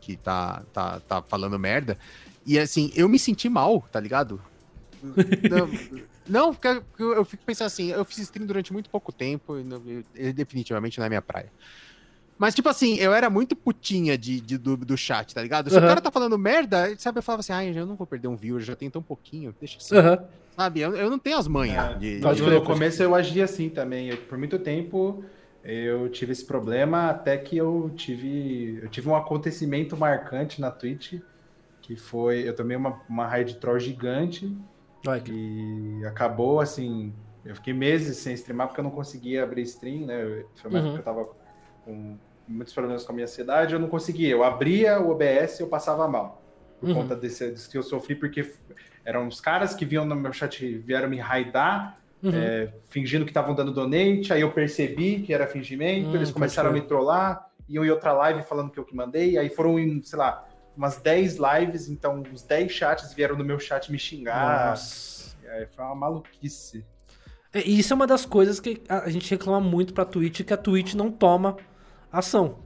que 0.00 0.16
tá, 0.16 0.62
tá, 0.72 1.00
tá 1.00 1.22
falando 1.22 1.58
merda. 1.58 1.98
E 2.46 2.58
assim, 2.58 2.90
eu 2.94 3.08
me 3.08 3.18
senti 3.18 3.48
mal, 3.48 3.80
tá 3.92 4.00
ligado? 4.00 4.40
Não, 6.28 6.52
porque 6.54 6.68
eu, 6.98 7.12
eu 7.14 7.24
fico 7.24 7.44
pensando 7.44 7.66
assim, 7.66 7.90
eu 7.90 8.04
fiz 8.04 8.18
stream 8.18 8.46
durante 8.46 8.72
muito 8.72 8.88
pouco 8.90 9.12
tempo 9.12 9.58
e 9.58 9.64
não- 9.64 9.82
eu- 9.86 10.04
eu 10.14 10.32
definitivamente 10.32 10.98
não 10.98 11.06
é 11.06 11.08
minha 11.08 11.22
praia. 11.22 11.52
Mas, 12.42 12.56
tipo 12.56 12.68
assim, 12.68 12.96
eu 12.96 13.14
era 13.14 13.30
muito 13.30 13.54
putinha 13.54 14.18
de, 14.18 14.40
de- 14.40 14.58
do, 14.58 14.76
do 14.76 14.96
chat, 14.96 15.32
tá 15.32 15.40
ligado? 15.40 15.70
Se 15.70 15.76
Aham. 15.76 15.84
o 15.84 15.88
cara 15.88 16.00
tá 16.00 16.10
falando 16.10 16.36
merda, 16.36 16.92
sabe, 16.98 17.20
eu 17.20 17.22
falava 17.22 17.38
assim, 17.38 17.52
ai, 17.52 17.72
eu 17.78 17.86
não 17.86 17.94
vou 17.94 18.04
perder 18.04 18.26
um 18.26 18.34
viewer, 18.34 18.60
já 18.60 18.74
tem 18.74 18.90
tão 18.90 19.00
pouquinho, 19.00 19.54
deixa 19.60 19.78
assim. 19.78 19.94
Aham. 19.96 20.18
Sabe, 20.56 20.80
eu, 20.80 20.92
eu 20.96 21.08
não 21.08 21.20
tenho 21.20 21.38
as 21.38 21.46
manhas 21.46 21.96
de, 22.00 22.18
Pode 22.18 22.42
de- 22.42 22.50
No- 22.50 22.60
começo 22.62 23.00
eu 23.00 23.14
agia 23.14 23.44
assim 23.44 23.68
também. 23.68 24.08
Eu- 24.08 24.16
por 24.16 24.36
muito 24.36 24.58
tempo 24.58 25.24
eu 25.62 26.08
tive 26.08 26.32
esse 26.32 26.44
problema 26.44 27.10
até 27.10 27.38
que 27.38 27.56
eu 27.56 27.92
tive 27.94 28.80
eu 28.82 28.88
tive 28.88 29.08
um 29.08 29.14
acontecimento 29.14 29.96
marcante 29.96 30.60
na 30.60 30.72
Twitch 30.72 31.20
que 31.80 31.94
foi 31.94 32.40
eu 32.48 32.56
tomei 32.56 32.76
uma, 32.76 33.00
uma 33.08 33.24
raid 33.24 33.54
troll 33.60 33.78
gigante 33.78 34.52
que- 35.20 35.32
e 36.00 36.04
acabou 36.06 36.58
assim. 36.60 37.12
Eu 37.44 37.54
fiquei 37.54 37.72
meses 37.72 38.16
sem 38.18 38.34
streamar 38.34 38.66
porque 38.66 38.80
eu 38.80 38.84
não 38.84 38.90
conseguia 38.90 39.44
abrir 39.44 39.62
stream, 39.62 40.06
né? 40.06 40.44
Foi 40.56 40.68
uma 40.70 40.80
Uhum. 40.80 40.86
época 40.86 41.02
que 41.02 41.08
eu 41.08 41.14
tava 41.14 41.28
com 41.84 42.16
muitos 42.48 42.72
problemas 42.74 43.04
com 43.04 43.12
a 43.12 43.14
minha 43.14 43.24
ansiedade, 43.24 43.72
eu 43.74 43.80
não 43.80 43.88
conseguia. 43.88 44.30
Eu 44.30 44.42
abria 44.44 45.00
o 45.00 45.10
OBS 45.10 45.58
e 45.60 45.62
eu 45.62 45.68
passava 45.68 46.06
mal. 46.08 46.42
Por 46.80 46.88
Uhum. 46.88 46.94
conta 46.96 47.14
desse, 47.14 47.50
disso 47.52 47.70
que 47.70 47.78
eu 47.78 47.82
sofri, 47.82 48.14
porque 48.16 48.52
eram 49.04 49.26
os 49.28 49.40
caras 49.40 49.74
que 49.74 49.84
vinham 49.84 50.04
no 50.04 50.14
meu 50.16 50.32
chat, 50.32 50.78
vieram 50.78 51.08
me 51.08 51.18
raidar, 51.18 51.98
Uhum. 52.22 52.30
é, 52.34 52.72
fingindo 52.88 53.24
que 53.24 53.30
estavam 53.30 53.54
dando 53.54 53.72
donate, 53.72 54.32
aí 54.32 54.40
eu 54.42 54.50
percebi 54.52 55.20
que 55.22 55.32
era 55.34 55.46
fingimento, 55.46 56.10
Hum, 56.10 56.14
eles 56.16 56.30
começaram 56.30 56.70
a 56.70 56.72
me 56.72 56.80
trollar, 56.80 57.48
iam 57.68 57.84
em 57.84 57.90
outra 57.90 58.12
live 58.12 58.42
falando 58.42 58.70
que 58.70 58.78
eu 58.78 58.84
que 58.84 58.94
mandei, 58.94 59.36
aí 59.38 59.48
foram 59.48 59.78
em, 59.78 60.00
sei 60.02 60.18
lá, 60.18 60.46
umas 60.76 60.96
10 60.98 61.36
lives, 61.38 61.88
então 61.88 62.22
os 62.32 62.42
10 62.42 62.70
chats 62.70 63.12
vieram 63.12 63.36
no 63.36 63.44
meu 63.44 63.58
chat 63.58 63.90
me 63.90 63.98
xingar. 63.98 64.70
Nossa. 64.70 65.36
É, 65.44 65.66
foi 65.74 65.84
uma 65.84 65.94
maluquice. 65.94 66.84
É, 67.52 67.60
E 67.60 67.78
isso 67.78 67.92
é 67.92 67.96
uma 67.96 68.06
das 68.06 68.24
coisas 68.24 68.58
que 68.60 68.82
a 68.88 69.08
gente 69.10 69.28
reclama 69.30 69.60
muito 69.60 69.92
pra 69.92 70.04
Twitch, 70.04 70.42
que 70.42 70.52
a 70.52 70.56
Twitch 70.56 70.94
não 70.94 71.10
toma 71.10 71.56
ação. 72.12 72.56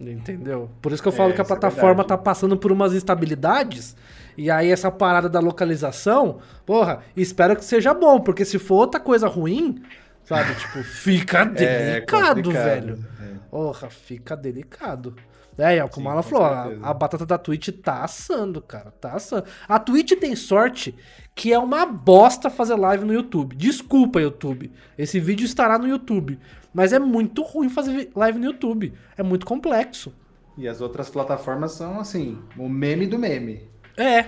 Entendeu? 0.00 0.70
Por 0.80 0.92
isso 0.92 1.02
que 1.02 1.08
eu 1.08 1.12
falo 1.12 1.30
É, 1.30 1.34
que 1.34 1.40
a 1.40 1.44
é 1.44 1.46
plataforma 1.46 1.88
verdade. 2.02 2.08
tá 2.08 2.18
passando 2.18 2.56
por 2.56 2.70
umas 2.70 2.92
instabilidades. 2.94 3.96
E 4.36 4.48
aí 4.50 4.70
essa 4.70 4.90
parada 4.92 5.28
da 5.28 5.40
localização, 5.40 6.38
porra, 6.64 7.02
espero 7.16 7.56
que 7.56 7.64
seja 7.64 7.92
bom, 7.92 8.20
porque 8.20 8.44
se 8.44 8.58
for 8.60 8.76
outra 8.76 9.00
coisa 9.00 9.26
ruim, 9.26 9.82
sabe, 10.22 10.54
tipo, 10.54 10.84
fica 10.84 11.40
É 11.56 11.90
delicado, 11.90 12.42
complicado, 12.44 12.52
velho. 12.52 13.06
é. 13.20 13.38
Porra, 13.50 13.90
fica 13.90 14.36
delicado. 14.36 15.16
É, 15.58 15.78
é 15.78 15.88
como 15.88 16.06
Sim, 16.06 16.12
ela 16.12 16.22
com 16.22 16.28
falou, 16.28 16.46
a, 16.46 16.90
a 16.90 16.94
batata 16.94 17.26
da 17.26 17.36
Twitch 17.36 17.68
tá 17.82 18.04
assando, 18.04 18.62
cara, 18.62 18.92
tá 18.92 19.12
assando. 19.12 19.44
A 19.68 19.78
Twitch 19.78 20.12
tem 20.12 20.36
sorte 20.36 20.94
que 21.34 21.52
é 21.52 21.58
uma 21.58 21.84
bosta 21.84 22.48
fazer 22.48 22.76
live 22.76 23.04
no 23.04 23.12
YouTube. 23.12 23.56
Desculpa, 23.56 24.20
YouTube. 24.20 24.72
Esse 24.96 25.18
vídeo 25.18 25.44
estará 25.44 25.78
no 25.78 25.88
YouTube. 25.88 26.38
Mas 26.72 26.92
é 26.92 26.98
muito 26.98 27.42
ruim 27.42 27.68
fazer 27.68 28.10
live 28.14 28.38
no 28.38 28.46
YouTube. 28.46 28.92
É 29.16 29.22
muito 29.22 29.44
complexo. 29.44 30.12
E 30.56 30.68
as 30.68 30.80
outras 30.80 31.08
plataformas 31.08 31.72
são, 31.72 31.98
assim, 32.00 32.38
o 32.56 32.68
meme 32.68 33.06
do 33.06 33.18
meme. 33.18 33.68
É. 33.96 34.26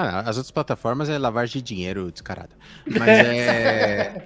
Ah, 0.00 0.20
as 0.20 0.36
outras 0.36 0.50
plataformas 0.50 1.08
é 1.08 1.18
lavagem 1.18 1.60
de 1.60 1.62
dinheiro 1.62 2.10
descarada. 2.10 2.56
Mas 2.86 3.08
é. 3.08 4.24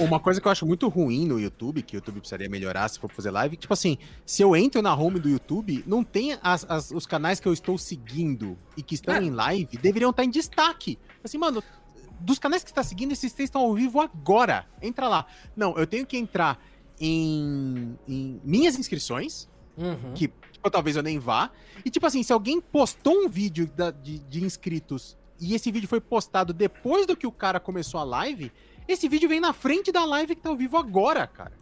Uma 0.00 0.18
coisa 0.18 0.40
que 0.40 0.46
eu 0.46 0.52
acho 0.52 0.66
muito 0.66 0.88
ruim 0.88 1.26
no 1.26 1.38
YouTube, 1.38 1.82
que 1.82 1.94
o 1.94 1.98
YouTube 1.98 2.20
precisaria 2.20 2.48
melhorar 2.48 2.88
se 2.88 2.98
for 2.98 3.10
fazer 3.10 3.30
live, 3.30 3.56
tipo 3.56 3.72
assim, 3.72 3.98
se 4.26 4.42
eu 4.42 4.54
entro 4.56 4.82
na 4.82 4.94
home 4.94 5.18
do 5.20 5.28
YouTube, 5.28 5.84
não 5.86 6.02
tem 6.02 6.36
as- 6.42 6.66
as- 6.68 6.90
os 6.90 7.06
canais 7.06 7.38
que 7.40 7.46
eu 7.48 7.52
estou 7.52 7.76
seguindo 7.78 8.58
e 8.76 8.82
que 8.82 8.94
estão 8.94 9.14
É. 9.14 9.22
em 9.22 9.30
live, 9.30 9.76
deveriam 9.78 10.10
estar 10.10 10.24
em 10.24 10.30
destaque. 10.30 10.98
Assim, 11.22 11.38
mano, 11.38 11.62
dos 12.20 12.38
canais 12.38 12.62
que 12.62 12.70
você 12.70 12.72
está 12.72 12.82
seguindo, 12.82 13.12
esses 13.12 13.32
três 13.32 13.48
estão 13.48 13.62
ao 13.62 13.74
vivo 13.74 14.00
agora. 14.00 14.66
Entra 14.82 15.08
lá. 15.08 15.26
Não, 15.56 15.76
eu 15.78 15.86
tenho 15.86 16.04
que 16.06 16.16
entrar 16.16 16.58
em, 17.00 17.96
em 18.06 18.40
minhas 18.44 18.78
inscrições, 18.78 19.48
Uhum. 19.78 20.12
que 20.14 20.30
tipo, 20.60 20.70
talvez 20.70 20.94
eu 20.96 21.02
nem 21.02 21.18
vá. 21.18 21.50
E 21.84 21.90
tipo 21.90 22.06
assim, 22.06 22.22
se 22.22 22.32
alguém 22.32 22.60
postou 22.60 23.14
um 23.24 23.28
vídeo 23.28 23.66
da- 23.66 23.90
de, 23.90 24.18
de 24.18 24.44
inscritos 24.44 25.16
e 25.40 25.54
esse 25.54 25.70
vídeo 25.72 25.88
foi 25.88 26.00
postado 26.00 26.52
depois 26.52 27.06
do 27.06 27.16
que 27.16 27.26
o 27.26 27.32
cara 27.32 27.58
começou 27.58 27.98
a 27.98 28.04
live, 28.04 28.52
esse 28.86 29.08
vídeo 29.08 29.28
vem 29.28 29.40
na 29.40 29.52
frente 29.54 29.90
da 29.90 30.04
live 30.04 30.34
que 30.36 30.42
tá 30.42 30.50
ao 30.50 30.56
vivo 30.56 30.76
agora, 30.76 31.26
cara. 31.26 31.58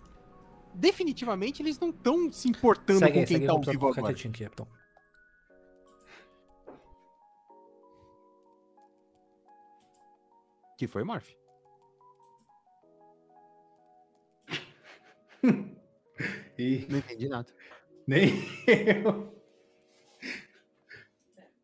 Definitivamente 0.74 1.62
eles 1.62 1.78
não 1.78 1.90
estão 1.90 2.30
se 2.32 2.48
importando 2.48 2.98
Segue 3.00 3.12
com 3.20 3.24
quem 3.26 3.36
segue 3.36 3.46
tá 3.46 3.52
ao 3.52 3.60
vivo 3.60 3.88
agora. 3.88 4.10
aqui, 4.12 4.28
Capitão. 4.28 4.66
Que 10.76 10.86
foi, 10.86 11.04
Morph? 11.04 11.28
E 16.58 16.84
Não 16.90 16.98
entendi 16.98 17.28
nada. 17.28 17.46
Nem 18.08 18.42
eu. 18.66 19.30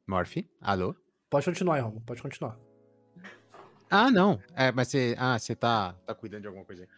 Morph? 0.07 0.37
Alô? 0.61 0.95
Pode 1.31 1.47
continuar 1.47 1.81
Romo. 1.81 2.03
Pode 2.03 2.21
continuar. 2.21 2.59
Ah, 3.91 4.11
não. 4.11 4.39
É, 4.55 4.71
mas 4.71 4.89
você. 4.89 5.17
Ah, 5.19 5.39
você 5.39 5.57
tá, 5.57 5.95
tá 6.07 6.15
cuidando 6.15 6.43
de 6.43 6.47
alguma 6.49 6.67
coisa 6.67 6.83
aí. 6.83 6.89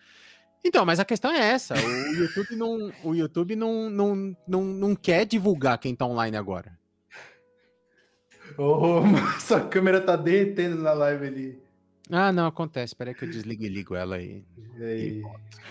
Então, 0.65 0.85
mas 0.85 0.99
a 0.99 1.05
questão 1.05 1.31
é 1.31 1.39
essa. 1.39 1.75
O 1.75 2.15
YouTube 2.15 2.57
não, 2.57 2.93
o 3.05 3.15
YouTube 3.15 3.55
não, 3.55 3.89
não, 3.89 4.37
não, 4.49 4.65
não 4.65 4.97
quer 4.97 5.25
divulgar 5.25 5.79
quem 5.79 5.95
tá 5.95 6.05
online 6.05 6.37
agora. 6.37 6.77
Ô, 8.59 9.03
sua 9.39 9.61
câmera 9.61 10.01
tá 10.01 10.17
derretendo 10.17 10.83
na 10.83 10.93
live 10.93 11.25
ali. 11.25 11.63
Ah, 12.11 12.33
não, 12.33 12.47
acontece. 12.49 12.87
Espera 12.95 13.15
que 13.15 13.25
eu 13.25 13.31
desligo 13.31 13.63
e 13.63 13.69
ligo 13.69 13.95
ela 13.95 14.17
aí. 14.17 14.45
E 14.77 15.23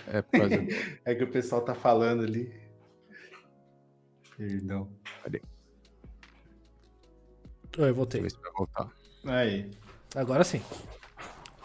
É 0.06 0.22
por 0.22 0.40
causa 0.40 0.54
é 1.04 1.14
que 1.14 1.24
o 1.24 1.30
pessoal 1.30 1.60
tá 1.60 1.74
falando 1.74 2.22
ali. 2.22 2.65
Perdão. 4.36 4.88
Oi, 7.78 7.92
voltei. 7.92 8.20
Deixa 8.22 8.36
eu 8.36 8.40
ver 8.42 8.48
se 8.48 8.52
vai 8.52 8.52
voltar. 8.52 8.88
Aí. 9.26 9.70
Agora 10.14 10.44
sim. 10.44 10.60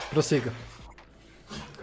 Prossiga. 0.10 0.52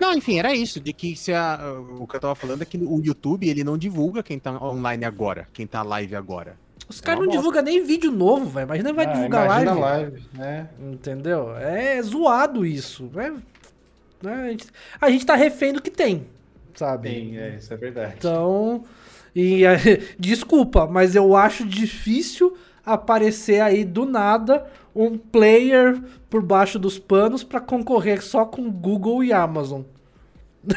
Não, 0.00 0.12
enfim, 0.14 0.38
era 0.38 0.54
isso. 0.54 0.80
De 0.80 0.92
que 0.92 1.16
se 1.16 1.32
a- 1.32 1.58
o 1.98 2.06
que 2.06 2.16
eu 2.16 2.20
tava 2.20 2.34
falando 2.34 2.62
é 2.62 2.64
que 2.64 2.76
o 2.76 3.00
YouTube 3.02 3.48
ele 3.48 3.64
não 3.64 3.76
divulga 3.78 4.22
quem 4.22 4.38
tá 4.38 4.52
online 4.62 5.04
agora, 5.04 5.48
quem 5.52 5.66
tá 5.66 5.82
live 5.82 6.14
agora. 6.14 6.56
Os 6.88 7.00
É 7.00 7.02
caras 7.02 7.20
não 7.20 7.26
bosta. 7.26 7.38
divulgam 7.38 7.62
nem 7.62 7.84
vídeo 7.84 8.10
novo, 8.10 8.46
velho. 8.46 8.66
Imagina 8.66 8.92
vai 8.92 9.06
Ah, 9.06 9.12
divulgar 9.12 9.44
imagina 9.46 9.74
live. 9.74 10.10
live, 10.12 10.28
né? 10.34 10.70
Entendeu? 10.80 11.56
É 11.56 12.00
zoado 12.02 12.64
isso. 12.64 13.10
É, 13.16 13.30
né, 13.30 14.32
a, 14.42 14.48
gente, 14.50 14.66
a 15.00 15.10
gente 15.10 15.26
tá 15.26 15.34
refém 15.34 15.72
do 15.72 15.82
que 15.82 15.90
tem, 15.90 16.26
sabe? 16.74 17.08
Tem, 17.10 17.38
é, 17.38 17.56
isso 17.56 17.72
é 17.72 17.76
verdade. 17.76 18.14
Então, 18.18 18.84
e 19.34 19.64
é, 19.64 19.76
desculpa, 20.18 20.86
mas 20.86 21.14
eu 21.14 21.36
acho 21.36 21.66
difícil 21.66 22.56
aparecer 22.84 23.60
aí 23.60 23.84
do 23.84 24.06
nada 24.06 24.66
um 24.94 25.16
player 25.18 26.00
por 26.30 26.42
baixo 26.42 26.78
dos 26.78 26.98
panos 26.98 27.44
pra 27.44 27.60
concorrer 27.60 28.22
só 28.22 28.44
com 28.44 28.70
Google 28.70 29.22
e 29.22 29.32
Amazon. 29.32 29.82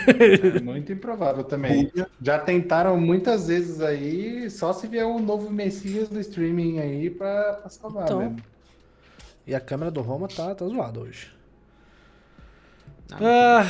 É 0.07 0.59
muito 0.61 0.93
improvável 0.93 1.43
também. 1.43 1.91
Já 2.21 2.37
tentaram 2.39 2.99
muitas 2.99 3.47
vezes 3.47 3.81
aí, 3.81 4.49
só 4.49 4.71
se 4.73 4.87
vier 4.87 5.05
um 5.05 5.19
novo 5.19 5.49
Messias 5.49 6.07
do 6.07 6.19
streaming 6.19 6.79
aí 6.79 7.09
pra, 7.09 7.53
pra 7.53 7.69
salvar 7.69 8.03
Então. 8.03 8.19
mesmo. 8.19 8.37
E 9.47 9.55
a 9.55 9.59
câmera 9.59 9.89
do 9.89 10.01
Roma 10.01 10.27
tá, 10.27 10.53
tá 10.53 10.65
zoada 10.67 10.99
hoje. 10.99 11.29
Ah, 13.13 13.65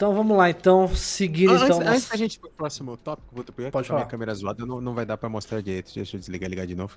então 0.00 0.14
vamos 0.14 0.34
lá, 0.34 0.48
então. 0.48 0.88
Seguir 0.88 1.50
Antes, 1.50 1.62
então. 1.64 1.76
antes 1.80 1.92
nossa- 1.92 2.10
da 2.12 2.16
gente 2.16 2.36
ir 2.36 2.38
pro 2.38 2.48
próximo 2.48 2.96
tópico, 2.96 3.28
vou 3.34 3.44
ter 3.44 3.52
Pode 3.70 3.86
falar. 3.86 4.00
minha 4.00 4.08
câmera 4.08 4.34
zoada, 4.34 4.64
não, 4.64 4.80
não 4.80 4.94
vai 4.94 5.04
dar 5.04 5.18
pra 5.18 5.28
mostrar 5.28 5.60
direito. 5.60 5.92
Deixa 5.94 6.16
eu 6.16 6.20
desligar 6.20 6.48
e 6.48 6.50
ligar 6.50 6.66
de 6.66 6.74
novo. 6.74 6.96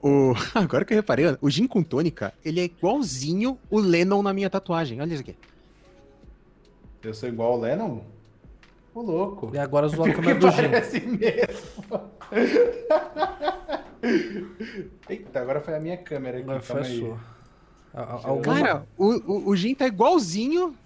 O... 0.00 0.32
Agora 0.54 0.84
que 0.84 0.92
eu 0.92 0.96
reparei, 0.96 1.36
o 1.40 1.50
gin 1.50 1.66
com 1.66 1.82
tônica, 1.82 2.32
ele 2.44 2.60
é 2.60 2.64
igualzinho 2.64 3.58
o 3.68 3.80
Lennon 3.80 4.22
na 4.22 4.32
minha 4.32 4.48
tatuagem. 4.48 5.00
Olha 5.00 5.12
isso 5.12 5.22
aqui. 5.22 5.34
Eu 7.02 7.12
sou 7.14 7.28
igual 7.28 7.54
ao 7.54 7.60
Lennon? 7.60 8.00
Ô, 8.94 9.00
louco. 9.02 9.50
E 9.52 9.58
agora 9.58 9.88
zoou 9.88 10.06
a 10.06 10.10
câmera 10.14 10.38
do 10.38 10.48
Gin. 10.52 10.56
parece 10.56 11.00
mesmo. 11.00 12.00
Eita, 15.08 15.40
agora 15.40 15.60
foi 15.60 15.74
a 15.74 15.80
minha 15.80 15.96
câmera 15.96 16.38
aqui. 16.38 16.44
Agora 16.48 16.60
foi 16.62 16.80
a 16.80 16.84
sua. 16.84 17.18
A- 17.92 18.02
a- 18.02 18.12
Alguma... 18.28 18.42
Cara, 18.42 18.86
o, 18.96 19.06
o, 19.32 19.48
o 19.50 19.56
gin 19.56 19.74
tá 19.74 19.86
igualzinho 19.86 20.76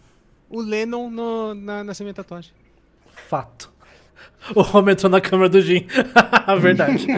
o 0.51 0.61
Lennon 0.61 1.09
no- 1.09 1.55
na, 1.55 1.83
nessa 1.85 2.05
minha 2.05 2.13
tatuagem. 2.13 2.53
Fato. 3.29 3.73
O 4.55 4.61
Roma 4.63 4.93
entrou 4.93 5.11
na 5.11 5.21
câmera 5.21 5.49
do 5.49 5.61
Jim. 5.61 5.87
Verdade. 6.61 7.07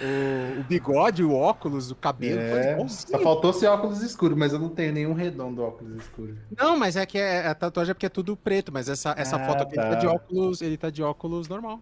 O, 0.00 0.60
o 0.60 0.62
bigode, 0.62 1.24
o 1.24 1.34
óculos, 1.34 1.90
o 1.90 1.96
cabelo, 1.96 2.38
tá 2.38 2.56
É, 2.56 2.88
só 2.88 3.18
faltou 3.18 3.52
ser 3.52 3.66
óculos 3.66 4.00
escuros, 4.00 4.38
mas 4.38 4.52
eu 4.52 4.58
não 4.60 4.68
tenho 4.68 4.92
nenhum 4.92 5.12
redondo 5.12 5.60
óculos 5.60 5.96
escuro. 5.96 6.38
Não, 6.56 6.76
mas 6.78 6.94
é 6.94 7.04
que 7.04 7.18
é, 7.18 7.48
a 7.48 7.52
tatuagem 7.52 7.90
é 7.90 7.94
porque 7.94 8.06
é 8.06 8.08
tudo 8.08 8.36
preto, 8.36 8.70
mas 8.72 8.88
essa, 8.88 9.12
essa 9.18 9.34
Ah, 9.34 9.44
foto 9.44 9.64
aqui 9.64 9.72
ele 9.76 9.82
tá 9.82 9.90
tá. 9.90 9.94
de 9.96 10.06
óculos, 10.06 10.62
ele 10.62 10.76
tá 10.76 10.88
de 10.88 11.02
óculos 11.02 11.48
normal. 11.48 11.80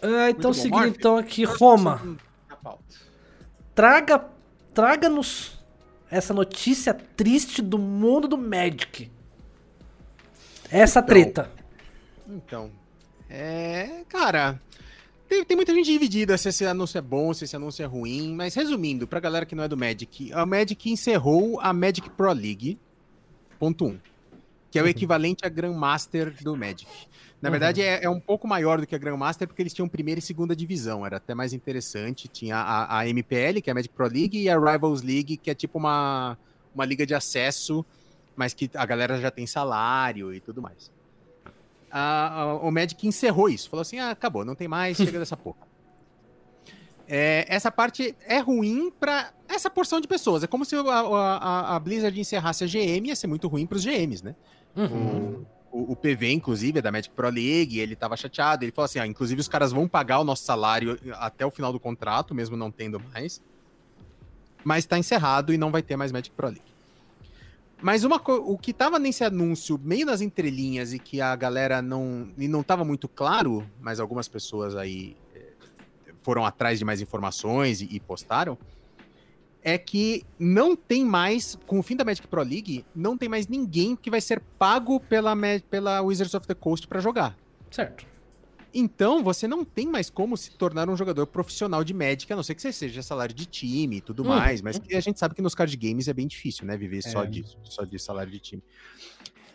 Ah, 0.00 0.30
então, 0.30 0.54
seguindo 0.54 0.86
então 0.86 1.18
aqui, 1.18 1.44
Roma. 1.44 2.00
Traga, 3.74 4.24
traga-nos 4.72 5.61
essa 6.12 6.34
notícia 6.34 6.92
triste 6.92 7.62
do 7.62 7.78
mundo 7.78 8.28
do 8.28 8.36
Magic. 8.36 9.10
Essa 10.70 11.02
treta. 11.02 11.50
Então, 12.28 12.70
é. 13.30 14.04
Cara, 14.10 14.60
tem, 15.26 15.42
tem 15.42 15.56
muita 15.56 15.72
gente 15.74 15.86
dividida 15.86 16.36
se 16.36 16.50
esse 16.50 16.66
anúncio 16.66 16.98
é 16.98 17.00
bom, 17.00 17.32
se 17.32 17.44
esse 17.44 17.56
anúncio 17.56 17.82
é 17.82 17.86
ruim, 17.86 18.34
mas 18.34 18.54
resumindo, 18.54 19.06
pra 19.06 19.20
galera 19.20 19.46
que 19.46 19.54
não 19.54 19.64
é 19.64 19.68
do 19.68 19.76
Magic, 19.76 20.30
a 20.34 20.44
Magic 20.44 20.90
encerrou 20.90 21.58
a 21.60 21.72
Magic 21.72 22.10
Pro 22.10 22.30
League, 22.30 22.78
ponto 23.58 23.86
1, 23.86 23.98
que 24.70 24.78
é 24.78 24.82
o 24.82 24.86
equivalente 24.86 25.46
a 25.46 25.48
Grandmaster 25.48 26.34
do 26.42 26.54
Magic. 26.54 26.86
Na 27.42 27.48
Uhum. 27.48 27.50
verdade, 27.50 27.82
é, 27.82 28.04
é 28.04 28.08
um 28.08 28.20
pouco 28.20 28.46
maior 28.46 28.80
do 28.80 28.86
que 28.86 28.94
a 28.94 28.98
Grandmaster, 28.98 29.48
porque 29.48 29.60
eles 29.60 29.74
tinham 29.74 29.88
primeira 29.88 30.20
e 30.20 30.22
segunda 30.22 30.54
divisão, 30.54 31.04
era 31.04 31.16
até 31.16 31.34
mais 31.34 31.52
interessante. 31.52 32.28
Tinha 32.28 32.56
a, 32.56 33.00
a 33.00 33.08
MPL, 33.08 33.60
que 33.60 33.68
é 33.68 33.72
a 33.72 33.74
Magic 33.74 33.92
Pro 33.92 34.06
League, 34.06 34.40
e 34.40 34.48
a 34.48 34.56
Rivals 34.56 35.02
League, 35.02 35.36
que 35.36 35.50
é 35.50 35.54
tipo 35.54 35.76
uma, 35.76 36.38
uma 36.72 36.84
liga 36.84 37.04
de 37.04 37.14
acesso, 37.16 37.84
mas 38.36 38.54
que 38.54 38.70
a 38.74 38.86
galera 38.86 39.20
já 39.20 39.30
tem 39.30 39.44
salário 39.46 40.32
e 40.32 40.40
tudo 40.40 40.62
mais 40.62 40.90
a- 41.94 42.40
a- 42.42 42.54
o 42.56 42.70
Magic 42.70 43.06
encerrou 43.06 43.50
isso. 43.50 43.68
Falou 43.68 43.82
assim: 43.82 43.98
ah, 43.98 44.10
acabou, 44.12 44.44
não 44.46 44.54
tem 44.54 44.66
mais, 44.66 44.96
chega 44.96 45.18
dessa 45.18 45.36
porra. 45.36 45.58
É, 47.06 47.44
essa 47.48 47.70
parte 47.70 48.14
é 48.26 48.38
ruim 48.38 48.90
pra 48.98 49.30
essa 49.48 49.68
porção 49.68 50.00
de 50.00 50.08
pessoas. 50.08 50.42
É 50.42 50.46
como 50.46 50.64
se 50.64 50.74
a, 50.74 50.80
a- 50.80 51.76
a- 51.76 51.78
Blizzard 51.80 52.18
encerrasse 52.18 52.64
a 52.64 52.66
GM, 52.66 53.08
ia 53.08 53.16
ser 53.16 53.26
muito 53.26 53.48
ruim 53.48 53.66
pros 53.66 53.84
GMs, 53.84 54.24
né? 54.24 54.34
Uhum. 54.74 55.40
O, 55.42 55.46
o 55.72 55.96
PV, 55.96 56.30
inclusive, 56.30 56.78
é 56.78 56.82
da 56.82 56.92
Magic 56.92 57.14
Pro 57.14 57.30
League, 57.30 57.78
ele 57.78 57.96
tava 57.96 58.14
chateado. 58.14 58.64
Ele 58.64 58.72
falou 58.72 58.84
assim: 58.84 58.98
ah, 58.98 59.06
inclusive 59.06 59.40
os 59.40 59.48
caras 59.48 59.72
vão 59.72 59.88
pagar 59.88 60.20
o 60.20 60.24
nosso 60.24 60.44
salário 60.44 60.98
até 61.14 61.46
o 61.46 61.50
final 61.50 61.72
do 61.72 61.80
contrato, 61.80 62.34
mesmo 62.34 62.56
não 62.56 62.70
tendo 62.70 63.00
mais. 63.00 63.40
Mas 64.62 64.84
tá 64.84 64.98
encerrado 64.98 65.52
e 65.52 65.58
não 65.58 65.72
vai 65.72 65.82
ter 65.82 65.96
mais 65.96 66.12
Magic 66.12 66.30
Pro 66.36 66.48
League. 66.48 66.62
Mas 67.80 68.04
uma 68.04 68.20
o 68.24 68.56
que 68.56 68.72
tava 68.72 68.98
nesse 68.98 69.24
anúncio, 69.24 69.80
meio 69.82 70.06
nas 70.06 70.20
entrelinhas, 70.20 70.92
e 70.92 70.98
que 70.98 71.20
a 71.20 71.34
galera 71.34 71.80
não. 71.80 72.28
E 72.36 72.46
não 72.46 72.62
tava 72.62 72.84
muito 72.84 73.08
claro, 73.08 73.66
mas 73.80 73.98
algumas 73.98 74.28
pessoas 74.28 74.76
aí 74.76 75.16
eh, 75.34 75.52
foram 76.22 76.44
atrás 76.44 76.78
de 76.78 76.84
mais 76.84 77.00
informações 77.00 77.80
e, 77.80 77.88
e 77.90 77.98
postaram. 77.98 78.58
É 79.64 79.78
que 79.78 80.24
não 80.38 80.74
tem 80.74 81.04
mais, 81.04 81.56
com 81.66 81.78
o 81.78 81.82
fim 81.82 81.94
da 81.94 82.04
Magic 82.04 82.26
Pro 82.26 82.42
League, 82.42 82.84
não 82.94 83.16
tem 83.16 83.28
mais 83.28 83.46
ninguém 83.46 83.94
que 83.94 84.10
vai 84.10 84.20
ser 84.20 84.40
pago 84.58 84.98
pela, 84.98 85.34
pela 85.70 86.00
Wizards 86.02 86.34
of 86.34 86.46
the 86.46 86.54
Coast 86.54 86.88
pra 86.88 87.00
jogar. 87.00 87.36
Certo. 87.70 88.04
Então, 88.74 89.22
você 89.22 89.46
não 89.46 89.64
tem 89.64 89.86
mais 89.86 90.08
como 90.08 90.36
se 90.36 90.50
tornar 90.52 90.88
um 90.88 90.96
jogador 90.96 91.26
profissional 91.26 91.84
de 91.84 91.92
Magic, 91.92 92.32
a 92.32 92.36
não 92.36 92.42
ser 92.42 92.54
que 92.54 92.62
você 92.62 92.72
seja 92.72 93.02
salário 93.02 93.34
de 93.34 93.44
time 93.46 93.98
e 93.98 94.00
tudo 94.00 94.22
Uhum. 94.22 94.30
mais, 94.30 94.62
mas 94.62 94.78
que 94.78 94.96
a 94.96 95.00
gente 95.00 95.18
sabe 95.20 95.34
que 95.34 95.42
nos 95.42 95.54
card 95.54 95.76
games 95.76 96.08
é 96.08 96.12
bem 96.12 96.26
difícil, 96.26 96.64
né? 96.66 96.76
Viver 96.76 97.02
só 97.02 97.22
É. 97.22 97.26
disso, 97.26 97.56
só 97.64 97.84
de 97.84 97.98
salário 97.98 98.32
de 98.32 98.40
time. 98.40 98.62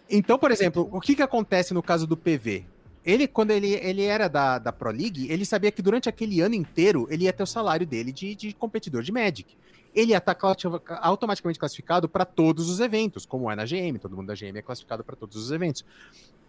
Então, 0.10 0.38
por 0.40 0.52
exemplo, 0.52 0.88
o 0.92 1.02
que, 1.02 1.16
que 1.16 1.22
acontece 1.22 1.74
no 1.74 1.82
caso 1.84 2.08
do 2.08 2.16
PV? 2.16 2.64
Ele, 3.04 3.28
quando 3.28 3.52
ele, 3.52 3.72
ele 3.74 4.04
era 4.04 4.28
da, 4.28 4.60
da 4.60 4.72
Pro 4.72 4.92
League, 4.92 5.28
ele 5.32 5.46
sabia 5.46 5.72
que 5.72 5.82
durante 5.82 6.08
aquele 6.10 6.40
ano 6.42 6.56
inteiro 6.56 7.08
ele 7.10 7.24
ia 7.26 7.34
ter 7.34 7.44
o 7.44 7.48
salário 7.48 7.86
dele 7.88 8.12
de, 8.12 8.36
de 8.36 8.54
competidor 8.54 9.02
de 9.02 9.12
Magic. 9.12 9.58
Ele 9.94 10.12
ia 10.12 10.18
estar 10.18 10.38
automaticamente 11.02 11.60
classificado 11.60 12.08
para 12.08 12.26
todos 12.26 12.70
os 12.70 12.80
eventos, 12.80 13.26
como 13.26 13.50
é 13.50 13.56
na 13.56 13.66
GM, 13.66 13.98
todo 14.00 14.16
mundo 14.16 14.28
da 14.28 14.36
GM 14.36 14.58
é 14.58 14.62
classificado 14.62 15.04
para 15.04 15.16
todos 15.16 15.36
os 15.36 15.52
eventos. 15.52 15.84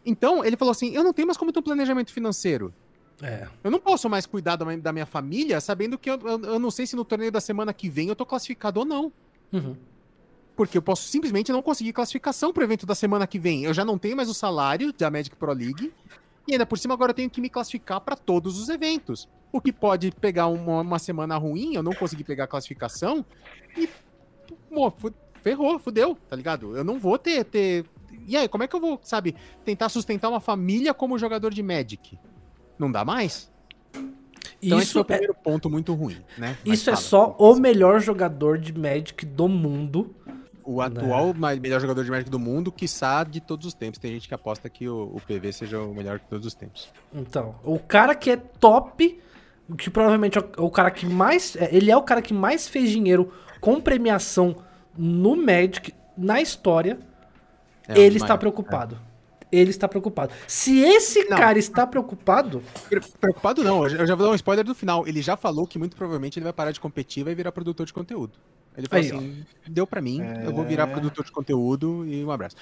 Então, 0.05 0.45
ele 0.45 0.57
falou 0.57 0.73
assim: 0.73 0.91
eu 0.95 1.03
não 1.03 1.13
tenho 1.13 1.27
mais 1.27 1.37
como 1.37 1.53
ter 1.53 1.59
um 1.59 1.63
planejamento 1.63 2.13
financeiro. 2.13 2.73
É. 3.23 3.49
Eu 3.65 3.71
não 3.71 3.81
posso 3.81 4.09
mais 4.09 4.27
cuidar 4.27 4.57
da 4.57 4.65
minha, 4.65 4.79
da 4.79 4.93
minha 4.93 5.07
família 5.07 5.61
sabendo 5.61 5.99
que 5.99 6.09
eu, 6.09 6.19
eu, 6.21 6.41
eu 6.45 6.59
não 6.59 6.71
sei 6.71 6.87
se 6.87 6.95
no 6.95 7.05
torneio 7.05 7.33
da 7.33 7.41
semana 7.41 7.73
que 7.73 7.89
vem 7.89 8.09
eu 8.09 8.17
tô 8.17 8.25
classificado 8.25 8.81
ou 8.81 8.87
não. 8.87 9.13
Uhum. 9.53 9.77
Porque 10.57 10.79
eu 10.79 10.83
posso 10.83 11.05
simplesmente 11.09 11.53
não 11.53 11.63
conseguir 11.63 11.93
classificação 11.93 12.53
pro 12.53 12.65
evento 12.65 12.87
da 12.87 12.95
semana 12.95 13.27
que 13.27 13.39
vem. 13.39 13.65
Eu 13.65 13.75
já 13.75 13.85
não 13.85 13.99
tenho 13.99 14.17
mais 14.17 14.29
o 14.29 14.35
salário 14.35 14.93
da 14.93 15.11
Magic 15.11 15.35
Pro 15.37 15.53
League. 15.53 15.93
E 16.47 16.53
ainda 16.53 16.67
por 16.67 16.79
cima 16.79 16.95
agora 16.95 17.11
eu 17.11 17.15
tenho 17.15 17.31
que 17.31 17.41
me 17.41 17.49
classificar 17.49 18.01
para 18.01 18.17
todos 18.17 18.59
os 18.59 18.69
eventos. 18.69 19.29
O 19.53 19.61
que 19.61 19.73
pode 19.73 20.11
pegar 20.13 20.47
uma, 20.49 20.81
uma 20.83 20.99
semana 20.99 21.37
ruim, 21.37 21.75
eu 21.75 21.83
não 21.83 21.93
conseguir 21.93 22.25
pegar 22.25 22.45
a 22.45 22.49
classificação 22.49 23.25
e. 23.77 23.89
Pô, 24.73 24.93
ferrou, 25.43 25.79
fudeu, 25.79 26.17
tá 26.29 26.37
ligado? 26.37 26.77
Eu 26.77 26.85
não 26.85 26.99
vou 26.99 27.19
ter, 27.19 27.45
ter. 27.45 27.85
E 28.27 28.37
aí, 28.37 28.47
como 28.49 28.65
é 28.65 28.69
que 28.69 28.77
eu 28.77 28.81
vou, 28.81 29.01
sabe, 29.03 29.35
tentar 29.65 29.89
sustentar 29.89 30.29
uma 30.29 30.41
família 30.41 30.93
como 30.93 31.19
jogador 31.19 31.53
de 31.53 31.63
Magic? 31.63 32.19
Não 32.79 32.93
dá 32.93 33.05
mais? 33.05 33.51
Então 34.61 34.79
esse 34.79 34.89
Isso 34.89 34.93
foi 34.95 35.01
o 35.03 35.03
é, 35.03 35.05
primeiro 35.05 35.35
ponto 35.35 35.71
muito 35.71 35.95
ruim, 35.95 36.21
né? 36.37 36.59
Mas 36.67 36.81
isso 36.81 36.91
é 36.91 36.95
fala. 36.95 37.05
só 37.05 37.37
o 37.39 37.55
melhor 37.59 38.01
jogador 38.01 38.59
de 38.59 38.77
Magic 38.77 39.25
do 39.25 39.49
mundo. 39.49 40.15
O 40.65 40.83
atual 40.83 41.33
ma- 41.33 41.55
melhor 41.57 41.81
jogador 41.81 42.05
de 42.05 42.11
Magic 42.11 42.29
do 42.29 42.39
mundo, 42.39 42.71
quiçá 42.71 43.25
de 43.25 43.41
todos 43.41 43.67
os 43.67 43.73
tempos. 43.75 43.99
Tem 43.99 44.13
gente 44.13 44.29
que 44.29 44.35
aposta 44.35 44.69
que 44.69 44.87
o, 44.89 45.13
o 45.15 45.21
PV 45.27 45.53
seja 45.53 45.81
o 45.81 45.95
melhor 45.95 46.19
de 46.19 46.27
todos 46.27 46.45
os 46.47 46.55
tempos. 46.55 46.93
Então, 47.15 47.55
o 47.65 47.79
cara 47.79 48.15
que 48.15 48.31
é 48.31 48.37
top, 48.37 49.19
que 49.77 49.91
provavelmente 49.91 50.39
é 50.39 50.41
o- 50.59 50.65
o 50.67 50.71
cara 50.71 50.91
que 50.91 51.05
mais. 51.07 51.57
é, 51.57 51.69
Ele 51.75 51.91
é 51.91 51.97
o 51.97 52.03
cara 52.03 52.23
que 52.23 52.33
mais 52.33 52.67
fez 52.69 52.91
dinheiro 52.91 53.33
com 53.61 53.81
premiação 53.81 54.57
no 54.97 55.37
Magic 55.37 55.93
na 56.17 56.41
história. 56.41 56.99
É, 57.87 57.99
ele 57.99 58.17
está 58.17 58.29
maior. 58.29 58.39
preocupado. 58.39 58.99
Ele 59.51 59.71
está 59.71 59.89
preocupado. 59.89 60.33
Se 60.47 60.79
esse 60.81 61.25
Não. 61.25 61.39
cara 61.39 61.59
está 61.59 61.87
preocupado, 61.87 62.63
Pre- 62.89 63.01
Preocupado 63.19 63.65
não, 63.65 63.85
eu 63.85 63.89
já 63.89 63.97
eu 63.99 64.07
já 64.07 64.15
vou 64.15 64.27
dar 64.27 64.33
um 64.33 64.35
spoiler 64.35 64.63
do 64.65 64.75
final. 64.75 65.07
Ele 65.07 65.23
já 65.23 65.37
falou 65.39 65.67
que 65.67 65.79
muito 65.79 65.97
provavelmente 65.97 66.39
ele 66.39 66.45
vai 66.45 66.53
parar 66.53 66.71
de 66.71 66.79
competir 66.81 67.23
e 67.23 67.25
vai 67.25 67.35
virar 67.35 67.51
produtor 67.51 67.87
de 67.87 67.93
conteúdo. 67.95 68.39
Ele 68.79 68.87
falou 68.89 69.05
Aí, 69.05 69.13
ó. 69.13 69.17
assim: 69.17 69.45
deu 69.67 69.87
pra 69.87 70.01
mim, 70.01 70.21
eu 70.45 70.53
vou 70.55 70.65
É. 70.65 70.69
virar 70.69 70.87
produtor 70.87 71.25
de 71.25 71.33
conteúdo 71.33 72.07
e 72.07 72.25
um 72.25 72.31
abraço. 72.31 72.55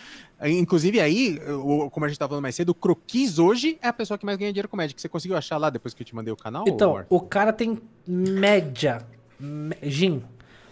Inclusive, 0.42 0.98
aí, 0.98 1.38
o- 1.62 1.90
como 1.90 2.06
a 2.06 2.08
gente 2.08 2.18
tava 2.18 2.30
falando 2.30 2.42
mais 2.42 2.54
cedo, 2.54 2.70
o 2.70 2.74
Croquis 2.74 3.38
hoje 3.38 3.78
é 3.82 3.88
a 3.88 3.92
pessoa 3.92 4.16
que 4.16 4.24
mais 4.24 4.38
ganha 4.38 4.50
dinheiro 4.52 4.66
com 4.68 4.76
Magic. 4.76 4.98
Você 5.00 5.08
conseguiu 5.08 5.36
achar 5.36 5.58
lá 5.58 5.68
depois 5.70 5.92
que 5.94 6.02
eu 6.02 6.06
te 6.06 6.14
mandei 6.14 6.32
o 6.32 6.36
canal? 6.36 6.64
então, 6.66 7.04
o 7.10 7.20
cara 7.20 7.52
tem 7.52 7.78
média. 8.06 9.06
Jim, 9.82 10.22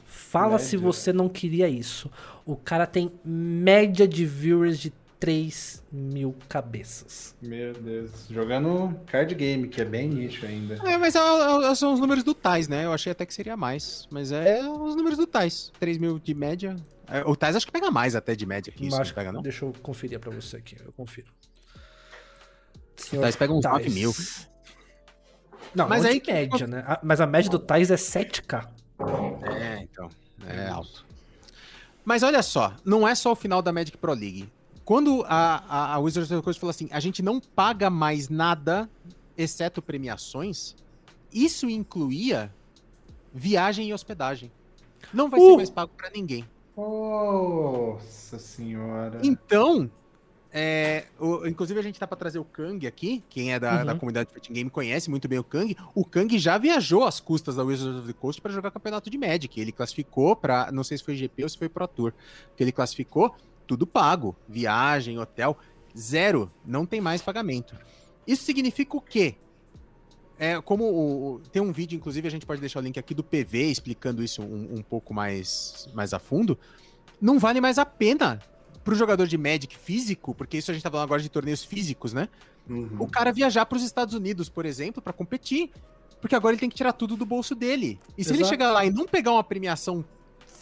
fala 0.07 0.59
se 0.59 0.77
Média. 0.77 0.93
você 0.93 1.13
não 1.13 1.29
queria 1.29 1.69
isso. 1.69 2.11
O 2.47 2.57
cara 2.57 2.87
tem 2.87 3.13
média 3.25 4.09
de 4.09 4.25
viewers 4.25 4.79
de 4.79 4.93
3 5.21 5.83
mil 5.91 6.35
cabeças. 6.49 7.35
Meu 7.41 7.73
Deus. 7.73 8.27
Jogando 8.29 8.99
card 9.07 9.35
game, 9.35 9.69
que 9.69 9.81
é 9.81 9.85
bem 9.85 10.09
nicho 10.09 10.45
ainda. 10.45 10.75
É, 10.89 10.99
mas 10.99 11.15
é, 11.15 11.19
é, 11.19 11.75
são 11.75 11.95
os 11.95 12.01
números 12.01 12.23
do 12.25 12.35
Tais, 12.35 12.69
né? 12.69 12.85
Eu 12.85 12.93
achei 12.93 13.11
até 13.13 13.25
que 13.25 13.33
seria 13.33 13.57
mais. 13.57 14.07
Mas 14.11 14.33
é 14.33 14.61
os 14.69 14.95
números 14.97 15.17
do 15.19 15.27
Tais. 15.27 15.73
3 15.81 15.99
mil 15.99 16.19
de 16.19 16.35
média. 16.35 16.77
É, 17.09 17.23
o 17.25 17.35
Tais 17.37 17.57
acho 17.57 17.67
que 17.67 17.73
pega 17.73 17.91
mais 17.91 18.15
até 18.15 18.35
de 18.35 18.45
média 18.47 18.73
que 18.73 18.87
isso, 18.87 18.97
Mas 18.97 19.09
não 19.09 19.15
pega 19.15 19.33
não? 19.33 19.43
Deixa 19.43 19.65
eu 19.65 19.73
conferir 19.83 20.19
pra 20.19 20.31
você 20.31 20.57
aqui. 20.57 20.77
Eu 20.85 20.93
confiro. 20.93 21.29
O 23.13 23.21
Tais 23.21 23.37
pega 23.37 23.53
uns 23.53 23.63
Tais. 23.63 23.75
9 23.77 23.91
mil. 23.91 24.15
Não, 25.75 25.89
Mas 25.89 26.05
aí 26.05 26.23
média, 26.27 26.67
né? 26.67 26.85
A- 26.87 27.01
Mas 27.03 27.21
a 27.21 27.27
média 27.27 27.51
do 27.51 27.59
Tais 27.59 27.91
é 27.91 27.97
7k. 27.97 28.69
É, 29.43 29.83
então. 29.83 30.09
É 30.47 30.69
alto. 30.69 31.05
Mas 32.05 32.23
olha 32.23 32.43
só, 32.43 32.77
não 32.85 33.09
é 33.09 33.15
só 33.15 33.33
o 33.33 33.37
final 33.37 33.63
da 33.63 33.73
Magic 33.73 33.97
Pro 33.97 34.13
League. 34.13 34.49
Quando 34.85 35.25
a, 35.27 35.65
a, 35.69 35.95
a 35.95 35.99
Wizards 35.99 36.31
of 36.31 36.41
the 36.41 36.45
Coast 36.45 36.61
falou 36.61 36.71
assim, 36.71 36.89
a 36.91 37.01
gente 37.01 37.23
não 37.23 37.41
paga 37.41 37.89
mais 37.89 38.29
nada, 38.29 38.89
exceto 39.37 39.81
premiações, 39.81 40.75
isso 41.33 41.69
incluía 41.69 42.53
viagem 43.33 43.89
e 43.89 43.95
hospedagem. 43.95 44.53
Não 45.13 45.29
vai 45.31 45.41
Uh! 45.41 45.51
ser 45.51 45.57
mais 45.57 45.71
pago 45.71 45.93
pra 45.97 46.11
ninguém. 46.11 46.45
Nossa 46.77 48.39
senhora. 48.39 49.21
Então, 49.23 49.91
é, 50.53 51.07
o- 51.19 51.47
inclusive 51.47 51.79
a 51.79 51.83
gente 51.83 51.99
tá 51.99 52.07
pra 52.07 52.17
trazer 52.17 52.39
o 52.39 52.45
Kang 52.45 52.87
aqui. 52.87 53.23
Quem 53.29 53.53
é 53.53 53.59
da, 53.61 53.79
Uhum. 53.81 53.85
da 53.87 53.95
comunidade 53.95 54.29
de 54.29 54.35
Fighting 54.35 54.53
Game 54.53 54.71
conhece 54.71 55.09
muito 55.11 55.27
bem 55.29 55.39
o 55.39 55.45
Kang. 55.45 55.77
O 55.95 56.05
Kang 56.05 56.39
já 56.39 56.57
viajou 56.59 57.05
às 57.05 57.21
custas 57.21 57.57
da 57.57 57.63
Wizards 57.65 57.99
of 58.01 58.07
the 58.07 58.13
Coast 58.19 58.41
pra 58.41 58.53
jogar 58.53 58.71
campeonato 58.71 59.09
de 59.11 59.19
Magic. 59.19 59.59
Ele 59.61 59.73
classificou 59.73 60.37
pra. 60.37 60.71
Não 60.73 60.85
sei 60.85 60.99
se 60.99 61.05
foi 61.05 61.15
GP 61.17 61.43
ou 61.43 61.49
se 61.49 61.59
foi 61.59 61.69
Pro 61.69 61.87
Tour. 61.89 62.13
Que 62.57 62.63
ele 62.63 62.73
classificou, 62.73 63.35
tudo 63.67 63.87
pago. 63.87 64.37
Viagem, 64.49 65.19
hotel, 65.19 65.57
zero. 65.97 66.51
Não 66.65 66.85
tem 66.87 67.01
mais 67.01 67.23
pagamento. 67.23 67.75
Isso 68.27 68.45
significa 68.45 68.97
o 68.97 69.01
quê? 69.01 69.35
É, 70.39 70.61
como 70.61 70.85
o- 70.85 71.41
tem 71.53 71.63
um 71.63 71.73
vídeo, 71.73 71.97
inclusive, 71.97 72.27
a 72.27 72.31
gente 72.31 72.45
pode 72.47 72.61
deixar 72.61 72.81
o 72.81 72.83
link 72.83 72.99
aqui 72.99 73.15
do 73.15 73.23
PV 73.23 73.71
explicando 73.71 74.23
isso 74.23 74.43
um, 74.43 74.77
um 74.79 74.83
pouco 74.83 75.15
mais, 75.15 75.89
mais 75.95 76.13
a 76.13 76.19
fundo. 76.19 76.59
Não 77.21 77.39
vale 77.39 77.61
mais 77.61 77.79
a 77.79 77.87
pena 77.87 78.41
pro 78.83 78.95
jogador 78.95 79.27
de 79.27 79.39
Magic 79.39 79.77
físico, 79.79 80.35
porque 80.35 80.59
isso 80.59 80.71
a 80.71 80.75
gente 80.75 80.83
tá 80.83 80.91
falando 80.91 81.05
agora 81.05 81.23
de 81.23 81.29
torneios 81.29 81.65
físicos, 81.65 82.13
né? 82.13 82.29
Uhum. 82.69 82.97
O 82.99 83.07
cara 83.09 83.33
viajar 83.33 83.65
para 83.67 83.77
os 83.77 83.85
Estados 83.85 84.15
Unidos, 84.15 84.49
por 84.49 84.67
exemplo, 84.67 85.01
para 85.01 85.13
competir. 85.13 85.71
Porque 86.21 86.35
agora 86.35 86.55
ele 86.55 86.61
tem 86.61 86.71
que 86.71 86.77
tirar 86.77 86.95
tudo 86.95 87.17
do 87.17 87.27
bolso 87.27 87.55
dele. 87.55 88.01
E 88.17 88.25
se 88.25 88.31
ele 88.31 88.39
Exato. 88.39 88.49
chegar 88.51 88.73
lá 88.73 88.85
e 88.87 88.91
não 88.91 89.07
pegar 89.07 89.33
uma 89.33 89.45
premiação 89.45 90.03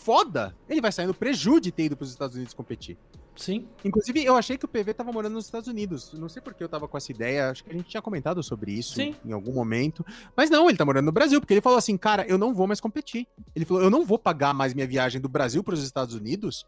foda, 0.02 0.54
ele 0.68 0.80
vai 0.80 0.90
sair 0.92 1.06
no 1.06 1.14
prejuízo 1.14 1.60
de 1.60 1.72
ter 1.72 1.84
ido 1.84 1.96
para 1.96 2.04
os 2.04 2.10
Estados 2.10 2.36
Unidos 2.36 2.54
competir. 2.54 2.96
Sim. 3.34 3.66
Inclusive, 3.82 4.22
eu 4.22 4.36
achei 4.36 4.58
que 4.58 4.64
o 4.66 4.68
PV 4.68 4.92
tava 4.92 5.10
morando 5.10 5.32
nos 5.32 5.46
Estados 5.46 5.66
Unidos. 5.66 6.12
Não 6.12 6.28
sei 6.28 6.42
por 6.42 6.52
que 6.52 6.62
eu 6.62 6.68
tava 6.68 6.86
com 6.86 6.98
essa 6.98 7.10
ideia. 7.10 7.50
Acho 7.50 7.64
que 7.64 7.70
a 7.70 7.72
gente 7.72 7.88
tinha 7.88 8.02
comentado 8.02 8.42
sobre 8.42 8.72
isso 8.72 8.94
Sim. 8.94 9.14
em 9.24 9.32
algum 9.32 9.52
momento. 9.52 10.04
Mas 10.36 10.50
não, 10.50 10.68
ele 10.68 10.76
tá 10.76 10.84
morando 10.84 11.06
no 11.06 11.12
Brasil, 11.12 11.40
porque 11.40 11.54
ele 11.54 11.62
falou 11.62 11.78
assim, 11.78 11.96
cara, 11.96 12.26
eu 12.28 12.36
não 12.36 12.52
vou 12.52 12.66
mais 12.66 12.78
competir. 12.80 13.26
Ele 13.56 13.64
falou, 13.64 13.82
eu 13.82 13.88
não 13.90 14.04
vou 14.04 14.18
pagar 14.18 14.52
mais 14.52 14.74
minha 14.74 14.86
viagem 14.86 15.18
do 15.20 15.28
Brasil 15.30 15.64
para 15.64 15.72
os 15.72 15.82
Estados 15.82 16.14
Unidos 16.14 16.66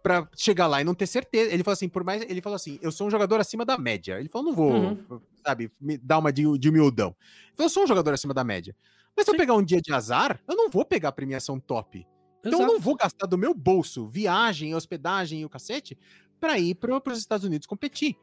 pra 0.00 0.28
chegar 0.36 0.68
lá 0.68 0.80
e 0.80 0.84
não 0.84 0.94
ter 0.94 1.06
certeza. 1.08 1.50
Ele 1.52 1.64
falou 1.64 1.72
assim, 1.72 1.88
por 1.88 2.04
mais. 2.04 2.22
Ele 2.22 2.40
falou 2.40 2.54
assim, 2.54 2.78
eu 2.80 2.92
sou 2.92 3.08
um 3.08 3.10
jogador 3.10 3.40
acima 3.40 3.64
da 3.64 3.76
média. 3.76 4.20
Ele 4.20 4.28
falou, 4.28 4.46
não 4.46 4.54
vou, 4.54 4.72
Uhum. 4.72 5.20
sabe, 5.44 5.72
me 5.80 5.98
dar 5.98 6.18
uma 6.18 6.32
de, 6.32 6.44
de 6.56 6.68
humildão. 6.68 7.08
Ele 7.48 7.56
falou, 7.56 7.66
eu 7.66 7.70
sou 7.70 7.82
um 7.82 7.86
jogador 7.88 8.14
acima 8.14 8.32
da 8.32 8.44
média. 8.44 8.76
Mas 9.16 9.24
se 9.24 9.30
eu 9.30 9.34
Sim. 9.34 9.38
pegar 9.38 9.54
um 9.54 9.62
dia 9.62 9.80
de 9.80 9.92
azar, 9.92 10.38
eu 10.46 10.54
não 10.54 10.70
vou 10.70 10.84
pegar 10.84 11.08
a 11.08 11.12
premiação 11.12 11.58
top. 11.58 12.06
Então 12.46 12.60
eu 12.60 12.64
Exato. 12.64 12.72
não 12.74 12.80
vou 12.80 12.94
gastar 12.94 13.26
do 13.26 13.36
meu 13.36 13.52
bolso 13.52 14.06
viagem, 14.06 14.74
hospedagem 14.74 15.40
e 15.40 15.44
o 15.44 15.48
cacete 15.48 15.98
pra 16.38 16.58
ir 16.58 16.74
para 16.74 17.12
os 17.12 17.18
Estados 17.18 17.44
Unidos 17.44 17.66
competir. 17.66 18.16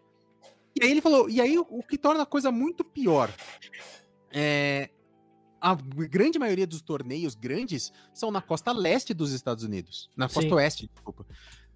E 0.79 0.83
aí 0.83 0.91
ele 0.91 1.01
falou, 1.01 1.29
e 1.29 1.39
aí 1.39 1.57
o, 1.57 1.65
o 1.69 1.83
que 1.83 1.97
torna 1.97 2.23
a 2.23 2.25
coisa 2.25 2.51
muito 2.51 2.83
pior 2.83 3.31
é 4.31 4.89
a 5.61 5.75
grande 5.75 6.37
maioria 6.37 6.67
dos 6.67 6.81
torneios 6.81 7.35
grandes 7.35 7.93
são 8.13 8.29
na 8.31 8.41
costa 8.41 8.73
leste 8.73 9.13
dos 9.13 9.31
Estados 9.31 9.63
Unidos, 9.63 10.09
na 10.17 10.27
costa 10.27 10.41
Sim. 10.41 10.53
oeste, 10.53 10.89
desculpa. 10.93 11.25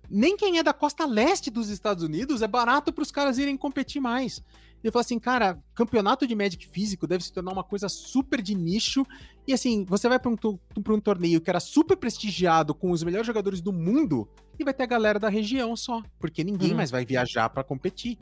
Nem 0.10 0.38
quem 0.38 0.58
é 0.58 0.64
da 0.64 0.74
costa 0.74 1.06
leste 1.06 1.50
dos 1.52 1.70
Estados 1.70 2.04
Unidos 2.04 2.42
é 2.42 2.48
barato 2.48 2.94
para 2.94 3.02
os 3.02 3.12
caras 3.12 3.38
irem 3.38 3.58
competir 3.58 4.02
mais. 4.02 4.42
Ele 4.84 4.92
falou 4.92 5.02
assim, 5.02 5.20
cara, 5.20 5.60
campeonato 5.74 6.26
de 6.28 6.36
Magic 6.36 6.66
físico 6.68 7.08
deve 7.08 7.24
se 7.24 7.34
tornar 7.34 7.52
uma 7.52 7.64
coisa 7.64 7.90
super 7.90 8.42
de 8.42 8.54
nicho. 8.56 9.06
E 9.48 9.52
assim, 9.54 9.84
você 9.86 10.08
vai 10.08 10.20
para 10.20 10.30
um, 10.32 10.38
um 10.78 11.00
torneio 11.00 11.42
que 11.42 11.50
era 11.50 11.60
super 11.60 11.98
prestigiado 11.98 12.74
com 12.76 12.92
os 12.92 13.04
melhores 13.04 13.26
jogadores 13.26 13.60
do 13.60 13.74
mundo 13.74 14.30
e 14.58 14.64
vai 14.64 14.74
ter 14.74 14.84
a 14.84 14.88
galera 14.88 15.20
da 15.20 15.30
região 15.30 15.76
só, 15.76 16.02
porque 16.20 16.44
ninguém 16.44 16.72
Uhum. 16.72 16.78
mais 16.78 16.92
vai 16.92 17.04
viajar 17.06 17.50
para 17.50 17.64
competir. 17.64 18.18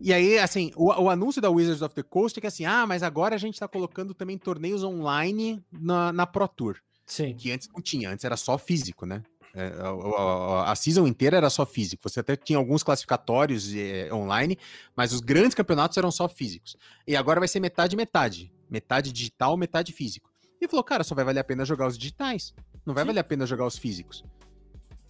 E 0.00 0.12
aí, 0.12 0.38
assim, 0.38 0.72
o, 0.76 0.86
o 0.88 1.08
anúncio 1.08 1.40
da 1.40 1.48
Wizards 1.50 1.80
of 1.82 1.94
the 1.94 2.02
Coast 2.02 2.38
é 2.38 2.40
que 2.40 2.46
assim, 2.46 2.64
ah, 2.64 2.86
mas 2.86 3.02
agora 3.02 3.34
a 3.34 3.38
gente 3.38 3.58
tá 3.60 3.68
colocando 3.68 4.12
também 4.12 4.36
torneios 4.36 4.82
online 4.82 5.62
na, 5.72 6.12
na 6.12 6.26
Pro 6.26 6.48
Tour, 6.48 6.76
Sim. 7.06 7.34
que 7.34 7.50
antes 7.52 7.68
não 7.72 7.80
tinha, 7.80 8.10
antes 8.10 8.24
era 8.24 8.36
só 8.36 8.58
físico, 8.58 9.06
né? 9.06 9.22
É, 9.54 9.66
a, 9.80 9.88
a- 9.88 10.72
a 10.72 10.74
season 10.76 11.06
inteira 11.06 11.36
era 11.36 11.48
só 11.48 11.64
físico. 11.64 12.08
Você 12.08 12.20
até 12.20 12.34
tinha 12.36 12.58
alguns 12.58 12.82
classificatórios 12.82 13.72
eh, 13.74 14.08
online, 14.12 14.58
mas 14.96 15.12
os 15.12 15.20
grandes 15.20 15.54
campeonatos 15.54 15.96
eram 15.96 16.10
só 16.10 16.28
físicos. 16.28 16.76
E 17.06 17.14
agora 17.16 17.38
vai 17.40 17.46
ser 17.48 17.60
metade 17.60 17.94
metade, 17.96 18.52
metade 18.68 19.12
digital, 19.12 19.56
metade 19.56 19.92
físico. 19.92 20.28
E 20.60 20.66
falou, 20.66 20.82
cara, 20.82 21.04
só 21.04 21.14
vai 21.14 21.24
valer 21.24 21.40
a 21.40 21.44
pena 21.44 21.64
jogar 21.64 21.86
os 21.86 21.96
digitais, 21.96 22.52
não 22.84 22.94
vai 22.94 23.04
Sim. 23.04 23.08
valer 23.08 23.20
a 23.20 23.24
pena 23.24 23.46
jogar 23.46 23.66
os 23.66 23.78
físicos. 23.78 24.24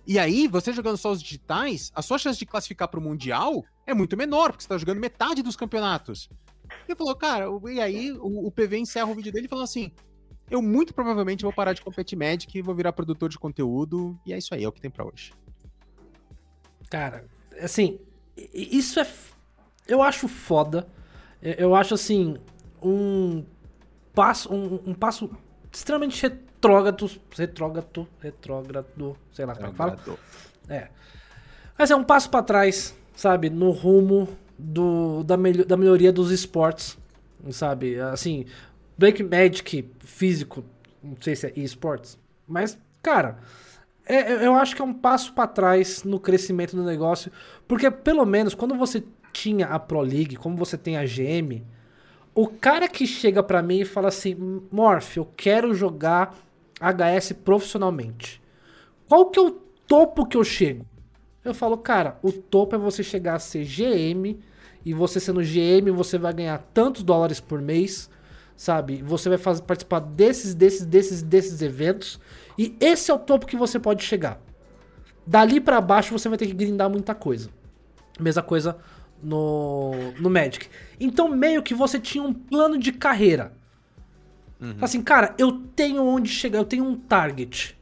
E 0.07 0.19
aí, 0.19 0.47
você 0.47 0.73
jogando 0.73 0.99
só 0.99 1.11
os 1.12 1.23
digitais, 1.23 1.91
a 1.95 2.03
sua 2.03 2.19
chance 2.19 2.39
de 2.39 2.45
classificar 2.45 2.89
para 2.89 3.01
o 3.01 3.03
Mundial 3.03 3.65
é 3.87 3.95
muito 3.95 4.16
menor, 4.16 4.51
porque 4.51 4.62
você 4.62 4.69
tá 4.69 4.77
jogando 4.77 5.01
metade 5.01 5.43
dos 5.43 5.57
campeonatos. 5.57 6.29
Ele 6.87 6.95
falou, 6.97 7.15
cara, 7.16 7.47
e 7.73 7.81
aí 7.81 8.12
o, 8.12 8.47
o 8.47 8.51
PV 8.51 8.79
encerra 8.79 9.07
o 9.11 9.15
vídeo 9.15 9.33
dele 9.33 9.47
e 9.47 9.49
falou 9.49 9.65
assim: 9.65 9.91
Eu 10.51 10.61
muito 10.61 10.93
provavelmente 10.95 11.43
vou 11.43 11.53
parar 11.53 11.73
de 11.73 11.83
competir 11.83 12.16
Magic 12.19 12.57
e 12.57 12.62
vou 12.62 12.75
virar 12.75 12.93
produtor 12.93 13.29
de 13.29 13.39
conteúdo, 13.39 14.19
e 14.27 14.33
é 14.33 14.39
isso 14.39 14.55
aí, 14.55 14.62
é 14.65 14.69
o 14.69 14.73
que 14.73 14.81
tem 14.81 14.91
pra 14.91 15.05
hoje. 15.05 15.33
Cara, 16.91 17.25
assim, 17.61 17.99
isso 18.53 19.01
é. 19.01 19.07
Eu 19.87 20.03
acho 20.03 20.29
foda. 20.29 20.87
Eu 21.43 21.75
acho, 21.75 21.95
assim, 21.95 22.37
um 22.83 23.45
passo, 24.15 24.53
um, 24.53 24.81
um 24.91 24.95
passo 24.95 25.31
extremamente 25.73 26.23
retrógrado. 26.23 27.11
Retrógrado. 27.37 28.09
Retrógrado. 28.21 29.16
Sei 29.33 29.45
lá 29.45 29.55
como 29.55 29.66
é 29.66 29.71
que 29.71 29.77
fala. 29.77 29.99
É. 30.69 30.89
Mas 31.77 31.91
é 31.91 31.97
um 31.97 32.05
passo 32.05 32.31
pra 32.31 32.43
trás, 32.43 32.95
sabe? 33.16 33.51
No 33.51 33.71
rumo 33.71 34.29
do, 34.59 35.23
da, 35.25 35.37
melho- 35.37 35.66
da 35.66 35.77
melhoria 35.77 36.12
dos 36.12 36.31
esportes, 36.31 36.97
sabe? 37.51 37.99
Assim, 38.01 38.47
Black 38.97 39.23
Magic 39.23 39.91
físico, 40.01 40.65
não 41.03 41.16
sei 41.21 41.35
se 41.37 41.47
é 41.47 41.53
esportes, 41.57 42.19
mas, 42.47 42.79
cara, 43.03 43.39
é- 44.07 44.33
é- 44.33 44.47
eu 44.47 44.55
acho 44.55 44.77
que 44.77 44.83
é 44.83 44.85
um 44.85 44.95
passo 44.95 45.33
pra 45.33 45.47
trás 45.47 46.05
no 46.05 46.21
crescimento 46.21 46.77
do 46.77 46.85
negócio, 46.85 47.31
porque 47.66 47.91
pelo 47.91 48.25
menos 48.25 48.55
quando 48.55 48.75
você 48.75 49.03
tinha 49.33 49.66
a 49.66 49.79
Pro 49.79 50.01
League, 50.01 50.37
como 50.37 50.57
você 50.57 50.79
tem 50.79 50.97
a 50.97 51.05
GM, 51.05 51.65
o 52.35 52.47
cara 52.47 52.89
que 52.89 53.07
chega 53.07 53.43
pra 53.43 53.62
mim 53.62 53.81
e 53.81 53.85
fala 53.85 54.09
assim, 54.09 54.62
Morph, 54.71 55.16
eu 55.16 55.29
quero 55.37 55.75
jogar 55.75 56.35
HS 56.81 57.33
profissionalmente. 57.33 58.41
Qual 59.09 59.27
que 59.27 59.39
é 59.39 59.43
o 59.43 59.51
topo 59.51 60.27
que 60.27 60.37
eu 60.37 60.45
chego? 60.45 60.87
Eu 61.45 61.55
falo, 61.55 61.77
cara, 61.77 62.19
o 62.23 62.33
topo 62.33 62.75
é 62.75 62.79
você 62.79 63.03
chegar 63.03 63.35
a 63.35 63.39
ser 63.39 63.65
GM, 63.65 64.39
e 64.85 64.93
você 64.93 65.19
sendo 65.19 65.43
GM, 65.43 65.91
você 65.91 66.19
vai 66.19 66.33
ganhar 66.33 66.59
tantos 66.75 67.03
dólares 67.03 67.41
por 67.41 67.61
mês, 67.61 68.11
sabe? 68.57 69.03
Você 69.03 69.29
vai 69.29 69.39
fazer, 69.39 69.63
participar 69.63 70.01
desses, 70.01 70.55
desses, 70.55 70.85
desses, 70.85 71.23
desses 71.23 71.63
eventos, 71.63 72.21
e 72.59 72.77
esse 72.81 73.11
é 73.11 73.15
o 73.15 73.19
topo 73.19 73.47
que 73.47 73.57
você 73.57 73.79
pode 73.79 74.05
chegar. 74.05 74.41
Dali 75.27 75.61
pra 75.61 75.81
baixo 75.81 76.17
você 76.17 76.29
vai 76.29 76.39
ter 76.39 76.47
que 76.47 76.53
grindar 76.53 76.91
muita 76.91 77.15
coisa. 77.15 77.51
Mesma 78.21 78.43
coisa 78.43 78.77
no, 79.23 79.93
no 80.21 80.31
Magic. 80.31 80.69
Então, 81.01 81.29
meio 81.29 81.63
que 81.63 81.75
você 81.75 81.99
tinha 81.99 82.23
um 82.23 82.33
plano 82.33 82.79
de 82.79 82.93
carreira. 82.93 83.53
Assim, 84.81 85.03
cara, 85.03 85.35
eu 85.37 85.53
tenho 85.75 86.03
onde 86.03 86.29
chegar, 86.29 86.59
eu 86.59 86.65
tenho 86.65 86.85
um 86.85 86.97
target. 86.97 87.79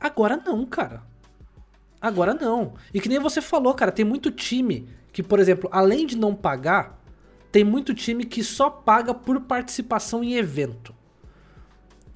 Agora 0.00 0.36
não, 0.36 0.64
cara. 0.64 1.02
Agora 2.00 2.32
não. 2.32 2.74
E 2.94 3.00
que 3.00 3.08
nem 3.08 3.18
você 3.18 3.40
falou, 3.40 3.74
cara, 3.74 3.90
tem 3.90 4.04
muito 4.04 4.30
time 4.30 4.88
que, 5.12 5.22
por 5.22 5.38
exemplo, 5.38 5.68
além 5.72 6.06
de 6.06 6.16
não 6.16 6.34
pagar, 6.34 6.99
tem 7.52 7.64
muito 7.64 7.94
time 7.94 8.24
que 8.24 8.42
só 8.44 8.70
paga 8.70 9.12
por 9.14 9.40
participação 9.40 10.22
em 10.22 10.34
evento. 10.34 10.94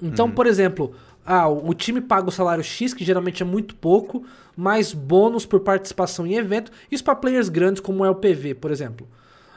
Então, 0.01 0.29
por 0.29 0.45
exemplo, 0.45 0.93
ah, 1.25 1.47
o 1.47 1.73
time 1.73 2.01
paga 2.01 2.27
o 2.29 2.31
salário 2.31 2.63
X, 2.63 2.93
que 2.93 3.03
geralmente 3.03 3.41
é 3.41 3.45
muito 3.45 3.75
pouco, 3.75 4.25
mais 4.55 4.93
bônus 4.93 5.45
por 5.45 5.61
participação 5.61 6.25
em 6.27 6.35
evento. 6.35 6.71
Isso 6.91 7.03
para 7.03 7.15
players 7.15 7.49
grandes, 7.49 7.81
como 7.81 8.03
é 8.05 8.09
o 8.09 8.15
PV, 8.15 8.55
por 8.55 8.71
exemplo. 8.71 9.07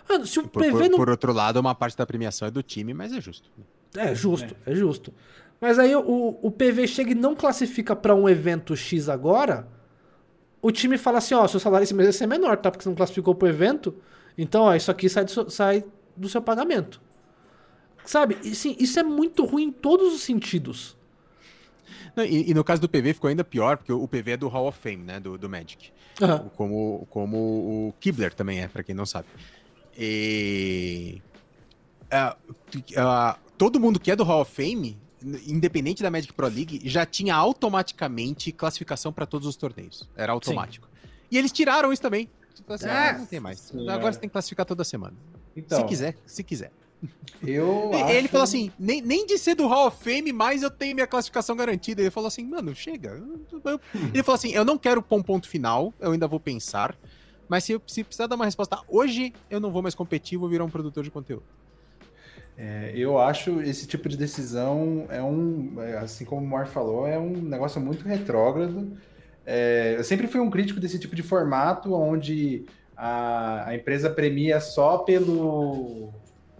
Ah, 0.08 0.24
Se 0.24 0.38
o 0.38 0.48
Por, 0.48 0.62
PV 0.62 0.72
por- 0.78 0.90
não 0.90 0.98
por 0.98 1.10
outro 1.10 1.32
lado, 1.32 1.58
uma 1.60 1.74
parte 1.74 1.96
da 1.96 2.06
premiação 2.06 2.48
é 2.48 2.50
do 2.50 2.62
time, 2.62 2.94
mas 2.94 3.12
é 3.12 3.20
justo. 3.20 3.50
é 3.96 4.14
justo, 4.14 4.56
é, 4.64 4.74
justo. 4.74 5.12
Mas 5.60 5.78
aí 5.78 5.94
o, 5.94 6.38
o 6.40 6.50
PV 6.50 6.86
chega 6.86 7.10
e 7.10 7.14
não 7.14 7.34
classifica 7.34 7.94
pra 7.96 8.14
um 8.14 8.28
evento 8.28 8.74
X 8.76 9.08
agora. 9.08 9.68
O 10.62 10.70
time 10.70 10.96
fala 10.96 11.18
assim: 11.18 11.34
ó, 11.34 11.46
seu 11.48 11.58
salário 11.60 11.82
esse 11.84 11.92
mês 11.94 12.06
vai 12.08 12.12
ser 12.12 12.26
menor, 12.26 12.56
tá? 12.56 12.70
Porque 12.70 12.84
você 12.84 12.88
não 12.88 12.96
classificou 12.96 13.34
pro 13.34 13.48
evento. 13.48 13.94
Então, 14.38 14.62
ó, 14.62 14.74
isso 14.74 14.90
aqui 14.90 15.08
sai 15.08 15.24
do 15.24 15.30
seu, 15.32 15.50
sai 15.50 15.84
do 16.16 16.28
seu 16.28 16.40
pagamento. 16.40 17.00
Sabe? 18.04 18.38
E, 18.44 18.54
sim, 18.54 18.76
isso 18.78 18.98
é 19.00 19.02
muito 19.02 19.44
ruim 19.44 19.64
em 19.64 19.72
todos 19.72 20.14
os 20.14 20.22
sentidos. 20.22 20.96
Não, 22.14 22.24
e, 22.24 22.50
e 22.50 22.54
no 22.54 22.62
caso 22.62 22.80
do 22.80 22.88
PV 22.88 23.14
ficou 23.14 23.28
ainda 23.28 23.44
pior, 23.44 23.76
porque 23.76 23.92
o 23.92 24.06
PV 24.06 24.32
é 24.32 24.36
do 24.36 24.48
Hall 24.48 24.68
of 24.68 24.78
Fame, 24.78 25.02
né? 25.02 25.18
Do, 25.20 25.36
do 25.36 25.48
Magic. 25.48 25.90
Aham. 26.22 26.50
Como, 26.56 27.06
como 27.10 27.36
o 27.36 27.94
Kibler 28.00 28.32
também 28.32 28.60
é, 28.60 28.68
pra 28.68 28.82
quem 28.82 28.94
não 28.94 29.04
sabe. 29.04 29.26
E. 29.96 31.20
ah, 32.10 32.36
ah, 32.96 33.38
todo 33.56 33.80
mundo 33.80 33.98
que 33.98 34.10
é 34.10 34.16
do 34.16 34.24
Hall 34.24 34.42
of 34.42 34.52
Fame, 34.52 34.96
independente 35.46 36.02
da 36.02 36.10
Magic 36.10 36.32
Pro 36.32 36.46
League, 36.46 36.80
já 36.84 37.04
tinha 37.04 37.34
automaticamente 37.34 38.52
classificação 38.52 39.12
pra 39.12 39.26
todos 39.26 39.46
os 39.46 39.56
torneios. 39.56 40.08
Era 40.16 40.32
automático. 40.32 40.88
E 41.30 41.36
eles 41.36 41.52
tiraram 41.52 41.92
isso 41.92 42.00
também. 42.00 42.28
Assim, 42.68 42.86
ah, 42.88 43.16
não 43.18 43.26
tem 43.26 43.40
mais. 43.40 43.58
Sim, 43.60 43.88
Agora 43.88 44.08
é. 44.08 44.12
você 44.12 44.18
tem 44.20 44.28
que 44.28 44.32
classificar 44.32 44.64
toda 44.66 44.82
semana. 44.84 45.14
Então, 45.56 45.78
se 45.80 45.84
quiser, 45.86 46.16
se 46.26 46.42
quiser. 46.42 46.72
Eu 47.46 47.90
Ele 48.10 48.18
acho- 48.20 48.28
falou 48.28 48.44
assim, 48.44 48.72
nem, 48.78 49.00
nem 49.00 49.24
de 49.26 49.38
ser 49.38 49.54
do 49.54 49.66
Hall 49.68 49.86
of 49.88 50.02
Fame, 50.02 50.32
mas 50.32 50.62
eu 50.62 50.70
tenho 50.70 50.94
minha 50.94 51.06
classificação 51.06 51.54
garantida. 51.56 52.00
Ele 52.00 52.10
falou 52.10 52.26
assim, 52.28 52.44
mano, 52.44 52.74
chega. 52.74 53.22
Ele 54.12 54.22
falou 54.22 54.34
assim, 54.36 54.50
eu 54.52 54.64
não 54.64 54.76
quero 54.78 55.00
pôr 55.02 55.16
um 55.18 55.22
ponto 55.22 55.48
final, 55.48 55.92
eu 56.00 56.12
ainda 56.12 56.26
vou 56.26 56.40
pensar. 56.40 56.96
Mas 57.48 57.64
se, 57.64 57.72
eu- 57.72 57.82
se 57.86 58.02
precisar 58.04 58.26
dar 58.26 58.36
uma 58.36 58.44
resposta 58.44 58.78
hoje, 58.88 59.32
eu 59.48 59.58
não 59.60 59.70
vou 59.70 59.80
mais 59.82 59.94
competir, 59.94 60.36
vou 60.38 60.48
virar 60.48 60.64
um 60.64 60.70
produtor 60.70 61.02
de 61.04 61.10
conteúdo. 61.10 61.44
É, 62.56 62.92
eu 62.94 63.18
acho 63.18 63.60
esse 63.62 63.86
tipo 63.86 64.08
de 64.08 64.16
decisão 64.16 65.06
é 65.10 65.22
um, 65.22 65.80
é, 65.80 65.98
assim 65.98 66.24
como 66.24 66.44
o 66.44 66.48
Mar 66.48 66.66
falou, 66.66 67.06
é 67.06 67.16
um 67.16 67.30
negócio 67.30 67.80
muito 67.80 68.04
retrógrado. 68.04 68.98
É, 69.50 69.94
eu 69.96 70.04
sempre 70.04 70.26
fui 70.26 70.42
um 70.42 70.50
crítico 70.50 70.78
desse 70.78 70.98
tipo 70.98 71.16
de 71.16 71.22
formato, 71.22 71.94
onde 71.94 72.66
a, 72.94 73.70
a 73.70 73.74
empresa 73.74 74.10
premia 74.10 74.60
só 74.60 74.98
pelo, 74.98 76.12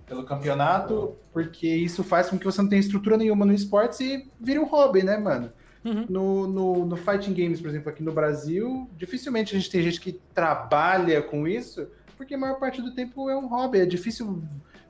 pelo 0.07 0.25
campeonato, 0.25 1.15
porque 1.31 1.69
isso 1.69 2.03
faz 2.03 2.31
com 2.31 2.39
que 2.39 2.47
você 2.47 2.63
não 2.63 2.69
tenha 2.71 2.81
estrutura 2.81 3.19
nenhuma 3.19 3.45
no 3.45 3.53
esportes 3.53 4.01
e 4.01 4.27
vire 4.41 4.59
um 4.59 4.65
hobby, 4.65 5.03
né, 5.03 5.19
mano? 5.19 5.53
Uhum. 5.85 6.07
No, 6.09 6.47
no, 6.47 6.87
no 6.87 6.97
Fighting 6.97 7.35
Games, 7.35 7.61
por 7.61 7.69
exemplo, 7.69 7.91
aqui 7.91 8.03
no 8.03 8.11
Brasil, 8.11 8.89
dificilmente 8.97 9.55
a 9.55 9.59
gente 9.59 9.71
tem 9.71 9.83
gente 9.83 10.01
que 10.01 10.19
trabalha 10.33 11.21
com 11.21 11.47
isso, 11.47 11.89
porque 12.17 12.37
a 12.37 12.39
maior 12.39 12.59
parte 12.59 12.81
do 12.81 12.95
tempo 12.95 13.29
é 13.29 13.37
um 13.37 13.49
hobby. 13.49 13.81
É 13.81 13.87
difícil. 13.87 14.43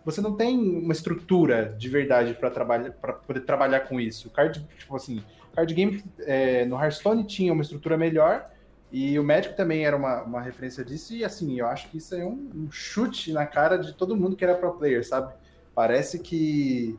Você 0.05 0.21
não 0.21 0.37
tem 0.37 0.57
uma 0.57 0.93
estrutura 0.93 1.75
de 1.77 1.89
verdade 1.89 2.33
para 2.35 2.49
trabalhar 2.49 2.93
para 2.93 3.15
poder 3.15 3.41
trabalhar 3.41 3.81
com 3.81 4.01
isso. 4.01 4.29
O 4.29 4.31
card, 4.31 4.65
tipo 4.79 4.95
assim, 4.95 5.21
card 5.59 5.75
game 5.75 6.05
é, 6.21 6.65
no 6.65 6.77
Hearthstone 6.77 7.25
tinha 7.25 7.53
uma 7.53 7.63
estrutura 7.63 7.97
melhor 7.97 8.49
e 8.93 9.19
o 9.19 9.25
Magic 9.25 9.57
também 9.57 9.85
era 9.85 9.97
uma, 9.97 10.23
uma 10.23 10.41
referência 10.41 10.85
disso. 10.85 11.13
E 11.13 11.25
assim, 11.25 11.59
eu 11.59 11.67
acho 11.67 11.89
que 11.89 11.99
isso 11.99 12.15
é 12.15 12.25
um, 12.25 12.51
um 12.55 12.71
chute 12.71 13.33
na 13.33 13.45
cara 13.45 13.77
de 13.77 13.93
todo 13.93 14.17
mundo 14.17 14.37
que 14.37 14.45
era 14.45 14.55
pro 14.55 14.73
player, 14.73 15.07
sabe? 15.07 15.35
Parece 15.75 16.21
que 16.21 16.99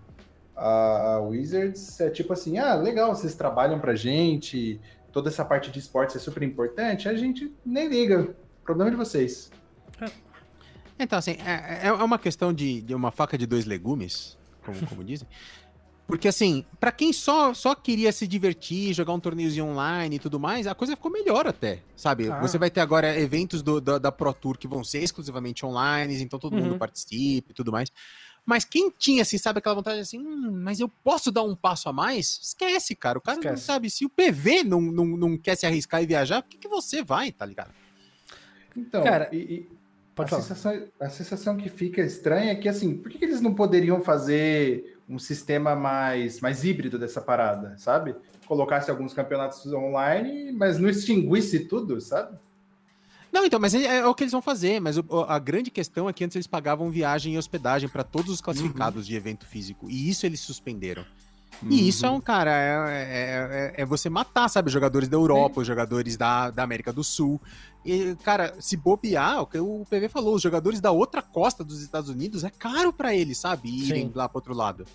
a, 0.55 1.13
a 1.13 1.21
Wizards 1.21 1.99
é 2.01 2.09
tipo 2.09 2.33
assim, 2.33 2.57
ah, 2.57 2.75
legal, 2.75 3.15
vocês 3.15 3.33
trabalham 3.33 3.79
pra 3.79 3.95
gente, 3.95 4.79
toda 5.11 5.29
essa 5.29 5.45
parte 5.45 5.71
de 5.71 5.79
esportes 5.79 6.17
é 6.17 6.19
super 6.19 6.43
importante, 6.43 7.07
a 7.07 7.15
gente 7.15 7.53
nem 7.65 7.87
liga. 7.87 8.35
Problema 8.63 8.91
de 8.91 8.97
vocês. 8.97 9.49
Então, 10.99 11.17
assim, 11.17 11.37
é, 11.45 11.87
é 11.87 11.91
uma 11.93 12.19
questão 12.19 12.53
de, 12.53 12.81
de 12.81 12.93
uma 12.93 13.09
faca 13.09 13.37
de 13.37 13.47
dois 13.47 13.65
legumes, 13.65 14.37
como, 14.63 14.85
como 14.85 15.01
dizem. 15.05 15.27
Porque, 16.09 16.27
assim, 16.27 16.65
pra 16.79 16.91
quem 16.91 17.13
só, 17.13 17.53
só 17.53 17.75
queria 17.75 18.11
se 18.11 18.25
divertir, 18.27 18.93
jogar 18.93 19.13
um 19.13 19.19
torneiozinho 19.19 19.65
online 19.67 20.15
e 20.15 20.19
tudo 20.19 20.39
mais, 20.39 20.65
a 20.65 20.73
coisa 20.73 20.95
ficou 20.95 21.11
melhor 21.11 21.45
até, 21.45 21.83
sabe? 21.95 22.29
Ah. 22.31 22.39
Você 22.41 22.57
vai 22.57 22.71
ter 22.71 22.79
agora 22.81 23.15
eventos 23.19 23.61
do- 23.61 23.79
da, 23.79 23.99
da 23.99 24.11
Pro 24.11 24.33
Tour 24.33 24.57
que 24.57 24.67
vão 24.67 24.83
ser 24.83 25.03
exclusivamente 25.03 25.63
online, 25.63 26.19
então 26.21 26.39
todo 26.39 26.55
Uhum. 26.55 26.63
mundo 26.63 26.77
participa 26.79 27.51
e 27.51 27.53
tudo 27.53 27.71
mais. 27.71 27.91
Mas 28.43 28.65
quem 28.65 28.89
tinha, 28.89 29.21
assim, 29.21 29.37
sabe 29.37 29.59
aquela 29.59 29.75
vontade 29.75 29.99
assim, 29.99 30.17
hum, 30.17 30.49
mas 30.63 30.79
eu 30.79 30.89
posso 30.89 31.31
dar 31.31 31.43
um 31.43 31.55
passo 31.55 31.87
a 31.87 31.93
mais? 31.93 32.39
Esquece, 32.41 32.95
cara. 32.95 33.19
O 33.19 33.21
cara 33.21 33.35
não 33.37 33.43
Esquece. 33.43 33.63
sabe. 33.63 33.89
Se 33.91 34.03
o 34.03 34.09
PV 34.09 34.63
não, 34.63 34.81
não, 34.81 35.05
não 35.05 35.37
quer 35.37 35.55
se 35.55 35.67
arriscar 35.67 36.01
e 36.01 36.07
viajar, 36.07 36.41
por 36.41 36.49
que, 36.49 36.57
que 36.57 36.67
você 36.67 37.03
vai, 37.03 37.31
tá 37.31 37.45
ligado? 37.45 37.71
Então, 38.75 39.03
Cara, 39.03 39.29
e- 39.31 39.37
e 39.37 39.69
a, 40.17 40.27
sensação, 40.27 40.87
a 40.99 41.09
sensação 41.09 41.57
que 41.57 41.69
fica 41.69 42.01
estranha 42.01 42.51
é 42.51 42.55
que, 42.55 42.67
assim, 42.67 42.97
por 42.97 43.11
que, 43.11 43.19
que 43.19 43.25
eles 43.25 43.41
não 43.41 43.53
poderiam 43.53 44.01
fazer 44.01 44.97
um 45.09 45.17
sistema 45.17 45.75
mais, 45.75 46.39
mais 46.39 46.63
híbrido 46.63 46.99
dessa 46.99 47.19
parada, 47.19 47.75
sabe? 47.77 48.15
Colocasse 48.45 48.91
alguns 48.91 49.13
campeonatos 49.13 49.65
online, 49.73 50.51
mas 50.51 50.77
não 50.77 50.87
extinguisse 50.87 51.61
tudo, 51.65 51.99
sabe? 51.99 52.37
Não, 53.31 53.45
então, 53.45 53.59
mas 53.59 53.73
é, 53.75 53.97
é 53.97 54.05
o 54.07 54.13
que 54.15 54.23
eles 54.23 54.31
vão 54.31 54.41
fazer. 54.41 54.79
Mas 54.79 54.97
o- 54.97 55.05
a 55.27 55.37
grande 55.37 55.69
questão 55.69 56.09
é 56.09 56.13
que 56.13 56.23
antes 56.23 56.35
eles 56.35 56.47
pagavam 56.47 56.89
viagem 56.89 57.33
e 57.33 57.37
hospedagem 57.37 57.87
para 57.89 58.03
todos 58.03 58.31
os 58.31 58.41
classificados 58.41 59.05
de 59.05 59.15
evento 59.15 59.45
físico. 59.45 59.89
E 59.89 60.09
isso 60.09 60.25
eles 60.25 60.39
suspenderam. 60.39 61.05
E 61.67 61.87
isso 61.87 62.05
é 62.05 62.09
um, 62.09 62.21
cara, 62.21 62.51
é, 62.51 62.91
é- 62.91 63.73
é- 63.77 63.81
é 63.81 63.85
você 63.85 64.09
matar, 64.09 64.47
sabe? 64.49 64.71
Jogadores 64.71 65.09
da 65.09 65.17
Europa, 65.17 65.61
os 65.61 65.67
jogadores 65.67 66.15
da, 66.15 66.49
da 66.51 66.63
América 66.63 66.93
do 66.93 67.03
Sul. 67.03 67.41
E, 67.85 68.15
cara, 68.23 68.55
se 68.59 68.77
bobear, 68.77 69.41
o 69.41 69.45
que 69.47 69.57
o 69.59 69.85
PV 69.89 70.09
falou, 70.09 70.35
os 70.35 70.41
jogadores 70.41 70.79
da 70.79 70.91
outra 70.91 71.21
costa 71.21 71.63
dos 71.63 71.81
Estados 71.81 72.09
Unidos 72.09 72.43
é 72.43 72.49
caro 72.49 72.93
para 72.93 73.15
eles, 73.15 73.37
sabe? 73.37 73.69
Irem 73.69 74.07
Sim. 74.07 74.11
lá 74.15 74.27
pro 74.29 74.37
outro 74.37 74.53
lado. 74.53 74.85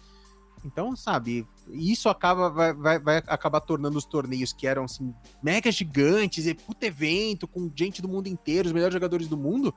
Então, 0.65 0.97
sabe, 0.97 1.47
isso 1.69 2.09
acaba, 2.09 2.49
vai, 2.49 2.73
vai, 2.73 2.99
vai 2.99 3.17
acabar 3.27 3.61
tornando 3.61 3.99
os 3.99 4.07
torneios 4.07 4.51
que 4.51 4.67
eram, 4.67 4.85
assim, 4.85 5.15
mega 5.43 5.71
gigantes, 5.71 6.47
e 6.47 6.55
puta 6.55 6.87
evento, 6.87 7.47
com 7.47 7.71
gente 7.75 8.01
do 8.01 8.09
mundo 8.09 8.29
inteiro, 8.29 8.67
os 8.67 8.73
melhores 8.73 8.95
jogadores 8.95 9.29
do 9.29 9.37
mundo, 9.37 9.75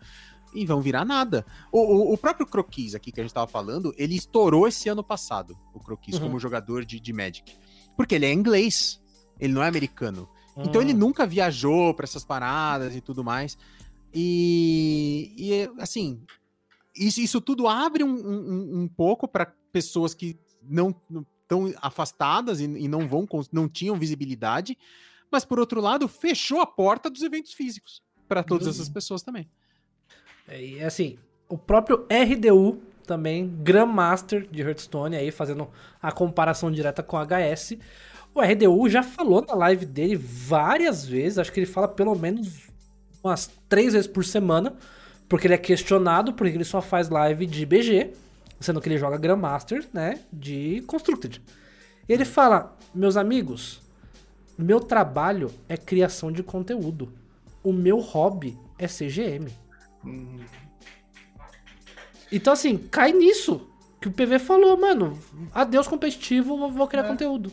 e 0.53 0.65
vão 0.65 0.81
virar 0.81 1.05
nada. 1.05 1.45
O, 1.71 1.79
o, 1.79 2.13
o 2.13 2.17
próprio 2.17 2.45
Croquis 2.47 2.95
aqui 2.95 3.11
que 3.11 3.19
a 3.19 3.23
gente 3.23 3.33
tava 3.33 3.47
falando, 3.47 3.93
ele 3.97 4.15
estourou 4.15 4.67
esse 4.67 4.89
ano 4.89 5.03
passado, 5.03 5.57
o 5.73 5.79
Croquis, 5.79 6.15
Uhum. 6.15 6.21
como 6.21 6.39
jogador 6.39 6.83
de, 6.85 6.99
de 6.99 7.13
Magic. 7.13 7.55
Porque 7.95 8.15
ele 8.15 8.25
é 8.25 8.33
inglês, 8.33 9.01
ele 9.39 9.53
não 9.53 9.63
é 9.63 9.67
americano. 9.67 10.27
Então 10.57 10.81
Hum. 10.81 10.85
ele 10.85 10.93
nunca 10.93 11.25
viajou 11.27 11.93
pra 11.93 12.03
essas 12.05 12.25
paradas 12.25 12.95
e 12.95 13.01
tudo 13.01 13.23
mais. 13.23 13.57
E, 14.13 15.33
e, 15.37 15.81
assim, 15.81 16.21
isso, 16.95 17.21
isso 17.21 17.39
tudo 17.39 17.67
abre 17.67 18.03
um, 18.03 18.09
um, 18.15 18.81
um 18.83 18.87
pouco 18.87 19.27
para 19.27 19.53
pessoas 19.71 20.13
que 20.13 20.35
não 20.63 20.95
estão 21.41 21.71
afastadas 21.81 22.59
e, 22.59 22.63
e 22.65 22.87
não 22.87 23.07
vão 23.07 23.27
não 23.51 23.69
tinham 23.69 23.95
visibilidade, 23.97 24.77
mas 25.31 25.45
por 25.45 25.59
outro 25.59 25.79
lado 25.79 26.07
fechou 26.07 26.59
a 26.61 26.65
porta 26.65 27.09
dos 27.09 27.21
eventos 27.21 27.53
físicos 27.53 28.01
para 28.27 28.43
todas 28.43 28.65
Uhum. 28.67 28.73
essas 28.73 28.89
pessoas 28.89 29.21
também. 29.21 29.47
É, 30.47 30.63
E 30.63 30.83
assim, 30.83 31.17
o 31.49 31.57
próprio 31.57 32.05
RDU 32.09 32.81
também, 33.05 33.47
Grandmaster 33.47 34.45
de 34.51 34.61
Hearthstone, 34.61 35.15
aí 35.15 35.31
fazendo 35.31 35.69
a 36.01 36.11
comparação 36.11 36.69
direta 36.71 37.01
com 37.01 37.17
HS. 37.17 37.77
O 38.35 38.41
RDU 38.41 38.89
já 38.89 39.01
falou 39.01 39.43
na 39.47 39.55
live 39.55 39.85
dele 39.85 40.15
várias 40.15 41.05
vezes, 41.05 41.39
acho 41.39 41.51
que 41.51 41.59
ele 41.59 41.65
fala 41.65 41.87
pelo 41.87 42.13
menos 42.15 42.67
umas 43.23 43.49
três 43.67 43.93
vezes 43.93 44.07
por 44.07 44.23
semana, 44.23 44.75
porque 45.27 45.47
ele 45.47 45.53
é 45.53 45.57
questionado 45.57 46.33
porque 46.33 46.55
ele 46.55 46.63
só 46.63 46.81
faz 46.81 47.09
live 47.09 47.45
de 47.45 47.65
BG, 47.65 48.13
sendo 48.59 48.81
que 48.81 48.89
ele 48.89 48.97
joga 48.97 49.17
Grandmaster, 49.17 49.87
né, 49.93 50.19
de 50.31 50.83
Constructed. 50.85 51.41
E 52.07 52.13
ele 52.13 52.25
fala, 52.25 52.77
meus 52.93 53.17
amigos, 53.17 53.81
meu 54.57 54.79
trabalho 54.79 55.51
é 55.67 55.77
criação 55.77 56.31
de 56.31 56.43
conteúdo. 56.43 57.11
O 57.63 57.73
meu 57.73 57.99
hobby 57.99 58.57
é 58.77 58.87
CGM. 58.87 59.51
Então, 62.31 62.53
assim, 62.53 62.77
cai 62.77 63.11
nisso 63.13 63.67
que 64.01 64.07
o 64.07 64.11
PV 64.11 64.39
falou, 64.39 64.77
mano. 64.77 65.17
Adeus 65.53 65.87
competitivo, 65.87 66.69
vou- 66.69 66.87
criar 66.87 67.03
É. 67.05 67.07
conteúdo. 67.07 67.51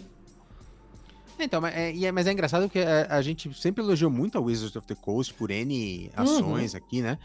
Então, 1.39 1.61
mas 1.61 1.75
é, 1.75 2.05
é- 2.05 2.13
mas 2.13 2.27
é 2.27 2.33
engraçado 2.33 2.63
porque 2.63 2.79
a, 2.81 3.17
a 3.17 3.23
gente 3.23 3.53
sempre 3.55 3.83
elogiou 3.83 4.11
muito 4.11 4.39
a 4.39 4.41
Wizards 4.41 4.77
of 4.77 4.87
the 4.87 4.95
Coast 4.95 5.35
por 5.35 5.51
N 5.51 6.11
ações 6.17 6.75
aqui, 6.75 7.03
né? 7.03 7.19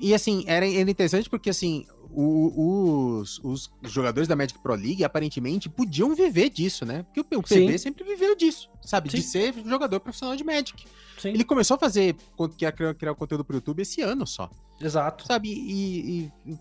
E 0.00 0.14
assim, 0.14 0.44
era, 0.46 0.64
era 0.68 0.88
interessante 0.88 1.28
porque 1.28 1.50
assim, 1.50 1.84
o- 2.10 3.18
os, 3.20 3.38
os 3.44 3.70
jogadores 3.84 4.26
da 4.28 4.34
Magic 4.36 4.58
Pro 4.60 4.74
League 4.74 5.04
aparentemente 5.04 5.68
podiam 5.68 6.14
viver 6.14 6.48
disso, 6.50 6.84
né? 6.86 7.02
Porque 7.04 7.20
o, 7.36 7.38
o 7.40 7.42
PV 7.42 7.78
sempre 7.78 8.04
viveu 8.04 8.34
disso, 8.36 8.68
sabe? 8.82 9.08
De 9.08 9.20
Sim. 9.22 9.28
ser 9.28 9.54
jogador 9.66 10.00
profissional 10.00 10.34
de 10.36 10.44
Magic. 10.44 10.84
Sim, 11.18 11.30
Ele 11.30 11.44
começou 11.44 11.74
a 11.74 11.78
fazer, 11.78 12.16
criar, 12.56 12.72
criar 12.94 13.14
conteúdo 13.14 13.44
pro 13.44 13.56
YouTube 13.56 13.80
esse 13.82 14.00
ano 14.02 14.26
só, 14.26 14.48
exato. 14.80 15.26
sabe? 15.26 15.48
E- 15.52 16.30
e 16.46 16.58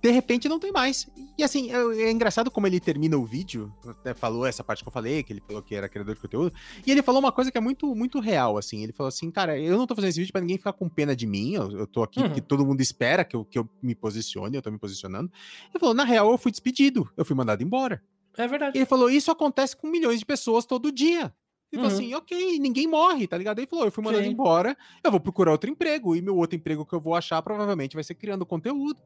de 0.00 0.10
repente 0.10 0.48
não 0.48 0.58
tem 0.58 0.70
mais. 0.70 1.08
E 1.38 1.42
assim, 1.42 1.70
é, 1.72 1.76
é 2.04 2.10
engraçado 2.10 2.50
como 2.50 2.66
ele 2.66 2.78
termina 2.78 3.16
o 3.16 3.24
vídeo, 3.24 3.72
até 3.86 4.12
falou 4.14 4.44
essa 4.46 4.62
parte 4.62 4.82
que 4.82 4.88
eu 4.88 4.92
falei, 4.92 5.22
que 5.22 5.32
ele 5.32 5.40
falou 5.46 5.62
que 5.62 5.74
era 5.74 5.88
criador 5.88 6.14
de 6.14 6.20
conteúdo, 6.20 6.52
e 6.86 6.90
ele 6.90 7.02
falou 7.02 7.20
uma 7.20 7.32
coisa 7.32 7.50
que 7.50 7.58
é 7.58 7.60
muito, 7.60 7.94
muito 7.94 8.20
real, 8.20 8.58
assim. 8.58 8.82
Ele 8.82 8.92
falou 8.92 9.08
assim, 9.08 9.30
cara, 9.30 9.58
eu 9.58 9.76
não 9.78 9.86
tô 9.86 9.94
fazendo 9.94 10.10
esse 10.10 10.20
vídeo 10.20 10.32
pra 10.32 10.40
ninguém 10.40 10.58
ficar 10.58 10.72
com 10.72 10.88
pena 10.88 11.16
de 11.16 11.26
mim, 11.26 11.54
eu, 11.54 11.70
eu 11.78 11.86
tô 11.86 12.02
aqui 12.02 12.20
Uhum. 12.20 12.26
porque 12.26 12.40
todo 12.40 12.64
mundo 12.66 12.80
espera 12.80 13.24
que 13.24 13.34
eu, 13.34 13.44
que 13.44 13.58
eu 13.58 13.68
me 13.82 13.94
posicione, 13.94 14.54
eu 14.56 14.62
tô 14.62 14.70
me 14.70 14.78
posicionando. 14.78 15.30
Ele 15.70 15.78
falou, 15.80 15.94
na 15.94 16.04
real, 16.04 16.30
eu 16.30 16.38
fui 16.38 16.50
despedido, 16.50 17.08
eu 17.16 17.24
fui 17.24 17.34
mandado 17.34 17.62
embora. 17.62 18.02
É 18.36 18.46
verdade. 18.48 18.76
Ele 18.78 18.86
falou, 18.86 19.10
isso 19.10 19.30
acontece 19.30 19.76
com 19.76 19.86
milhões 19.88 20.18
de 20.18 20.26
pessoas 20.26 20.64
todo 20.66 20.90
dia. 20.92 21.32
Ele 21.72 21.80
falou 21.82 21.88
Uhum. 21.96 22.04
assim, 22.04 22.14
ok, 22.14 22.58
ninguém 22.58 22.86
morre, 22.86 23.26
tá 23.26 23.38
ligado? 23.38 23.58
Ele 23.58 23.66
falou, 23.66 23.86
eu 23.86 23.90
fui 23.90 24.04
mandado 24.04 24.24
Sim. 24.24 24.30
embora, 24.30 24.76
eu 25.02 25.10
vou 25.10 25.18
procurar 25.18 25.52
outro 25.52 25.70
emprego, 25.70 26.14
e 26.14 26.20
meu 26.20 26.36
outro 26.36 26.54
emprego 26.56 26.84
que 26.84 26.92
eu 26.94 27.00
vou 27.00 27.14
achar 27.14 27.40
provavelmente 27.40 27.94
vai 27.94 28.04
ser 28.04 28.14
criando 28.14 28.44
conteúdo. 28.44 29.00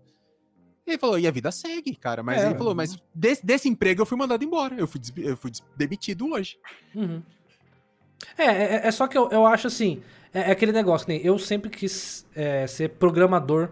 Ele 0.86 0.98
falou, 0.98 1.18
e 1.18 1.26
a 1.26 1.30
vida 1.30 1.50
segue, 1.50 1.96
cara. 1.96 2.22
Mas 2.22 2.42
É, 2.42 2.46
ele 2.46 2.54
falou, 2.54 2.74
mas 2.74 2.96
desse, 3.14 3.44
desse 3.44 3.68
emprego 3.68 4.02
eu 4.02 4.06
fui 4.06 4.16
mandado 4.16 4.44
embora. 4.44 4.74
Eu 4.76 4.86
fui, 4.86 5.00
eu 5.18 5.36
fui 5.36 5.50
demitido 5.76 6.30
hoje. 6.30 6.56
Uhum. 6.94 7.22
É, 8.38 8.44
é, 8.44 8.86
é 8.86 8.90
só 8.90 9.06
que 9.06 9.18
eu, 9.18 9.28
eu 9.30 9.46
acho 9.46 9.66
assim, 9.66 10.02
é, 10.32 10.40
é 10.42 10.50
aquele 10.50 10.72
negócio, 10.72 11.06
que 11.06 11.12
nem 11.12 11.24
eu 11.24 11.38
sempre 11.38 11.70
quis 11.70 12.26
é, 12.34 12.66
ser 12.66 12.90
programador 12.90 13.70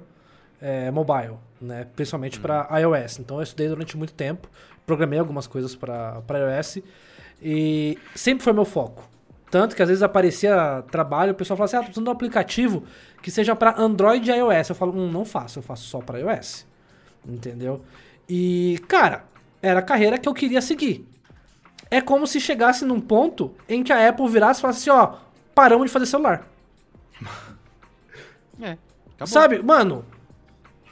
é, 0.60 0.90
mobile, 0.90 1.36
né? 1.60 1.86
Principalmente 1.94 2.40
para 2.40 2.68
iOS. 2.80 3.18
Então 3.18 3.36
eu 3.36 3.42
estudei 3.42 3.68
durante 3.68 3.96
muito 3.96 4.14
tempo, 4.14 4.48
programei 4.86 5.18
algumas 5.18 5.46
coisas 5.46 5.74
para 5.76 6.22
iOS 6.30 6.78
e 7.42 7.98
sempre 8.14 8.42
foi 8.42 8.52
meu 8.52 8.64
foco. 8.64 9.08
Tanto 9.50 9.76
que 9.76 9.82
às 9.82 9.88
vezes 9.88 10.02
aparecia 10.02 10.82
trabalho, 10.90 11.32
o 11.32 11.34
pessoal 11.34 11.56
falava 11.56 11.66
assim: 11.66 11.76
ah, 11.76 11.80
tô 11.80 11.84
precisando 11.84 12.06
de 12.06 12.10
um 12.10 12.12
aplicativo 12.12 12.82
que 13.22 13.30
seja 13.30 13.54
para 13.54 13.80
Android 13.80 14.28
e 14.28 14.34
iOS. 14.34 14.70
Eu 14.70 14.74
falo, 14.74 14.92
hum, 14.92 15.10
não 15.10 15.24
faço, 15.24 15.58
eu 15.58 15.62
faço 15.62 15.84
só 15.84 16.00
para 16.00 16.18
iOS. 16.18 16.66
Entendeu? 17.26 17.82
E, 18.28 18.78
cara, 18.88 19.24
era 19.62 19.80
a 19.80 19.82
carreira 19.82 20.18
que 20.18 20.28
eu 20.28 20.34
queria 20.34 20.60
seguir. 20.60 21.06
É 21.90 22.00
como 22.00 22.26
se 22.26 22.40
chegasse 22.40 22.84
num 22.84 23.00
ponto 23.00 23.54
em 23.68 23.82
que 23.82 23.92
a 23.92 24.08
Apple 24.08 24.28
virasse 24.28 24.60
e 24.60 24.62
falasse 24.62 24.90
assim, 24.90 24.98
ó, 24.98 25.16
paramos 25.54 25.86
de 25.86 25.92
fazer 25.92 26.06
celular. 26.06 26.46
É. 28.60 28.76
Acabou. 29.14 29.26
Sabe, 29.26 29.62
mano, 29.62 30.04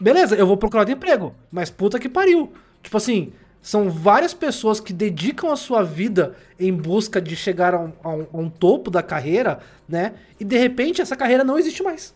beleza, 0.00 0.34
eu 0.36 0.46
vou 0.46 0.56
procurar 0.56 0.82
outro 0.82 0.94
emprego, 0.94 1.34
mas 1.50 1.70
puta 1.70 1.98
que 1.98 2.08
pariu. 2.08 2.52
Tipo 2.82 2.96
assim, 2.96 3.32
são 3.60 3.90
várias 3.90 4.34
pessoas 4.34 4.80
que 4.80 4.92
dedicam 4.92 5.50
a 5.50 5.56
sua 5.56 5.82
vida 5.82 6.36
em 6.58 6.72
busca 6.72 7.20
de 7.20 7.34
chegar 7.36 7.74
a 7.74 7.80
um, 7.80 7.92
a 8.02 8.08
um- 8.10 8.26
a 8.32 8.36
um 8.38 8.50
topo 8.50 8.90
da 8.90 9.02
carreira, 9.02 9.60
né? 9.88 10.14
E 10.38 10.44
de 10.44 10.56
repente 10.56 11.00
essa 11.02 11.16
carreira 11.16 11.44
não 11.44 11.58
existe 11.58 11.82
mais. 11.82 12.14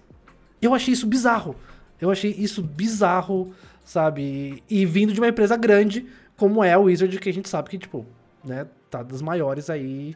Eu 0.60 0.74
achei 0.74 0.92
isso 0.92 1.06
bizarro. 1.06 1.54
Eu 2.00 2.10
achei 2.10 2.30
isso 2.32 2.62
bizarro, 2.62 3.54
sabe? 3.86 4.62
E, 4.68 4.82
e 4.82 4.84
vindo 4.84 5.14
de 5.14 5.20
uma 5.20 5.28
empresa 5.28 5.56
grande, 5.56 6.04
como 6.36 6.62
é 6.62 6.76
o 6.76 6.82
Wizard, 6.82 7.18
que 7.18 7.30
a 7.30 7.32
gente 7.32 7.48
sabe 7.48 7.70
que, 7.70 7.78
tipo, 7.78 8.04
né, 8.44 8.66
tá 8.90 9.02
das 9.02 9.22
maiores 9.22 9.70
aí 9.70 10.14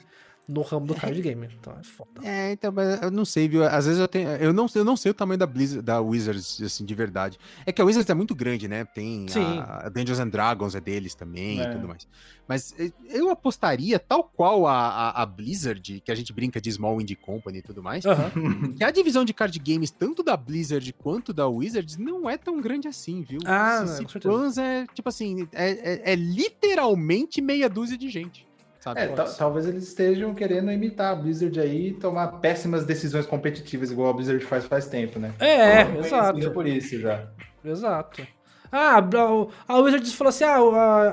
no 0.50 0.62
ramo 0.62 0.86
do 0.86 0.94
card 0.94 1.20
game. 1.22 1.48
Então 1.58 1.76
é 1.78 1.84
foda. 1.84 2.10
É, 2.22 2.52
então, 2.52 2.72
mas 2.72 3.00
eu 3.02 3.10
não 3.10 3.24
sei, 3.24 3.48
viu? 3.48 3.64
Às 3.64 3.86
vezes 3.86 4.00
eu 4.00 4.08
tenho. 4.08 4.28
Eu 4.30 4.52
não, 4.52 4.66
eu 4.74 4.84
não 4.84 4.96
sei 4.96 5.10
o 5.10 5.14
tamanho 5.14 5.38
da 5.38 5.46
Blizzard, 5.46 5.82
da 5.82 6.00
Wizards, 6.00 6.60
assim, 6.62 6.84
de 6.84 6.94
verdade. 6.94 7.38
É 7.64 7.72
que 7.72 7.80
a 7.80 7.84
Wizards 7.84 8.08
é 8.10 8.14
muito 8.14 8.34
grande, 8.34 8.66
né? 8.68 8.84
Tem 8.84 9.26
Sim. 9.28 9.58
a, 9.58 9.86
a 9.86 9.88
Dungeons 9.88 10.18
and 10.18 10.28
Dragons 10.28 10.74
é 10.74 10.80
deles 10.80 11.14
também 11.14 11.60
É. 11.60 11.64
e 11.64 11.72
tudo 11.72 11.86
mais. 11.88 12.06
Mas 12.48 12.74
eh, 12.78 12.90
eu 13.08 13.30
apostaria, 13.30 13.98
tal 13.98 14.24
qual 14.24 14.66
a, 14.66 14.72
a, 14.88 15.22
a 15.22 15.26
Blizzard, 15.26 16.00
que 16.00 16.10
a 16.10 16.14
gente 16.14 16.32
brinca 16.32 16.60
de 16.60 16.70
Small 16.72 17.00
Indie 17.00 17.14
Company 17.14 17.58
e 17.58 17.62
tudo 17.62 17.82
mais, 17.82 18.04
Aham. 18.04 18.30
que 18.76 18.82
a 18.82 18.90
divisão 18.90 19.24
de 19.24 19.32
card 19.32 19.56
games, 19.60 19.90
tanto 19.90 20.22
da 20.22 20.36
Blizzard 20.36 20.92
quanto 20.94 21.32
da 21.32 21.46
Wizards, 21.46 21.96
não 21.96 22.28
é 22.28 22.36
tão 22.36 22.60
grande 22.60 22.88
assim, 22.88 23.22
viu? 23.22 23.40
Ah, 23.46 23.82
Esse 23.84 24.02
não, 24.02 24.08
fãs 24.20 24.58
é, 24.58 24.84
tipo 24.92 25.08
assim, 25.08 25.46
é, 25.52 25.70
é- 25.70 26.12
é 26.12 26.14
literalmente 26.16 27.40
meia 27.40 27.68
dúzia 27.68 27.96
de 27.96 28.08
gente. 28.08 28.49
Sabe? 28.80 29.00
É, 29.00 29.06
ta- 29.08 29.24
talvez 29.24 29.66
eles 29.68 29.84
estejam 29.84 30.34
querendo 30.34 30.72
imitar 30.72 31.12
a 31.12 31.14
Blizzard 31.14 31.60
aí 31.60 31.88
e 31.88 31.92
tomar 31.92 32.26
péssimas 32.40 32.84
decisões 32.86 33.26
competitivas, 33.26 33.90
igual 33.90 34.08
a 34.10 34.12
Blizzard 34.14 34.42
faz 34.44 34.64
faz 34.64 34.86
tempo, 34.86 35.18
né? 35.18 35.32
É, 35.38 35.82
Então, 35.82 36.00
exato. 36.00 36.30
conhecida 36.32 36.50
por 36.54 36.66
isso 36.66 36.98
já. 36.98 37.26
Exato. 37.64 38.26
Ah, 38.72 38.96
a, 38.98 39.72
a 39.74 39.78
Wizards 39.80 40.14
falou 40.14 40.30
assim: 40.30 40.44
ah, 40.44 40.56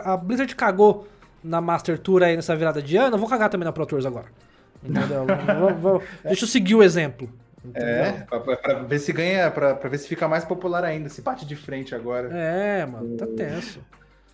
a, 0.06 0.14
a 0.14 0.18
Blizzard 0.18 0.56
cagou 0.56 1.08
na 1.44 1.60
Master 1.60 2.00
Tour 2.00 2.24
aí 2.24 2.36
nessa 2.36 2.56
virada 2.56 2.82
de 2.82 2.96
ano, 2.98 3.16
eu 3.16 3.20
vou 3.20 3.28
cagar 3.28 3.50
também 3.50 3.66
na 3.66 3.72
Pro 3.74 3.86
Tours 3.86 4.06
agora. 4.06 4.28
Entendeu? 4.84 5.26
Vou- 5.60 5.76
vou- 5.76 6.04
deixa 6.24 6.44
eu 6.46 6.48
seguir 6.48 6.76
o 6.76 6.84
exemplo. 6.84 7.28
Entendeu? 7.66 7.90
É, 7.90 8.12
pra, 8.30 8.40
pra- 8.40 8.56
pra 8.56 8.74
ver 8.84 9.00
se 9.00 9.12
ganha, 9.12 9.50
pra, 9.52 9.74
pra 9.76 9.90
ver 9.90 9.98
se 9.98 10.08
fica 10.08 10.28
mais 10.28 10.46
popular 10.46 10.86
ainda, 10.86 11.10
se 11.10 11.22
bate 11.22 11.46
de 11.46 11.56
frente 11.56 11.94
agora. 11.96 12.30
É, 12.32 12.86
mano, 12.86 13.18
tá 13.18 13.26
tenso. 13.28 13.80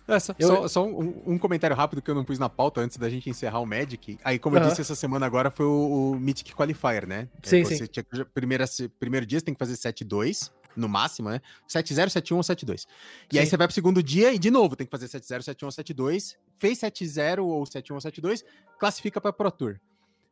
É, 0.06 0.20
só, 0.20 0.34
Eu- 0.38 0.48
só- 0.48 0.68
só 0.68 0.86
um, 0.86 1.22
um 1.26 1.38
comentário 1.38 1.74
rápido 1.74 2.02
que 2.02 2.10
eu 2.10 2.14
não 2.14 2.24
pus 2.24 2.38
na 2.38 2.48
pauta 2.48 2.80
antes 2.80 2.96
da 2.98 3.08
gente 3.08 3.30
encerrar 3.30 3.60
o 3.60 3.66
Magic. 3.66 4.18
Aí, 4.22 4.38
como 4.38 4.56
eu 4.56 4.60
Aham. 4.60 4.68
disse, 4.68 4.82
essa 4.82 4.94
semana 4.94 5.24
agora 5.24 5.50
foi 5.50 5.64
o, 5.66 6.12
o 6.12 6.20
Mythic 6.20 6.54
Qualifier, 6.54 7.06
né? 7.06 7.28
Sim, 7.42 7.60
É, 7.60 7.64
você 7.64 7.76
sim. 7.78 7.86
Tinha, 7.86 8.04
primeira, 8.34 8.64
primeiro 9.00 9.24
dia 9.24 9.38
você 9.40 9.44
tem 9.46 9.54
que 9.54 9.58
fazer 9.58 9.74
7-2, 9.76 10.52
no 10.76 10.88
máximo, 10.88 11.30
né? 11.30 11.40
7-0, 11.68 12.08
7-1 12.10 12.36
ou 12.36 12.42
7-2. 12.42 12.86
E 13.32 13.38
aí 13.38 13.44
Sim. 13.46 13.50
você 13.50 13.56
vai 13.56 13.66
pro 13.66 13.74
segundo 13.74 14.02
dia 14.02 14.32
e, 14.34 14.38
de 14.38 14.50
novo, 14.50 14.76
tem 14.76 14.86
que 14.86 14.90
fazer 14.90 15.06
7-0, 15.08 15.40
7-1 15.42 15.64
ou 15.64 15.70
7-2. 15.70 16.36
Fez 16.56 16.78
7-0 16.80 17.44
ou 17.44 17.64
7-1 17.64 17.94
ou 17.94 18.00
7-2, 18.00 18.44
classifica 18.78 19.20
pra 19.20 19.32
Pro 19.32 19.50
Tour. 19.50 19.78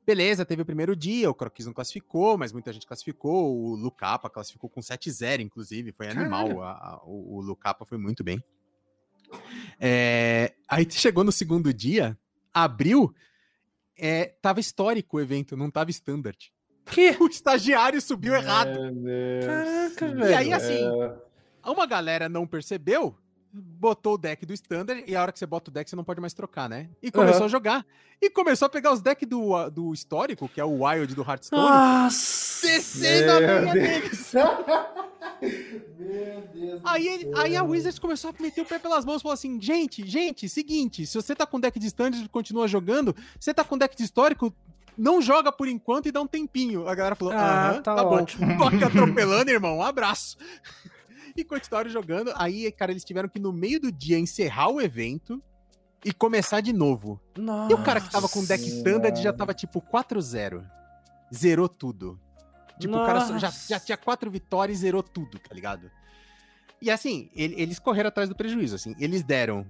Beleza, 0.04 0.44
teve 0.44 0.60
o 0.62 0.66
primeiro 0.66 0.96
dia, 0.96 1.30
o 1.30 1.34
Croquis 1.34 1.64
não 1.64 1.72
classificou, 1.72 2.36
mas 2.36 2.52
muita 2.52 2.72
gente 2.72 2.84
classificou. 2.86 3.56
O 3.56 3.76
Lucapa 3.76 4.28
classificou 4.28 4.68
com 4.68 4.80
7-0, 4.80 5.40
inclusive. 5.40 5.92
Foi 5.92 6.08
animal. 6.08 6.60
a- 6.60 6.72
a- 6.72 7.00
o, 7.04 7.36
o 7.36 7.40
Lucapa 7.40 7.84
foi 7.86 7.96
muito 7.96 8.24
bem. 8.24 8.42
É, 9.80 10.52
aí 10.68 10.86
chegou 10.90 11.24
no 11.24 11.32
segundo 11.32 11.72
dia, 11.72 12.16
abriu, 12.52 13.12
é, 13.98 14.26
tava 14.40 14.60
histórico 14.60 15.16
o 15.16 15.20
evento, 15.20 15.56
não 15.56 15.70
tava 15.70 15.90
standard. 15.90 16.52
Que? 16.86 17.16
O 17.20 17.26
estagiário 17.26 18.00
subiu 18.00 18.34
errado. 18.34 18.78
Caraca, 19.44 20.06
E 20.06 20.14
velho. 20.14 20.36
aí, 20.38 20.52
assim, 20.52 20.84
É, 21.64 21.70
uma 21.70 21.86
galera 21.86 22.28
não 22.28 22.46
percebeu, 22.46 23.16
botou 23.52 24.14
o 24.14 24.18
deck 24.18 24.46
do 24.46 24.52
standard, 24.54 25.04
e 25.06 25.14
a 25.14 25.20
hora 25.22 25.30
que 25.32 25.38
você 25.38 25.44
bota 25.46 25.70
o 25.70 25.72
deck, 25.74 25.88
você 25.90 25.94
não 25.96 26.04
pode 26.04 26.20
mais 26.20 26.32
trocar, 26.32 26.68
né? 26.68 26.88
E 27.02 27.10
começou 27.10 27.38
Aham. 27.40 27.46
a 27.46 27.48
jogar. 27.48 27.86
E 28.20 28.30
começou 28.30 28.66
a 28.66 28.68
pegar 28.68 28.92
os 28.92 29.00
decks 29.02 29.28
do, 29.28 29.54
ah, 29.54 29.68
do 29.68 29.92
histórico, 29.92 30.48
que 30.48 30.60
é 30.60 30.64
o 30.64 30.84
Wild 30.84 31.14
do 31.14 31.22
Hearthstone, 31.22 31.62
Nossa! 31.62 32.66
descendo 32.66 33.30
a 33.32 33.38
Deus. 33.40 33.72
deles. 33.72 34.32
Meu 35.98 36.40
Deus. 36.54 36.80
Aí, 36.84 37.06
ele- 37.08 37.28
aí 37.34 37.56
a 37.56 37.62
Wizards 37.64 37.98
começou 37.98 38.30
a 38.30 38.42
meter 38.42 38.60
o 38.60 38.64
pé 38.64 38.78
pelas 38.78 39.04
mãos 39.04 39.20
e 39.20 39.22
falou 39.22 39.34
assim: 39.34 39.60
gente, 39.60 40.06
gente, 40.08 40.48
seguinte, 40.48 41.06
se 41.06 41.14
você 41.14 41.34
tá 41.34 41.44
com 41.46 41.58
deck 41.60 41.78
de 41.78 41.86
standard 41.88 42.24
e 42.24 42.28
continua 42.28 42.66
jogando, 42.68 43.14
você 43.38 43.52
tá 43.52 43.64
com 43.64 43.76
deck 43.76 43.96
de 43.96 44.04
histórico, 44.04 44.54
não 44.96 45.20
joga 45.20 45.50
por 45.50 45.66
enquanto 45.68 46.06
e 46.06 46.12
dá 46.12 46.20
um 46.20 46.26
tempinho. 46.26 46.86
A 46.88 46.94
galera 46.94 47.16
falou: 47.16 47.34
Ah, 47.34 47.70
aham, 47.72 47.82
tá 47.82 47.94
tá, 47.96 48.04
bom. 48.04 48.24
Toque 48.24 48.84
atropelando, 48.84 49.50
irmão, 49.50 49.78
um 49.78 49.82
abraço. 49.82 50.36
E 51.36 51.44
continuaram 51.44 51.90
jogando. 51.90 52.32
Aí, 52.36 52.70
cara, 52.72 52.90
eles 52.92 53.04
tiveram 53.04 53.28
que 53.28 53.38
no 53.38 53.52
meio 53.52 53.80
do 53.80 53.90
dia 53.90 54.18
encerrar 54.18 54.68
o 54.68 54.80
evento 54.80 55.42
e 56.04 56.12
começar 56.12 56.60
de 56.60 56.72
novo. 56.72 57.20
Nossa. 57.36 57.72
E 57.72 57.74
o 57.74 57.82
cara 57.82 58.00
que 58.00 58.10
tava 58.10 58.28
com 58.28 58.44
deck 58.44 58.62
standard 58.66 59.20
já 59.22 59.32
tava 59.32 59.54
tipo 59.54 59.80
4-0. 59.80 60.64
Zerou 61.34 61.68
tudo. 61.68 62.20
Tipo, 62.78 62.96
o 62.96 63.06
cara 63.06 63.20
já, 63.38 63.46
Nossa. 63.48 63.68
já 63.68 63.78
tinha 63.80 63.96
quatro 63.96 64.30
vitórias 64.30 64.78
e 64.78 64.80
zerou 64.82 65.02
tudo, 65.02 65.38
tá 65.38 65.54
ligado? 65.54 65.90
E 66.80 66.90
assim, 66.90 67.30
ele- 67.34 67.54
eles 67.56 67.78
correram 67.78 68.08
atrás 68.08 68.28
do 68.28 68.34
prejuízo, 68.34 68.74
assim. 68.74 68.94
Eles 68.98 69.22
deram 69.22 69.64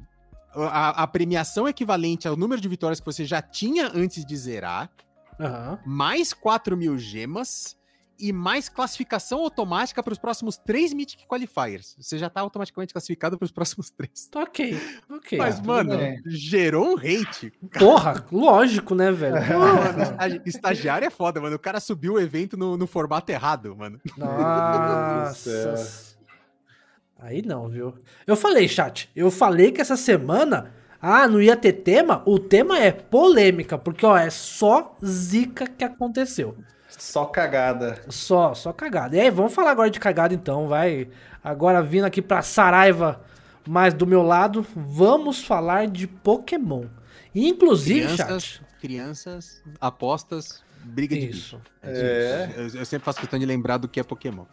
a, 0.55 1.03
a 1.03 1.07
premiação 1.07 1.69
equivalente 1.69 2.27
ao 2.27 2.37
número 2.37 2.61
de 2.61 2.69
vitórias 2.69 3.01
que 3.01 3.07
você 3.07 3.25
já 3.25 3.43
tinha 3.43 3.91
antes 3.95 4.25
de 4.25 4.37
zerar, 4.37 4.91
Aham. 5.39 5.79
mais 5.85 6.33
4 6.33 6.77
mil 6.77 6.99
gemas 6.99 7.77
e 8.23 8.33
mais 8.33 8.69
classificação 8.69 9.41
automática 9.41 10.01
para 10.03 10.13
os 10.13 10.19
próximos 10.19 10.57
três 10.57 10.95
Mythic 10.95 11.27
Qualifiers. 11.27 11.97
Você 11.99 12.17
já 12.17 12.31
tá 12.31 12.41
automaticamente 12.41 12.95
classificado 12.95 13.37
para 13.37 13.45
os 13.45 13.51
próximos 13.51 13.91
três. 13.91 14.29
Tá 14.31 14.41
ok, 14.43 14.81
ok. 15.11 15.37
Mas, 15.39 15.57
tudo 15.57 15.67
mano, 15.67 15.97
bem. 15.99 16.23
gerou 16.27 16.95
um 16.95 16.97
hate. 16.97 17.53
Porra, 17.79 18.25
lógico, 18.31 18.95
né, 18.95 19.11
velho? 19.11 19.35
Mano, 19.59 20.03
estagi- 20.03 20.41
estagiário 20.47 21.07
é 21.07 21.11
foda, 21.11 21.41
mano. 21.41 21.57
O 21.57 21.59
cara 21.59 21.81
subiu 21.81 22.15
o 22.15 22.21
evento 22.21 22.57
no, 22.57 22.77
no 22.77 22.87
formato 22.87 23.31
errado, 23.33 23.75
mano. 23.77 24.01
Nossa. 24.17 26.13
Aí 27.19 27.43
não, 27.43 27.69
viu? 27.69 27.95
Eu 28.27 28.37
falei, 28.37 28.69
chat. 28.69 29.11
Eu 29.15 29.31
falei 29.31 29.73
que 29.73 29.81
essa 29.81 29.97
semana. 29.97 30.73
Ah, 31.01 31.27
não 31.27 31.43
ia 31.43 31.57
ter 31.57 31.73
tema? 31.73 32.23
O 32.25 32.39
tema 32.39 32.79
é 32.79 32.93
polêmica, 32.93 33.77
porque, 33.77 34.07
ó, 34.07 34.17
é 34.17 34.31
só 34.31 34.97
zica 35.05 35.67
que 35.67 35.83
aconteceu. 35.83 36.57
Só 37.03 37.25
cagada. 37.25 38.01
Só, 38.09 38.55
só 38.55 38.73
cagada. 38.73 39.17
E 39.17 39.21
aí, 39.21 39.29
vamos 39.29 39.53
falar 39.53 39.73
agora 39.73 39.91
de 39.91 39.99
cagada 39.99 40.33
então, 40.33 40.69
vai. 40.69 41.09
Agora 41.43 41.83
vindo 41.83 42.05
aqui 42.05 42.23
pra 42.23 42.43
Saraiva, 42.43 43.21
mais 43.67 43.93
do 43.93 44.07
meu 44.07 44.23
lado, 44.23 44.65
vamos 44.77 45.43
falar 45.43 45.89
de 45.89 46.07
Pokémon. 46.07 46.85
Inclusive, 47.35 48.03
Crianças, 48.03 48.45
chat. 48.45 48.63
crianças, 48.81 49.63
apostas, 49.81 50.63
briga 50.85 51.17
de 51.17 51.29
Isso. 51.29 51.61
É. 51.83 52.49
Eu, 52.55 52.69
eu 52.69 52.85
sempre 52.85 53.05
faço 53.05 53.19
questão 53.19 53.37
de 53.37 53.47
lembrar 53.47 53.79
do 53.79 53.89
que 53.89 53.99
é 53.99 54.05
Pokémon. 54.05 54.45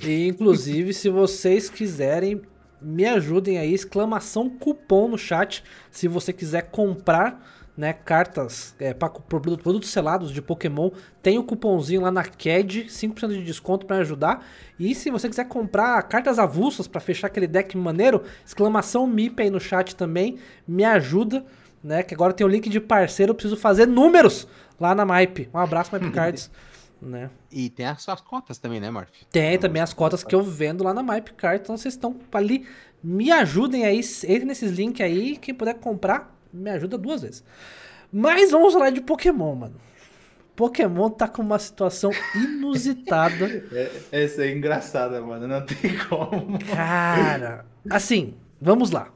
E, 0.00 0.28
inclusive, 0.28 0.94
se 0.94 1.08
vocês 1.08 1.68
quiserem, 1.68 2.40
me 2.80 3.06
ajudem 3.06 3.58
aí, 3.58 3.74
exclamação 3.74 4.48
cupom 4.48 5.08
no 5.08 5.18
chat, 5.18 5.64
se 5.90 6.06
você 6.06 6.32
quiser 6.32 6.70
comprar, 6.70 7.44
né, 7.78 7.92
cartas, 7.92 8.74
é, 8.80 8.92
pra, 8.92 9.08
produtos, 9.08 9.62
produtos 9.62 9.90
selados 9.90 10.32
de 10.32 10.42
Pokémon, 10.42 10.90
tem 11.22 11.38
o 11.38 11.44
cupomzinho 11.44 12.00
lá 12.00 12.10
na 12.10 12.24
CAD, 12.24 12.86
5% 12.88 13.28
de 13.28 13.44
desconto 13.44 13.86
pra 13.86 13.98
ajudar. 13.98 14.44
E 14.76 14.96
se 14.96 15.12
você 15.12 15.28
quiser 15.28 15.46
comprar 15.46 16.02
cartas 16.02 16.40
avulsas 16.40 16.88
pra 16.88 17.00
fechar 17.00 17.28
aquele 17.28 17.46
deck 17.46 17.76
maneiro, 17.76 18.24
exclamação 18.44 19.06
MIP 19.06 19.44
aí 19.44 19.50
no 19.50 19.60
chat 19.60 19.94
também, 19.94 20.38
me 20.66 20.82
ajuda, 20.82 21.46
né, 21.80 22.02
que 22.02 22.12
agora 22.12 22.32
tem 22.32 22.44
o 22.44 22.50
link 22.50 22.68
de 22.68 22.80
parceiro, 22.80 23.30
eu 23.30 23.34
preciso 23.36 23.56
fazer 23.56 23.86
números 23.86 24.48
lá 24.80 24.92
na 24.92 25.04
MyP. 25.04 25.48
Um 25.54 25.58
abraço, 25.58 25.94
MyP 25.94 26.10
Cards, 26.10 26.50
né. 27.00 27.30
E 27.48 27.70
tem 27.70 27.86
as 27.86 28.02
suas 28.02 28.20
cotas 28.20 28.58
também, 28.58 28.80
né, 28.80 28.90
Murphy? 28.90 29.24
Tem 29.30 29.56
também 29.56 29.80
as 29.80 29.92
cotas 29.92 30.24
que 30.24 30.34
eu 30.34 30.42
vendo 30.42 30.82
lá 30.82 30.92
na 30.92 31.02
MyPcard. 31.04 31.60
Então 31.62 31.76
vocês 31.76 31.94
estão 31.94 32.16
ali. 32.32 32.66
Me 33.00 33.30
ajudem 33.30 33.86
aí. 33.86 34.00
Entre 34.24 34.44
nesses 34.44 34.72
links 34.72 35.00
aí. 35.00 35.36
Quem 35.36 35.54
puder 35.54 35.74
comprar, 35.74 36.36
me 36.52 36.70
ajuda 36.70 36.96
duas 36.98 37.22
vezes. 37.22 37.44
Mas 38.12 38.50
vamos 38.50 38.72
falar 38.72 38.90
de 38.90 39.00
Pokémon, 39.00 39.54
mano. 39.54 39.74
Pokémon 40.56 41.08
tá 41.10 41.28
com 41.28 41.40
uma 41.42 41.58
situação 41.58 42.10
inusitada. 42.34 43.46
É, 43.72 43.90
essa 44.24 44.42
é 44.44 44.52
engraçada, 44.52 45.20
mano. 45.20 45.46
Não 45.46 45.64
tem 45.64 45.96
como. 46.08 46.58
Cara, 46.66 47.64
assim, 47.88 48.34
vamos 48.60 48.90
lá. 48.90 49.08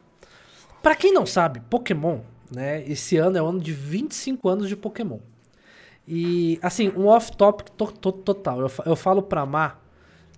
Pra 0.83 0.95
quem 0.95 1.13
não 1.13 1.25
sabe, 1.27 1.61
Pokémon, 1.71 2.21
né? 2.51 2.85
Esse 2.87 3.17
ano 3.17 3.37
é 3.39 3.43
o 3.43 3.47
ano 3.47 3.61
de 3.61 3.73
25 3.73 4.49
anos 4.49 4.69
de 4.69 4.77
Pokémon. 4.77 5.19
E, 6.07 6.59
assim, 6.63 6.89
um 6.91 7.07
off-topic 7.07 7.71
to- 7.71 7.93
to- 7.93 8.13
total. 8.13 8.61
Eu, 8.61 8.71
eu 8.87 8.97
falo 8.97 9.23
pra 9.23 9.47
Mar 9.47 9.81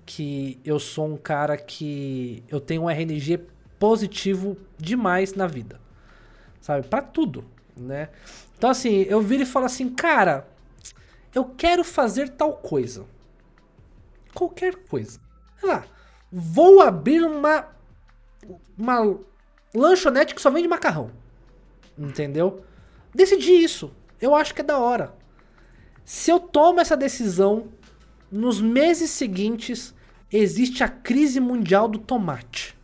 que 0.06 0.60
eu 0.64 0.78
sou 0.78 1.06
um 1.06 1.16
cara 1.16 1.56
que. 1.56 2.42
Eu 2.48 2.60
tenho 2.60 2.82
um 2.82 2.90
RNG 2.90 3.40
positivo 3.78 4.56
demais 4.78 5.34
na 5.34 5.46
vida. 5.46 5.80
Sabe? 6.64 6.88
Pra 6.88 7.02
tudo, 7.02 7.44
né? 7.76 8.08
Então, 8.56 8.70
assim, 8.70 9.02
eu 9.02 9.20
viro 9.20 9.42
e 9.42 9.46
falo 9.46 9.66
assim, 9.66 9.90
cara, 9.90 10.48
eu 11.34 11.44
quero 11.44 11.84
fazer 11.84 12.30
tal 12.30 12.54
coisa. 12.54 13.04
Qualquer 14.32 14.74
coisa. 14.74 15.20
Sei 15.60 15.68
lá, 15.68 15.84
vou 16.32 16.80
abrir 16.80 17.22
uma. 17.22 17.68
Uma 18.78 19.18
lanchonete 19.74 20.34
que 20.34 20.40
só 20.40 20.50
vende 20.50 20.66
macarrão. 20.66 21.10
Entendeu? 21.98 22.64
Decidi 23.14 23.52
isso. 23.52 23.92
Eu 24.18 24.34
acho 24.34 24.54
que 24.54 24.62
é 24.62 24.64
da 24.64 24.78
hora. 24.78 25.14
Se 26.02 26.30
eu 26.30 26.40
tomo 26.40 26.80
essa 26.80 26.96
decisão, 26.96 27.68
nos 28.32 28.62
meses 28.62 29.10
seguintes 29.10 29.94
existe 30.32 30.82
a 30.82 30.88
crise 30.88 31.40
mundial 31.40 31.88
do 31.88 31.98
tomate. 31.98 32.74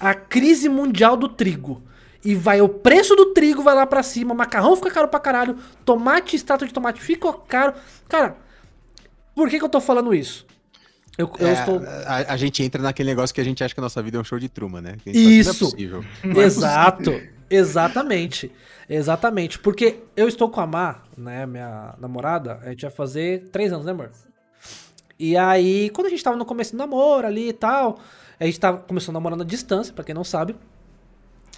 A 0.00 0.14
crise 0.14 0.70
mundial 0.70 1.14
do 1.14 1.28
trigo. 1.28 1.89
E 2.24 2.34
vai 2.34 2.60
o 2.60 2.68
preço 2.68 3.16
do 3.16 3.32
trigo 3.32 3.62
vai 3.62 3.74
lá 3.74 3.86
para 3.86 4.02
cima, 4.02 4.34
macarrão 4.34 4.76
fica 4.76 4.90
caro 4.90 5.08
pra 5.08 5.18
caralho, 5.18 5.56
tomate, 5.84 6.36
extrato 6.36 6.66
de 6.66 6.72
tomate 6.72 7.00
fica 7.00 7.32
caro. 7.32 7.74
Cara, 8.08 8.36
por 9.34 9.48
que, 9.48 9.58
que 9.58 9.64
eu 9.64 9.68
tô 9.68 9.80
falando 9.80 10.14
isso? 10.14 10.46
Eu, 11.16 11.30
eu 11.38 11.48
é, 11.48 11.52
estou... 11.52 11.82
a, 12.06 12.32
a, 12.32 12.36
gente 12.36 12.62
entra 12.62 12.82
naquele 12.82 13.10
negócio 13.10 13.34
que 13.34 13.40
a 13.40 13.44
gente 13.44 13.62
acha 13.62 13.74
que 13.74 13.80
a 13.80 13.82
nossa 13.82 14.02
vida 14.02 14.16
é 14.16 14.20
um 14.20 14.24
show 14.24 14.38
de 14.38 14.48
Truman, 14.48 14.80
né? 14.80 14.96
Isso. 15.06 15.74
É 16.24 16.28
Exato. 16.40 17.10
É 17.10 17.30
Exatamente. 17.50 18.50
Exatamente. 18.88 19.58
Porque 19.58 19.98
eu 20.16 20.28
estou 20.28 20.48
com 20.48 20.60
a 20.60 20.66
Mar, 20.66 21.04
né, 21.16 21.44
minha 21.46 21.94
namorada, 21.98 22.60
a 22.62 22.70
gente 22.70 22.82
vai 22.82 22.90
fazer 22.90 23.48
três 23.50 23.72
anos, 23.72 23.84
né, 23.84 23.92
amor? 23.92 24.10
E 25.18 25.36
aí, 25.36 25.90
quando 25.90 26.06
a 26.06 26.10
gente 26.10 26.22
tava 26.22 26.36
no 26.36 26.46
começo 26.46 26.72
do 26.72 26.78
namoro 26.78 27.26
ali 27.26 27.48
e 27.48 27.52
tal, 27.52 27.98
a 28.38 28.46
gente 28.46 28.58
tava 28.58 28.78
começando 28.78 29.16
a 29.16 29.18
namorar 29.18 29.36
na 29.36 29.44
distância, 29.44 29.92
para 29.92 30.04
quem 30.04 30.14
não 30.14 30.24
sabe. 30.24 30.56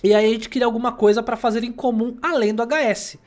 E 0.03 0.15
aí 0.15 0.27
a 0.27 0.29
gente 0.29 0.49
queria 0.49 0.67
alguma 0.67 0.93
coisa 0.93 1.23
para 1.23 1.37
fazer 1.37 1.63
em 1.65 1.73
comum 1.73 2.17
além 2.21 2.55
do 2.55 2.63
HS, 2.63 3.19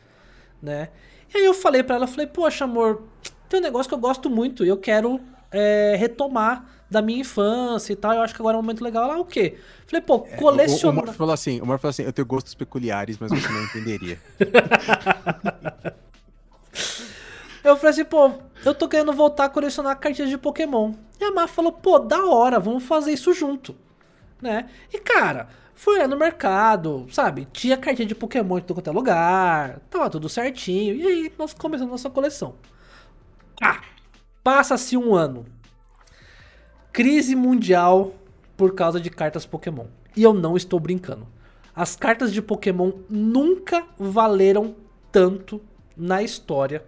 né? 0.62 0.90
E 1.34 1.38
aí 1.38 1.46
eu 1.46 1.54
falei 1.54 1.84
para 1.84 1.96
ela, 1.96 2.08
falei, 2.08 2.28
poxa, 2.28 2.66
amor, 2.66 3.04
tem 3.48 3.60
um 3.60 3.64
negócio 3.64 3.88
que 3.90 3.96
eu 3.96 4.00
gosto 4.00 4.30
muito 4.30 4.66
e 4.66 4.68
eu 4.68 4.78
quero 4.78 5.20
é, 5.52 5.96
retomar 5.98 6.66
da 6.90 7.02
minha 7.02 7.20
infância 7.20 7.94
e 7.94 7.96
tal. 7.96 8.14
Eu 8.14 8.22
acho 8.22 8.34
que 8.34 8.42
agora 8.42 8.58
é 8.58 8.60
um 8.60 8.62
momento 8.62 8.84
legal. 8.84 9.08
Lá, 9.08 9.18
o 9.18 9.26
quê? 9.26 9.58
Falei, 9.88 10.02
pô, 10.02 10.20
colecionar. 10.20 11.04
É, 11.04 11.08
o, 11.08 11.10
o, 11.10 11.12
o 11.12 11.14
falou 11.14 11.34
assim, 11.34 11.62
o 11.62 11.66
Morph 11.66 11.82
falou 11.82 11.92
assim, 11.92 12.04
eu 12.04 12.14
tenho 12.14 12.26
gostos 12.26 12.54
peculiares, 12.54 13.18
mas 13.18 13.32
você 13.32 13.48
não 13.50 13.64
entenderia. 13.64 14.20
eu 17.64 17.76
falei 17.78 17.92
assim, 17.92 18.06
pô, 18.06 18.32
eu 18.64 18.74
tô 18.74 18.88
querendo 18.88 19.14
voltar 19.14 19.46
a 19.46 19.50
colecionar 19.50 19.98
cartinhas 19.98 20.30
de 20.30 20.38
Pokémon. 20.38 20.94
E 21.20 21.24
a 21.24 21.32
Mar 21.32 21.48
falou, 21.48 21.72
pô, 21.72 22.00
da 22.00 22.26
hora, 22.26 22.60
vamos 22.60 22.84
fazer 22.84 23.12
isso 23.14 23.34
junto. 23.34 23.76
Né? 24.42 24.70
E 24.94 25.00
cara, 25.00 25.48
fui 25.76 26.00
lá 26.00 26.08
no 26.08 26.18
mercado, 26.18 27.06
sabe? 27.12 27.48
Tinha 27.52 27.78
cartinha 27.78 28.08
de 28.08 28.16
Pokémon 28.16 28.58
em 28.58 28.62
todo 28.62 28.90
é 28.90 28.92
lugar, 28.92 29.80
tava 29.90 30.10
tudo 30.10 30.30
certinho. 30.30 30.96
E 30.96 31.06
aí 31.06 31.34
nós 31.38 31.54
começamos 31.54 31.92
nossa 31.92 32.10
coleção. 32.10 32.56
Ah, 33.62 33.82
passa-se 34.44 34.98
um 34.98 35.14
ano. 35.14 35.46
Crise 36.92 37.36
mundial 37.36 38.14
por 38.56 38.74
causa 38.74 39.00
de 39.00 39.10
cartas 39.10 39.46
Pokémon. 39.46 39.86
E 40.16 40.24
eu 40.24 40.34
não 40.34 40.56
estou 40.56 40.80
brincando. 40.80 41.28
As 41.76 41.96
cartas 41.96 42.32
de 42.32 42.42
Pokémon 42.42 42.92
nunca 43.10 43.86
valeram 44.00 44.76
tanto 45.12 45.62
na 45.96 46.24
história. 46.24 46.84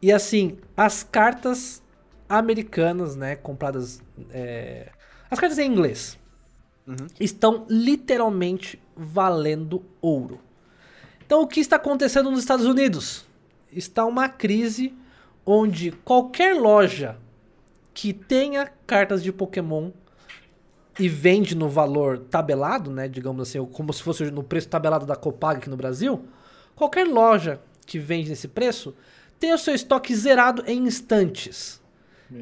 E 0.00 0.12
assim, 0.12 0.58
as 0.76 1.02
cartas 1.02 1.82
americanas, 2.28 3.16
né, 3.16 3.34
compradas. 3.34 4.00
É... 4.30 4.92
As 5.28 5.40
cartas 5.40 5.58
em 5.58 5.70
inglês 5.70 6.17
uhum. 6.88 7.06
estão 7.20 7.66
literalmente 7.68 8.80
valendo 8.96 9.84
ouro. 10.00 10.40
Então, 11.24 11.42
o 11.42 11.46
que 11.46 11.60
está 11.60 11.76
acontecendo 11.76 12.30
nos 12.30 12.40
Estados 12.40 12.64
Unidos? 12.64 13.26
Está 13.70 14.04
uma 14.06 14.28
crise 14.28 14.94
onde 15.44 15.92
qualquer 15.92 16.54
loja 16.54 17.16
que 17.92 18.12
tenha 18.12 18.70
cartas 18.86 19.22
de 19.22 19.30
Pokémon 19.30 19.90
e 20.98 21.08
vende 21.08 21.54
no 21.54 21.68
valor 21.68 22.18
tabelado, 22.18 22.90
né, 22.90 23.06
digamos 23.06 23.48
assim, 23.48 23.64
como 23.66 23.92
se 23.92 24.02
fosse 24.02 24.30
no 24.30 24.42
preço 24.42 24.68
tabelado 24.68 25.06
da 25.06 25.14
Copag 25.14 25.58
aqui 25.58 25.70
no 25.70 25.76
Brasil, 25.76 26.24
qualquer 26.74 27.06
loja 27.06 27.60
que 27.86 27.98
vende 27.98 28.30
nesse 28.30 28.48
preço 28.48 28.94
tem 29.38 29.52
o 29.52 29.58
seu 29.58 29.74
estoque 29.74 30.14
zerado 30.14 30.64
em 30.66 30.86
instantes. 30.86 31.80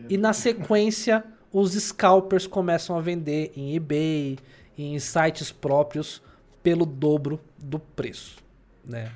E 0.08 0.16
na 0.16 0.32
sequência, 0.32 1.24
os 1.58 1.72
scalpers 1.72 2.46
começam 2.46 2.98
a 2.98 3.00
vender 3.00 3.50
em 3.56 3.74
eBay, 3.74 4.38
em 4.76 4.98
sites 4.98 5.50
próprios 5.50 6.20
pelo 6.62 6.84
dobro 6.84 7.40
do 7.56 7.78
preço, 7.78 8.36
né? 8.84 9.10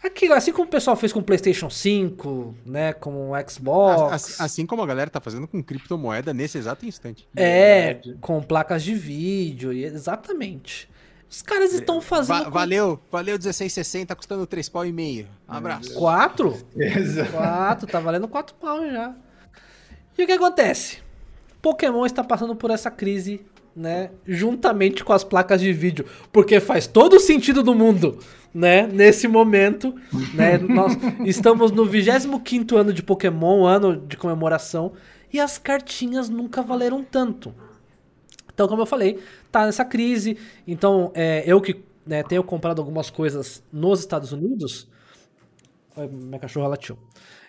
Aquilo, 0.00 0.34
assim 0.34 0.52
como 0.52 0.68
o 0.68 0.70
pessoal 0.70 0.94
fez 0.94 1.12
com 1.12 1.18
o 1.18 1.22
PlayStation 1.22 1.68
5, 1.68 2.54
né? 2.64 2.92
Com 2.92 3.32
o 3.32 3.50
Xbox. 3.50 4.12
Assim, 4.12 4.34
assim, 4.38 4.66
como 4.66 4.82
a 4.82 4.86
galera 4.86 5.10
tá 5.10 5.20
fazendo 5.20 5.48
com 5.48 5.60
criptomoeda 5.60 6.32
nesse 6.32 6.58
exato 6.58 6.86
instante. 6.86 7.26
É, 7.34 8.00
com 8.20 8.40
placas 8.40 8.84
de 8.84 8.94
vídeo, 8.94 9.72
exatamente. 9.72 10.88
Os 11.28 11.42
caras 11.42 11.72
estão 11.72 12.00
fazendo. 12.00 12.38
Va 12.38 12.44
com... 12.44 12.50
Valeu, 12.52 13.00
valeu 13.10 13.34
1660, 13.34 14.06
tá 14.06 14.14
custando 14.14 14.46
3 14.46 14.68
pau 14.68 14.86
e 14.86 14.92
meio. 14.92 15.26
Um 15.48 15.54
abraço. 15.54 15.92
4? 15.94 16.66
4, 17.32 17.86
tá 17.88 17.98
valendo 17.98 18.28
4 18.28 18.54
pau 18.54 18.88
já. 18.88 19.12
E 20.16 20.22
o 20.22 20.26
que 20.26 20.32
acontece? 20.32 21.01
Pokémon 21.62 22.04
está 22.04 22.22
passando 22.22 22.54
por 22.54 22.70
essa 22.70 22.90
crise, 22.90 23.40
né? 23.74 24.10
Juntamente 24.26 25.02
com 25.02 25.12
as 25.12 25.24
placas 25.24 25.60
de 25.60 25.72
vídeo. 25.72 26.04
Porque 26.30 26.60
faz 26.60 26.86
todo 26.86 27.14
o 27.14 27.20
sentido 27.20 27.62
do 27.62 27.74
mundo 27.74 28.18
né, 28.54 28.86
nesse 28.86 29.26
momento, 29.26 29.94
né, 30.34 30.58
nós 30.68 30.92
estamos 31.24 31.72
no 31.72 31.86
25º 31.86 32.76
ano 32.76 32.92
de 32.92 33.02
Pokémon, 33.02 33.64
ano 33.64 33.96
de 33.96 34.16
comemoração, 34.16 34.92
e 35.32 35.40
as 35.40 35.56
cartinhas 35.56 36.28
nunca 36.28 36.62
valeram 36.62 37.02
tanto. 37.02 37.54
Então, 38.52 38.68
como 38.68 38.82
eu 38.82 38.86
falei, 38.86 39.18
tá 39.50 39.64
nessa 39.64 39.84
crise, 39.84 40.36
então 40.66 41.10
é, 41.14 41.42
eu 41.46 41.60
que 41.60 41.82
né, 42.06 42.22
tenho 42.22 42.44
comprado 42.44 42.80
algumas 42.80 43.08
coisas 43.08 43.62
nos 43.72 44.00
Estados 44.00 44.32
Unidos, 44.32 44.88
minha 46.10 46.38
cachorra 46.38 46.68
latiu, 46.68 46.98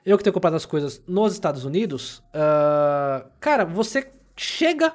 eu 0.05 0.17
que 0.17 0.23
tenho 0.23 0.33
comprado 0.33 0.55
as 0.55 0.65
coisas 0.65 1.01
nos 1.07 1.33
Estados 1.33 1.63
Unidos, 1.65 2.19
uh, 2.29 3.29
cara, 3.39 3.63
você 3.65 4.11
chega, 4.35 4.93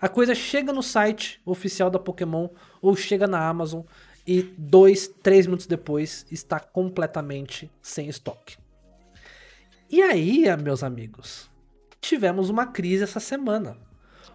a 0.00 0.08
coisa 0.08 0.34
chega 0.34 0.72
no 0.72 0.82
site 0.82 1.40
oficial 1.44 1.90
da 1.90 1.98
Pokémon, 1.98 2.48
ou 2.80 2.94
chega 2.94 3.26
na 3.26 3.46
Amazon, 3.46 3.82
e 4.26 4.42
dois, 4.56 5.08
três 5.22 5.46
minutos 5.46 5.66
depois 5.66 6.26
está 6.30 6.58
completamente 6.58 7.70
sem 7.82 8.08
estoque. 8.08 8.56
E 9.90 10.02
aí, 10.02 10.44
meus 10.62 10.82
amigos, 10.82 11.50
tivemos 12.00 12.48
uma 12.48 12.66
crise 12.66 13.04
essa 13.04 13.20
semana. 13.20 13.76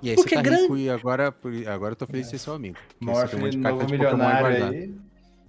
E 0.02 0.12
aí 0.12 0.16
Porque 0.16 0.30
você 0.30 0.36
tá 0.36 0.42
grande... 0.42 0.62
rico 0.64 0.78
e 0.78 0.90
agora, 0.90 1.36
agora 1.68 1.92
eu 1.94 1.96
tô 1.96 2.06
feliz 2.06 2.26
de 2.26 2.32
ser 2.32 2.38
seu 2.38 2.54
amigo. 2.54 2.78
Morphe, 3.00 3.36
um 3.36 3.58
novo 3.58 3.90
milionário 3.90 4.66
aí. 4.66 4.96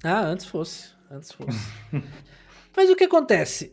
Ah, 0.03 0.23
antes 0.23 0.47
fosse. 0.47 0.91
Antes 1.11 1.33
fosse. 1.33 1.59
Mas 2.77 2.89
o 2.89 2.97
que 2.97 3.05
acontece? 3.05 3.73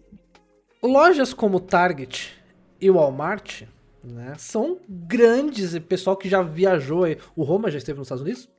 Lojas 0.82 1.34
como 1.34 1.60
Target 1.60 2.34
e 2.80 2.90
Walmart 2.90 3.64
né, 4.04 4.34
são 4.38 4.80
grandes. 4.88 5.74
E 5.74 5.80
pessoal 5.80 6.16
que 6.16 6.30
já 6.30 6.42
viajou. 6.42 7.04
O 7.36 7.44
Roma 7.44 7.70
já 7.72 7.78
esteve 7.78 7.98
nos 7.98 8.08
Estados 8.08 8.24
Unidos? 8.24 8.50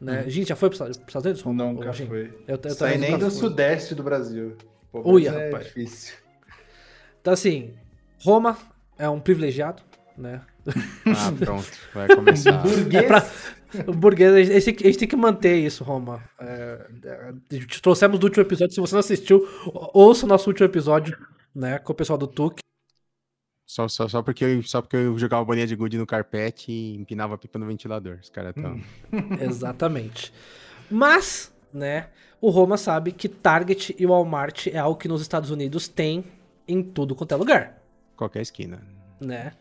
Né? 0.00 0.24
Hum. 0.26 0.30
Gente, 0.30 0.48
já 0.48 0.56
foi 0.56 0.70
para 0.70 0.90
os 0.90 0.96
Estados 0.96 1.26
Unidos? 1.26 1.44
Nunca 1.44 1.92
foi. 1.92 2.30
Eu, 2.46 2.58
eu 2.62 2.70
Sai 2.70 2.98
nem 2.98 3.18
do 3.18 3.30
sudeste 3.30 3.94
do 3.94 4.02
Brasil. 4.02 4.56
Uia, 4.92 5.30
é 5.30 5.46
rapaz. 5.46 5.66
difícil. 5.66 6.14
Então, 7.20 7.32
assim, 7.32 7.74
Roma 8.22 8.56
é 8.96 9.08
um 9.08 9.20
privilegiado, 9.20 9.82
né? 10.16 10.40
Ah, 11.06 11.32
pronto. 11.38 11.70
Vai 11.94 12.08
começar. 12.08 12.58
burguês. 12.62 13.04
É 13.04 13.06
pra, 13.06 13.26
o 13.86 13.92
burguês, 13.92 14.50
a 14.50 14.58
gente, 14.58 14.82
a 14.82 14.86
gente, 14.86 14.98
tem 14.98 15.08
que 15.08 15.16
manter 15.16 15.56
isso, 15.56 15.84
Roma. 15.84 16.22
É, 16.38 16.86
é, 17.04 17.32
te 17.50 17.82
trouxemos 17.82 18.18
do 18.18 18.24
último 18.24 18.42
episódio. 18.42 18.74
Se 18.74 18.80
você 18.80 18.94
não 18.94 19.00
assistiu, 19.00 19.46
ouça 19.92 20.24
o 20.24 20.28
nosso 20.28 20.48
último 20.48 20.66
episódio, 20.66 21.18
né? 21.58 21.78
Com 21.78 21.92
o 21.92 21.94
pessoal 21.94 22.16
do 22.16 22.26
TUC. 22.26 22.60
Só, 23.66 23.86
só, 23.86 24.08
só, 24.08 24.22
porque 24.22 24.44
eu, 24.44 24.62
só 24.62 24.80
porque 24.80 24.96
eu 24.96 25.18
jogava 25.18 25.44
bolinha 25.44 25.66
de 25.66 25.76
gude 25.76 25.98
no 25.98 26.06
carpete 26.06 26.72
e 26.72 26.94
empinava 26.96 27.34
a 27.34 27.38
pipa 27.38 27.58
no 27.58 27.66
ventilador. 27.66 28.18
Os 28.22 28.30
caras 28.30 28.54
tão. 28.54 28.80
Exatamente. 29.42 30.32
Mas, 30.90 31.52
né, 31.72 32.08
o 32.40 32.48
Roma 32.48 32.78
sabe 32.78 33.12
que 33.12 33.28
Target 33.28 33.94
e 33.98 34.06
Walmart 34.06 34.68
é 34.68 34.78
algo 34.78 34.98
que 34.98 35.08
nos 35.08 35.20
Estados 35.20 35.50
Unidos 35.50 35.86
tem 35.86 36.24
em 36.66 36.82
tudo 36.82 37.14
quanto 37.14 37.32
é 37.32 37.36
lugar. 37.36 37.82
Qualquer 38.16 38.40
esquina. 38.40 38.80
Né? 39.20 39.52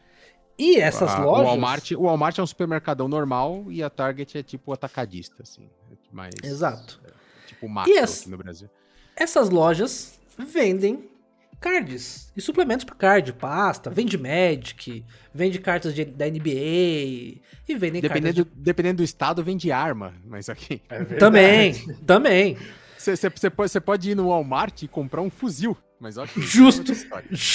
E 0.58 0.78
essas 0.78 1.12
a, 1.12 1.20
lojas. 1.20 1.44
O 1.44 1.50
Walmart, 1.50 1.92
o 1.92 2.04
Walmart 2.04 2.38
é 2.38 2.42
um 2.42 2.48
supermercadão 2.48 3.08
normal 3.08 3.66
e 3.70 3.84
a 3.84 3.90
Target 3.90 4.38
é 4.38 4.44
tipo 4.44 4.72
atacadista, 4.72 5.44
assim. 5.44 5.70
Mais, 6.12 6.34
Exato. 6.44 7.02
É, 7.04 7.12
tipo 7.48 7.68
macro 7.68 7.94
as, 8.00 8.22
aqui 8.22 8.30
no 8.30 8.38
Brasil. 8.38 8.70
Essas 9.16 9.50
lojas 9.50 10.18
vendem 10.38 11.17
cards 11.60 12.32
e 12.36 12.42
suplementos 12.42 12.86
para 12.86 12.96
card, 12.96 13.34
pasta, 13.34 13.90
vende 13.90 14.18
Magic, 14.18 15.04
vende 15.34 15.60
cartas 15.60 15.94
de, 15.94 16.06
da 16.06 16.26
NBA 16.26 16.50
e 16.50 17.42
vendem 17.70 18.02
dependendo, 18.02 18.36
cartas. 18.36 18.56
De... 18.56 18.62
Dependendo 18.64 18.98
do 18.98 19.04
estado, 19.04 19.44
vende 19.44 19.72
arma, 19.72 20.14
mas 20.26 20.50
aqui. 20.50 20.82
É 20.90 21.04
também, 21.04 21.74
também. 22.06 22.58
Você 22.98 23.50
pode, 23.50 23.80
pode 23.82 24.12
ir 24.12 24.16
no 24.16 24.30
Walmart 24.30 24.84
e 24.84 24.88
comprar 24.88 25.22
um 25.22 25.30
fuzil. 25.30 25.78
Mas 26.00 26.18
ok. 26.18 26.32
Justo. 26.42 26.92
É 26.92 26.96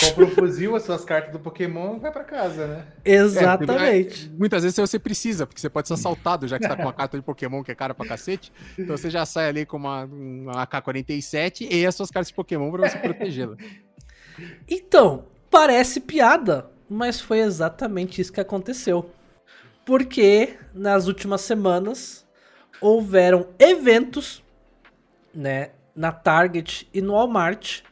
Compra 0.08 0.24
o 0.24 0.26
um 0.26 0.30
fuzil, 0.30 0.74
as 0.74 0.82
suas 0.82 1.04
cartas 1.04 1.32
do 1.32 1.38
Pokémon 1.38 1.96
e 1.96 2.00
vai 2.00 2.10
pra 2.10 2.24
casa, 2.24 2.66
né? 2.66 2.86
Exatamente. 3.04 4.30
É, 4.32 4.36
muitas 4.36 4.62
vezes 4.64 4.76
você 4.76 4.98
precisa, 4.98 5.46
porque 5.46 5.60
você 5.60 5.70
pode 5.70 5.86
ser 5.86 5.94
assaltado, 5.94 6.48
já 6.48 6.58
que 6.58 6.64
você 6.64 6.68
tá 6.68 6.76
com 6.76 6.82
uma 6.82 6.92
carta 6.92 7.16
de 7.16 7.22
Pokémon 7.22 7.62
que 7.62 7.70
é 7.70 7.74
cara 7.74 7.94
pra 7.94 8.06
cacete. 8.06 8.52
Então 8.76 8.96
você 8.96 9.08
já 9.08 9.24
sai 9.24 9.48
ali 9.48 9.64
com 9.64 9.76
uma, 9.76 10.04
uma 10.04 10.62
AK-47 10.62 11.68
e 11.70 11.86
as 11.86 11.94
suas 11.94 12.10
cartas 12.10 12.28
de 12.28 12.34
Pokémon 12.34 12.70
pra 12.72 12.88
você 12.88 12.98
protegê-la. 12.98 13.56
Então, 14.68 15.26
parece 15.48 16.00
piada, 16.00 16.70
mas 16.88 17.20
foi 17.20 17.40
exatamente 17.40 18.20
isso 18.20 18.32
que 18.32 18.40
aconteceu. 18.40 19.10
Porque 19.84 20.56
nas 20.74 21.06
últimas 21.06 21.42
semanas 21.42 22.26
houveram 22.80 23.48
eventos, 23.58 24.42
né, 25.32 25.70
na 25.94 26.10
Target 26.10 26.88
e 26.92 27.00
no 27.00 27.12
Walmart 27.12 27.82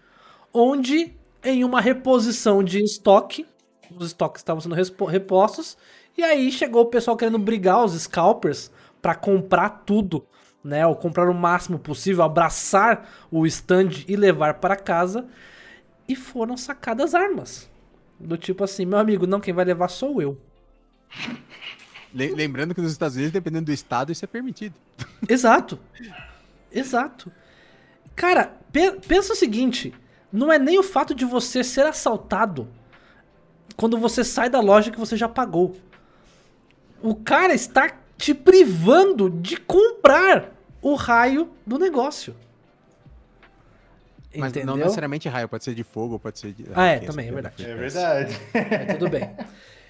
onde 0.52 1.14
em 1.42 1.64
uma 1.64 1.80
reposição 1.80 2.62
de 2.62 2.82
estoque, 2.82 3.46
os 3.96 4.08
estoques 4.08 4.40
estavam 4.40 4.60
sendo 4.60 4.74
repostos, 5.06 5.76
e 6.16 6.22
aí 6.22 6.52
chegou 6.52 6.82
o 6.82 6.86
pessoal 6.86 7.16
querendo 7.16 7.38
brigar 7.38 7.84
os 7.84 7.92
scalpers 7.94 8.70
para 9.00 9.14
comprar 9.14 9.70
tudo, 9.86 10.26
né, 10.62 10.86
ou 10.86 10.94
comprar 10.94 11.28
o 11.30 11.34
máximo 11.34 11.78
possível, 11.78 12.22
abraçar 12.22 13.08
o 13.30 13.46
stand 13.46 14.04
e 14.06 14.16
levar 14.16 14.54
para 14.54 14.76
casa, 14.76 15.26
e 16.06 16.14
foram 16.14 16.56
sacadas 16.56 17.14
armas. 17.14 17.70
Do 18.18 18.36
tipo 18.36 18.62
assim, 18.62 18.84
meu 18.84 18.98
amigo, 18.98 19.26
não, 19.26 19.40
quem 19.40 19.54
vai 19.54 19.64
levar 19.64 19.88
sou 19.88 20.20
eu. 20.20 20.38
Lembrando 22.12 22.74
que 22.74 22.80
nos 22.80 22.92
Estados 22.92 23.16
Unidos, 23.16 23.32
dependendo 23.32 23.66
do 23.66 23.72
estado, 23.72 24.12
isso 24.12 24.24
é 24.24 24.28
permitido. 24.28 24.74
Exato. 25.28 25.78
Exato. 26.70 27.32
Cara, 28.14 28.52
pe 28.72 28.92
pensa 29.06 29.32
o 29.32 29.36
seguinte: 29.36 29.94
não 30.32 30.52
é 30.52 30.58
nem 30.58 30.78
o 30.78 30.82
fato 30.82 31.14
de 31.14 31.24
você 31.24 31.64
ser 31.64 31.86
assaltado 31.86 32.68
quando 33.76 33.98
você 33.98 34.22
sai 34.22 34.48
da 34.48 34.60
loja 34.60 34.90
que 34.90 34.98
você 34.98 35.16
já 35.16 35.28
pagou. 35.28 35.76
O 37.02 37.14
cara 37.14 37.54
está 37.54 37.90
te 38.16 38.34
privando 38.34 39.30
de 39.30 39.56
comprar 39.56 40.52
o 40.82 40.94
raio 40.94 41.50
do 41.66 41.78
negócio. 41.78 42.36
Mas 44.36 44.50
Entendeu? 44.50 44.66
não 44.66 44.76
necessariamente 44.76 45.28
raio, 45.28 45.48
pode 45.48 45.64
ser 45.64 45.74
de 45.74 45.82
fogo, 45.82 46.18
pode 46.18 46.38
ser 46.38 46.52
de. 46.52 46.66
Ah, 46.74 46.86
é, 46.86 47.00
também, 47.00 47.28
é 47.28 47.32
verdade. 47.32 47.64
É 47.64 47.74
verdade. 47.74 48.38
É, 48.54 48.94
tudo 48.94 49.10
bem. 49.10 49.34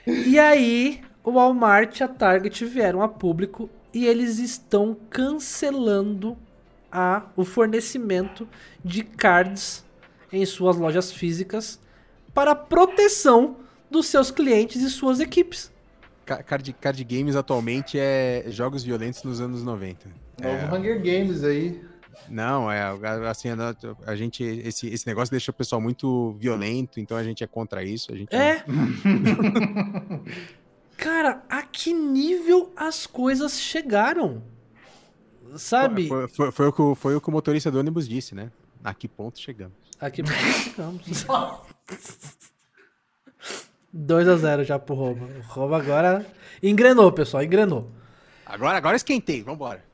E 0.07 0.39
aí, 0.39 1.03
o 1.23 1.33
Walmart 1.33 2.01
e 2.01 2.03
a 2.03 2.09
Target 2.09 2.65
vieram 2.65 3.03
a 3.03 3.09
público 3.09 3.69
e 3.93 4.07
eles 4.07 4.39
estão 4.39 4.97
cancelando 5.11 6.39
a, 6.91 7.25
o 7.37 7.45
fornecimento 7.45 8.49
de 8.83 9.03
cards 9.05 9.85
em 10.33 10.45
suas 10.47 10.77
lojas 10.77 11.13
físicas 11.13 11.81
para 12.33 12.55
proteção 12.55 13.57
dos 13.91 14.07
seus 14.07 14.31
clientes 14.31 14.83
e 14.83 14.91
suas 14.91 15.21
equipes. 15.21 15.73
Card, 16.25 16.73
card 16.75 17.05
games 17.05 17.35
atualmente 17.35 17.99
é 17.99 18.45
jogos 18.49 18.85
violentos 18.85 19.25
nos 19.25 19.41
anos 19.41 19.65
90. 19.65 20.09
Novo 20.41 20.49
é... 20.49 20.79
Hunger 20.79 21.03
Games 21.03 21.43
aí. 21.43 21.83
Não, 22.29 22.71
é 22.71 22.83
assim, 23.29 23.49
a 24.07 24.15
gente 24.15 24.45
esse, 24.45 24.87
esse 24.89 25.07
negócio 25.07 25.31
deixa 25.31 25.51
o 25.51 25.55
pessoal 25.55 25.81
muito 25.81 26.33
violento, 26.39 27.01
então 27.01 27.17
a 27.17 27.25
gente 27.25 27.43
é 27.43 27.47
contra 27.47 27.83
isso, 27.83 28.13
a 28.13 28.17
gente 28.17 28.35
É. 28.35 28.63
Cara, 30.97 31.43
a 31.49 31.63
que 31.63 31.93
nível 31.95 32.73
as 32.77 33.07
coisas 33.07 33.59
chegaram? 33.59 34.43
Sabe? 35.57 36.07
Foi, 36.07 36.29
foi, 36.29 36.53
foi, 36.53 36.67
o 36.69 36.73
que, 36.73 36.95
foi 36.95 37.17
o 37.17 37.21
que 37.21 37.29
o 37.29 37.33
motorista 37.33 37.71
do 37.71 37.79
ônibus 37.79 38.07
disse, 38.07 38.35
né? 38.35 38.53
A 38.85 38.93
que 38.95 39.09
ponto 39.09 39.41
chegamos? 39.41 39.90
Aqui 40.01 40.23
ficamos. 40.25 41.27
2 43.93 44.29
a 44.29 44.37
0 44.37 44.65
já 44.65 44.79
pro 44.79 44.95
Roma. 44.95 45.27
O 45.27 45.53
Roma 45.53 45.77
agora 45.77 46.25
engrenou, 46.63 47.11
pessoal, 47.13 47.43
engrenou. 47.43 47.91
Agora, 48.47 48.79
agora 48.79 48.97
esquentei, 48.97 49.43
vambora. 49.43 49.85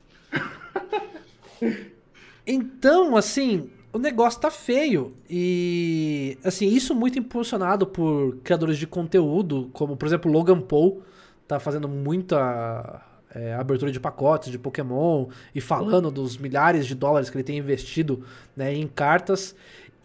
Então, 2.47 3.17
assim, 3.17 3.71
o 3.93 3.99
negócio 3.99 4.41
tá 4.41 4.51
feio. 4.51 5.17
E, 5.29 6.39
assim, 6.45 6.69
isso 6.69 6.95
muito 6.95 7.19
impulsionado 7.19 7.87
por 7.87 8.37
criadores 8.45 8.79
de 8.79 8.87
conteúdo, 8.87 9.69
como, 9.73 9.97
por 9.97 10.07
exemplo, 10.07 10.31
Logan 10.31 10.61
Paul, 10.61 11.03
tá 11.49 11.59
fazendo 11.59 11.89
muita 11.89 13.03
é, 13.35 13.55
abertura 13.55 13.91
de 13.91 13.99
pacotes 13.99 14.51
de 14.51 14.59
Pokémon 14.59 15.27
e 15.55 15.61
falando 15.61 16.11
dos 16.11 16.37
milhares 16.37 16.87
de 16.87 16.95
dólares 16.95 17.29
que 17.29 17.37
ele 17.37 17.45
tem 17.45 17.59
investido 17.59 18.25
né, 18.57 18.75
em 18.75 18.87
cartas. 18.87 19.55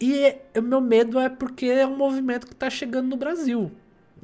E 0.01 0.35
o 0.57 0.61
meu 0.63 0.81
medo 0.81 1.19
é 1.19 1.29
porque 1.29 1.67
é 1.67 1.85
um 1.85 1.95
movimento 1.95 2.47
que 2.47 2.53
está 2.53 2.69
chegando 2.69 3.07
no 3.07 3.15
Brasil. 3.15 3.71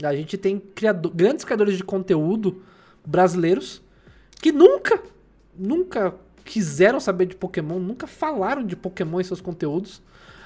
A 0.04 0.16
gente 0.16 0.38
tem 0.38 0.60
criador, 0.60 1.12
grandes 1.14 1.46
criadores 1.46 1.78
de 1.78 1.84
conteúdo 1.84 2.64
brasileiros 3.06 3.82
que 4.42 4.52
nunca, 4.52 5.02
nunca 5.58 6.16
quiseram 6.44 7.00
saber 7.00 7.26
de 7.26 7.36
Pokémon, 7.36 7.80
nunca 7.80 8.08
falaram 8.08 8.64
de 8.64 8.76
Pokémon 8.76 9.20
em 9.20 9.24
seus 9.24 9.42
conteúdos. 9.42 10.02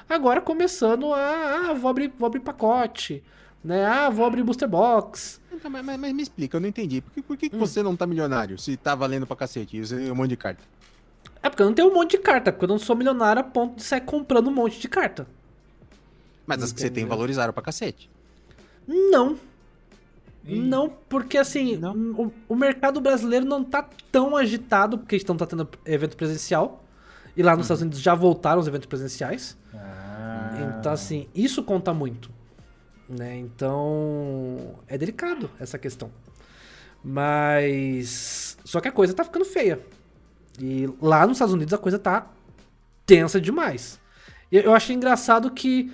Agora 0.10 0.42
começando 0.42 1.14
a, 1.14 1.70
ah, 1.70 1.74
vou 1.74 1.90
abrir, 1.90 2.12
vou 2.18 2.28
abrir 2.28 2.42
pacote, 2.42 3.24
né? 3.64 3.86
Ah, 3.86 4.10
vou 4.10 4.26
abrir 4.26 4.44
booster 4.44 4.68
box. 4.68 5.40
Então, 5.52 5.72
mas, 5.72 5.86
mas, 5.86 5.98
mas, 5.98 6.14
me 6.14 6.24
explica, 6.24 6.58
eu 6.58 6.62
não 6.62 6.68
entendi. 6.68 7.02
Por 7.02 7.14
que, 7.14 7.22
por 7.22 7.38
que, 7.38 7.46
hum. 7.54 7.60
você 7.60 7.82
não 7.82 7.96
tá 7.96 8.06
milionário 8.06 8.58
se 8.58 8.76
tá 8.76 8.96
valendo 8.96 9.26
pra 9.26 9.36
cacete 9.36 9.78
e 9.78 10.12
um 10.12 10.16
monte 10.16 10.30
de 10.30 10.38
carta? 10.38 10.64
É 11.44 11.50
porque 11.50 11.64
eu 11.64 11.68
não 11.68 11.74
tenho 11.74 11.90
um 11.90 11.94
monte 11.94 12.12
de 12.12 12.18
carta, 12.20 12.52
porque 12.52 12.66
eu 12.66 12.70
não 12.70 12.78
sou 12.78 12.96
milionário 12.96 13.42
a 13.42 13.44
ponto 13.44 13.78
de 13.78 13.84
sair 13.84 14.02
comprando 14.02 14.48
um 14.48 14.54
monte 14.54 14.80
de 14.80 14.88
carta. 14.88 15.28
Mas 16.46 16.58
Entendeu? 16.58 16.66
as 16.66 16.72
que 16.74 16.82
você 16.82 16.90
tem 16.90 17.06
valorizaram 17.06 17.54
pra 17.54 17.64
cacete. 17.64 18.10
Não. 18.88 19.38
Não, 20.44 20.90
porque 21.08 21.38
assim, 21.38 21.78
não. 21.78 21.94
O, 22.14 22.34
o, 22.50 22.56
mercado 22.56 23.00
brasileiro 23.00 23.46
não 23.46 23.64
tá 23.64 23.88
tão 24.12 24.36
agitado, 24.36 24.98
porque 24.98 25.16
estão 25.16 25.38
tá 25.38 25.46
tendo 25.46 25.70
evento 25.86 26.18
presencial. 26.18 26.84
E 27.38 27.44
lá 27.44 27.52
nos 27.52 27.60
uhum. 27.60 27.62
Estados 27.62 27.82
Unidos 27.82 28.02
já 28.02 28.16
voltaram 28.16 28.60
os 28.60 28.68
eventos 28.68 28.88
presenciais. 28.88 29.58
Ah. 29.74 30.78
Então, 30.80 30.92
assim, 30.92 31.28
isso 31.34 31.64
conta 31.64 31.94
muito. 31.94 32.30
Né? 33.08 33.38
Então, 33.38 34.76
é 34.88 34.98
delicado 34.98 35.50
essa 35.60 35.78
questão. 35.78 36.12
Mas. 37.04 38.58
Só 38.66 38.80
que 38.82 38.88
a 38.88 38.92
coisa 38.92 39.14
tá 39.14 39.24
ficando 39.24 39.46
feia. 39.46 39.80
E 40.60 40.90
lá 41.02 41.26
nos 41.26 41.38
Estados 41.38 41.54
Unidos 41.54 41.74
a 41.74 41.78
coisa 41.78 41.98
tá 41.98 42.28
tensa 43.06 43.40
demais. 43.40 44.00
Eu 44.52 44.74
achei 44.74 44.96
engraçado 44.96 45.52
que 45.52 45.92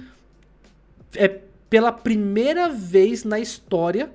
é 1.16 1.28
pela 1.70 1.92
primeira 1.92 2.70
vez 2.70 3.24
na 3.24 3.40
história 3.40 4.12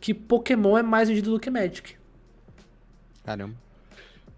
que 0.00 0.14
Pokémon 0.14 0.78
é 0.78 0.82
mais 0.82 1.08
vendido 1.08 1.30
do 1.30 1.40
que 1.40 1.50
Magic. 1.50 1.96
Caramba. 3.24 3.54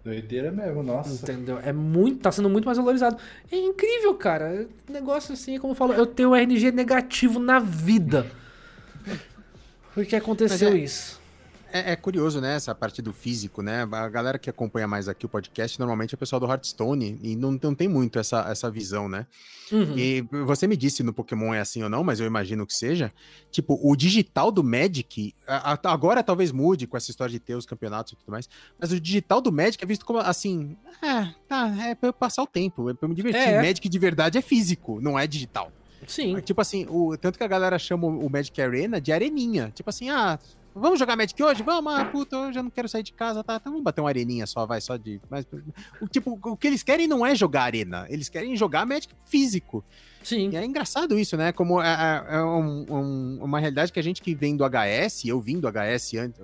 Doideira 0.03 0.51
mesmo, 0.51 0.81
nossa. 0.81 1.13
Entendeu? 1.13 1.59
É 1.59 1.73
muito, 1.73 2.21
tá 2.21 2.31
sendo 2.31 2.49
muito 2.49 2.65
mais 2.65 2.77
valorizado. 2.77 3.17
É 3.51 3.57
incrível, 3.57 4.15
cara. 4.15 4.67
Negócio 4.89 5.33
assim, 5.33 5.59
como 5.59 5.71
eu 5.71 5.75
falo, 5.75 5.93
eu 5.93 6.05
tenho 6.05 6.33
RNG 6.33 6.71
negativo 6.71 7.39
na 7.39 7.59
vida. 7.59 8.25
Por 9.93 10.05
que 10.05 10.15
aconteceu 10.15 10.69
é, 10.69 10.77
isso? 10.77 11.19
É, 11.71 11.91
é, 11.91 11.95
curioso, 11.95 12.39
né, 12.39 12.55
essa 12.55 12.73
parte 12.73 13.01
do 13.01 13.11
físico, 13.11 13.61
né? 13.61 13.87
A 13.91 14.09
galera 14.09 14.39
que 14.39 14.49
acompanha 14.49 14.87
mais 14.87 15.07
aqui 15.07 15.25
o 15.25 15.29
podcast, 15.29 15.79
normalmente 15.79 16.13
é 16.13 16.15
o 16.15 16.17
pessoal 16.17 16.39
do 16.39 16.45
Hearthstone, 16.45 17.19
e 17.21 17.35
não, 17.35 17.57
não 17.61 17.75
tem 17.75 17.87
muito 17.87 18.19
essa, 18.19 18.45
essa 18.49 18.69
visão, 18.71 19.09
né? 19.09 19.25
Uhum. 19.71 19.97
E 19.97 20.21
você 20.45 20.65
me 20.65 20.77
disse 20.77 21.03
no 21.03 21.13
Pokémon 21.13 21.53
é 21.53 21.59
assim 21.59 21.83
ou 21.83 21.89
não, 21.89 22.03
mas 22.03 22.19
eu 22.19 22.25
imagino 22.25 22.65
que 22.65 22.73
seja. 22.73 23.11
Tipo, 23.51 23.79
o 23.81 23.95
digital 23.95 24.51
do 24.51 24.63
Magic, 24.63 25.35
agora 25.83 26.23
talvez 26.23 26.51
mude 26.51 26.87
com 26.87 26.95
essa 26.95 27.11
história 27.11 27.31
de 27.31 27.39
ter 27.39 27.55
os 27.55 27.65
campeonatos 27.65 28.13
e 28.13 28.15
tudo 28.15 28.31
mais, 28.31 28.47
mas 28.79 28.91
o 28.91 28.99
digital 28.99 29.41
do 29.41 29.51
Magic 29.51 29.83
é 29.83 29.87
visto 29.87 30.05
como 30.05 30.19
assim, 30.19 30.77
é, 31.01 31.33
tá, 31.47 31.67
é 31.85 31.95
pra 31.95 32.09
eu 32.09 32.13
passar 32.13 32.43
o 32.43 32.47
tempo, 32.47 32.89
é 32.89 32.93
pra 32.93 33.05
eu 33.05 33.09
me 33.09 33.15
divertir. 33.15 33.41
É. 33.41 33.61
Magic 33.61 33.87
de 33.87 33.99
verdade 33.99 34.37
é 34.37 34.41
físico, 34.41 35.01
não 35.01 35.19
é 35.19 35.27
digital. 35.27 35.71
Sim. 36.05 36.39
Tipo 36.41 36.61
assim, 36.61 36.85
o, 36.89 37.17
tanto 37.17 37.37
que 37.37 37.43
a 37.43 37.47
galera 37.47 37.77
chama 37.79 38.07
o 38.07 38.29
Magic 38.29 38.61
Arena 38.61 39.01
de 39.01 39.11
areninha. 39.11 39.71
Tipo 39.73 39.89
assim, 39.89 40.09
ah, 40.09 40.37
Vamos 40.79 40.99
jogar 40.99 41.15
Magic 41.15 41.41
hoje? 41.41 41.63
Vamos, 41.63 41.93
ah, 41.93 42.05
puta, 42.05 42.35
eu 42.35 42.53
já 42.53 42.61
não 42.61 42.69
quero 42.69 42.87
sair 42.87 43.03
de 43.03 43.13
casa, 43.13 43.43
tá? 43.43 43.55
Então 43.55 43.71
vamos 43.71 43.83
bater 43.83 44.01
uma 44.01 44.09
areninha 44.09 44.45
só, 44.45 44.65
vai, 44.65 44.79
só 44.79 44.95
de. 44.95 45.19
Mas, 45.29 45.45
o, 45.99 46.07
tipo, 46.07 46.39
o 46.43 46.55
que 46.55 46.67
eles 46.67 46.83
querem 46.83 47.07
não 47.07 47.25
é 47.25 47.35
jogar 47.35 47.63
arena, 47.63 48.05
eles 48.09 48.29
querem 48.29 48.55
jogar 48.55 48.85
Magic 48.85 49.13
físico. 49.25 49.83
Sim. 50.23 50.49
E 50.51 50.55
é 50.55 50.63
engraçado 50.63 51.17
isso, 51.17 51.35
né? 51.35 51.51
Como 51.51 51.81
é, 51.81 51.87
é, 52.29 52.35
é 52.35 52.43
um, 52.43 52.85
um, 52.89 53.39
uma 53.43 53.59
realidade 53.59 53.91
que 53.91 53.99
a 53.99 54.03
gente 54.03 54.21
que 54.21 54.35
vem 54.35 54.55
do 54.55 54.63
HS, 54.63 55.25
eu 55.25 55.39
vim 55.41 55.59
do 55.59 55.67
HS 55.67 56.13
antes. 56.15 56.39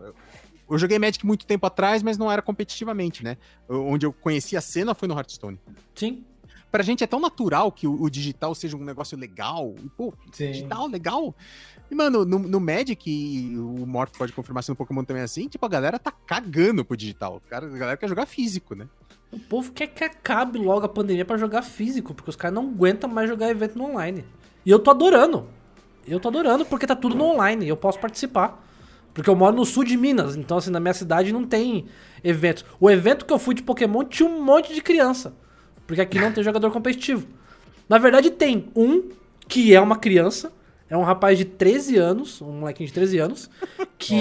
Eu 0.69 0.77
joguei 0.77 0.97
Magic 0.97 1.25
muito 1.25 1.45
tempo 1.45 1.65
atrás, 1.65 2.01
mas 2.01 2.17
não 2.17 2.31
era 2.31 2.41
competitivamente, 2.41 3.23
né? 3.23 3.37
Onde 3.69 4.05
eu 4.05 4.13
conheci 4.13 4.57
a 4.57 4.61
cena 4.61 4.95
foi 4.95 5.07
no 5.07 5.15
Hearthstone. 5.15 5.59
Sim. 5.93 6.23
pra 6.71 6.81
gente 6.81 7.03
é 7.03 7.07
tão 7.07 7.19
natural 7.19 7.71
que 7.71 7.85
o, 7.85 8.09
digital 8.09 8.55
seja 8.55 8.75
um 8.75 8.83
negócio 8.83 9.17
legal. 9.17 9.75
Pô, 9.95 10.13
Sim. 10.31 10.51
digital, 10.51 10.87
legal. 10.87 11.35
E, 11.91 11.95
mano, 11.95 12.25
no, 12.25 12.39
no 12.39 12.59
Magic, 12.59 13.55
o 13.55 13.85
Morph 13.85 14.17
pode 14.17 14.33
confirmar 14.33 14.63
se 14.63 14.69
no 14.69 14.75
Pokémon 14.75 15.03
também 15.03 15.21
é 15.21 15.25
assim, 15.25 15.47
tipo, 15.47 15.65
a 15.65 15.69
galera 15.69 15.99
tá 15.99 16.11
cagando 16.11 16.83
pro 16.83 16.97
digital. 16.97 17.41
Cara, 17.49 17.67
a 17.67 17.77
galera 17.77 17.97
quer 17.97 18.09
jogar 18.09 18.25
físico, 18.25 18.73
né? 18.73 18.87
O 19.31 19.39
povo 19.39 19.71
quer 19.71 19.87
que 19.87 20.03
acabe 20.03 20.59
logo 20.59 20.85
a 20.85 20.89
pandemia 20.89 21.25
pra 21.25 21.37
jogar 21.37 21.61
físico, 21.61 22.13
porque 22.13 22.29
os 22.29 22.35
caras 22.35 22.55
não 22.55 22.69
aguentam 22.69 23.09
mais 23.09 23.27
jogar 23.29 23.49
evento 23.49 23.77
no 23.77 23.85
online. 23.85 24.23
E 24.65 24.69
eu 24.69 24.79
tô 24.79 24.91
adorando. 24.91 25.47
Eu 26.07 26.19
tô 26.19 26.27
adorando 26.27 26.65
porque 26.65 26.85
tá 26.85 26.95
tudo 26.95 27.15
no 27.15 27.25
online 27.25 27.67
eu 27.67 27.77
posso 27.77 27.99
participar. 27.99 28.63
Porque 29.13 29.29
eu 29.29 29.35
moro 29.35 29.55
no 29.55 29.65
sul 29.65 29.83
de 29.83 29.95
Minas, 29.95 30.35
então 30.35 30.57
assim, 30.57 30.71
na 30.71 30.79
minha 30.79 30.93
cidade 30.93 31.31
não 31.31 31.45
tem 31.45 31.85
eventos. 32.23 32.65
O 32.79 32.89
evento 32.89 33.25
que 33.25 33.33
eu 33.33 33.37
fui 33.37 33.53
de 33.53 33.61
Pokémon 33.61 34.03
tinha 34.03 34.27
um 34.27 34.41
monte 34.41 34.73
de 34.73 34.81
criança. 34.81 35.33
Porque 35.85 36.01
aqui 36.01 36.17
não 36.17 36.31
tem 36.31 36.43
jogador 36.43 36.71
competitivo. 36.71 37.27
Na 37.87 37.97
verdade 37.99 38.31
tem 38.31 38.71
um 38.75 39.09
que 39.47 39.73
é 39.73 39.79
uma 39.79 39.97
criança, 39.97 40.51
é 40.93 40.97
um 40.97 41.03
rapaz 41.03 41.37
de 41.37 41.45
13 41.45 41.97
anos, 41.97 42.41
um 42.41 42.51
molequinho 42.59 42.87
de 42.87 42.93
13 42.93 43.17
anos, 43.19 43.49
que 43.97 44.15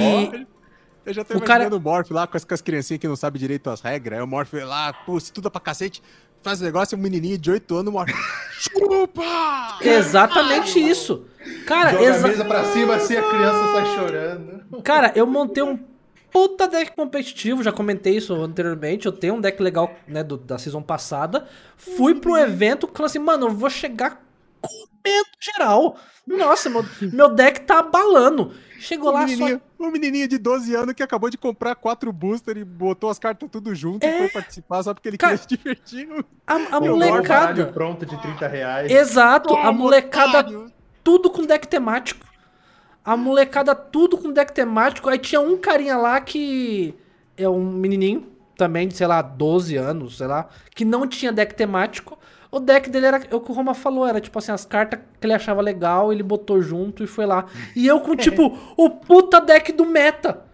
Eu 1.04 1.12
já 1.12 1.24
tô 1.24 1.34
O 1.34 1.36
imaginando 1.38 1.46
cara- 1.70 1.76
o 1.76 1.80
Morph 1.80 2.10
lá 2.12 2.26
com 2.26 2.36
as, 2.36 2.44
com 2.44 2.54
as 2.54 2.60
criancinhas 2.62 3.00
que 3.00 3.08
não 3.08 3.16
sabem 3.16 3.40
direito 3.40 3.68
as 3.70 3.80
regras. 3.80 4.18
Aí 4.18 4.24
o 4.24 4.26
Morph 4.26 4.52
lá, 4.54 4.92
pô, 4.92 5.18
estuda 5.18 5.50
pra 5.50 5.60
cacete, 5.60 6.00
faz 6.42 6.60
o 6.60 6.64
negócio, 6.64 6.94
e 6.94 6.98
um 6.98 7.02
menininho 7.02 7.36
de 7.38 7.50
8 7.50 7.74
anos, 7.76 7.88
o 7.88 7.92
Morph. 7.92 8.10
Chupa! 8.58 9.78
exatamente 9.80 10.78
isso. 10.78 11.24
Cara, 11.66 11.90
Joga 11.92 12.04
exa- 12.04 12.26
a 12.26 12.30
mesa 12.30 12.44
pra 12.44 12.64
cima 12.66 12.94
assim, 12.96 13.16
a 13.16 13.22
criança 13.28 13.72
tá 13.72 13.84
chorando. 13.96 14.82
Cara, 14.82 15.12
eu 15.16 15.26
montei 15.26 15.62
um 15.62 15.78
puta 16.30 16.66
deck 16.68 16.92
competitivo, 16.96 17.62
já 17.62 17.72
comentei 17.72 18.16
isso 18.16 18.32
anteriormente. 18.34 19.04
Eu 19.06 19.12
tenho 19.12 19.34
um 19.34 19.40
deck 19.40 19.60
legal, 19.62 19.92
né, 20.06 20.22
do- 20.22 20.36
da 20.38 20.56
season 20.58 20.80
passada. 20.82 21.46
Fui 21.76 22.14
pro 22.14 22.36
evento, 22.36 22.88
falei 22.92 23.06
assim, 23.06 23.18
mano, 23.18 23.46
eu 23.48 23.50
vou 23.50 23.68
chegar 23.68 24.24
comendo 24.62 25.26
geral. 25.40 25.96
Nossa, 26.26 26.70
meu, 26.70 26.84
meu 27.12 27.28
deck 27.28 27.60
tá 27.62 27.80
abalando. 27.80 28.54
Chegou 28.78 29.10
O 29.10 29.12
lá 29.12 29.20
só. 29.20 29.26
menininho, 29.26 29.60
o 29.78 29.90
menininho 29.90 30.26
de 30.28 30.38
12 30.38 30.74
anos 30.74 30.94
que 30.94 31.02
acabou 31.02 31.28
de 31.30 31.36
comprar 31.38 31.74
quatro 31.76 32.12
booster 32.12 32.56
e 32.56 32.64
botou 32.64 33.10
as 33.10 33.18
cartas 33.18 33.48
tudo 33.50 33.74
junto 33.74 34.04
e 34.06 34.18
foi 34.18 34.28
participar 34.28 34.82
só 34.82 34.92
porque 34.94 35.08
ele 35.08 35.18
Cara, 35.18 35.36
queria 35.38 35.48
se 35.48 35.56
divertir. 35.56 36.08
A, 36.46 36.54
a 36.76 36.80
molecada. 36.80 37.66
pronto 37.66 38.04
de 38.06 38.20
30 38.20 38.46
reais. 38.48 38.90
Exato, 38.90 39.52
a 39.54 39.56
Toma, 39.58 39.72
molecada 39.72 40.38
otário. 40.40 40.72
tudo 41.04 41.30
com 41.30 41.42
deck 41.44 41.66
temático. 41.68 42.26
A 43.04 43.16
molecada 43.16 43.74
tudo 43.74 44.16
com 44.18 44.32
deck 44.32 44.52
temático. 44.52 45.08
Aí 45.08 45.18
tinha 45.18 45.40
um 45.40 45.56
carinha 45.56 45.96
lá 45.96 46.20
que 46.20 46.94
é 47.36 47.48
um 47.48 47.64
menininho, 47.72 48.28
também 48.56 48.86
de, 48.88 48.94
sei 48.96 49.06
lá, 49.08 49.22
12 49.22 49.76
anos, 49.76 50.18
sei 50.18 50.26
lá, 50.28 50.48
que 50.74 50.84
não 50.84 51.06
tinha 51.06 51.32
deck 51.32 51.54
temático. 51.54 52.18
O 52.52 52.60
deck 52.60 52.90
dele 52.90 53.06
era 53.06 53.16
é 53.16 53.34
o 53.34 53.40
que 53.40 53.50
o 53.50 53.54
Roma 53.54 53.72
falou, 53.72 54.06
era 54.06 54.20
tipo 54.20 54.38
assim, 54.38 54.52
as 54.52 54.66
cartas 54.66 55.00
que 55.18 55.26
ele 55.26 55.32
achava 55.32 55.62
legal, 55.62 56.12
ele 56.12 56.22
botou 56.22 56.60
junto 56.60 57.02
e 57.02 57.06
foi 57.06 57.24
lá. 57.24 57.46
E 57.74 57.86
eu 57.86 57.98
com, 58.00 58.14
tipo, 58.16 58.58
o 58.76 58.90
puta 58.90 59.40
deck 59.40 59.72
do 59.72 59.86
meta, 59.86 60.44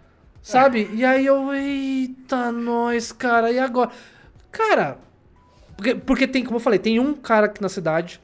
sabe? 0.40 0.88
E 0.94 1.04
aí 1.04 1.26
eu, 1.26 1.52
eita, 1.52 2.52
nós, 2.52 3.10
cara, 3.10 3.50
e 3.50 3.58
agora? 3.58 3.90
Cara, 4.52 4.98
porque, 5.76 5.94
porque 5.96 6.28
tem, 6.28 6.44
como 6.44 6.56
eu 6.56 6.60
falei, 6.60 6.78
tem 6.78 7.00
um 7.00 7.14
cara 7.14 7.46
aqui 7.46 7.60
na 7.60 7.68
cidade 7.68 8.20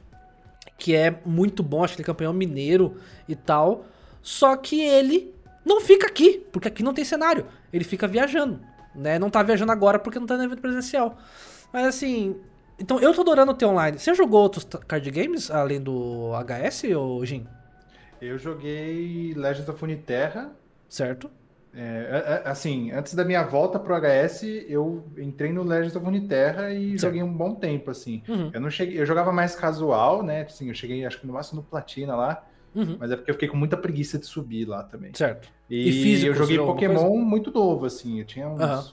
que 0.77 0.95
é 0.95 1.19
muito 1.25 1.61
bom, 1.61 1.83
acho 1.83 1.95
que 1.95 2.01
ele 2.01 2.05
é 2.05 2.11
campeão 2.11 2.31
mineiro 2.31 2.95
e 3.27 3.35
tal. 3.35 3.85
Só 4.21 4.55
que 4.55 4.81
ele 4.81 5.33
não 5.65 5.81
fica 5.81 6.07
aqui, 6.07 6.45
porque 6.51 6.69
aqui 6.69 6.81
não 6.81 6.93
tem 6.93 7.03
cenário. 7.03 7.45
Ele 7.73 7.83
fica 7.83 8.07
viajando, 8.07 8.61
né? 8.93 9.19
Não 9.19 9.29
tá 9.29 9.43
viajando 9.43 9.71
agora 9.71 9.99
porque 9.99 10.17
não 10.17 10.27
tá 10.27 10.37
no 10.37 10.43
evento 10.43 10.61
presencial. 10.61 11.17
Mas 11.73 11.85
assim, 11.85 12.35
então 12.79 12.99
eu 12.99 13.13
tô 13.13 13.21
adorando 13.21 13.53
ter 13.53 13.65
online. 13.65 13.97
Você 13.99 14.13
jogou 14.13 14.41
outros 14.41 14.65
card 14.87 15.09
games 15.11 15.49
além 15.51 15.81
do 15.81 16.31
HS, 16.33 16.93
ou 16.95 17.25
Jin? 17.25 17.45
Eu 18.21 18.37
joguei 18.37 19.33
Legends 19.35 19.67
of 19.69 19.83
Uniterra. 19.83 20.51
Certo? 20.87 21.29
É, 21.73 22.41
a- 22.45 22.49
a- 22.49 22.51
assim, 22.51 22.89
antes 22.91 23.13
da 23.13 23.25
minha 23.25 23.43
volta 23.43 23.77
pro 23.77 23.93
HS, 23.95 24.65
eu 24.69 25.05
entrei 25.17 25.51
no 25.51 25.61
Legends 25.63 25.95
of 25.95 26.05
Uniterra 26.07 26.71
e 26.71 26.91
Certo. 26.91 27.01
joguei 27.01 27.21
um 27.21 27.33
bom 27.33 27.53
tempo, 27.55 27.91
assim. 27.91 28.23
Uhum, 28.29 28.49
Eu 28.53 28.61
não 28.61 28.69
cheguei, 28.69 28.97
eu 28.99 29.05
jogava 29.05 29.31
mais 29.33 29.55
casual, 29.55 30.23
né? 30.23 30.43
Assim, 30.43 30.69
eu 30.69 30.73
cheguei, 30.73 31.05
acho 31.05 31.19
que 31.19 31.27
no 31.27 31.33
máximo 31.33 31.59
no 31.61 31.67
Platina 31.67 32.15
lá, 32.15 32.45
uhum. 32.73 32.95
mas 32.97 33.11
é 33.11 33.17
porque 33.17 33.29
eu 33.29 33.35
fiquei 33.35 33.49
com 33.49 33.57
muita 33.57 33.75
preguiça 33.75 34.17
de 34.17 34.25
subir 34.25 34.65
lá 34.65 34.83
também. 34.83 35.11
Certo. 35.13 35.49
E, 35.69 35.89
E 35.89 35.91
físico, 35.91 36.31
eu 36.31 36.35
joguei 36.35 36.57
Pokémon 36.59 37.17
muito 37.17 37.51
novo, 37.51 37.85
assim. 37.85 38.19
Eu 38.19 38.25
tinha 38.25 38.47
uns 38.47 38.61
Aham. 38.61 38.85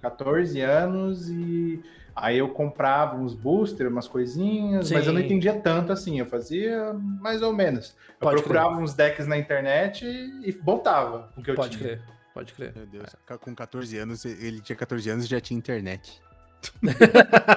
14 0.00 0.60
anos 0.60 1.28
e 1.28 1.82
aí 2.20 2.38
eu 2.38 2.48
comprava 2.50 3.16
uns 3.16 3.34
boosters, 3.34 3.90
umas 3.90 4.08
coisinhas, 4.08 4.90
mas 4.90 5.06
eu 5.06 5.12
não 5.12 5.20
Sim. 5.20 5.26
entendia 5.26 5.54
tanto 5.54 5.92
assim. 5.92 6.18
Eu 6.18 6.26
fazia 6.26 6.92
mais 6.94 7.42
ou 7.42 7.52
menos. 7.52 7.96
Eu 8.08 8.14
Pode 8.20 8.42
procurava 8.42 8.76
uns 8.76 8.94
decks 8.94 9.26
na 9.26 9.36
internet 9.36 10.04
e, 10.04 10.48
e 10.48 10.52
botava 10.52 11.30
o 11.36 11.42
que 11.42 11.50
eu 11.50 11.54
Pode 11.54 11.76
tinha. 11.76 11.96
crer, 11.96 12.02
pode 12.34 12.52
crer. 12.52 12.72
Meu 12.74 12.86
Deus, 12.86 13.14
com 13.40 13.54
14 13.54 13.98
anos, 13.98 14.24
ele 14.24 14.60
tinha 14.60 14.76
14 14.76 15.08
anos 15.10 15.24
e 15.24 15.28
já 15.28 15.40
tinha 15.40 15.56
internet. 15.58 16.20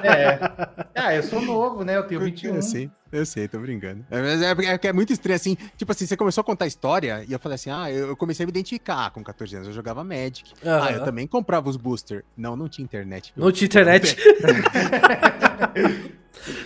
É. 0.04 0.82
Ah, 0.94 1.16
eu 1.16 1.24
sou 1.24 1.42
novo, 1.42 1.84
né? 1.84 1.98
Eu 1.98 2.04
tenho 2.06 2.22
21. 2.22 2.56
Eu 2.56 2.62
sei, 2.62 2.92
eu 3.12 3.26
sei, 3.26 3.48
tô 3.48 3.58
brincando. 3.60 4.06
É, 4.12 4.22
mas 4.22 4.42
é, 4.42 4.54
porque- 4.54 4.88
é, 4.88 4.90
é 4.90 4.94
muito 4.94 5.12
estranho, 5.12 5.36
assim. 5.36 5.58
Tipo 5.76 5.92
assim, 5.94 6.06
você 6.06 6.16
começou 6.16 6.42
a 6.42 6.44
contar 6.44 6.68
história 6.68 7.26
e 7.28 7.34
eu 7.34 7.40
falei 7.40 7.56
assim: 7.56 7.72
ah, 7.72 7.90
eu 7.92 8.10
eu 8.10 8.16
comecei 8.16 8.44
a 8.44 8.46
me 8.46 8.52
identificar 8.52 9.10
com 9.10 9.24
14 9.24 9.56
anos. 9.56 9.68
Eu 9.70 9.74
jogava 9.74 10.04
Magic. 10.04 10.54
Ah, 10.64 10.92
eu 10.92 11.04
também 11.04 11.26
comprava 11.26 11.68
os 11.70 11.78
booster. 11.78 12.24
Não, 12.38 12.56
não 12.56 12.70
tinha 12.70 12.84
internet. 12.84 13.34
Não 13.36 13.52
tinha 13.52 13.66
internet. 13.66 14.16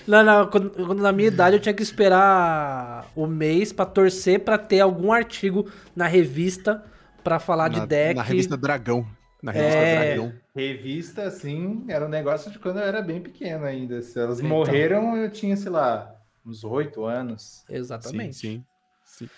não, 0.07 0.23
não, 0.23 0.47
quando, 0.47 0.69
quando 0.71 1.01
na 1.01 1.11
minha 1.11 1.27
idade 1.27 1.55
eu 1.55 1.59
tinha 1.61 1.73
que 1.73 1.83
esperar 1.83 3.05
o 3.15 3.25
mês 3.27 3.71
pra 3.71 3.85
torcer 3.85 4.39
pra 4.41 4.57
ter 4.57 4.79
algum 4.81 5.11
artigo 5.11 5.69
na 5.95 6.07
revista 6.07 6.83
pra 7.23 7.39
falar 7.39 7.69
de 7.69 7.79
na, 7.79 7.85
deck. 7.85 8.15
Na 8.15 8.23
revista 8.23 8.57
Dragão. 8.57 9.05
Na 9.41 9.51
revista 9.51 9.77
É. 9.77 10.15
Dragão. 10.15 10.33
Revista, 10.55 11.23
assim, 11.23 11.83
era 11.89 12.05
um 12.05 12.09
negócio 12.09 12.49
de 12.49 12.57
quando 12.57 12.77
eu 12.79 12.83
era 12.85 13.01
bem 13.01 13.19
pequeno 13.21 13.65
ainda. 13.65 14.01
Se 14.01 14.17
elas 14.19 14.39
Então. 14.39 14.49
morreram, 14.49 15.17
eu 15.17 15.29
tinha, 15.29 15.57
sei 15.57 15.69
lá, 15.69 16.15
uns 16.45 16.63
8 16.63 17.03
anos. 17.03 17.65
Exatamente. 17.69 18.35
Sim, 18.37 18.63
sim. 19.03 19.27
sim. 19.27 19.29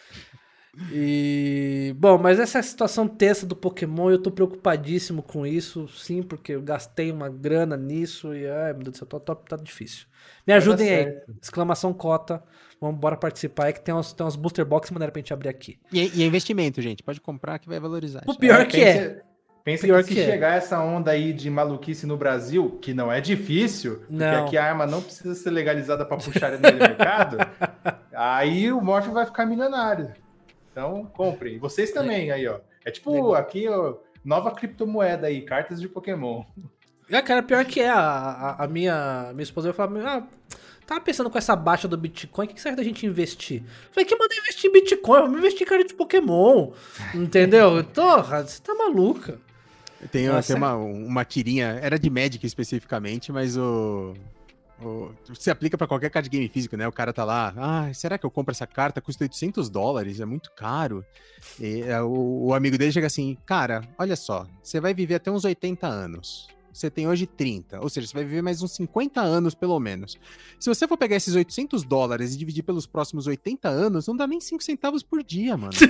E. 0.92 1.96
Bom, 1.98 2.20
mas 2.20 2.40
essa 2.40 2.62
situação 2.62 3.08
tensa 3.08 3.48
do 3.48 3.56
Pokémon, 3.56 4.12
eu 4.12 4.22
tô 4.22 4.30
preocupadíssimo 4.30 5.24
com 5.24 5.46
isso, 5.46 5.88
sim, 5.88 6.22
porque 6.22 6.52
eu 6.52 6.62
gastei 6.62 7.12
uma 7.12 7.30
grana 7.30 7.76
nisso 7.76 8.36
e. 8.36 8.48
Ai, 8.48 8.74
meu 8.74 8.84
Deus 8.84 8.92
do 8.92 8.98
céu, 9.00 9.08
tá, 9.08 9.20
tá, 9.20 9.36
tá 9.36 9.56
difícil. 9.56 10.06
Me 10.46 10.54
ajudem 10.54 10.90
aí. 10.90 11.22
Exclamação 11.42 11.94
cota. 11.94 12.44
Vamos 12.80 13.00
bora 13.00 13.18
participar. 13.18 13.70
É 13.70 13.74
que 13.74 13.82
tem 13.82 13.94
uns, 13.96 14.14
tem 14.14 14.24
uns 14.24 14.36
booster 14.36 14.64
box 14.64 14.92
maneira 14.92 15.12
pra 15.12 15.20
gente 15.20 15.34
abrir 15.34 15.50
aqui. 15.50 15.80
E, 15.92 16.20
e 16.20 16.22
é 16.22 16.26
investimento, 16.28 16.80
gente. 16.80 17.02
Pode 17.02 17.20
comprar 17.20 17.58
que 17.58 17.68
vai 17.68 17.80
valorizar. 17.80 18.22
O 18.28 18.36
pior 18.36 18.68
que 18.68 18.80
é. 18.84 19.24
Pensa- 19.68 19.86
Pior 19.86 20.02
que 20.02 20.08
se 20.10 20.14
que 20.16 20.22
é. 20.22 20.26
chegar 20.26 20.56
essa 20.56 20.80
onda 20.82 21.12
aí 21.12 21.34
de 21.34 21.50
maluquice 21.50 22.06
no 22.08 22.16
Brasil, 22.16 22.80
que 22.82 22.94
não 22.94 23.12
é 23.12 23.20
difícil, 23.20 23.98
porque 23.98 24.14
Não. 24.14 24.46
aqui 24.46 24.58
a 24.58 24.64
arma 24.64 24.86
não 24.88 25.02
precisa 25.02 25.36
ser 25.36 25.50
legalizada 25.50 26.06
para 26.06 26.16
puxar 26.16 26.54
ele 26.54 26.72
no 26.72 26.78
mercado, 26.80 27.38
aí 28.16 28.72
o 28.72 28.80
Morph 28.80 29.08
vai 29.08 29.26
ficar 29.26 29.46
milionário. 29.46 30.14
Então, 30.72 31.06
comprem. 31.14 31.56
E 31.56 31.58
vocês 31.58 31.92
também 31.92 32.32
aí, 32.32 32.48
ó. 32.48 32.60
É 32.86 32.92
tipo 32.92 33.12
Legal. 33.12 33.36
aqui, 33.36 33.68
ó, 33.68 33.96
nova 34.24 34.52
criptomoeda 34.52 35.28
aí, 35.28 35.42
cartas 35.42 35.82
de 35.82 35.90
Pokémon. 35.90 36.44
É, 37.10 37.22
cara, 37.22 37.44
pior 37.44 37.66
que 37.66 37.82
é. 37.82 37.90
A, 37.90 38.00
a, 38.00 38.64
a 38.64 38.68
minha, 38.68 39.32
minha 39.34 39.44
esposa 39.44 39.72
vai 39.72 39.88
falar: 39.88 40.18
ah, 40.18 40.24
tava 40.86 41.02
pensando 41.02 41.30
com 41.30 41.38
essa 41.38 41.56
baixa 41.56 41.88
do 41.88 41.98
Bitcoin, 41.98 42.46
o 42.46 42.48
que, 42.48 42.54
que 42.56 42.62
serve 42.62 42.78
da 42.78 42.84
gente 42.84 43.06
investir? 43.06 43.64
Eu 43.64 43.92
falei: 43.94 44.06
que 44.06 44.16
manda 44.16 44.34
investir 44.36 44.70
em 44.70 44.74
Bitcoin? 44.74 45.22
Vamos 45.22 45.40
investir 45.40 45.64
em 45.64 45.70
cara 45.70 45.84
de 45.84 45.94
Pokémon. 45.94 46.72
Entendeu? 47.16 47.84
Porra, 47.96 48.44
você 48.46 48.62
tá 48.62 48.74
maluca. 48.76 49.40
Tem, 50.12 50.28
Nossa. 50.28 50.54
tem 50.54 50.56
uma, 50.56 50.76
uma 50.76 51.26
tirinha, 51.26 51.80
era 51.82 51.98
de 51.98 52.10
Magic 52.10 52.46
especificamente, 52.46 53.32
mas 53.32 53.58
o. 53.58 54.14
o 54.82 55.12
se 55.34 55.50
aplica 55.50 55.78
pra 55.78 55.88
qualquer 55.88 56.10
card 56.10 56.30
game 56.30 56.48
físico, 56.48 56.78
né? 56.78 56.88
O 56.88 56.92
cara 56.92 57.12
tá 57.12 57.24
lá, 57.24 57.54
ah, 57.58 57.94
será 57.94 58.18
que 58.18 58.26
eu 58.26 58.32
compro 58.32 58.52
essa 58.52 58.68
carta? 58.68 59.02
Custa 59.02 59.24
800 59.24 59.70
dólares, 59.70 60.20
é 60.20 60.26
muito 60.26 60.52
caro. 60.52 61.04
E 61.60 61.82
é, 61.82 62.02
o, 62.02 62.48
o 62.48 62.54
amigo 62.54 62.78
dele 62.78 62.92
chega 62.92 63.08
assim, 63.08 63.38
cara, 63.46 63.82
olha 63.98 64.16
só, 64.16 64.48
você 64.62 64.80
vai 64.80 64.94
viver 64.94 65.16
até 65.16 65.32
uns 65.32 65.46
80 65.46 65.88
anos. 65.88 66.48
Você 66.78 66.92
tem 66.92 67.08
hoje 67.08 67.26
30, 67.26 67.82
ou 67.82 67.90
seja, 67.90 68.06
você 68.06 68.14
vai 68.14 68.24
viver 68.24 68.44
mais 68.44 68.62
uns 68.62 68.74
50 68.74 69.20
anos 69.20 69.56
pelo 69.56 69.80
menos. 69.80 70.16
Se 70.60 70.70
você 70.70 70.88
for 70.88 70.96
pegar 70.96 71.16
esses 71.16 71.34
800 71.34 71.84
dólares 71.84 72.36
e 72.36 72.38
dividir 72.38 72.62
pelos 72.62 72.86
próximos 72.86 73.26
80 73.26 73.68
anos, 73.68 74.06
não 74.06 74.16
dá 74.16 74.28
nem 74.28 74.40
5 74.40 74.64
centavos 74.64 75.02
por 75.02 75.24
dia, 75.24 75.58
mano. 75.58 75.74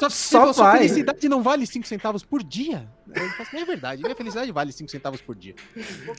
Só, 0.00 0.08
Só 0.08 0.52
sua 0.52 0.64
vai. 0.64 0.78
felicidade 0.78 1.28
não 1.28 1.42
vale 1.42 1.66
5 1.66 1.86
centavos 1.86 2.24
por 2.24 2.42
dia? 2.42 2.88
É 3.52 3.64
verdade, 3.66 4.02
minha 4.02 4.14
felicidade 4.14 4.50
vale 4.50 4.72
5 4.72 4.90
centavos 4.90 5.20
por 5.20 5.34
dia. 5.34 5.54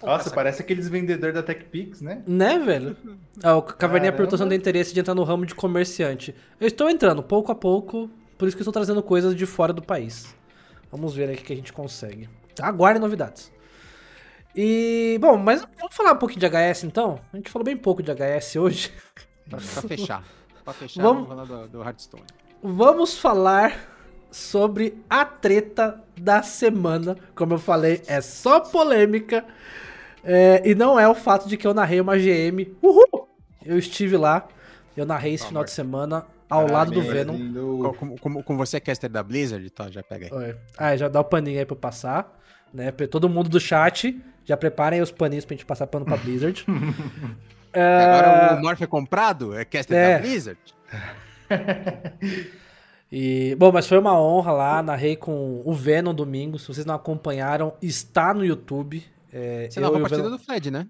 Nossa, 0.04 0.30
parece 0.30 0.62
aqueles 0.62 0.88
vendedores 0.88 1.34
da 1.34 1.42
TechPix, 1.42 2.02
né? 2.02 2.22
Né, 2.28 2.60
velho? 2.60 2.96
Ah, 3.42 3.56
o 3.56 3.64
Caverninha 3.64 4.12
perguntou 4.12 4.38
se 4.38 4.44
não 4.44 4.50
tem 4.50 4.58
interesse 4.60 4.94
de 4.94 5.00
entrar 5.00 5.16
no 5.16 5.24
ramo 5.24 5.48
de 5.48 5.56
comerciante. 5.56 6.36
Eu 6.60 6.68
estou 6.68 6.90
entrando, 6.90 7.24
pouco 7.24 7.52
a 7.52 7.56
pouco, 7.56 8.08
por 8.38 8.48
isso 8.48 8.56
que 8.56 8.62
eu 8.62 8.64
estou 8.66 8.74
trazendo 8.74 9.02
coisas 9.02 9.36
de 9.36 9.46
fora 9.46 9.74
do 9.74 9.82
país. 9.82 10.35
Vamos 10.96 11.14
ver 11.14 11.28
aí 11.30 11.36
o 11.36 11.38
que 11.38 11.52
a 11.52 11.56
gente 11.56 11.74
consegue. 11.74 12.30
Aguardem 12.62 13.02
novidades. 13.02 13.52
E, 14.56 15.18
bom, 15.20 15.36
mas 15.38 15.68
vamos 15.78 15.94
falar 15.96 16.14
um 16.14 16.18
pouquinho 16.18 16.40
de 16.40 16.48
HS 16.48 16.86
então? 16.86 17.20
A 17.34 17.36
gente 17.38 17.50
falou 17.50 17.66
bem 17.66 17.76
pouco 17.76 18.02
de 18.02 18.10
HS 18.12 18.56
hoje. 18.56 18.92
Pra, 19.50 19.60
pra 19.60 19.82
fechar. 19.84 20.24
Pra 20.64 20.74
fechar, 20.74 21.04
Vamos- 21.04 21.28
vamos 21.28 21.48
falar 21.48 21.64
do, 21.66 21.68
do 21.70 21.84
Hearthstone. 21.84 22.24
Vamos 22.64 23.18
falar 23.18 23.78
sobre 24.32 24.98
a 25.10 25.24
treta 25.26 26.02
da 26.20 26.42
semana. 26.42 27.16
Como 27.36 27.54
eu 27.54 27.60
falei, 27.60 28.02
é 28.08 28.22
só 28.22 28.60
polêmica. 28.62 29.46
É, 30.24 30.62
e 30.68 30.74
não 30.74 31.00
é 31.00 31.08
o 31.08 31.14
fato 31.14 31.48
de 31.48 31.58
que 31.58 31.68
eu 31.68 31.74
narrei 31.74 32.00
uma 32.02 32.16
GM. 32.18 32.76
Uhul! 32.82 33.28
Eu 33.64 33.78
estive 33.78 34.16
lá, 34.18 34.48
eu 34.98 35.06
narrei 35.06 35.34
esse 35.34 35.46
final 35.48 35.64
de 35.64 35.72
semana 35.72 36.26
ao 36.50 36.68
lado 36.70 36.92
do 36.92 37.02
Venom. 37.02 37.38
Como, 37.94 38.20
como, 38.20 38.44
como 38.44 38.58
você 38.58 38.78
é 38.78 38.80
caster 38.80 39.10
da 39.10 39.22
Blizzard, 39.24 39.70
tá, 39.70 39.90
já 39.90 40.02
pega 40.04 40.26
aí. 40.28 40.32
Oi. 40.32 40.56
Ah, 40.78 40.96
já 40.96 41.08
dá 41.08 41.20
o 41.20 41.24
paninho 41.24 41.60
aí 41.60 41.66
pra 41.66 41.74
eu 41.76 41.80
passar. 41.80 42.40
Né? 42.74 42.92
Pra 42.92 43.08
Todo 43.08 43.30
mundo 43.30 43.50
do 43.50 43.60
chat, 43.60 44.22
já 44.44 44.58
preparem 44.58 45.02
os 45.02 45.12
paninhos 45.12 45.46
pra 45.46 45.56
gente 45.56 45.66
passar 45.66 45.88
pano 45.88 46.06
pra 46.06 46.18
Blizzard. 46.18 46.66
E 47.74 47.78
Agora 47.78 48.56
o 48.58 48.62
Morph 48.62 48.82
é 48.82 48.88
comprado? 48.88 49.54
É 49.54 49.66
caster 49.66 49.98
É. 49.98 50.14
da 50.16 50.20
Blizzard? 50.22 50.60
E, 53.12 53.56
bom, 53.56 53.72
mas 53.72 53.88
foi 53.88 53.98
uma 53.98 54.20
honra 54.20 54.52
lá, 54.52 54.84
narrei 54.84 55.16
com 55.16 55.62
o 55.64 55.74
Venom 55.74 56.14
domingo. 56.14 56.58
Se 56.58 56.68
vocês 56.68 56.86
não 56.86 56.96
acompanharam, 56.96 57.74
está 57.82 58.34
no 58.34 58.44
YouTube. 58.44 59.04
É, 59.32 59.68
Você 59.70 59.80
e 59.80 59.84
a 59.84 59.92
partida 59.92 60.18
Venom- 60.24 60.32
do 60.32 60.40
Fred, 60.40 60.72
né? 60.72 60.88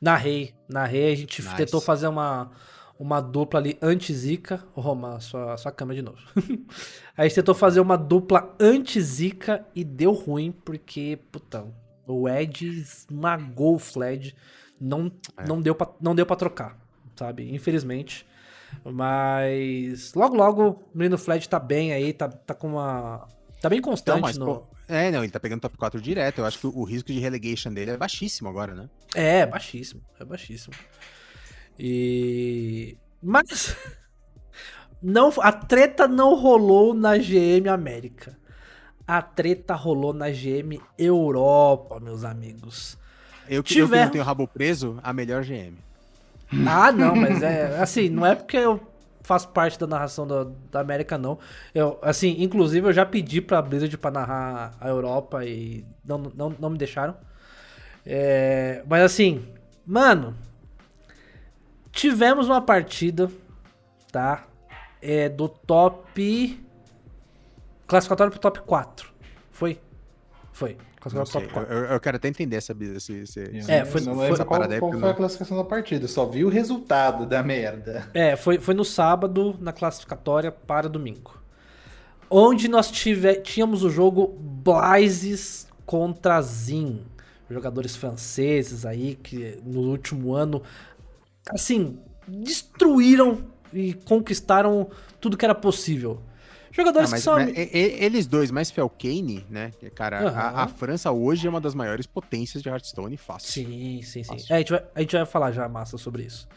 Narrei, 0.00 0.54
narrei. 0.68 1.12
A 1.12 1.16
gente 1.16 1.40
Nice. 1.42 1.56
tentou 1.56 1.80
fazer 1.80 2.06
uma, 2.06 2.50
uma 2.98 3.20
dupla 3.20 3.60
ali 3.60 3.78
anti-zica. 3.82 4.64
Ô, 4.74 4.80
Roma, 4.80 5.20
sua, 5.20 5.56
sua 5.56 5.72
câmera 5.72 5.96
de 6.00 6.02
novo. 6.02 6.18
a 7.16 7.24
gente 7.24 7.34
tentou 7.34 7.54
fazer 7.54 7.80
uma 7.80 7.96
dupla 7.96 8.54
anti-zica 8.60 9.66
e 9.74 9.82
deu 9.84 10.12
ruim, 10.12 10.52
porque, 10.64 11.18
puta, 11.32 11.64
o 12.06 12.28
Ed 12.28 12.66
esmagou 12.66 13.74
o 13.74 13.78
Fled. 13.78 14.34
Não, 14.80 15.10
É. 15.36 15.46
não, 15.46 15.60
deu 15.60 15.74
pra, 15.74 15.88
não 16.00 16.14
deu 16.14 16.26
pra 16.26 16.36
trocar, 16.36 16.78
sabe? 17.16 17.54
Infelizmente. 17.54 18.26
Mas 18.84 20.14
logo, 20.14 20.34
logo 20.36 20.68
o 20.92 20.98
menino 20.98 21.16
Fled 21.16 21.48
tá 21.48 21.58
bem 21.60 21.92
aí, 21.92 22.12
tá, 22.12 22.28
tá 22.28 22.54
com 22.54 22.68
uma. 22.72 23.28
Tá 23.60 23.68
bem 23.68 23.80
constante 23.80 24.18
Então, 24.18 24.28
mas, 24.28 24.36
no. 24.36 24.44
pô, 24.46 24.66
é, 24.88 25.10
não, 25.10 25.22
ele 25.22 25.32
tá 25.32 25.40
pegando 25.40 25.60
top 25.60 25.76
4 25.78 26.00
direto. 26.00 26.38
Eu 26.40 26.44
acho 26.44 26.58
que 26.58 26.66
o, 26.66 26.78
o 26.78 26.84
risco 26.84 27.12
de 27.12 27.18
relegation 27.18 27.72
dele 27.72 27.92
é 27.92 27.96
baixíssimo 27.96 28.48
agora, 28.48 28.74
né? 28.74 28.90
É, 29.14 29.46
baixíssimo. 29.46 30.02
É 30.20 30.24
baixíssimo. 30.24 30.74
E. 31.78 32.96
Mas. 33.22 33.76
Não, 35.02 35.30
a 35.42 35.52
treta 35.52 36.08
não 36.08 36.34
rolou 36.34 36.94
na 36.94 37.18
GM 37.18 37.68
América. 37.68 38.38
A 39.06 39.20
treta 39.20 39.74
rolou 39.74 40.14
na 40.14 40.30
GM 40.30 40.80
Europa, 40.96 42.00
meus 42.00 42.24
amigos. 42.24 42.96
Eu 43.46 43.62
que, 43.62 43.78
eu 43.78 43.84
que 43.86 43.92
Tiver- 43.92 44.04
não 44.06 44.10
tenho 44.12 44.24
rabo 44.24 44.48
preso, 44.48 44.98
a 45.02 45.12
melhor 45.12 45.44
GM. 45.44 45.74
Ah, 46.66 46.90
não, 46.90 47.14
mas 47.14 47.42
é 47.42 47.78
assim, 47.82 48.08
não 48.08 48.24
é 48.24 48.34
porque 48.34 48.56
eu 48.56 48.80
faço 49.22 49.48
parte 49.50 49.78
da 49.78 49.86
narração 49.86 50.26
da, 50.26 50.46
da 50.70 50.80
América, 50.80 51.18
não. 51.18 51.38
Eu, 51.74 51.98
assim, 52.00 52.36
inclusive 52.38 52.88
eu 52.88 52.92
já 52.92 53.04
pedi 53.04 53.42
pra 53.42 53.60
Blizzard 53.60 53.98
pra 53.98 54.10
narrar 54.10 54.74
a 54.80 54.88
Europa 54.88 55.44
e 55.44 55.84
não, 56.02 56.18
não, 56.34 56.56
não 56.58 56.70
me 56.70 56.78
deixaram. 56.78 57.14
É, 58.06 58.82
mas 58.88 59.02
assim, 59.02 59.44
mano, 59.86 60.34
tivemos 61.94 62.46
uma 62.48 62.60
partida, 62.60 63.30
tá? 64.10 64.46
É, 65.00 65.28
do 65.28 65.48
top. 65.48 66.60
Classificatório 67.86 68.30
pro 68.30 68.40
top 68.40 68.60
4. 68.60 69.12
Foi? 69.50 69.78
Foi. 70.52 70.76
Classificatório 71.00 71.48
pro 71.48 71.60
top 71.60 71.66
4. 71.68 71.74
eu, 71.74 71.84
eu- 71.92 72.00
quero 72.00 72.16
até 72.16 72.28
entender 72.28 72.56
essa, 72.56 72.72
esse, 72.80 73.12
esse, 73.12 73.40
esse- 73.40 73.70
É, 73.70 73.84
foi- 73.84 74.00
não 74.00 74.14
foi- 74.14 74.28
lembro 74.30 74.44
qual, 74.46 74.60
qual 74.78 74.92
foi 75.00 75.10
a 75.10 75.14
classificação 75.14 75.56
da 75.58 75.64
partida, 75.64 76.08
só 76.08 76.24
vi 76.24 76.44
o 76.44 76.48
resultado 76.48 77.26
da 77.26 77.42
merda. 77.42 78.08
É, 78.14 78.36
foi, 78.36 78.58
foi 78.58 78.72
no 78.74 78.84
sábado, 78.84 79.56
na 79.60 79.72
classificatória 79.72 80.50
para 80.50 80.88
domingo. 80.88 81.38
Onde 82.30 82.68
nós 82.68 82.90
tive, 82.90 83.34
tínhamos 83.36 83.84
o 83.84 83.90
jogo 83.90 84.28
Blazes 84.40 85.68
contra 85.84 86.40
Zin. 86.40 87.04
Jogadores 87.50 87.94
franceses 87.94 88.86
aí 88.86 89.14
que 89.16 89.60
no 89.62 89.80
último 89.80 90.32
ano, 90.34 90.62
assim, 91.50 91.98
destruíram 92.26 93.44
e 93.72 93.94
conquistaram 93.94 94.88
tudo 95.20 95.36
que 95.36 95.44
era 95.44 95.54
possível. 95.54 96.22
Ah, 96.22 96.68
Jogadores 96.72 97.10
mas, 97.10 97.20
que 97.20 97.24
são. 97.24 97.38
eles 97.38 98.26
dois, 98.26 98.50
mais 98.50 98.70
Felkane, 98.70 99.46
né? 99.48 99.70
Cara, 99.94 100.26
Aham. 100.28 100.40
a, 100.40 100.62
a 100.64 100.68
França 100.68 101.12
hoje 101.12 101.46
é 101.46 101.50
uma 101.50 101.60
das 101.60 101.74
maiores 101.74 102.04
potências 102.06 102.62
de 102.62 102.68
Hearthstone, 102.68 103.16
fácil. 103.16 103.52
Sim, 103.52 104.02
sim, 104.02 104.24
sim. 104.24 104.36
É, 104.50 104.54
a, 104.54 104.58
gente 104.58 104.70
vai, 104.70 104.84
a 104.94 105.00
gente 105.00 105.12
vai 105.16 105.24
falar 105.26 105.52
já, 105.52 105.68
massa, 105.68 105.96
sobre 105.96 106.24
isso. 106.24 106.48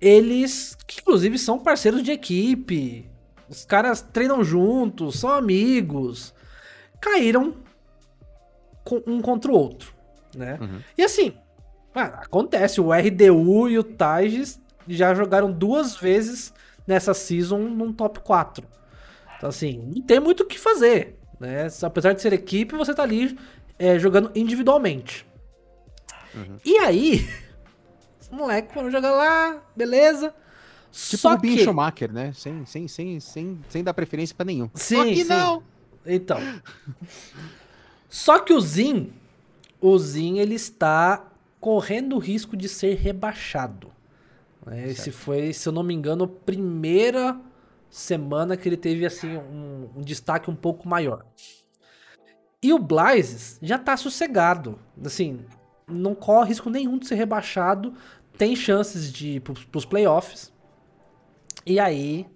Eles, 0.00 0.76
que 0.86 1.00
inclusive 1.00 1.38
são 1.38 1.58
parceiros 1.58 2.02
de 2.02 2.10
equipe, 2.10 3.08
os 3.48 3.64
caras 3.64 4.02
treinam 4.02 4.42
juntos, 4.44 5.18
são 5.20 5.30
amigos, 5.30 6.34
caíram 7.00 7.56
com- 8.84 9.02
um 9.06 9.20
contra 9.22 9.50
o 9.50 9.54
outro, 9.54 9.94
né? 10.34 10.58
Uhum. 10.60 10.80
E 10.98 11.02
assim, 11.02 11.32
ah, 11.94 12.20
acontece, 12.24 12.80
o 12.80 12.92
RDU 12.92 13.68
e 13.68 13.78
o 13.78 13.84
Tages 13.84 14.60
já 14.88 15.14
jogaram 15.14 15.52
duas 15.52 15.96
vezes 15.96 16.52
nessa 16.86 17.14
season 17.14 17.58
num 17.58 17.92
top 17.92 18.20
4. 18.20 18.66
Então 19.36 19.48
assim, 19.48 19.78
não 19.94 20.02
tem 20.02 20.20
muito 20.20 20.42
o 20.42 20.46
que 20.46 20.58
fazer, 20.58 21.18
né? 21.38 21.66
Apesar 21.82 22.12
de 22.12 22.22
ser 22.22 22.32
equipe, 22.32 22.76
você 22.76 22.94
tá 22.94 23.02
ali 23.02 23.38
é, 23.78 23.98
jogando 23.98 24.30
individualmente. 24.34 25.26
Uhum. 26.34 26.56
E 26.64 26.78
aí, 26.78 27.28
os 28.20 28.28
moleques 28.30 28.72
foram 28.72 28.90
jogar 28.90 29.10
lá, 29.10 29.62
beleza. 29.76 30.34
Tipo 30.90 31.16
Só 31.22 31.34
o 31.34 31.40
que... 31.40 31.58
Schumacher, 31.58 32.12
né? 32.12 32.32
Sem, 32.34 32.66
sem, 32.66 32.86
sem, 32.86 33.20
sem, 33.20 33.60
sem 33.68 33.82
dar 33.82 33.94
preferência 33.94 34.34
pra 34.36 34.44
nenhum. 34.44 34.68
Sim, 34.74 34.96
Só 34.96 35.04
que 35.04 35.16
sim. 35.16 35.24
não! 35.24 35.62
Então. 36.04 36.38
Só 38.08 38.38
que 38.38 38.52
o 38.52 38.60
Zin, 38.60 39.12
o 39.80 39.98
Zin, 39.98 40.38
ele 40.38 40.54
está 40.54 41.31
correndo 41.62 42.16
o 42.16 42.18
risco 42.18 42.56
de 42.56 42.68
ser 42.68 42.96
rebaixado. 42.96 43.92
né? 44.66 44.88
Esse 44.88 45.12
foi, 45.12 45.52
se 45.52 45.68
eu 45.68 45.72
não 45.72 45.84
me 45.84 45.94
engano, 45.94 46.24
a 46.24 46.28
primeira 46.28 47.40
semana 47.88 48.56
que 48.56 48.68
ele 48.68 48.76
teve 48.76 49.06
assim 49.06 49.36
um, 49.36 49.88
um 49.94 50.00
destaque 50.00 50.50
um 50.50 50.56
pouco 50.56 50.88
maior. 50.88 51.24
E 52.60 52.72
o 52.72 52.80
Blazes 52.80 53.60
já 53.62 53.78
tá 53.78 53.96
sossegado. 53.96 54.76
Assim, 55.04 55.44
não 55.86 56.16
corre 56.16 56.48
risco 56.48 56.68
nenhum 56.68 56.98
de 56.98 57.06
ser 57.06 57.14
rebaixado. 57.14 57.94
Tem 58.36 58.56
chances 58.56 59.12
de 59.12 59.36
ir 59.36 59.40
pros, 59.40 59.64
pros 59.64 59.84
playoffs. 59.84 60.52
E 61.64 61.78
aí 61.78 62.26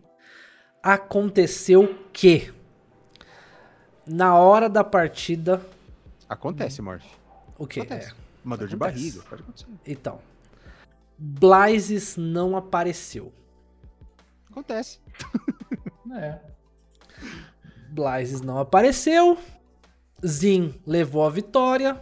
aconteceu 0.81 1.99
que 2.13 2.55
na 4.07 4.39
hora 4.39 4.69
da 4.69 4.85
partida, 4.85 5.61
Acontece, 6.29 6.81
Morph. 6.81 7.05
o 7.59 7.67
que? 7.67 7.81
Acontece. 7.81 8.26
Uma 8.47 8.57
dor 8.57 8.69
de 8.69 8.77
barriga, 8.77 9.21
pode 9.29 9.43
acontecer. 9.43 9.67
Então, 9.85 10.21
Blazes 11.19 12.17
não 12.17 12.57
apareceu. 12.57 13.33
Acontece. 14.49 15.01
É. 16.15 16.39
Blazes 17.89 18.41
não 18.41 18.59
apareceu. 18.59 19.37
Zin 20.25 20.81
levou 20.87 21.27
a 21.27 21.31
vitória. 21.31 21.95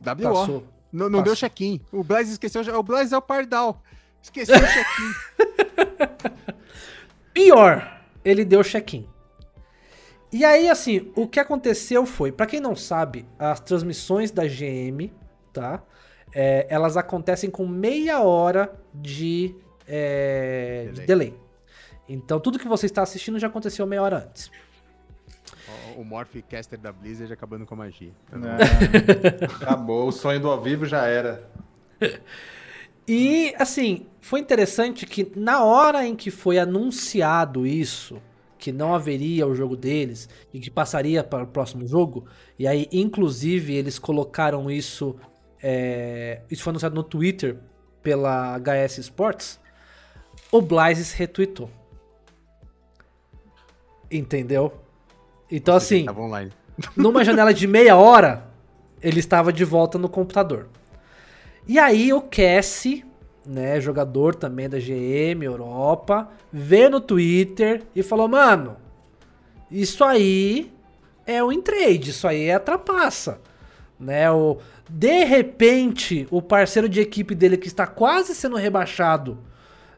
WO. 0.00 0.16
Passou. 0.22 0.64
Não, 0.90 1.10
não 1.10 1.18
Passou. 1.18 1.24
deu 1.24 1.36
check-in. 1.36 1.80
O 1.92 2.02
Blaze 2.02 2.32
esqueceu. 2.32 2.62
O 2.78 2.82
Blaze 2.82 3.14
é 3.14 3.18
o 3.18 3.22
Pardal. 3.22 3.82
Esqueceu 4.22 4.56
o 4.56 4.60
check-in. 4.60 6.54
Pior, 7.34 8.00
ele 8.24 8.44
deu 8.46 8.64
check-in. 8.64 9.06
E 10.32 10.44
aí, 10.46 10.70
assim, 10.70 11.12
o 11.14 11.28
que 11.28 11.38
aconteceu 11.38 12.06
foi, 12.06 12.32
pra 12.32 12.46
quem 12.46 12.58
não 12.58 12.74
sabe, 12.74 13.26
as 13.38 13.60
transmissões 13.60 14.30
da 14.30 14.44
GM, 14.46 15.12
tá? 15.54 15.82
É, 16.34 16.66
elas 16.68 16.96
acontecem 16.96 17.48
com 17.48 17.66
meia 17.66 18.20
hora 18.20 18.74
de, 18.92 19.54
é, 19.86 20.88
de 20.92 21.06
Delay. 21.06 21.06
delay. 21.06 21.44
Então, 22.08 22.38
tudo 22.38 22.58
que 22.58 22.68
você 22.68 22.86
está 22.86 23.02
assistindo 23.02 23.38
já 23.38 23.46
aconteceu 23.46 23.86
meia 23.86 24.02
hora 24.02 24.26
antes. 24.28 24.50
O 25.96 26.04
Morph 26.04 26.34
Caster 26.48 26.78
da 26.78 26.92
Blizzard 26.92 27.32
acabando 27.32 27.64
com 27.64 27.74
a 27.74 27.78
magia. 27.78 28.12
É. 28.32 29.44
Acabou, 29.46 30.08
o 30.08 30.12
sonho 30.12 30.40
do 30.40 30.50
ao 30.50 30.60
vivo 30.60 30.84
já 30.84 31.06
era. 31.06 31.48
E, 33.06 33.54
assim, 33.58 34.06
foi 34.20 34.40
interessante 34.40 35.06
que 35.06 35.30
na 35.36 35.62
hora 35.62 36.06
em 36.06 36.16
que 36.16 36.30
foi 36.30 36.58
anunciado 36.58 37.66
isso, 37.66 38.20
que 38.58 38.72
não 38.72 38.94
haveria 38.94 39.46
o 39.46 39.54
jogo 39.54 39.76
deles 39.76 40.28
e 40.52 40.58
que 40.58 40.70
passaria 40.70 41.22
para 41.22 41.44
o 41.44 41.46
próximo 41.46 41.86
jogo, 41.86 42.26
e 42.58 42.66
aí, 42.66 42.88
inclusive, 42.90 43.74
eles 43.74 43.98
colocaram 43.98 44.70
isso. 44.70 45.16
É, 45.66 46.42
isso 46.50 46.62
foi 46.62 46.72
anunciado 46.72 46.94
no 46.94 47.02
Twitter 47.02 47.56
pela 48.02 48.58
HS 48.58 48.98
Sports. 48.98 49.58
O 50.52 50.60
Blazes 50.60 51.12
retweetou. 51.12 51.70
Entendeu? 54.10 54.74
Então, 55.50 55.74
assim, 55.74 56.04
numa 56.94 57.24
janela 57.24 57.54
de 57.54 57.66
meia 57.66 57.96
hora, 57.96 58.46
ele 59.00 59.20
estava 59.20 59.50
de 59.50 59.64
volta 59.64 59.96
no 59.96 60.06
computador. 60.06 60.68
E 61.66 61.78
aí 61.78 62.12
o 62.12 62.20
Cassie, 62.20 63.02
né, 63.46 63.80
jogador 63.80 64.34
também 64.34 64.68
da 64.68 64.78
GM 64.78 65.42
Europa, 65.42 66.28
veio 66.52 66.90
no 66.90 67.00
Twitter 67.00 67.82
e 67.96 68.02
falou: 68.02 68.28
"Mano, 68.28 68.76
isso 69.70 70.04
aí 70.04 70.70
é 71.26 71.42
o 71.42 71.62
trade, 71.62 72.10
isso 72.10 72.28
aí 72.28 72.48
é 72.48 72.54
a 72.54 72.60
trapaça". 72.60 73.40
Né, 74.04 74.30
o 74.30 74.58
de 74.88 75.24
repente, 75.24 76.28
o 76.30 76.42
parceiro 76.42 76.90
de 76.90 77.00
equipe 77.00 77.34
dele 77.34 77.56
que 77.56 77.68
está 77.68 77.86
quase 77.86 78.34
sendo 78.34 78.56
rebaixado 78.56 79.38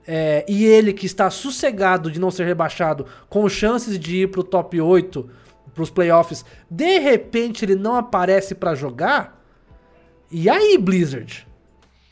é, 0.06 0.44
e 0.48 0.64
ele 0.64 0.92
que 0.92 1.06
está 1.06 1.28
sossegado 1.28 2.10
de 2.10 2.20
não 2.20 2.30
ser 2.30 2.44
rebaixado, 2.44 3.04
com 3.28 3.48
chances 3.48 3.98
de 3.98 4.18
ir 4.22 4.30
pro 4.30 4.44
top 4.44 4.80
8, 4.80 5.28
pros 5.74 5.90
playoffs, 5.90 6.44
de 6.70 6.98
repente 7.00 7.64
ele 7.64 7.74
não 7.74 7.96
aparece 7.96 8.54
para 8.54 8.74
jogar. 8.76 9.44
E 10.30 10.48
aí, 10.48 10.78
Blizzard? 10.78 11.46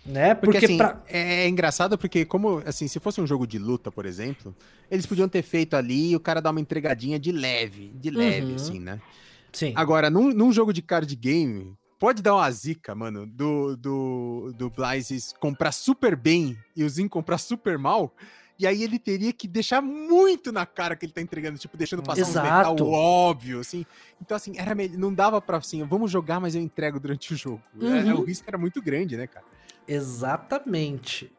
Né? 0.04 0.34
Porque, 0.34 0.58
porque 0.58 0.66
assim, 0.66 0.76
pra... 0.76 1.00
é, 1.08 1.44
é 1.44 1.48
engraçado 1.48 1.96
porque, 1.96 2.24
como 2.24 2.62
assim, 2.66 2.88
se 2.88 2.98
fosse 2.98 3.20
um 3.20 3.26
jogo 3.26 3.46
de 3.46 3.58
luta, 3.58 3.90
por 3.90 4.04
exemplo, 4.04 4.54
eles 4.90 5.06
podiam 5.06 5.28
ter 5.28 5.42
feito 5.42 5.74
ali 5.74 6.10
e 6.10 6.16
o 6.16 6.20
cara 6.20 6.42
dar 6.42 6.50
uma 6.50 6.60
entregadinha 6.60 7.18
de 7.18 7.32
leve, 7.32 7.92
de 7.94 8.10
leve, 8.10 8.48
uhum. 8.48 8.54
assim, 8.56 8.80
né? 8.80 9.00
Sim. 9.52 9.72
Agora, 9.76 10.10
num, 10.10 10.30
num 10.30 10.52
jogo 10.52 10.72
de 10.72 10.82
card 10.82 11.14
game, 11.14 11.74
pode 12.04 12.22
dar 12.22 12.34
uma 12.34 12.50
zica, 12.50 12.94
mano, 12.94 13.26
do, 13.26 13.78
do, 13.78 14.52
do 14.54 14.68
Blazes 14.68 15.32
comprar 15.40 15.72
super 15.72 16.14
bem 16.14 16.54
e 16.76 16.84
o 16.84 16.88
Zin 16.90 17.08
comprar 17.08 17.38
super 17.38 17.78
mal. 17.78 18.14
E 18.58 18.66
aí 18.66 18.82
ele 18.82 18.98
teria 18.98 19.32
que 19.32 19.48
deixar 19.48 19.80
muito 19.80 20.52
na 20.52 20.66
cara 20.66 20.96
que 20.96 21.06
ele 21.06 21.14
tá 21.14 21.22
entregando, 21.22 21.58
tipo, 21.58 21.78
deixando 21.78 22.02
passar 22.02 22.20
Exato. 22.20 22.46
um 22.46 22.74
metal 22.74 22.90
óbvio, 22.90 23.58
assim. 23.58 23.86
Então, 24.20 24.36
assim, 24.36 24.52
era 24.58 24.74
não 24.98 25.14
dava 25.14 25.40
pra, 25.40 25.56
assim, 25.56 25.82
vamos 25.84 26.10
jogar, 26.10 26.38
mas 26.40 26.54
eu 26.54 26.60
entrego 26.60 27.00
durante 27.00 27.32
o 27.32 27.36
jogo. 27.38 27.62
É, 27.80 27.84
uhum. 27.86 28.10
É, 28.10 28.14
o 28.14 28.22
risco 28.22 28.44
era 28.46 28.58
muito 28.58 28.82
grande, 28.82 29.16
né, 29.16 29.26
cara? 29.26 29.46
Exatamente. 29.88 31.32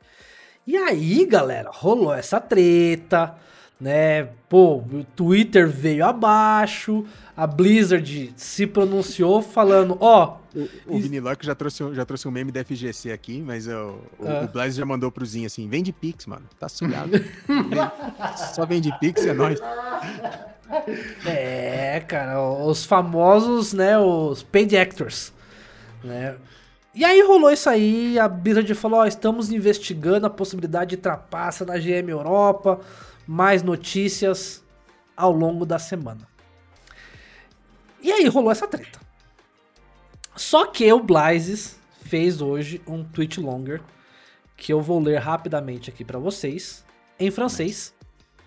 E 0.66 0.76
aí, 0.76 1.28
galera, 1.28 1.70
rolou 1.72 2.12
essa 2.12 2.42
treta, 2.42 3.38
né? 3.80 4.30
Pô, 4.48 4.78
o 4.78 5.06
Twitter 5.16 5.68
veio 5.70 6.06
abaixo, 6.06 7.06
a 7.36 7.46
Blizzard 7.46 8.34
se 8.36 8.66
pronunciou 8.66 9.42
falando, 9.42 9.98
ó. 10.00 10.38
Oh, 10.56 10.60
o, 10.88 10.96
o 10.96 11.00
Vini 11.00 11.22
já 11.42 11.54
trouxe, 11.54 11.84
já 11.94 12.06
trouxe 12.06 12.28
um 12.28 12.32
meme 12.32 12.52
da 12.52 12.64
FGC 12.64 13.12
aqui, 13.12 13.42
mas 13.42 13.68
o, 13.68 14.00
ah. 14.22 14.46
o 14.46 14.48
Blizzard 14.48 14.72
já 14.72 14.86
mandou 14.86 15.12
pro 15.12 15.26
Zinho 15.26 15.48
assim: 15.48 15.68
vende 15.68 15.92
Pix, 15.92 16.26
mano. 16.26 16.46
Tá 16.58 16.70
suado. 16.70 17.12
Só 18.54 18.66
vende 18.66 18.90
Pix, 19.00 19.26
é 19.26 19.34
nóis. 19.34 19.60
É, 21.26 22.00
cara, 22.08 22.42
os 22.42 22.86
famosos, 22.86 23.74
né, 23.74 23.98
os 24.00 24.42
paid 24.42 24.76
actors, 24.76 25.32
né? 26.04 26.36
E 26.94 27.04
aí 27.04 27.22
rolou 27.22 27.52
isso 27.52 27.70
aí, 27.70 28.18
a 28.18 28.28
Blizzard 28.28 28.74
falou, 28.74 29.02
ó, 29.02 29.06
estamos 29.06 29.52
investigando 29.52 30.26
a 30.26 30.30
possibilidade 30.30 30.92
de 30.92 30.98
trapaça 30.98 31.66
na 31.66 31.78
GM 31.78 32.10
Europa, 32.10 32.80
mais 33.28 33.64
notícias 33.64 34.64
ao 35.16 35.32
longo 35.32 35.66
da 35.66 35.80
semana. 35.80 36.28
E 38.02 38.12
aí 38.12 38.28
rolou 38.28 38.52
essa 38.52 38.68
treta. 38.68 39.00
Só 40.36 40.66
que 40.66 40.92
o 40.92 41.02
Blazes 41.02 41.80
fez 42.04 42.42
hoje 42.42 42.82
um 42.86 43.04
tweet 43.04 43.40
longer 43.40 43.82
que 44.58 44.72
eu 44.72 44.82
vou 44.82 45.00
ler 45.00 45.18
rapidamente 45.18 45.90
aqui 45.90 46.04
para 46.04 46.20
vocês 46.20 46.86
em 47.20 47.32
francês, 47.32 47.94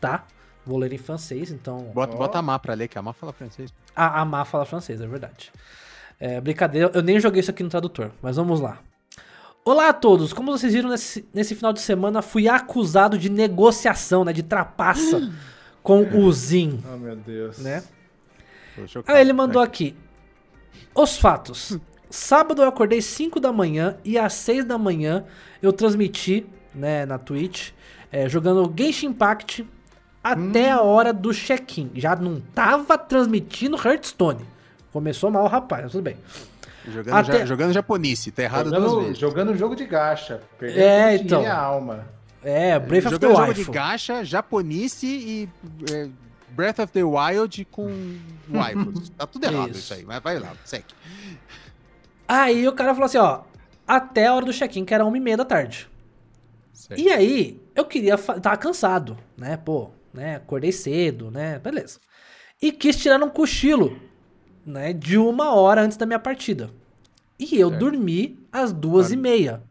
tá? 0.00 0.26
Vou 0.64 0.78
ler 0.78 0.92
em 0.92 0.98
francês, 0.98 1.50
então. 1.50 1.78
Bota, 1.94 2.14
oh. 2.14 2.18
bota 2.18 2.38
a 2.38 2.42
Má 2.42 2.58
pra 2.58 2.74
ler, 2.74 2.88
que 2.88 2.98
a 2.98 3.02
Má 3.02 3.12
fala 3.12 3.32
francês. 3.32 3.72
A, 3.96 4.20
a 4.20 4.24
Má 4.24 4.44
fala 4.44 4.64
francês, 4.66 5.00
é 5.00 5.06
verdade. 5.06 5.50
É, 6.20 6.40
brincadeira, 6.40 6.90
eu 6.92 7.02
nem 7.02 7.18
joguei 7.18 7.40
isso 7.40 7.50
aqui 7.50 7.62
no 7.62 7.70
tradutor, 7.70 8.10
mas 8.20 8.36
vamos 8.36 8.60
lá. 8.60 8.78
Olá 9.68 9.90
a 9.90 9.92
todos, 9.92 10.32
como 10.32 10.50
vocês 10.50 10.72
viram 10.72 10.88
nesse, 10.88 11.28
nesse 11.34 11.54
final 11.54 11.74
de 11.74 11.82
semana, 11.82 12.22
fui 12.22 12.48
acusado 12.48 13.18
de 13.18 13.28
negociação, 13.28 14.24
né, 14.24 14.32
de 14.32 14.42
trapaça 14.42 15.30
com 15.82 16.00
o 16.04 16.32
Zin. 16.32 16.82
Oh 16.90 16.96
meu 16.96 17.14
Deus. 17.14 17.58
Né? 17.58 17.84
Aí 19.06 19.20
ele 19.20 19.34
mandou 19.34 19.60
aqui. 19.60 19.94
Os 20.94 21.18
fatos. 21.18 21.78
Sábado 22.08 22.62
eu 22.62 22.66
acordei 22.66 23.02
5 23.02 23.38
da 23.38 23.52
manhã 23.52 23.98
e 24.02 24.16
às 24.16 24.32
6 24.32 24.64
da 24.64 24.78
manhã 24.78 25.26
eu 25.60 25.70
transmiti, 25.70 26.46
né, 26.74 27.04
na 27.04 27.18
Twitch, 27.18 27.72
é, 28.10 28.26
jogando 28.26 28.72
Genshin 28.74 29.08
Impact 29.08 29.68
até 30.24 30.74
hum. 30.74 30.78
a 30.78 30.82
hora 30.82 31.12
do 31.12 31.30
check-in. 31.34 31.90
Já 31.94 32.16
não 32.16 32.40
tava 32.54 32.96
transmitindo 32.96 33.76
Hearthstone. 33.76 34.46
Começou 34.90 35.30
mal 35.30 35.46
rapaz, 35.46 35.92
tudo 35.92 36.04
bem. 36.04 36.16
Jogando, 36.90 37.16
até... 37.16 37.38
ja, 37.38 37.46
jogando 37.46 37.72
japonice, 37.72 38.30
tá 38.30 38.42
errado 38.42 38.70
jogando, 38.70 38.88
duas 38.88 39.04
vezes. 39.04 39.18
Jogando 39.18 39.56
jogo 39.56 39.74
de 39.74 39.86
gacha. 39.86 40.40
Perdendo 40.58 40.82
é, 40.82 41.16
então. 41.16 41.46
a 41.46 41.54
alma. 41.54 42.08
É, 42.42 42.78
Breath 42.78 43.06
of 43.06 43.14
jogando 43.14 43.20
the 43.20 43.26
Wild. 43.40 43.60
jogo 43.60 43.70
de 43.72 43.78
gacha, 43.78 44.24
japonice 44.24 45.06
e... 45.06 45.48
É 45.92 46.08
Breath 46.58 46.80
of 46.80 46.92
the 46.92 47.04
Wild 47.04 47.64
com 47.66 48.18
waifus. 48.50 49.10
tá 49.10 49.26
tudo 49.26 49.44
errado 49.44 49.70
isso, 49.70 49.78
isso 49.78 49.94
aí, 49.94 50.04
mas 50.04 50.20
vai 50.20 50.40
lá, 50.40 50.54
segue. 50.64 50.86
Aí 52.26 52.66
o 52.66 52.72
cara 52.72 52.92
falou 52.94 53.06
assim, 53.06 53.18
ó, 53.18 53.42
até 53.86 54.26
a 54.26 54.34
hora 54.34 54.44
do 54.44 54.52
check-in, 54.52 54.84
que 54.84 54.92
era 54.92 55.04
uma 55.04 55.16
e 55.16 55.20
meia 55.20 55.36
da 55.36 55.44
tarde. 55.44 55.88
Certo. 56.72 57.00
E 57.00 57.10
aí, 57.10 57.62
eu 57.76 57.84
queria, 57.84 58.18
tava 58.18 58.56
cansado, 58.56 59.16
né, 59.36 59.56
pô, 59.56 59.90
né, 60.12 60.36
acordei 60.36 60.72
cedo, 60.72 61.30
né, 61.30 61.60
beleza. 61.60 62.00
E 62.60 62.72
quis 62.72 62.96
tirar 62.96 63.22
um 63.22 63.30
cochilo, 63.30 63.96
né, 64.64 64.92
de 64.92 65.16
uma 65.18 65.54
hora 65.54 65.82
antes 65.82 65.96
da 65.96 66.06
minha 66.06 66.18
partida. 66.18 66.70
E 67.38 67.58
eu 67.58 67.68
certo. 67.68 67.80
dormi 67.80 68.38
às 68.52 68.72
duas 68.72 69.06
hora, 69.06 69.14
e 69.14 69.16
meia. 69.16 69.62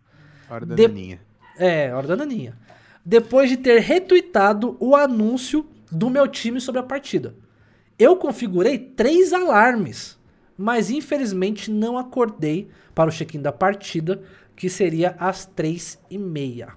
Hora 0.50 0.66
da 0.66 0.76
de... 0.76 0.88
naninha. 0.88 1.22
É, 1.58 1.94
hora 1.94 2.08
da 2.08 2.16
naninha. 2.16 2.58
Depois 3.04 3.50
de 3.50 3.58
ter 3.58 3.80
retweetado 3.82 4.78
o 4.80 4.96
anúncio 4.96 5.66
do 5.92 6.10
meu 6.10 6.28
time 6.28 6.62
sobre 6.62 6.80
a 6.80 6.84
partida. 6.84 7.36
Eu 7.98 8.16
configurei 8.16 8.78
três 8.78 9.34
alarmes, 9.34 10.18
mas 10.58 10.90
infelizmente 10.90 11.72
não 11.72 11.98
acordei 11.98 12.70
para 12.94 13.10
o 13.10 13.14
check-in 13.14 13.42
da 13.42 13.52
partida, 13.52 14.22
que 14.56 14.70
seria 14.70 15.16
às 15.20 15.46
três 15.46 16.00
e 16.10 16.18
meia. 16.18 16.70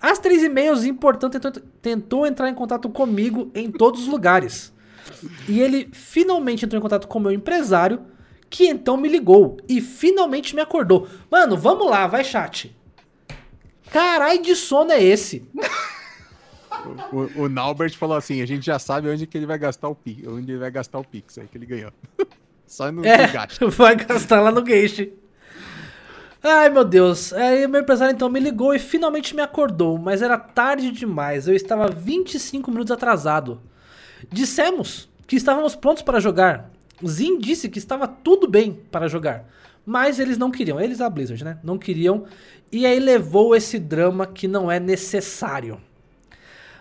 Às 0.00 0.18
três 0.18 0.42
e 0.42 0.50
meia, 0.50 0.74
o 0.74 0.84
importante 0.84 1.38
tentou, 1.40 1.62
tentou 1.80 2.26
entrar 2.26 2.50
em 2.50 2.54
contato 2.54 2.90
comigo 2.90 3.50
em 3.54 3.70
todos 3.70 4.02
os 4.02 4.06
lugares. 4.06 4.73
E 5.48 5.60
ele 5.60 5.88
finalmente 5.92 6.64
entrou 6.64 6.78
em 6.78 6.82
contato 6.82 7.08
com 7.08 7.18
o 7.18 7.22
meu 7.22 7.32
empresário, 7.32 8.02
que 8.48 8.66
então 8.66 8.96
me 8.96 9.08
ligou 9.08 9.56
e 9.68 9.80
finalmente 9.80 10.54
me 10.54 10.60
acordou. 10.60 11.08
Mano, 11.30 11.56
vamos 11.56 11.88
lá, 11.88 12.06
vai 12.06 12.24
chat. 12.24 12.74
Carai 13.90 14.38
de 14.38 14.56
sono 14.56 14.92
é 14.92 15.02
esse? 15.02 15.46
O, 17.12 17.42
o, 17.42 17.48
Naubert 17.48 17.96
falou 17.96 18.16
assim: 18.16 18.42
a 18.42 18.46
gente 18.46 18.66
já 18.66 18.78
sabe 18.78 19.08
onde 19.08 19.26
que 19.26 19.38
ele 19.38 19.46
vai 19.46 19.58
gastar 19.58 19.88
o 19.88 19.94
Pix, 19.94 20.26
onde 20.26 20.52
ele 20.52 20.58
vai 20.58 20.70
gastar 20.70 20.98
o 20.98 21.04
Pix 21.04 21.38
aí 21.38 21.46
que 21.46 21.56
ele 21.56 21.66
ganhou. 21.66 21.92
Só 22.66 22.90
no 22.90 23.04
é, 23.04 23.30
Vai 23.76 23.94
gastar 23.94 24.40
lá 24.40 24.50
no 24.50 24.62
Gate. 24.62 25.10
Ai 26.42 26.68
meu 26.68 26.84
Deus. 26.84 27.32
Aí 27.32 27.66
meu 27.66 27.80
empresário 27.80 28.14
então 28.14 28.28
me 28.28 28.40
ligou 28.40 28.74
e 28.74 28.78
finalmente 28.78 29.34
me 29.34 29.42
acordou, 29.42 29.98
mas 29.98 30.22
era 30.22 30.38
tarde 30.38 30.90
demais. 30.90 31.48
Eu 31.48 31.54
estava 31.54 31.88
25 31.88 32.70
minutos 32.70 32.90
atrasado. 32.90 33.60
Dissemos 34.30 35.08
que 35.26 35.36
estávamos 35.36 35.74
prontos 35.74 36.02
para 36.02 36.20
jogar. 36.20 36.70
Zin 37.06 37.38
disse 37.38 37.68
que 37.68 37.78
estava 37.78 38.06
tudo 38.06 38.48
bem 38.48 38.80
para 38.90 39.08
jogar. 39.08 39.44
Mas 39.84 40.18
eles 40.18 40.38
não 40.38 40.50
queriam, 40.50 40.80
eles 40.80 41.00
a 41.00 41.10
Blizzard, 41.10 41.44
né? 41.44 41.58
Não 41.62 41.76
queriam. 41.76 42.24
E 42.72 42.86
aí 42.86 42.98
levou 42.98 43.54
esse 43.54 43.78
drama 43.78 44.26
que 44.26 44.48
não 44.48 44.70
é 44.70 44.80
necessário. 44.80 45.80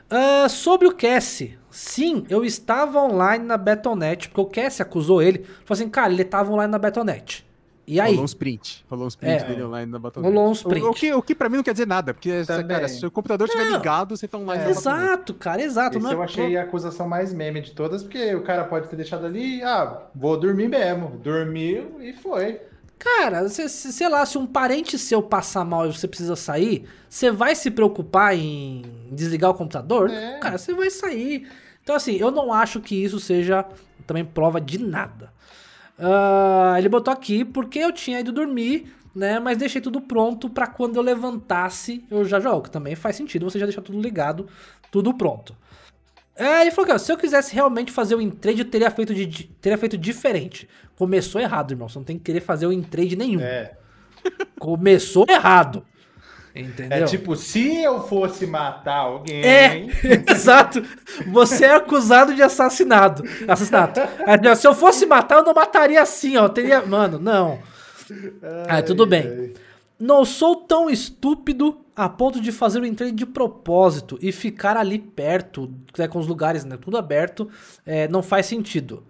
Uh, 0.10 0.48
sobre 0.48 0.88
o 0.88 0.96
Cassie, 0.96 1.58
sim, 1.72 2.26
eu 2.30 2.46
estava 2.46 3.00
online 3.02 3.46
na 3.46 3.58
Betonet, 3.58 4.30
porque 4.30 4.42
o 4.42 4.46
Cassie 4.46 4.82
acusou 4.82 5.22
ele, 5.22 5.40
falou 5.66 5.82
assim, 5.82 5.90
cara, 5.90 6.14
ele 6.14 6.22
estava 6.22 6.52
online 6.52 6.72
na 6.72 6.78
Betonet. 6.78 7.46
E 7.86 8.00
aí? 8.00 8.12
Rolou 8.12 8.24
uns 8.24 8.34
print. 8.34 8.86
Rolou 8.90 9.08
uns 9.08 9.16
print 9.16 9.44
é, 9.44 9.44
dele 9.44 9.64
online 9.64 9.92
na 9.92 10.00
Betonet. 10.00 10.30
Rolou 10.30 10.50
uns 10.50 10.64
print. 10.64 10.84
O, 10.86 10.92
o, 10.92 10.94
que, 10.94 11.14
o 11.14 11.22
que 11.22 11.36
pra 11.36 11.50
mim 11.50 11.58
não 11.58 11.64
quer 11.64 11.74
dizer 11.74 11.88
nada, 11.88 12.14
porque, 12.14 12.44
Também. 12.46 12.68
cara, 12.68 12.88
se 12.88 13.06
o 13.06 13.12
computador 13.12 13.48
estiver 13.48 13.70
ligado, 13.70 14.16
você 14.16 14.28
tá 14.28 14.38
online 14.38 14.64
é. 14.64 14.70
Exato, 14.70 15.34
cara, 15.34 15.62
exato. 15.62 15.98
Esse 15.98 16.04
não 16.04 16.12
é 16.12 16.16
eu 16.16 16.22
achei 16.22 16.58
a 16.58 16.64
acusação 16.64 17.08
mais 17.08 17.34
meme 17.34 17.62
de 17.62 17.72
todas, 17.72 18.04
porque 18.04 18.34
o 18.36 18.44
cara 18.44 18.64
pode 18.64 18.88
ter 18.88 18.96
deixado 18.96 19.26
ali, 19.26 19.62
ah, 19.64 20.04
vou 20.16 20.40
dormir 20.40 20.70
mesmo. 20.70 21.10
Dormiu 21.18 22.02
e 22.02 22.14
foi. 22.14 22.62
Cara, 22.98 23.50
se, 23.50 23.68
se, 23.68 23.92
sei 23.92 24.08
lá, 24.08 24.26
se 24.26 24.38
um 24.38 24.46
parente 24.46 24.98
seu 24.98 25.22
passar 25.22 25.66
mal 25.66 25.86
e 25.86 25.92
você 25.94 26.08
precisa 26.08 26.38
sair, 26.38 26.86
você 27.10 27.30
vai 27.30 27.54
se 27.54 27.70
preocupar 27.70 28.34
em 28.34 28.84
desligar 29.12 29.52
o 29.52 29.54
computador? 29.54 30.10
É. 30.10 30.40
Cara, 30.40 30.58
você 30.58 30.74
vai 30.74 30.90
sair. 30.90 31.50
Então, 31.84 31.98
assim, 31.98 32.16
eu 32.16 32.32
não 32.32 32.54
acho 32.54 32.80
que 32.80 32.96
isso 32.96 33.20
seja 33.20 33.66
também 34.08 34.24
prova 34.24 34.62
de 34.62 34.78
nada. 34.78 35.34
Uh, 36.04 36.78
ele 36.78 36.90
botou 36.90 37.14
aqui 37.14 37.46
porque 37.46 37.80
eu 37.80 37.92
tinha 37.92 38.20
ido 38.20 38.32
dormir, 38.32 38.94
né? 39.16 39.40
Mas 39.40 39.58
deixei 39.58 39.80
tudo 39.82 40.02
pronto 40.02 40.50
para 40.50 40.68
quando 40.68 40.98
eu 40.98 41.02
levantasse 41.02 42.04
eu 42.12 42.26
já 42.26 42.40
jogo. 42.40 42.64
Que 42.64 42.72
também 42.72 42.96
faz 42.96 43.16
sentido 43.16 43.50
você 43.50 43.58
já 43.58 43.66
deixar 43.66 43.82
tudo 43.82 44.02
ligado, 44.02 44.48
tudo 44.92 45.14
pronto. 45.14 45.56
É, 46.36 46.62
ele 46.62 46.72
falou 46.72 46.88
que 46.88 46.94
ó, 46.94 46.98
se 46.98 47.12
eu 47.12 47.18
quisesse 47.18 47.54
realmente 47.54 47.92
fazer 47.92 48.16
o 48.16 48.22
in-trade, 48.22 48.60
eu 48.60 48.66
teria 48.70 48.90
feito, 48.90 49.14
de- 49.14 49.44
teria 49.62 49.78
feito 49.78 49.98
diferente. 49.98 50.68
Começou 50.98 51.40
errado, 51.40 51.72
irmão. 51.72 51.88
Você 51.88 52.00
não 52.00 52.04
tem 52.06 52.18
que 52.18 52.24
querer 52.24 52.42
fazer 52.42 52.66
o 52.66 52.74
in-trade 52.74 53.16
nenhum. 53.16 53.40
É. 53.40 53.74
Começou 54.60 55.26
errado. 55.30 55.86
Entendeu? 56.56 57.00
É 57.00 57.04
tipo, 57.06 57.36
se 57.36 57.82
eu 57.82 58.08
fosse 58.08 58.46
matar 58.46 58.98
alguém. 58.98 59.44
É, 59.44 59.88
exato. 60.30 60.84
Você 61.28 61.66
é 61.66 61.74
acusado 61.76 62.36
de 62.36 62.44
assassinado. 62.44 63.24
Assassinato. 63.48 64.02
Não, 64.44 64.56
se 64.56 64.68
eu 64.68 64.76
fosse 64.76 65.06
matar, 65.06 65.38
eu 65.38 65.44
não 65.44 65.54
mataria 65.54 66.02
assim, 66.02 66.38
ó. 66.38 66.48
Teria. 66.48 66.86
Mano, 66.86 67.18
não. 67.18 67.60
Ah, 68.68 68.82
tudo 68.84 69.06
bem. 69.06 69.28
ai. 69.28 69.54
Não 70.00 70.26
sou 70.26 70.56
tão 70.56 70.90
estúpido 70.90 71.80
a 71.96 72.10
ponto 72.10 72.42
de 72.42 72.52
fazer 72.52 72.82
o 72.82 72.86
entrei 72.86 73.12
de 73.12 73.26
propósito 73.26 74.18
e 74.22 74.32
ficar 74.32 74.76
ali 74.76 75.00
perto, 75.00 75.74
né, 75.98 76.08
com 76.08 76.20
os 76.20 76.28
lugares 76.28 76.66
né, 76.66 76.78
tudo 76.78 76.98
aberto, 76.98 77.50
é, 77.86 78.08
não 78.08 78.22
faz 78.22 78.48
sentido. 78.48 79.06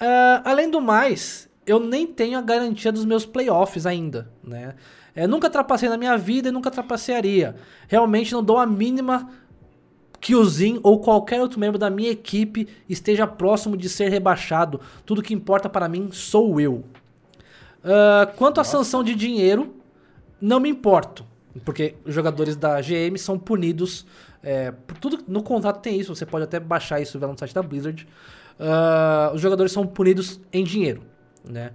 Ah, 0.00 0.42
além 0.44 0.70
do 0.70 0.80
mais, 0.80 1.48
eu 1.66 1.78
nem 1.78 2.06
tenho 2.06 2.38
a 2.38 2.42
garantia 2.42 2.90
dos 2.90 3.04
meus 3.04 3.24
playoffs 3.24 3.86
ainda, 3.86 4.30
né? 4.42 4.74
É, 5.16 5.26
nunca 5.26 5.48
trapacei 5.48 5.88
na 5.88 5.96
minha 5.96 6.16
vida 6.18 6.50
e 6.50 6.52
nunca 6.52 6.70
trapacearia. 6.70 7.56
Realmente 7.88 8.32
não 8.34 8.44
dou 8.44 8.58
a 8.58 8.66
mínima 8.66 9.30
que 10.20 10.34
o 10.34 10.44
Zin 10.44 10.78
ou 10.82 11.00
qualquer 11.00 11.40
outro 11.40 11.58
membro 11.58 11.78
da 11.78 11.88
minha 11.88 12.10
equipe 12.10 12.68
esteja 12.86 13.26
próximo 13.26 13.78
de 13.78 13.88
ser 13.88 14.10
rebaixado. 14.10 14.78
Tudo 15.06 15.22
que 15.22 15.32
importa 15.32 15.70
para 15.70 15.88
mim 15.88 16.10
sou 16.12 16.60
eu. 16.60 16.84
Ah, 17.82 18.30
quanto 18.36 18.60
à 18.60 18.64
sanção 18.64 19.02
de 19.02 19.14
dinheiro, 19.14 19.74
não 20.38 20.60
me 20.60 20.68
importo. 20.68 21.24
Porque 21.64 21.94
os 22.04 22.12
jogadores 22.12 22.54
da 22.54 22.78
GM 22.80 23.16
são 23.16 23.38
punidos. 23.38 24.04
é, 24.42 24.70
por 24.70 24.98
tudo 24.98 25.24
no 25.26 25.42
contrato 25.42 25.80
tem 25.80 25.98
isso, 25.98 26.14
você 26.14 26.26
pode 26.26 26.44
até 26.44 26.60
baixar 26.60 27.00
isso 27.00 27.18
lá 27.18 27.26
no 27.26 27.38
site 27.38 27.54
da 27.54 27.62
Blizzard. 27.62 28.06
Ah, 28.60 29.30
os 29.34 29.40
jogadores 29.40 29.72
são 29.72 29.86
punidos 29.86 30.40
em 30.52 30.62
dinheiro, 30.62 31.02
né? 31.42 31.72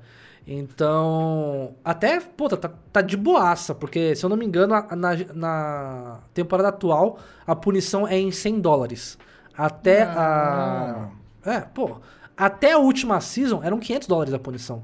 Então, 0.60 1.76
até, 1.84 2.20
puta, 2.20 2.58
tá, 2.58 2.70
tá 2.92 3.02
de 3.02 3.16
boaça, 3.16 3.74
porque 3.76 4.16
se 4.16 4.24
eu 4.26 4.30
não 4.30 4.38
me 4.38 4.46
engano, 4.46 4.74
a- 4.74 4.96
na, 4.96 5.10
na 5.34 6.20
temporada 6.34 6.70
atual, 6.70 7.20
a 7.46 7.56
punição 7.56 8.08
é 8.08 8.18
em 8.18 8.32
100 8.32 8.60
dólares. 8.60 9.18
Até 9.58 10.04
a. 10.04 11.10
É, 11.46 11.60
pô. 11.62 11.98
Até 12.36 12.72
a 12.72 12.78
última 12.78 13.20
season 13.22 13.62
eram 13.64 13.80
500 13.80 14.08
dólares 14.08 14.34
a 14.34 14.40
punição. 14.40 14.84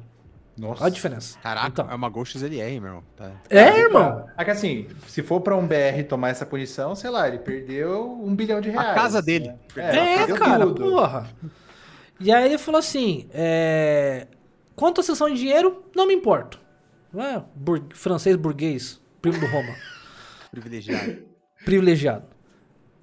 Nossa. 0.57 0.81
Olha 0.81 0.88
a 0.88 0.94
diferença. 0.94 1.38
Caraca, 1.39 1.68
Então. 1.68 1.89
é 1.91 1.94
uma 1.95 2.10
Ghost 2.10 2.38
XLR, 2.38 2.80
meu. 2.80 3.03
Tá. 3.15 3.31
É, 3.49 3.80
irmão. 3.80 4.26
É 4.38 4.44
que 4.44 4.52
assim, 4.52 4.88
se 5.07 5.22
for 5.22 5.39
pra 5.41 5.56
um 5.56 5.68
BR 5.68 6.03
tomar 6.10 6.30
essa 6.30 6.45
punição, 6.45 6.95
sei 6.95 7.10
lá, 7.11 7.27
ele 7.27 7.38
perdeu 7.39 8.11
um 8.23 8.35
bilhão 8.35 8.60
de 8.60 8.69
reais. 8.72 8.95
casa 8.95 9.22
dele. 9.22 9.49
né? 9.76 9.95
É, 9.95 10.18
perdeu 10.18 10.35
cara, 10.35 10.65
tudo. 10.65 10.81
porra. 10.84 11.27
E 12.19 12.31
aí 12.34 12.45
ele 12.45 12.57
falou 12.57 12.80
assim: 12.80 13.27
é... 13.31 14.26
quanto 14.77 15.01
à 15.01 15.03
sessão 15.03 15.27
de 15.29 15.35
dinheiro, 15.39 15.83
não 15.93 16.07
me 16.07 16.13
importo. 16.13 16.57
Não 17.11 17.21
é 17.21 17.43
bur- 17.55 17.83
francês 17.93 18.35
burguês, 18.37 19.01
primo 19.21 19.39
do 19.39 19.47
Roma. 19.47 19.73
Privilegiado. 20.51 21.17
privilegiado. 21.65 22.25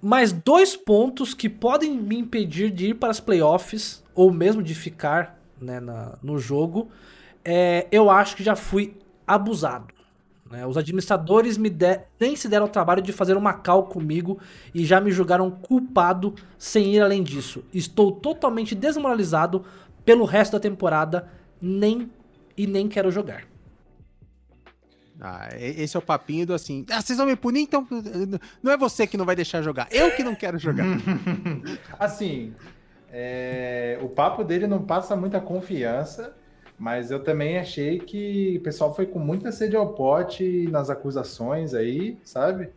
Mas 0.00 0.32
dois 0.32 0.76
pontos 0.76 1.34
que 1.34 1.48
podem 1.48 1.96
me 1.98 2.16
impedir 2.16 2.70
de 2.70 2.88
ir 2.90 2.94
para 2.94 3.10
as 3.10 3.20
playoffs, 3.20 4.02
ou 4.14 4.32
mesmo 4.32 4.62
de 4.62 4.74
ficar 4.74 5.38
né, 5.60 5.80
na- 5.80 6.16
no 6.22 6.38
jogo, 6.38 6.88
é, 7.44 7.86
eu 7.92 8.10
acho 8.10 8.36
que 8.36 8.42
já 8.44 8.54
fui 8.56 8.96
abusado. 9.26 9.92
né? 10.50 10.66
Os 10.66 10.76
administradores 10.76 11.56
me 11.56 11.68
de- 11.70 12.00
nem 12.20 12.36
se 12.36 12.48
deram 12.48 12.66
o 12.66 12.68
trabalho 12.68 13.00
de 13.02 13.12
fazer 13.12 13.36
uma 13.36 13.54
cal 13.54 13.84
comigo 13.84 14.38
e 14.74 14.84
já 14.84 15.00
me 15.00 15.10
julgaram 15.10 15.50
culpado 15.50 16.34
sem 16.58 16.94
ir 16.94 17.00
além 17.00 17.22
disso. 17.22 17.64
Estou 17.72 18.12
totalmente 18.12 18.74
desmoralizado 18.74 19.64
pelo 20.04 20.24
resto 20.24 20.52
da 20.52 20.60
temporada 20.60 21.28
nem 21.64 22.10
e 22.56 22.66
nem 22.66 22.88
quero 22.88 23.10
jogar. 23.10 23.44
Ah, 25.20 25.48
esse 25.58 25.96
é 25.96 25.98
o 25.98 26.02
papinho 26.02 26.46
do 26.46 26.54
assim. 26.54 26.84
Ah, 26.90 27.00
vocês 27.00 27.16
vão 27.16 27.26
me 27.26 27.36
punir, 27.36 27.62
então. 27.62 27.86
Não 28.62 28.72
é 28.72 28.76
você 28.76 29.06
que 29.06 29.16
não 29.16 29.24
vai 29.24 29.36
deixar 29.36 29.62
jogar. 29.62 29.88
Eu 29.90 30.10
que 30.14 30.24
não 30.24 30.34
quero 30.34 30.58
jogar. 30.58 30.84
Assim, 31.98 32.52
é, 33.10 33.98
o 34.02 34.08
papo 34.08 34.42
dele 34.42 34.66
não 34.66 34.82
passa 34.82 35.14
muita 35.14 35.40
confiança, 35.40 36.36
mas 36.76 37.12
eu 37.12 37.22
também 37.22 37.58
achei 37.58 38.00
que 38.00 38.58
o 38.58 38.62
pessoal 38.62 38.94
foi 38.94 39.06
com 39.06 39.20
muita 39.20 39.52
sede 39.52 39.76
ao 39.76 39.94
pote 39.94 40.66
nas 40.68 40.90
acusações 40.90 41.74
aí, 41.74 42.18
sabe? 42.24 42.70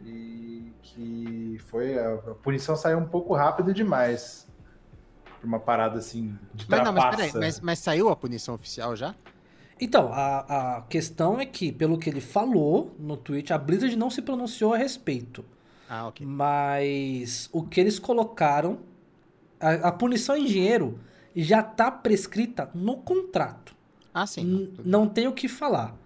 E 0.00 0.72
que 0.80 1.58
foi 1.66 1.98
a, 1.98 2.14
a 2.14 2.34
punição 2.36 2.76
saiu 2.76 2.98
um 2.98 3.06
pouco 3.06 3.34
rápido 3.34 3.74
demais. 3.74 4.43
Uma 5.44 5.60
parada 5.60 5.98
assim 5.98 6.36
de 6.54 6.66
Mas 6.68 6.82
não, 6.82 6.92
mas 6.92 7.16
peraí, 7.16 7.32
mas, 7.34 7.60
mas 7.60 7.78
saiu 7.78 8.08
a 8.08 8.16
punição 8.16 8.54
oficial 8.54 8.96
já? 8.96 9.14
Então, 9.80 10.10
a, 10.12 10.76
a 10.78 10.82
questão 10.82 11.40
é 11.40 11.44
que, 11.46 11.70
pelo 11.72 11.98
que 11.98 12.08
ele 12.08 12.20
falou 12.20 12.94
no 12.98 13.16
tweet, 13.16 13.52
a 13.52 13.58
Blizzard 13.58 13.94
não 13.96 14.08
se 14.08 14.22
pronunciou 14.22 14.72
a 14.72 14.76
respeito. 14.76 15.44
Ah, 15.88 16.06
ok. 16.06 16.24
Mas 16.26 17.48
o 17.52 17.62
que 17.62 17.80
eles 17.80 17.98
colocaram, 17.98 18.78
a, 19.60 19.88
a 19.88 19.92
punição 19.92 20.36
em 20.36 20.44
dinheiro 20.46 20.98
já 21.34 21.62
tá 21.62 21.90
prescrita 21.90 22.70
no 22.74 22.98
contrato. 22.98 23.74
Ah, 24.14 24.26
sim. 24.26 24.42
N- 24.42 24.72
não 24.84 25.08
tem 25.08 25.26
o 25.26 25.32
que 25.32 25.48
falar. 25.48 25.96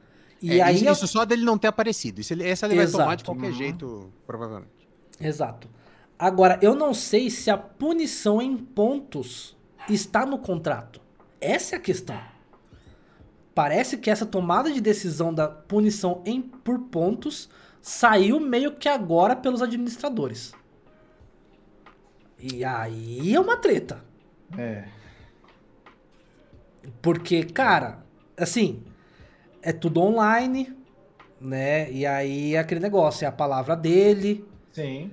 E 0.40 0.58
É, 0.58 0.62
aí. 0.62 0.76
isso, 0.76 0.84
eu- 0.86 0.92
isso 0.92 1.06
só 1.06 1.24
dele 1.26 1.44
não 1.44 1.58
ter 1.58 1.68
aparecido. 1.68 2.20
Isso 2.22 2.32
ele, 2.32 2.48
essa 2.48 2.66
ele 2.66 2.76
vai 2.76 2.86
tomar 2.86 3.14
de 3.16 3.22
Exato. 3.22 3.24
qualquer 3.26 3.48
Uhum. 3.48 3.52
jeito, 3.58 4.12
provavelmente. 4.26 4.70
Exato. 5.20 5.68
Agora, 6.18 6.58
eu 6.60 6.74
não 6.74 6.92
sei 6.92 7.30
se 7.30 7.50
a 7.50 7.56
punição 7.56 8.42
em 8.42 8.56
pontos 8.56 9.56
está 9.88 10.26
no 10.26 10.38
contrato. 10.38 11.00
Essa 11.40 11.76
é 11.76 11.78
a 11.78 11.80
questão. 11.80 12.20
Parece 13.54 13.96
que 13.96 14.10
essa 14.10 14.26
tomada 14.26 14.70
de 14.70 14.80
decisão 14.80 15.32
da 15.32 15.48
punição 15.48 16.22
em 16.24 16.42
por 16.42 16.78
pontos 16.78 17.48
saiu 17.80 18.40
meio 18.40 18.72
que 18.72 18.88
agora 18.88 19.36
pelos 19.36 19.62
administradores. 19.62 20.52
E 22.40 22.64
aí 22.64 23.34
é 23.34 23.40
uma 23.40 23.56
treta. 23.56 24.04
É. 24.56 24.84
Porque, 27.02 27.44
cara, 27.44 28.04
assim, 28.36 28.82
é 29.62 29.72
tudo 29.72 30.00
online, 30.00 30.76
né? 31.40 31.90
E 31.90 32.06
aí 32.06 32.54
é 32.54 32.58
aquele 32.58 32.80
negócio, 32.80 33.24
é 33.24 33.28
a 33.28 33.32
palavra 33.32 33.76
dele. 33.76 34.44
Sim. 34.72 35.12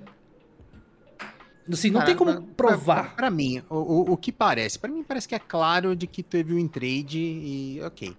Assim, 1.71 1.89
não 1.89 1.99
Cara, 2.01 2.05
tem 2.05 2.15
como 2.15 2.41
provar. 2.55 3.05
Pra, 3.05 3.15
pra 3.15 3.29
mim, 3.31 3.61
o, 3.69 3.75
o, 3.75 4.11
o 4.13 4.17
que 4.17 4.31
parece? 4.31 4.77
Pra 4.77 4.89
mim 4.89 5.03
parece 5.03 5.27
que 5.27 5.33
é 5.35 5.39
claro 5.39 5.95
de 5.95 6.05
que 6.05 6.21
teve 6.21 6.53
um 6.53 6.67
trade 6.67 7.17
e 7.19 7.81
ok. 7.83 8.15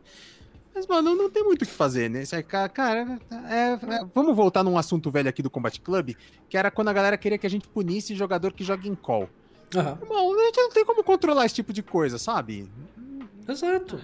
Mas, 0.74 0.86
mano, 0.86 1.14
não 1.14 1.30
tem 1.30 1.42
muito 1.42 1.62
o 1.62 1.66
que 1.66 1.72
fazer, 1.72 2.10
né? 2.10 2.24
Ca- 2.46 2.68
Cara, 2.68 3.18
é- 3.48 3.72
é- 3.94 4.04
vamos 4.14 4.36
voltar 4.36 4.62
num 4.62 4.76
assunto 4.76 5.10
velho 5.10 5.28
aqui 5.28 5.42
do 5.42 5.48
Combat 5.48 5.80
Club, 5.80 6.14
que 6.48 6.58
era 6.58 6.70
quando 6.70 6.88
a 6.88 6.92
galera 6.92 7.16
queria 7.16 7.38
que 7.38 7.46
a 7.46 7.50
gente 7.50 7.66
punisse 7.68 8.14
jogador 8.14 8.52
que 8.52 8.62
joga 8.64 8.86
em 8.86 8.94
call. 8.94 9.28
Irmão, 9.74 10.34
a 10.38 10.44
gente 10.44 10.60
não 10.60 10.70
tem 10.70 10.84
como 10.84 11.02
controlar 11.02 11.46
esse 11.46 11.54
tipo 11.54 11.72
de 11.72 11.82
coisa, 11.82 12.18
sabe? 12.18 12.68
Exato. 13.48 14.00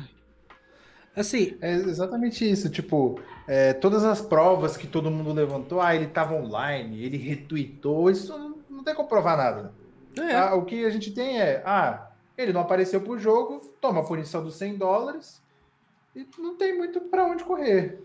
Assim, 1.15 1.57
É 1.61 1.75
exatamente 1.75 2.49
isso, 2.51 2.71
tipo, 2.71 3.21
é, 3.47 3.75
todas 3.75 4.03
as 4.03 4.23
provas 4.23 4.77
que 4.77 4.87
todo 4.87 5.11
mundo 5.11 5.33
levantou, 5.33 5.79
ah, 5.81 5.95
ele 5.95 6.07
tava 6.07 6.35
online, 6.35 7.03
ele 7.05 7.19
retweetou, 7.19 8.11
isso 8.11 8.33
não, 8.37 8.52
não 8.83 8.85
tem 8.85 8.95
como 8.95 9.09
provar 9.09 9.37
nada. 9.37 9.73
é, 10.19 10.35
Ah, 10.37 10.55
o 10.55 10.65
que 10.65 10.85
a 10.85 10.91
gente 10.91 11.13
tem 11.13 11.41
é, 11.41 11.63
ah, 11.65 12.09
ele 12.37 12.53
não 12.53 12.63
apareceu 12.63 13.01
pro 13.01 13.17
jogo, 13.19 13.61
toma 13.81 14.01
a 14.01 14.05
punição 14.05 14.43
dos 14.43 14.57
100 14.57 14.77
dólares 14.77 15.41
e 16.17 16.27
não 16.39 16.57
tem 16.57 16.77
muito 16.77 17.01
pra 17.03 17.25
onde 17.25 17.45
correr. 17.45 18.03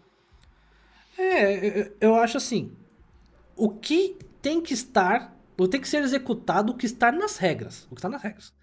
é, 1.17 1.91
eu- 1.99 2.15
acho 2.15 2.37
assim, 2.37 2.71
o 3.55 3.69
que 3.69 4.17
tem 4.41 4.61
que 4.61 4.73
estar, 4.73 5.35
ou 5.57 5.67
tem 5.67 5.81
que 5.81 5.87
ser 5.89 6.03
executado 6.03 6.71
o 6.73 6.77
que 6.77 6.85
está 6.85 7.11
nas 7.11 7.37
regras, 7.37 7.85
o 7.85 7.95
que 7.95 7.95
está 7.95 8.09
nas 8.09 8.21
regras. 8.21 8.53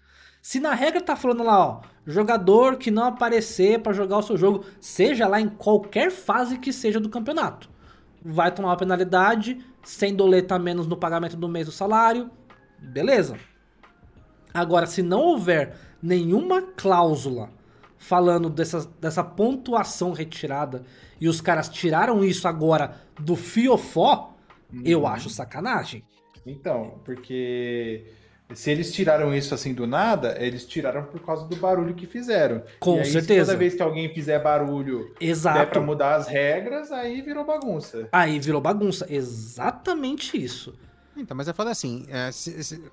Se 0.41 0.59
na 0.59 0.73
regra 0.73 1.01
tá 1.01 1.15
falando 1.15 1.43
lá, 1.43 1.59
ó, 1.59 1.81
jogador 2.05 2.77
que 2.77 2.89
não 2.91 3.03
aparecer 3.05 3.81
pra 3.81 3.91
jogar 3.93 4.19
o 4.19 4.21
seu 4.23 4.37
jogo, 4.37 4.63
seja 4.79 5.27
lá 5.27 5.41
em 5.41 5.49
qualquer 5.49 6.11
fase 6.11 6.57
que 6.59 6.71
seja 6.71 6.99
do 6.99 7.09
campeonato, 7.09 7.69
vai 8.23 8.53
tomar 8.53 8.69
uma 8.69 8.77
penalidade, 8.77 9.63
sem 9.85 10.15
doleta 10.15 10.57
menos 10.59 10.87
no 10.87 10.97
pagamento 10.97 11.37
do 11.37 11.47
mês 11.47 11.67
do 11.67 11.71
salário, 11.71 12.29
beleza. 12.79 13.37
Agora, 14.53 14.87
se 14.87 15.01
não 15.01 15.21
houver 15.21 15.77
nenhuma 16.01 16.61
cláusula 16.61 17.51
falando 17.97 18.49
dessa, 18.49 18.89
dessa 18.99 19.23
pontuação 19.23 20.11
retirada 20.11 20.83
e 21.21 21.29
os 21.29 21.39
caras 21.39 21.69
tiraram 21.69 22.23
isso 22.23 22.47
agora 22.47 22.95
do 23.19 23.35
fiofó, 23.35 24.35
eu 24.83 25.05
acho 25.07 25.29
sacanagem. 25.29 26.03
Então, 26.45 26.99
porque 27.03 28.05
se 28.53 28.69
eles 28.69 28.91
tiraram 28.93 29.33
isso 29.33 29.53
assim 29.55 29.73
do 29.73 29.87
nada, 29.87 30.37
eles 30.39 30.65
tiraram 30.65 31.03
por 31.05 31.19
causa 31.21 31.45
do 31.47 31.55
barulho 31.55 31.93
que 31.95 32.05
fizeram. 32.05 32.61
Com 32.79 32.97
e 32.97 32.99
aí, 32.99 33.05
certeza. 33.05 33.45
toda 33.47 33.57
vez 33.57 33.73
que 33.73 33.81
alguém 33.81 34.13
fizer 34.13 34.39
barulho 34.41 35.11
der 35.19 35.27
Exato. 35.29 35.71
pra 35.71 35.81
mudar 35.81 36.15
as 36.15 36.27
regras, 36.27 36.91
aí 36.91 37.21
virou 37.21 37.43
bagunça. 37.43 38.07
Aí 38.11 38.39
virou 38.39 38.61
bagunça. 38.61 39.05
Exatamente 39.09 40.37
isso. 40.41 40.73
Então, 41.17 41.35
mas 41.35 41.47
eu 41.47 41.53
falo 41.53 41.69
assim, 41.69 42.05
é, 42.09 42.31
se- 42.31 42.63
se- 42.63 42.83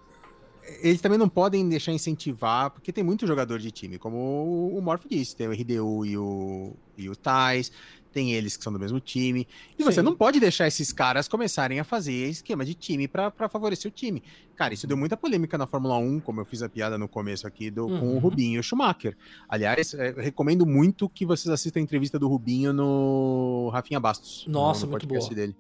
eles 0.81 1.01
também 1.01 1.19
não 1.19 1.29
podem 1.29 1.69
deixar 1.69 1.93
incentivar, 1.93 2.71
porque 2.71 2.93
tem 2.93 3.03
muito 3.03 3.27
jogador 3.27 3.59
de 3.59 3.71
time, 3.71 3.99
como 3.99 4.71
o 4.73 4.81
Morph 4.81 5.05
disse, 5.11 5.35
tem 5.37 5.49
o 5.49 5.53
RDU 5.53 6.07
e 6.07 6.17
o, 6.17 6.73
e 6.97 7.09
o 7.11 7.17
Tais, 7.17 7.73
tem 8.13 8.33
eles 8.33 8.57
que 8.57 8.63
são 8.63 8.73
do 8.73 8.79
mesmo 8.79 9.01
time, 9.01 9.47
e 9.79 9.83
você 9.83 10.01
Sim. 10.01 10.05
não 10.05 10.15
pode 10.15 10.39
deixar 10.39 10.67
esses 10.67 10.93
caras 10.93 11.27
começarem 11.27 11.81
a 11.81 11.85
fazer 11.85 12.29
esquema 12.29 12.65
de 12.65 12.75
time 12.75 13.09
para 13.09 13.49
favorecer 13.49 13.91
o 13.91 13.95
time. 13.95 14.23
Cara, 14.55 14.75
isso 14.75 14.87
deu 14.87 14.97
muita 14.97 15.17
polêmica 15.17 15.57
na 15.57 15.67
Fórmula 15.67 15.97
1, 15.97 16.21
como 16.21 16.41
eu 16.41 16.45
fiz 16.45 16.63
a 16.63 16.69
piada 16.69 16.99
no 16.99 17.09
começo 17.09 17.47
aqui, 17.47 17.71
do, 17.71 17.87
uhum. 17.87 18.01
com 18.01 18.07
o 18.07 18.13
uhum. 18.13 18.19
Rubinho 18.19 18.57
e 18.57 18.59
o 18.61 18.63
Schumacher. 18.63 19.17
Aliás, 19.49 19.95
é, 19.95 20.13
recomendo 20.13 20.67
muito 20.67 21.09
que 21.09 21.25
vocês 21.25 21.53
assistam 21.53 21.81
a 21.81 21.83
entrevista 21.83 22.19
do 22.19 22.29
Rubinho 22.29 22.73
no 22.73 23.71
Rafinha 23.73 23.99
Bastos. 23.99 24.45
Nossa, 24.47 24.87
no, 24.87 24.87
no 24.87 24.91
muito 24.93 25.07
boa. 25.07 25.35
Dele. 25.35 25.57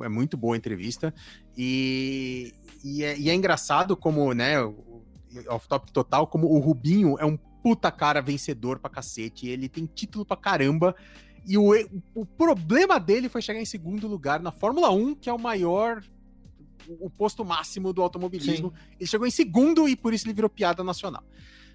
É 0.00 0.08
muito 0.08 0.36
boa 0.36 0.54
a 0.54 0.58
entrevista. 0.58 1.12
E, 1.56 2.54
e, 2.84 3.04
é, 3.04 3.18
e 3.18 3.28
é 3.28 3.34
engraçado 3.34 3.96
como, 3.96 4.32
né, 4.32 4.56
off-top 5.48 5.92
total, 5.92 6.26
como 6.26 6.48
o 6.48 6.58
Rubinho 6.58 7.16
é 7.18 7.24
um 7.24 7.36
puta 7.36 7.90
cara 7.90 8.20
vencedor 8.20 8.78
pra 8.78 8.90
cacete. 8.90 9.48
Ele 9.48 9.68
tem 9.68 9.86
título 9.86 10.24
pra 10.24 10.36
caramba. 10.36 10.94
E 11.46 11.58
o, 11.58 11.72
o 12.14 12.24
problema 12.24 12.98
dele 12.98 13.28
foi 13.28 13.42
chegar 13.42 13.60
em 13.60 13.64
segundo 13.64 14.06
lugar 14.06 14.40
na 14.40 14.52
Fórmula 14.52 14.90
1, 14.90 15.16
que 15.16 15.28
é 15.28 15.32
o 15.32 15.38
maior, 15.38 16.02
o 17.00 17.10
posto 17.10 17.44
máximo 17.44 17.92
do 17.92 18.02
automobilismo. 18.02 18.68
Sim. 18.68 18.94
Ele 19.00 19.06
chegou 19.08 19.26
em 19.26 19.30
segundo 19.30 19.88
e 19.88 19.96
por 19.96 20.14
isso 20.14 20.26
ele 20.26 20.34
virou 20.34 20.48
piada 20.48 20.84
nacional. 20.84 21.24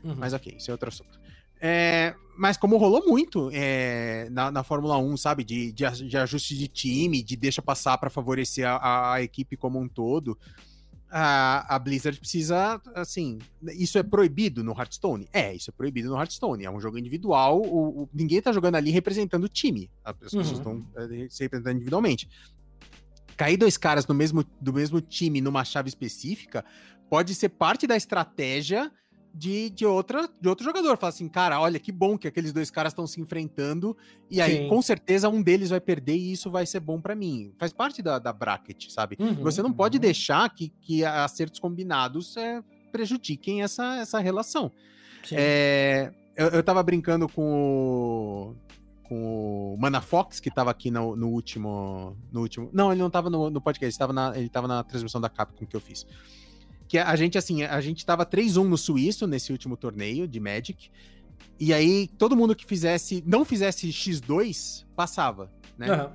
Uhum. 0.03 0.15
Mas 0.15 0.33
ok, 0.33 0.55
isso 0.57 0.71
é 0.71 0.73
outro 0.73 0.89
assunto. 0.89 1.19
É, 1.59 2.13
mas 2.37 2.55
como 2.55 2.77
rolou 2.77 3.03
muito 3.07 3.49
é, 3.51 4.29
na, 4.29 4.51
na, 4.51 4.63
Fórmula 4.63 4.97
1, 4.97 5.17
sabe? 5.17 5.43
De, 5.43 5.71
de, 5.71 6.07
de, 6.07 6.17
ajuste 6.17 6.55
de 6.55 6.67
time, 6.67 7.23
de 7.23 7.35
deixa 7.35 7.61
passar 7.61 7.97
para 7.97 8.09
favorecer 8.09 8.67
a, 8.67 9.13
a, 9.13 9.23
equipe 9.23 9.57
como 9.57 9.79
um 9.79 9.87
todo. 9.87 10.37
A, 11.09 11.75
a, 11.75 11.79
Blizzard 11.79 12.19
precisa, 12.19 12.81
assim, 12.93 13.39
isso 13.77 13.97
é 13.97 14.03
proibido 14.03 14.63
no 14.63 14.71
Hearthstone? 14.71 15.27
É, 15.31 15.55
isso 15.55 15.69
é 15.69 15.73
proibido 15.73 16.09
no 16.09 16.17
Hearthstone. 16.17 16.65
É 16.65 16.71
um 16.71 16.81
jogo 16.81 16.97
individual, 16.97 17.61
o, 17.61 18.03
o 18.03 18.09
ninguém 18.13 18.41
tá 18.41 18.51
jogando 18.51 18.75
ali 18.75 18.91
representando 18.91 19.45
o 19.45 19.49
time. 19.49 19.89
As 20.03 20.15
pessoas 20.17 20.51
uhum. 20.51 20.57
estão 20.57 20.85
é, 20.97 21.27
se 21.29 21.43
representando 21.43 21.75
individualmente. 21.75 22.29
Cair 23.37 23.55
dois 23.55 23.77
caras 23.77 24.05
no 24.05 24.13
mesmo, 24.13 24.43
do 24.59 24.73
mesmo 24.73 24.99
time 24.99 25.39
numa 25.39 25.63
chave 25.63 25.87
específica 25.87 26.65
pode 27.09 27.33
ser 27.35 27.49
parte 27.49 27.87
da 27.87 27.95
estratégia 27.95 28.91
de, 29.33 29.69
de, 29.69 29.85
outra, 29.85 30.27
de 30.39 30.47
outro 30.47 30.63
jogador. 30.63 30.97
Fala 30.97 31.09
assim, 31.09 31.27
cara, 31.27 31.59
olha 31.59 31.79
que 31.79 31.91
bom 31.91 32.17
que 32.17 32.27
aqueles 32.27 32.51
dois 32.51 32.71
caras 32.71 32.91
estão 32.91 33.05
se 33.05 33.21
enfrentando, 33.21 33.95
e 34.29 34.41
aí 34.41 34.57
Sim. 34.57 34.67
com 34.67 34.81
certeza 34.81 35.29
um 35.29 35.41
deles 35.41 35.69
vai 35.69 35.79
perder 35.79 36.15
e 36.15 36.31
isso 36.31 36.49
vai 36.49 36.65
ser 36.65 36.79
bom 36.79 36.99
para 36.99 37.15
mim. 37.15 37.53
Faz 37.57 37.71
parte 37.71 38.01
da, 38.01 38.19
da 38.19 38.33
bracket, 38.33 38.89
sabe? 38.89 39.17
Uhum, 39.19 39.35
Você 39.35 39.61
não 39.61 39.71
pode 39.71 39.97
uhum. 39.97 40.01
deixar 40.01 40.49
que, 40.53 40.69
que 40.81 41.05
acertos 41.05 41.59
combinados 41.59 42.35
é, 42.37 42.63
prejudiquem 42.91 43.61
essa, 43.61 43.97
essa 43.97 44.19
relação. 44.19 44.71
É, 45.31 46.11
eu, 46.35 46.47
eu 46.47 46.63
tava 46.63 46.81
brincando 46.81 47.27
com 47.27 47.43
o, 47.43 48.55
com 49.03 49.73
o 49.73 49.77
Mana 49.77 50.01
Fox, 50.01 50.39
que 50.39 50.49
tava 50.49 50.71
aqui 50.71 50.89
no, 50.89 51.15
no 51.15 51.29
último. 51.29 52.15
No 52.31 52.41
último. 52.41 52.69
Não, 52.71 52.91
ele 52.91 53.01
não 53.01 53.09
tava 53.09 53.29
no, 53.29 53.49
no 53.49 53.61
podcast, 53.61 53.97
tava, 53.97 54.13
na, 54.13 54.37
ele 54.37 54.49
tava 54.49 54.67
na 54.67 54.83
transmissão 54.83 55.19
da 55.19 55.29
Capcom 55.29 55.65
que 55.65 55.75
eu 55.75 55.81
fiz 55.81 56.05
que 56.87 56.97
a 56.97 57.15
gente, 57.15 57.37
assim, 57.37 57.63
a 57.63 57.81
gente 57.81 58.05
tava 58.05 58.25
3-1 58.25 58.63
no 58.63 58.77
suíço 58.77 59.27
nesse 59.27 59.51
último 59.51 59.75
torneio 59.75 60.27
de 60.27 60.39
Magic. 60.39 60.89
E 61.59 61.73
aí, 61.73 62.07
todo 62.17 62.35
mundo 62.35 62.55
que 62.55 62.65
fizesse, 62.65 63.23
não 63.25 63.43
fizesse 63.43 63.87
X2, 63.89 64.85
passava, 64.95 65.51
né? 65.77 65.91
Uhum. 65.91 66.11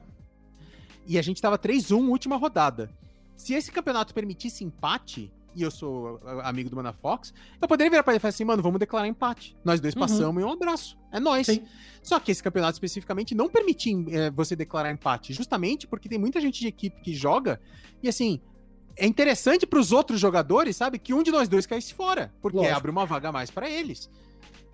E 1.06 1.18
a 1.18 1.22
gente 1.22 1.42
tava 1.42 1.58
3-1 1.58 2.08
última 2.08 2.36
rodada. 2.36 2.88
Se 3.36 3.54
esse 3.54 3.72
campeonato 3.72 4.14
permitisse 4.14 4.64
empate, 4.64 5.32
e 5.54 5.62
eu 5.62 5.70
sou 5.70 6.20
amigo 6.42 6.70
do 6.70 6.76
Mana 6.76 6.92
Fox, 6.92 7.34
eu 7.60 7.68
poderia 7.68 7.90
virar 7.90 8.02
pra 8.02 8.12
ele 8.12 8.18
e 8.18 8.20
falar 8.20 8.30
assim, 8.30 8.44
mano, 8.44 8.62
vamos 8.62 8.78
declarar 8.78 9.06
empate. 9.06 9.56
Nós 9.64 9.80
dois 9.80 9.94
uhum. 9.94 10.00
passamos 10.00 10.42
e 10.42 10.44
um 10.44 10.50
abraço. 10.50 10.96
É 11.10 11.20
nóis. 11.20 11.46
Sim. 11.46 11.62
Só 12.02 12.18
que 12.18 12.30
esse 12.30 12.42
campeonato 12.42 12.74
especificamente 12.74 13.34
não 13.34 13.48
permitia 13.48 13.94
é, 14.10 14.30
você 14.30 14.56
declarar 14.56 14.90
empate, 14.90 15.32
justamente 15.32 15.86
porque 15.86 16.08
tem 16.08 16.18
muita 16.18 16.40
gente 16.40 16.60
de 16.60 16.68
equipe 16.68 17.00
que 17.00 17.14
joga, 17.14 17.60
e 18.02 18.08
assim, 18.08 18.40
é 18.96 19.06
interessante 19.06 19.66
para 19.66 19.78
os 19.78 19.92
outros 19.92 20.20
jogadores, 20.20 20.76
sabe? 20.76 20.98
Que 20.98 21.14
um 21.14 21.22
de 21.22 21.30
nós 21.30 21.48
dois 21.48 21.66
caísse 21.66 21.94
fora, 21.94 22.32
porque 22.40 22.56
Lógico. 22.56 22.76
abre 22.76 22.90
uma 22.90 23.06
vaga 23.06 23.28
a 23.28 23.32
mais 23.32 23.50
para 23.50 23.68
eles. 23.68 24.10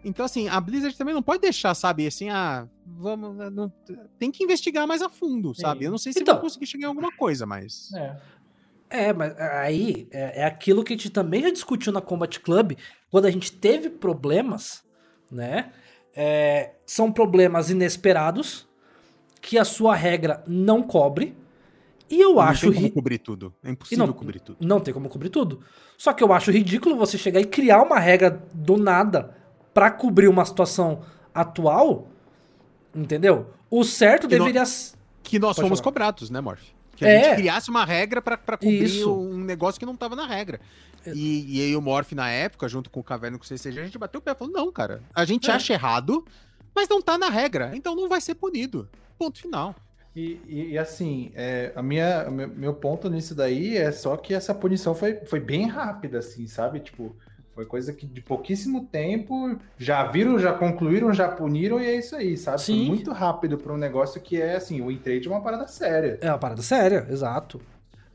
Então, 0.05 0.25
assim, 0.25 0.49
a 0.49 0.61
Blizzard 0.61 0.97
também 0.97 1.13
não 1.13 1.23
pode 1.23 1.41
deixar, 1.41 1.75
sabe, 1.75 2.07
assim, 2.07 2.31
ah, 2.31 2.69
vamos. 2.87 3.37
Não, 3.53 3.73
tem 4.19 4.31
que 4.31 4.45
investigar 4.45 4.87
mais 4.87 5.03
a 5.03 5.09
fundo, 5.09 5.55
sabe? 5.55 5.85
Eu 5.85 5.91
não 5.91 5.99
sei 5.99 6.13
se 6.13 6.21
então, 6.21 6.35
vai 6.35 6.43
conseguir 6.43 6.67
chegar 6.67 6.85
em 6.85 6.89
alguma 6.89 7.11
coisa, 7.13 7.45
mas. 7.45 7.93
É. 7.95 8.17
É, 8.91 9.13
mas 9.13 9.39
aí 9.39 10.09
é, 10.11 10.41
é, 10.41 10.45
aquilo 10.45 10.83
que 10.83 10.95
a 10.95 10.97
gente 10.97 11.11
também 11.11 11.43
já 11.43 11.51
discutiu 11.51 11.93
na 11.93 12.01
Combat 12.01 12.41
Club, 12.41 12.73
quando 13.11 13.27
a 13.27 13.31
gente 13.31 13.53
teve 13.53 13.91
problemas, 13.91 14.83
né? 15.31 15.73
É, 16.15 16.73
são 16.87 17.13
problemas 17.13 17.69
inesperados, 17.69 18.67
que 19.43 19.59
a 19.59 19.65
sua 19.65 19.95
regra 19.95 20.43
não 20.47 20.83
cobre, 20.83 21.37
e 22.11 22.21
eu 22.21 22.35
não 22.35 22.41
acho. 22.41 22.67
Não 22.67 22.73
tem 22.73 22.83
como 22.83 22.95
cobrir 22.95 23.19
tudo. 23.19 23.55
É 23.63 23.71
impossível 23.71 24.07
não, 24.07 24.13
cobrir 24.13 24.41
tudo. 24.41 24.59
Não 24.61 24.81
tem 24.81 24.95
como 24.95 25.09
cobrir 25.09 25.29
tudo. 25.29 25.61
Só 25.97 26.13
que 26.13 26.23
eu 26.23 26.33
acho 26.33 26.51
ridículo 26.51 26.97
você 26.97 27.19
chegar 27.19 27.41
e 27.41 27.45
criar 27.45 27.83
uma 27.83 27.99
regra 27.99 28.43
do 28.53 28.77
nada 28.77 29.37
para 29.75 29.91
cobrir 29.91 30.29
uma 30.29 30.45
situação 30.45 31.03
atual. 31.35 32.09
Entendeu? 32.95 33.51
O 33.71 33.85
certo 33.85 34.23
que 34.23 34.29
deveria. 34.29 34.61
Nós, 34.61 34.97
que 35.23 35.39
nós 35.39 35.57
Pode 35.57 35.69
fomos 35.69 35.79
falar. 35.81 35.85
cobrados, 35.85 36.31
né, 36.31 36.41
Morph? 36.41 36.63
Que 36.97 37.05
a 37.05 37.09
é. 37.09 37.25
gente 37.25 37.37
criasse 37.37 37.71
uma 37.71 37.85
regra 37.85 38.21
para 38.21 38.57
cobrir 38.57 38.83
Isso. 38.83 39.13
um 39.13 39.39
negócio 39.39 39.79
que 39.79 39.87
não 39.87 39.95
tava 39.95 40.17
na 40.17 40.27
regra. 40.27 40.61
É. 41.07 41.13
E, 41.15 41.59
e 41.59 41.63
aí 41.63 41.77
o 41.77 41.81
Morph, 41.81 42.13
na 42.13 42.29
época, 42.29 42.69
junto 42.69 42.91
com 42.91 42.99
o 43.01 43.05
Caverno 43.05 43.39
com 43.39 43.45
o 43.45 43.47
CCG, 43.47 43.81
a 43.81 43.85
gente 43.85 43.99
bateu 43.99 44.19
o 44.19 44.23
pé 44.23 44.33
e 44.33 44.35
falou: 44.35 44.53
não, 44.53 44.73
cara, 44.73 45.03
a 45.15 45.25
gente 45.25 45.49
é. 45.49 45.53
acha 45.53 45.73
errado, 45.73 46.25
mas 46.75 46.89
não 46.89 47.01
tá 47.01 47.17
na 47.17 47.29
regra, 47.29 47.71
então 47.75 47.95
não 47.95 48.09
vai 48.09 48.21
ser 48.21 48.35
punido. 48.35 48.89
Ponto 49.17 49.39
final. 49.39 49.77
E, 50.19 50.41
e, 50.49 50.73
e, 50.73 50.79
assim, 50.79 51.31
é, 51.37 51.71
a 51.77 51.83
minha, 51.83 52.29
meu 52.29 52.75
ponto 52.75 53.09
nisso 53.09 53.37
daí 53.37 53.77
é 53.77 53.93
só 53.93 54.17
que 54.17 54.35
essa 54.35 54.53
punição 54.53 54.93
foi, 54.93 55.15
foi 55.27 55.39
bem 55.39 55.69
rápida, 55.69 56.19
assim, 56.19 56.49
sabe? 56.49 56.81
Tipo, 56.81 57.15
foi 57.55 57.65
coisa 57.65 57.93
que 57.93 58.05
de 58.05 58.21
pouquíssimo 58.21 58.87
tempo 58.87 59.57
já 59.77 60.05
viram, 60.09 60.37
já 60.37 60.53
concluíram, 60.53 61.13
já 61.13 61.29
puniram 61.29 61.81
e 61.81 61.87
é 61.87 61.97
isso 61.97 62.17
aí, 62.17 62.37
sabe? 62.37 62.61
Sim. 62.61 62.79
Foi 62.79 62.97
muito 62.97 63.13
rápido 63.13 63.59
para 63.59 63.73
um 63.73 63.77
negócio 63.77 64.21
que 64.21 64.43
é 64.43 64.57
assim, 64.57 64.81
o 64.81 64.99
trade 64.99 65.29
é 65.29 65.31
uma 65.31 65.41
parada 65.41 65.69
séria. 65.69 66.19
É 66.21 66.29
uma 66.29 66.39
parada 66.39 66.63
séria, 66.63 67.07
exato. 67.09 67.61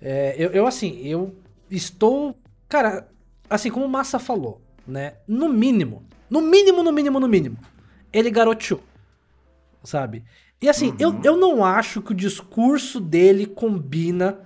É, 0.02 0.36
eu, 0.38 0.52
eu, 0.52 0.68
assim, 0.68 1.00
eu 1.08 1.34
estou. 1.72 2.36
Cara, 2.68 3.08
assim 3.50 3.72
como 3.72 3.86
o 3.86 3.90
Massa 3.90 4.20
falou, 4.20 4.60
né? 4.86 5.14
No 5.26 5.48
mínimo, 5.48 6.04
no 6.30 6.42
mínimo, 6.42 6.84
no 6.84 6.92
mínimo, 6.92 7.18
no 7.18 7.30
mínimo, 7.30 7.58
ele 8.12 8.30
garoteou, 8.30 8.82
sabe? 9.86 10.22
E 10.64 10.70
assim, 10.70 10.92
uhum. 10.92 10.98
eu, 10.98 11.22
eu 11.26 11.36
não 11.36 11.66
acho 11.66 12.02
que 12.02 12.14
o 12.14 12.16
discurso 12.16 13.02
dele 13.02 13.46
combina. 13.46 14.40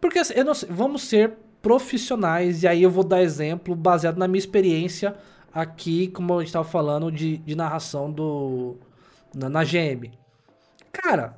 Porque 0.00 0.20
assim, 0.20 0.34
eu 0.34 0.44
não 0.44 0.54
sei, 0.54 0.68
vamos 0.70 1.02
ser 1.02 1.32
profissionais, 1.60 2.62
e 2.62 2.68
aí 2.68 2.84
eu 2.84 2.90
vou 2.90 3.02
dar 3.02 3.20
exemplo 3.20 3.74
baseado 3.74 4.16
na 4.16 4.28
minha 4.28 4.38
experiência 4.38 5.16
aqui, 5.52 6.06
como 6.06 6.34
a 6.34 6.38
gente 6.38 6.50
estava 6.50 6.64
falando, 6.64 7.10
de, 7.10 7.38
de 7.38 7.56
narração 7.56 8.12
do 8.12 8.76
na, 9.34 9.48
na 9.48 9.64
GM. 9.64 10.12
Cara, 10.92 11.36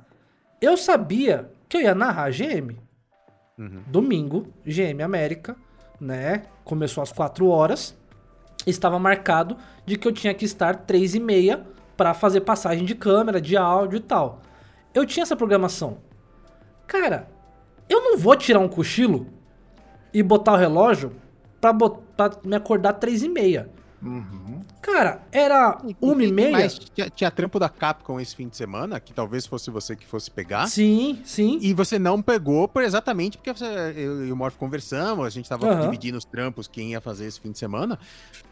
eu 0.61 0.77
sabia 0.77 1.51
que 1.67 1.77
eu 1.77 1.81
ia 1.81 1.95
narrar 1.95 2.29
GM. 2.29 2.77
Uhum. 3.57 3.81
Domingo, 3.87 4.45
GM 4.63 5.01
América, 5.03 5.55
né? 5.99 6.43
Começou 6.63 7.01
às 7.01 7.11
4 7.11 7.47
horas. 7.47 7.97
Estava 8.67 8.99
marcado 8.99 9.57
de 9.87 9.97
que 9.97 10.07
eu 10.07 10.11
tinha 10.11 10.35
que 10.35 10.45
estar 10.45 10.75
3 10.85 11.15
e 11.15 11.19
meia 11.19 11.65
para 11.99 12.13
fazer 12.13 12.39
passagem 12.39 12.85
de 12.85 12.95
câmera, 12.95 13.41
de 13.41 13.57
áudio 13.57 13.97
e 13.97 13.99
tal. 13.99 14.41
Eu 14.93 15.05
tinha 15.05 15.21
essa 15.21 15.35
programação. 15.35 15.97
Cara, 16.87 17.27
eu 17.89 18.01
não 18.01 18.17
vou 18.17 18.37
tirar 18.37 18.59
um 18.59 18.69
cochilo 18.69 19.27
e 20.13 20.23
botar 20.23 20.53
o 20.53 20.55
relógio 20.55 21.11
pra, 21.59 21.73
pra 21.73 22.31
me 22.45 22.55
acordar 22.55 22.93
três 22.93 23.21
e 23.21 23.27
meia. 23.27 23.69
Uhum. 24.01 24.58
Cara, 24.81 25.21
era 25.31 25.77
uma 26.01 26.23
e 26.23 26.31
meia. 26.31 26.51
Mas 26.51 26.79
tinha, 26.79 27.09
tinha, 27.09 27.29
trampo 27.29 27.59
da 27.59 27.67
Capcom 27.67 28.19
esse 28.19 28.35
fim 28.35 28.47
de 28.47 28.55
semana, 28.55 28.99
que 28.99 29.13
talvez 29.13 29.45
fosse 29.45 29.69
você 29.69 29.95
que 29.95 30.05
fosse 30.05 30.31
pegar. 30.31 30.67
Sim, 30.67 31.19
sim. 31.25 31.59
E 31.61 31.73
você 31.73 31.99
não 31.99 32.21
pegou 32.21 32.67
por 32.67 32.81
exatamente 32.81 33.37
porque 33.37 33.51
você, 33.51 33.65
eu 33.95 34.25
e 34.25 34.31
o 34.31 34.35
Morph 34.35 34.55
conversamos, 34.55 35.25
a 35.25 35.29
gente 35.29 35.49
tava 35.49 35.67
uhum. 35.67 35.81
dividindo 35.81 36.17
os 36.17 36.23
trampos, 36.23 36.67
quem 36.67 36.91
ia 36.91 37.01
fazer 37.01 37.25
esse 37.25 37.39
fim 37.39 37.51
de 37.51 37.59
semana. 37.59 37.99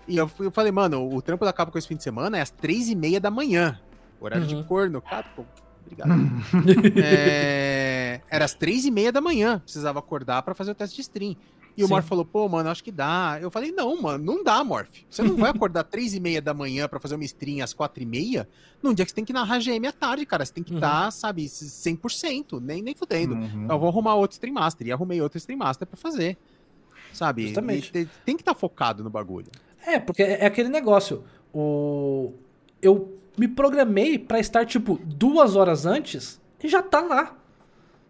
E 0.08 0.18
eu, 0.18 0.30
eu 0.40 0.52
falei, 0.52 0.72
mano, 0.72 1.10
o 1.14 1.22
trampo 1.22 1.46
da 1.46 1.54
Capcom 1.54 1.78
esse 1.78 1.88
fim 1.88 1.96
de 1.96 2.04
semana 2.04 2.38
é 2.38 2.42
às 2.42 2.52
três 2.52 2.90
e 2.90 2.96
meia 2.96 3.20
da 3.20 3.32
manhã. 3.32 3.80
Horário 4.20 4.48
uhum. 4.50 4.62
de 4.62 4.68
corno, 4.68 5.02
Capcom. 5.02 5.46
Obrigado. 5.86 6.12
é, 7.02 8.20
era 8.30 8.44
às 8.44 8.54
três 8.54 8.84
e 8.84 8.92
meia 8.92 9.12
da 9.12 9.22
manhã, 9.22 9.60
precisava 9.60 10.00
acordar 10.00 10.42
para 10.44 10.54
fazer 10.54 10.72
o 10.72 10.76
teste 10.76 10.98
de 10.98 11.02
stream. 11.02 11.38
E 11.78 11.82
Sim. 11.82 11.86
o 11.86 11.90
Morph 11.90 12.08
falou, 12.08 12.26
pô, 12.26 12.50
mano, 12.50 12.70
acho 12.70 12.84
que 12.84 12.92
dá. 12.92 13.38
Eu 13.40 13.52
falei, 13.52 13.72
não, 13.72 14.02
mano, 14.02 14.24
não 14.24 14.44
dá, 14.44 14.64
Morph. 14.64 14.90
Você 15.08 15.22
não 15.22 15.36
vai 15.38 15.52
acordar 15.52 15.84
três 15.86 16.16
e 16.16 16.20
meia 16.20 16.42
da 16.42 16.52
manhã 16.52 16.88
para 16.90 17.00
fazer 17.00 17.14
uma 17.14 17.24
stream 17.24 17.64
às 17.64 17.72
quatro 17.72 18.02
e 18.02 18.06
meia 18.06 18.50
num 18.82 18.94
dia 18.94 19.06
que 19.06 19.12
você 19.12 19.16
tem 19.16 19.24
que 19.26 19.32
narrar 19.32 19.60
GM 19.60 19.86
à 19.88 19.92
tarde, 19.92 20.26
cara. 20.26 20.44
Você 20.44 20.54
tem 20.54 20.64
que 20.64 20.74
estar, 20.74 20.88
uhum. 20.88 21.06
tá, 21.06 21.12
sabe, 21.12 21.46
100%, 21.46 22.60
nem, 22.62 22.82
nem 22.82 22.96
fudendo. 22.96 23.36
Uhum. 23.36 23.68
Eu 23.70 23.80
vou 23.80 23.90
arrumar 23.90 24.16
outro 24.16 24.34
Stream 24.34 24.54
Master. 24.54 24.88
E 24.88 24.92
arrumei 24.92 25.22
outro 25.22 25.38
Stream 25.38 25.58
Master 25.60 25.88
pra 25.88 25.98
fazer. 25.98 26.36
sabe? 27.14 27.44
Justamente. 27.44 27.90
E 27.90 28.06
te- 28.06 28.12
tem 28.26 28.36
que 28.36 28.42
estar 28.42 28.56
focado 28.56 29.04
no 29.04 29.10
bagulho. 29.10 29.48
É, 29.86 30.00
porque 30.00 30.24
é 30.24 30.44
é 30.44 30.46
aquele 30.48 30.70
negócio. 30.70 31.24
O... 31.54 32.34
Eu 32.82 33.18
me 33.38 33.48
programei 33.48 34.18
pra 34.18 34.40
estar, 34.40 34.66
tipo, 34.66 35.00
duas 35.06 35.56
horas 35.56 35.86
antes 35.86 36.42
e 36.64 36.68
já 36.68 36.82
tá 36.82 37.02
lá. 37.02 37.36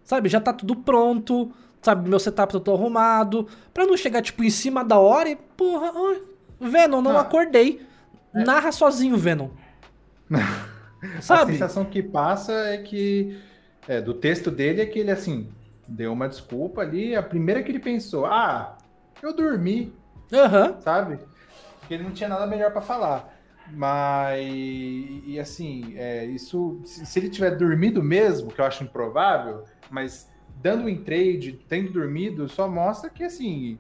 Sabe? 0.04 0.30
Já 0.30 0.40
tá 0.40 0.54
tudo 0.54 0.76
pronto. 0.76 1.52
Sabe? 1.82 2.10
Meu 2.10 2.20
setup 2.20 2.52
tá 2.54 2.60
todo 2.60 2.76
arrumado. 2.78 3.48
Pra 3.74 3.86
não 3.86 3.96
chegar, 3.96 4.22
tipo, 4.22 4.44
em 4.44 4.50
cima 4.50 4.84
da 4.84 4.98
hora 4.98 5.30
e, 5.30 5.36
porra, 5.36 5.92
ai, 5.96 6.22
Venom, 6.60 7.02
não 7.02 7.18
Ah. 7.18 7.22
acordei. 7.22 7.82
Narra 8.34 8.72
sozinho, 8.72 9.18
Venom. 9.18 9.50
A 11.18 11.22
Sabe? 11.22 11.54
sensação 11.54 11.86
que 11.86 12.02
passa 12.02 12.52
é 12.54 12.80
que, 12.80 13.40
é, 13.88 14.02
do 14.02 14.14
texto 14.14 14.50
dele, 14.52 14.82
é 14.82 14.86
que 14.86 15.00
ele, 15.00 15.12
assim, 15.12 15.48
deu 15.88 16.12
uma 16.12 16.28
desculpa 16.28 16.82
ali. 16.82 17.16
A 17.16 17.22
primeira 17.24 17.62
que 17.64 17.72
ele 17.72 17.80
pensou, 17.80 18.26
ah, 18.26 18.78
eu 19.22 19.34
dormi, 19.34 19.94
Aham. 20.34 20.76
sabe? 20.82 21.20
Porque 21.80 21.94
ele 21.94 22.04
não 22.04 22.12
tinha 22.12 22.28
nada 22.28 22.46
melhor 22.48 22.72
pra 22.72 22.82
falar. 22.82 23.34
Mas, 23.72 24.44
e 25.26 25.38
assim, 25.40 25.94
é, 25.98 26.26
isso, 26.26 26.82
se, 26.84 27.06
se 27.06 27.20
ele 27.20 27.30
tiver 27.30 27.52
dormido 27.52 28.02
mesmo, 28.04 28.52
que 28.52 28.60
eu 28.60 28.66
acho 28.66 28.84
improvável, 28.84 29.64
mas 29.90 30.30
dando 30.62 30.90
em 30.90 30.98
trade, 30.98 31.60
tendo 31.68 31.92
dormido, 31.92 32.48
só 32.50 32.68
mostra 32.68 33.10
que, 33.10 33.24
assim, 33.24 33.78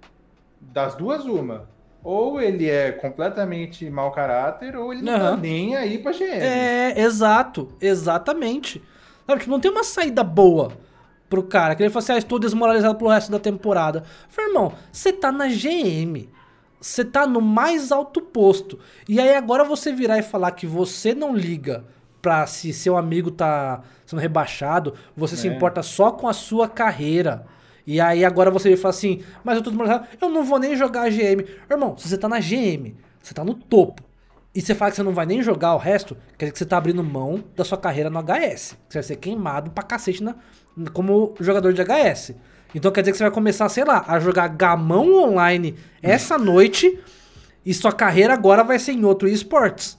das 0.59 0.95
duas, 0.95 1.25
uma. 1.25 1.69
Ou 2.03 2.39
ele 2.39 2.69
é 2.69 2.91
completamente 2.91 3.89
mau 3.89 4.11
caráter, 4.11 4.75
ou 4.75 4.93
ele 4.93 5.01
não 5.01 5.19
tá 5.19 5.37
nem 5.37 5.75
aí 5.75 5.97
pra 5.97 6.11
GM. 6.11 6.23
É, 6.23 7.01
exato, 7.01 7.73
exatamente. 7.81 8.81
Sabe, 9.25 9.39
tipo, 9.39 9.51
não 9.51 9.59
tem 9.59 9.71
uma 9.71 9.83
saída 9.83 10.23
boa 10.23 10.71
pro 11.29 11.43
cara. 11.43 11.75
Que 11.75 11.83
ele 11.83 11.89
fala 11.89 12.03
assim, 12.03 12.13
ah, 12.13 12.17
estou 12.17 12.39
desmoralizado 12.39 12.97
pelo 12.97 13.09
resto 13.09 13.31
da 13.31 13.39
temporada. 13.39 14.03
Falei, 14.29 14.51
irmão, 14.51 14.73
você 14.91 15.11
tá 15.11 15.31
na 15.31 15.47
GM. 15.47 16.29
Você 16.79 17.03
tá 17.03 17.25
no 17.27 17.41
mais 17.41 17.91
alto 17.91 18.21
posto. 18.21 18.79
E 19.09 19.19
aí 19.19 19.35
agora 19.35 19.63
você 19.63 19.91
virar 19.91 20.19
e 20.19 20.23
falar 20.23 20.51
que 20.51 20.67
você 20.67 21.13
não 21.13 21.35
liga 21.35 21.83
pra 22.27 22.45
se 22.45 22.73
seu 22.73 22.97
amigo 22.97 23.31
tá 23.31 23.79
sendo 24.05 24.19
rebaixado, 24.19 24.93
você 25.15 25.37
se 25.37 25.47
É. 25.47 25.51
importa 25.53 25.81
só 25.81 26.11
com 26.11 26.27
a 26.27 26.33
sua 26.33 26.67
carreira. 26.67 27.45
E 27.85 28.01
aí 28.01 28.25
agora 28.25 28.51
você 28.51 28.75
fala 28.75 28.89
assim, 28.89 29.21
mas 29.45 29.55
eu 29.55 29.63
tô 29.63 29.69
desmoralizado, 29.69 30.09
eu 30.19 30.29
não 30.29 30.43
vou 30.43 30.59
nem 30.59 30.75
jogar 30.75 31.03
a 31.03 31.09
GM. 31.09 31.45
Irmão, 31.71 31.97
se 31.97 32.09
você 32.09 32.17
tá 32.17 32.27
na 32.27 32.37
GM, 32.41 32.93
você 33.23 33.33
tá 33.33 33.45
no 33.45 33.53
topo, 33.53 34.03
e 34.53 34.59
você 34.59 34.75
fala 34.75 34.91
que 34.91 34.97
você 34.97 35.03
não 35.03 35.13
vai 35.13 35.25
nem 35.25 35.41
jogar 35.41 35.73
o 35.73 35.77
resto, 35.77 36.17
quer 36.37 36.47
dizer 36.47 36.51
que 36.51 36.59
você 36.59 36.65
tá 36.65 36.75
abrindo 36.77 37.01
mão 37.01 37.41
da 37.55 37.63
sua 37.63 37.77
carreira 37.77 38.09
no 38.09 38.19
HS. 38.21 38.75
Você 38.89 38.97
vai 38.97 39.03
ser 39.03 39.15
queimado 39.15 39.71
pra 39.71 39.85
cacete 39.85 40.21
na, 40.21 40.35
como 40.91 41.33
jogador 41.39 41.71
de 41.71 41.81
HS. 41.81 42.33
Então 42.75 42.91
quer 42.91 43.03
dizer 43.03 43.13
que 43.13 43.17
você 43.19 43.23
vai 43.23 43.31
começar, 43.31 43.69
sei 43.69 43.85
lá, 43.85 44.03
a 44.05 44.19
jogar 44.19 44.49
gamão 44.49 45.13
online 45.23 45.75
essa 46.01 46.37
noite 46.37 46.99
e 47.65 47.73
sua 47.73 47.93
carreira 47.93 48.33
agora 48.33 48.65
vai 48.65 48.77
ser 48.79 48.91
em 48.91 49.05
outro 49.05 49.29
esportes. 49.29 49.97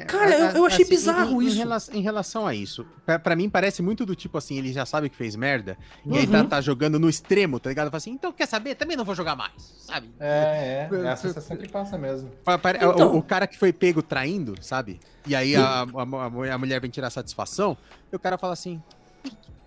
Cara, 0.00 0.38
eu- 0.38 0.46
eu 0.56 0.66
achei 0.66 0.84
bizarro 0.84 1.38
assim, 1.38 1.44
em, 1.44 1.46
isso. 1.48 1.54
Em 1.56 1.58
relação, 1.58 1.94
em 1.94 2.00
relação 2.02 2.46
a 2.46 2.54
isso, 2.54 2.86
pra, 3.06 3.18
pra 3.18 3.36
mim 3.36 3.48
parece 3.48 3.82
muito 3.82 4.04
do 4.06 4.14
tipo 4.16 4.38
assim, 4.38 4.56
ele 4.58 4.72
já 4.72 4.84
sabe 4.86 5.08
que 5.08 5.16
fez 5.16 5.36
merda, 5.36 5.76
e 6.06 6.16
aí 6.18 6.24
Uhum. 6.26 6.32
tá, 6.32 6.44
tá 6.44 6.60
jogando 6.60 6.98
no 6.98 7.08
extremo, 7.08 7.60
tá 7.60 7.68
ligado? 7.68 7.86
Fala 7.88 7.96
assim, 7.98 8.10
então 8.12 8.32
quer 8.32 8.46
saber? 8.46 8.74
Também 8.74 8.96
não 8.96 9.04
vou 9.04 9.14
jogar 9.14 9.36
mais, 9.36 9.52
sabe? 9.86 10.10
É, 10.18 10.88
é, 10.90 10.96
é 11.04 11.08
a 11.08 11.16
sensação 11.16 11.56
que 11.56 11.68
passa 11.68 11.96
mesmo. 11.98 12.30
Pare- 12.60 12.78
Então. 12.78 13.12
o, 13.14 13.18
o 13.18 13.22
cara 13.22 13.46
que 13.46 13.58
foi 13.58 13.72
pego 13.72 14.02
traindo, 14.02 14.54
sabe? 14.60 14.98
E 15.26 15.34
aí 15.36 15.54
a, 15.54 15.82
a- 15.82 15.82
a- 15.84 16.54
a 16.54 16.58
mulher 16.58 16.80
vem 16.80 16.90
tirar 16.90 17.10
satisfação, 17.10 17.76
e 18.12 18.16
o 18.16 18.18
cara 18.18 18.36
fala 18.38 18.52
assim. 18.54 18.82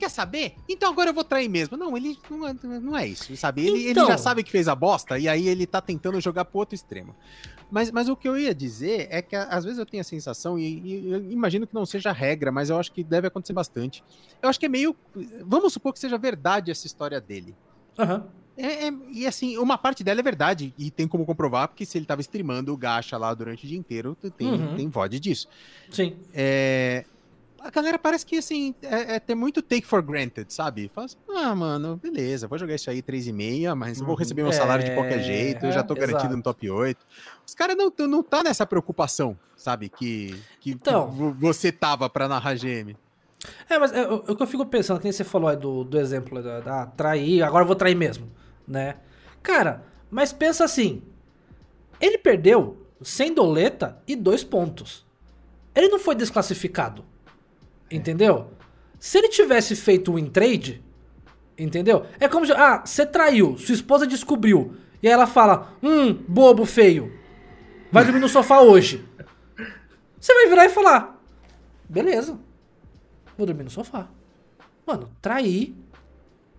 "Ih, 0.06 0.07
Quer 0.07 0.10
saber? 0.10 0.56
Então 0.69 0.91
agora 0.91 1.10
eu 1.10 1.14
vou 1.14 1.23
trair 1.23 1.49
mesmo. 1.49 1.76
Não, 1.76 1.98
ele 1.98 2.18
não 2.30 2.48
é, 2.48 2.53
não 2.80 2.98
é 2.98 3.07
isso, 3.07 3.36
sabe? 3.36 3.65
Ele, 3.65 3.90
Então. 3.90 4.03
ele 4.03 4.11
já 4.11 4.18
sabe 4.18 4.44
que 4.44 4.52
fez 4.52 4.68
a 4.68 4.76
bosta 4.76 5.18
e 5.18 5.27
aí 5.27 5.48
ele 5.48 5.65
tá 5.65 5.82
tentando 5.82 6.19
jogar 6.22 6.45
pro 6.45 6.60
outro 6.60 6.76
extremo. 6.76 7.15
Mas, 7.72 7.90
mas 7.91 8.07
o 8.07 8.15
que 8.15 8.27
eu 8.27 8.38
ia 8.38 8.53
dizer 8.53 9.07
é 9.10 9.22
que 9.22 9.36
às 9.36 9.64
vezes 9.64 9.80
eu 9.80 9.86
tenho 9.86 10.02
a 10.02 10.03
sensação, 10.03 10.57
e, 10.60 10.80
e 10.80 11.11
eu 11.11 11.32
imagino 11.32 11.65
que 11.65 11.73
não 11.73 11.86
seja 11.86 12.11
regra, 12.11 12.52
mas 12.52 12.69
eu 12.69 12.77
acho 12.80 12.91
que 12.91 13.03
deve 13.03 13.27
acontecer 13.27 13.53
bastante. 13.53 14.03
Eu 14.41 14.48
acho 14.49 14.60
que 14.60 14.68
é 14.68 14.69
meio. 14.69 14.95
Vamos 15.44 15.73
supor 15.73 15.91
que 15.91 15.99
seja 15.99 16.18
verdade 16.18 16.69
essa 16.69 16.86
história 16.86 17.19
dele. 17.19 17.56
Aham. 17.98 18.27
É, 18.57 18.88
é- 18.88 18.94
e 19.11 19.26
assim, 19.27 19.57
uma 19.57 19.77
parte 19.77 20.02
dela 20.03 20.19
é 20.19 20.23
verdade, 20.23 20.73
e 20.77 20.90
tem 20.91 21.07
como 21.07 21.26
comprovar, 21.26 21.68
porque 21.68 21.86
se 21.86 21.98
ele 21.98 22.06
tava 22.06 22.22
streamando 22.22 22.72
o 22.72 22.77
gacha 22.77 23.18
lá 23.18 23.34
durante 23.34 23.65
o 23.65 23.68
dia 23.68 23.77
inteiro, 23.77 24.15
tem, 24.38 24.48
Uhum. 24.48 24.76
tem 24.77 24.88
VOD 24.88 25.19
disso. 25.19 25.48
Sim. 25.90 26.15
É, 26.34 27.03
a 27.68 27.70
galera 27.72 27.98
parece 27.98 28.26
que, 28.26 28.38
assim, 28.38 28.76
é, 28.82 29.16
é 29.16 29.20
ter 29.20 29.34
muito 29.36 29.62
take 29.62 29.86
for 29.88 30.02
granted, 30.02 30.54
sabe? 30.54 30.90
Fala 30.94 31.06
assim, 31.06 31.18
ah, 31.30 31.56
mano, 31.56 31.98
beleza, 32.02 32.48
vou 32.48 32.58
jogar 32.58 32.76
isso 32.76 32.90
aí 32.90 33.02
3,5, 33.02 33.76
mas 33.76 34.00
vou 34.00 34.10
Uhum. 34.10 34.16
receber 34.16 34.44
meu 34.44 34.52
salário 34.54 34.86
de 34.86 34.94
qualquer 34.94 35.20
É, 35.20 35.24
jeito, 35.24 35.66
eu 35.66 35.72
já 35.72 35.84
tô 35.84 35.94
é, 35.96 35.98
garantido 35.98 36.26
exato. 36.34 36.38
no 36.38 36.44
top 36.44 36.70
8. 36.70 37.06
Os 37.46 37.54
caras 37.56 37.76
não, 37.76 37.92
não 38.08 38.22
tá 38.24 38.44
nessa 38.44 38.66
preocupação, 38.66 39.38
sabe? 39.58 39.90
Que, 39.90 40.40
que, 40.60 40.72
Então. 40.72 41.10
você 41.40 41.72
tava 41.72 42.10
pra 42.10 42.28
narrar 42.28 42.56
GM. 42.56 42.96
É, 43.70 43.78
mas 43.78 43.92
é, 43.94 44.08
o, 44.08 44.16
o 44.16 44.36
que 44.36 44.42
eu 44.44 44.48
fico 44.48 44.66
pensando, 44.66 44.98
que 45.00 45.04
nem 45.04 45.12
você 45.12 45.24
falou 45.24 45.50
aí 45.50 45.58
do, 45.58 45.84
do 45.84 46.00
exemplo 46.00 46.42
da, 46.42 46.60
da 46.62 46.86
trair, 46.88 47.44
agora 47.44 47.64
eu 47.64 47.68
vou 47.68 47.76
trair 47.76 47.96
mesmo, 47.96 48.32
né? 48.68 48.98
Cara, 49.44 49.84
mas 50.10 50.32
pensa 50.34 50.64
assim, 50.64 51.04
ele 52.00 52.18
perdeu 52.18 52.86
sem 53.02 53.34
doleta 53.34 54.02
e 54.08 54.16
dois 54.16 54.44
pontos. 54.44 55.06
Ele 55.76 55.90
não 55.90 56.00
foi 56.00 56.16
desclassificado, 56.16 57.04
entendeu? 57.90 58.52
Se 58.99 59.18
ele 59.18 59.30
tivesse 59.30 59.76
feito 59.76 60.14
um 60.14 60.30
trade, 60.30 60.84
entendeu? 61.57 62.06
É 62.20 62.28
como 62.28 62.45
se, 62.45 62.52
ah, 62.52 62.84
você 62.86 63.06
traiu, 63.06 63.57
sua 63.57 63.76
esposa 63.76 64.07
descobriu, 64.07 64.76
e 65.02 65.07
aí 65.07 65.14
ela 65.14 65.28
fala, 65.28 65.74
hum, 65.82 66.14
bobo 66.28 66.66
feio, 66.66 67.12
vai 67.91 68.03
dormir 68.03 68.20
no 68.20 68.30
sofá 68.30 68.62
hoje. 68.62 69.06
Você 70.20 70.34
vai 70.34 70.48
virar 70.48 70.66
e 70.66 70.70
falar, 70.70 71.22
beleza, 71.88 72.40
vou 73.38 73.45
dormir 73.45 73.64
no 73.64 73.70
sofá. 73.70 74.07
Mano, 74.86 75.10
traí 75.22 75.76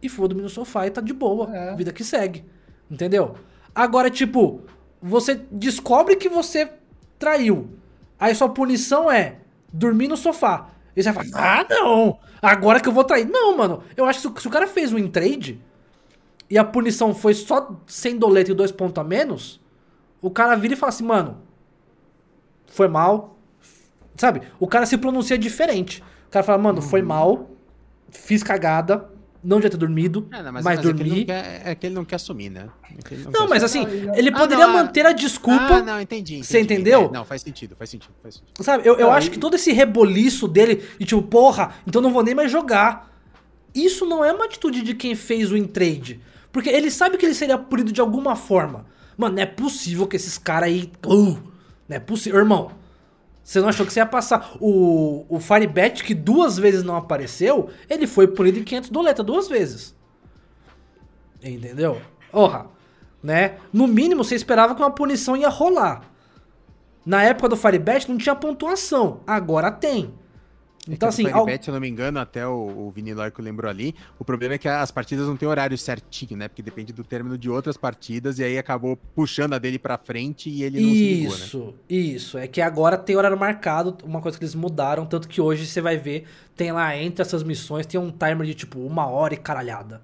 e 0.03 0.09
vou 0.09 0.29
dormir 0.29 0.43
no 0.43 0.49
sofá 0.49 0.87
e 0.87 0.91
tá 0.91 1.01
de 1.01 1.13
boa. 1.13 1.55
É. 1.55 1.75
Vida 1.75 1.93
que 1.93 2.05
segue. 2.05 2.45
Entendeu? 2.91 3.37
Agora, 3.75 4.11
tipo, 4.11 4.63
você 5.01 5.35
descobre 5.51 6.17
que 6.17 6.29
você 6.29 6.73
traiu. 7.19 7.71
Aí 8.19 8.35
sua 8.35 8.49
punição 8.49 9.11
é 9.11 9.39
dormir 9.73 10.09
no 10.09 10.17
sofá. 10.17 10.71
E 10.97 11.03
você 11.03 11.13
vai 11.13 11.25
falar, 11.29 11.61
ah, 11.61 11.67
não! 11.69 12.19
Agora 12.43 12.81
que 12.81 12.89
eu 12.89 12.93
vou 12.93 13.05
trair. 13.05 13.27
Não, 13.29 13.57
mano. 13.57 13.83
Eu 13.97 14.07
acho 14.07 14.33
que 14.33 14.41
se, 14.41 14.49
o- 14.49 14.51
cara 14.51 14.67
fez 14.67 14.93
um 14.93 15.09
trade 15.09 15.61
e 16.51 16.59
a 16.59 16.65
punição 16.65 17.15
foi 17.15 17.35
só 17.35 17.77
sem 17.87 18.19
doleta 18.19 18.51
e 18.53 18.55
dois 18.55 18.73
pontos 18.73 18.99
a 19.01 19.05
menos, 19.05 19.61
o 20.23 20.31
cara 20.31 20.57
vira 20.57 20.75
e 20.75 20.77
fala 20.77 20.91
assim, 20.91 21.05
mano, 21.05 21.39
foi 22.67 22.89
mal. 22.89 23.37
Sabe? 24.17 24.43
O 24.61 24.67
cara 24.67 24.87
se 24.87 24.99
pronuncia 24.99 25.39
diferente. 25.39 26.03
O 26.29 26.31
cara 26.31 26.45
fala, 26.45 26.59
mano, 26.59 26.83
foi 26.83 27.03
mal, 27.03 27.51
fiz 28.11 28.43
cagada, 28.43 29.09
não 29.47 29.57
devia 29.59 29.71
ter 29.71 29.77
dormido, 29.77 30.27
É, 30.33 30.43
não, 30.43 30.53
mas, 30.53 30.67
é 30.67 30.77
que 30.77 30.87
ele 30.87 30.93
dormi. 30.93 31.19
não 31.21 31.25
quer, 31.27 31.63
é 31.65 31.75
que 31.75 31.87
ele 31.87 31.95
não 31.95 32.05
quer 32.05 32.17
assumir, 32.17 32.51
né? 32.51 32.69
É 32.99 33.03
que 33.09 33.15
ele 33.15 33.25
Não, 33.25 33.33
quer 33.33 33.49
mas 33.49 33.63
assumir. 33.63 33.87
assim, 33.87 34.07
Não, 34.07 34.15
ele 34.15 34.29
Ah, 34.31 34.39
poderia 34.39 34.67
não, 34.67 34.75
ah- 34.77 34.83
manter 34.83 35.07
a 35.07 35.13
desculpa. 35.13 35.63
Ah, 35.77 35.83
não, 35.83 36.01
entendi. 36.01 36.43
Você 36.45 36.59
entendi. 36.61 36.81
entendeu? 36.81 37.05
É, 37.07 37.13
não, 37.13 37.25
faz 37.25 37.43
sentido, 37.43 37.77
faz 37.77 37.89
sentido, 37.91 38.13
faz 38.23 38.35
sentido. 38.35 38.65
Sabe, 38.65 38.87
eu, 38.87 38.95
eu 38.97 39.07
Não, 39.07 39.13
acho 39.13 39.31
que 39.31 39.39
todo 39.39 39.55
esse 39.55 39.73
reboliço 39.73 40.49
dele, 40.49 40.83
e 41.01 41.05
tipo, 41.05 41.23
porra, 41.23 41.75
então 41.87 42.03
não 42.03 42.11
vou 42.13 42.23
nem 42.23 42.35
mais 42.35 42.51
jogar. 42.51 43.11
Isso 43.75 44.05
não 44.07 44.25
é 44.25 44.33
uma 44.33 44.47
atitude 44.47 44.83
de 44.83 44.95
quem 44.95 45.15
fez 45.15 45.51
o 45.53 45.57
in 45.57 45.65
trade. 45.67 46.21
Porque 46.51 46.69
ele 46.71 46.91
sabe 46.91 47.19
que 47.19 47.27
ele 47.27 47.35
seria 47.35 47.59
punido 47.59 47.93
de 47.93 48.01
alguma 48.01 48.35
forma. 48.35 48.87
Mano, 49.17 49.37
não 49.37 49.43
é 49.43 49.47
possível 49.47 50.07
que 50.07 50.17
esses 50.17 50.39
caras 50.39 50.69
aí. 50.71 50.91
Uh, 51.07 51.39
não 51.89 51.97
é 51.97 52.01
possível. 52.01 52.39
Irmão, 52.39 52.71
você 53.47 53.61
não 53.61 53.69
achou 53.69 53.87
que 53.87 53.93
você 53.93 54.01
ia 54.01 54.07
passar. 54.07 54.57
O, 54.61 55.25
o 55.29 55.39
Firebet, 55.39 56.03
que 56.03 56.13
duas 56.13 56.59
vezes 56.59 56.83
não 56.83 56.97
apareceu, 56.97 57.71
ele 57.89 58.05
foi 58.05 58.27
punido 58.27 58.59
em 58.59 58.65
500 58.65 58.91
doleta 58.91 59.23
duas 59.23 59.47
vezes. 59.47 59.95
Entendeu? 61.41 62.03
Porra, 62.33 62.67
né? 63.23 63.59
No 63.73 63.87
mínimo, 63.87 64.25
você 64.25 64.35
esperava 64.35 64.75
que 64.75 64.83
uma 64.83 64.91
punição 64.91 65.37
ia 65.37 65.49
rolar. 65.49 66.11
Na 67.05 67.23
época 67.23 67.51
do 67.51 67.57
Firebet 67.57 68.09
não 68.09 68.19
tinha 68.19 68.35
pontuação, 68.35 69.21
agora 69.25 69.71
tem. 69.71 70.13
Então, 70.89 71.09
assim, 71.09 71.29
ao... 71.31 71.41
ao- 71.41 71.47
se 71.49 71.69
eu 71.69 71.75
não 71.75 71.81
me 71.81 71.89
engano, 71.89 72.19
até 72.19 72.47
o, 72.47 72.53
o 72.87 72.91
Vini 72.91 73.13
lembrou 73.39 73.69
ali, 73.71 73.95
o 74.19 74.25
problema 74.25 74.55
é 74.55 74.59
que 74.59 74.69
as 74.69 74.91
partidas 74.91 75.27
não 75.27 75.37
têm 75.37 75.49
horário 75.49 75.77
certinho, 75.77 76.37
né? 76.37 76.49
Porque 76.49 76.63
depende 76.63 76.93
do 76.93 77.03
término 77.03 77.37
de 77.37 77.51
outras 77.51 77.77
partidas, 77.77 78.39
e 78.39 78.45
aí 78.45 78.59
acabou 78.59 78.97
puxando 79.15 79.55
a 79.55 79.59
dele 79.59 79.79
pra 79.79 79.99
frente 79.99 80.49
e 80.49 80.63
ele 80.63 80.81
não 80.81 80.95
se 80.95 81.03
ligou, 81.03 81.37
né? 81.37 81.45
Isso, 81.45 81.75
isso. 81.89 82.39
É 82.39 82.47
que 82.47 82.61
agora 82.61 82.97
tem 82.97 83.17
horário 83.17 83.39
marcado, 83.39 83.97
uma 84.05 84.21
coisa 84.21 84.39
que 84.39 84.45
eles 84.45 84.55
mudaram, 84.55 85.07
tanto 85.07 85.29
que 85.29 85.41
hoje 85.41 85.67
você 85.67 85.81
vai 85.81 85.97
ver, 85.97 86.27
tem 86.55 86.73
lá 86.73 86.97
entre 86.97 87.23
essas 87.23 87.43
missões, 87.43 87.87
tem 87.87 87.99
um 88.01 88.11
timer 88.11 88.47
de 88.47 88.55
tipo 88.55 88.79
uma 88.81 89.07
hora 89.07 89.35
e 89.35 89.37
caralhada. 89.37 90.03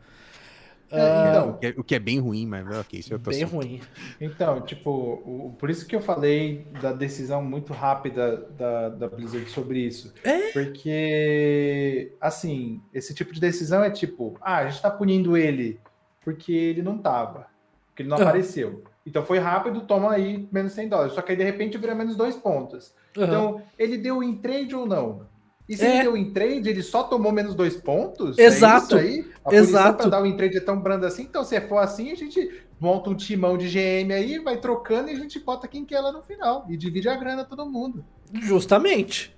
É, 0.93 1.29
então, 1.31 1.51
O 1.51 1.59
que, 1.59 1.67
é, 1.67 1.75
o 1.79 1.85
que 1.85 1.95
é 1.95 1.99
bem 1.99 2.19
ruim, 2.19 2.47
mas 2.47 2.67
ok, 2.67 2.99
isso 3.01 3.15
eu 3.15 3.19
tô 3.19 3.31
Bem 3.31 3.45
ruim. 3.45 3.81
Então, 4.21 4.61
tipo, 4.63 4.91
o- 4.91 5.57
por 5.59 5.71
isso 5.71 5.87
que 5.87 5.97
eu 5.97 6.01
falei 6.01 6.67
da 6.81 6.93
decisão 6.93 7.43
muito 7.43 7.73
rápida 7.73 8.37
da, 8.59 8.89
da 8.91 9.09
Blizzard 9.09 9.49
sobre 9.51 9.81
isso. 9.81 10.13
É? 10.25 10.53
Porque, 10.53 12.13
assim, 12.21 12.81
esse 12.93 13.15
tipo 13.15 13.33
de 13.33 13.41
decisão 13.41 13.83
é 13.83 13.91
tipo, 13.91 14.37
ah, 14.41 14.59
a 14.59 14.69
gente 14.69 14.83
tá 14.83 14.91
punindo 14.91 15.37
ele 15.37 15.81
porque 16.25 16.53
ele 16.53 16.83
não 16.83 16.99
tava. 16.99 17.47
Porque 17.89 18.03
ele 18.03 18.09
não 18.09 18.17
Aham. 18.19 18.29
apareceu. 18.29 18.85
Então 19.05 19.25
foi 19.25 19.39
rápido, 19.39 19.81
toma 19.83 20.13
aí 20.13 20.49
menos 20.53 20.73
100 20.73 20.89
dólares. 20.89 21.15
Só 21.15 21.23
que 21.23 21.33
aí 21.33 21.37
de 21.37 21.43
repente 21.45 21.77
vira 21.79 21.95
menos 21.95 22.15
dois 22.17 22.37
pontos. 22.37 22.95
Aham. 23.17 23.27
Então, 23.27 23.63
ele 23.79 23.99
deu 23.99 24.23
em 24.23 24.37
trade 24.37 24.75
ou 24.75 24.87
não? 24.87 25.27
E 25.69 25.77
se 25.77 25.85
É. 25.85 25.95
ele 25.95 26.03
deu 26.03 26.17
em 26.17 26.31
trade, 26.33 26.69
ele 26.69 26.83
só 26.83 27.05
tomou 27.05 27.33
menos 27.33 27.55
dois 27.55 27.77
pontos? 27.77 28.37
Exato. 28.39 28.97
É 28.97 29.01
aí? 29.01 29.31
A 29.45 29.55
Exato. 29.55 29.99
pra 30.09 30.09
dar 30.21 30.27
em 30.27 30.37
trade 30.37 30.57
é 30.59 30.61
tão 30.61 30.79
branda 30.81 31.07
assim? 31.07 31.23
Então, 31.23 31.45
se 31.45 31.59
for 31.63 31.79
assim, 31.79 32.11
a 32.11 32.15
gente 32.15 32.63
monta 32.81 33.09
um 33.11 33.15
timão 33.15 33.57
de 33.57 33.69
GM 33.69 34.13
aí, 34.13 34.39
vai 34.41 34.57
trocando 34.59 35.09
e 35.09 35.13
a 35.13 35.19
gente 35.19 35.39
bota 35.39 35.69
quem 35.69 35.85
quer 35.85 36.01
lá 36.01 36.13
no 36.13 36.23
final. 36.23 36.67
E 36.69 36.77
divide 36.77 37.09
a 37.09 37.17
grana 37.17 37.45
todo 37.45 37.65
mundo. 37.65 38.05
Justamente. 38.35 39.35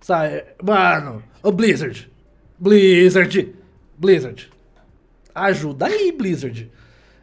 Sabe? 0.00 0.44
Mano, 0.62 1.22
o 1.42 1.52
Blizzard. 1.52 2.10
Blizzard. 2.58 3.54
Blizzard. 3.96 4.50
Ajuda 5.34 5.86
aí, 5.86 6.10
Blizzard. 6.12 6.70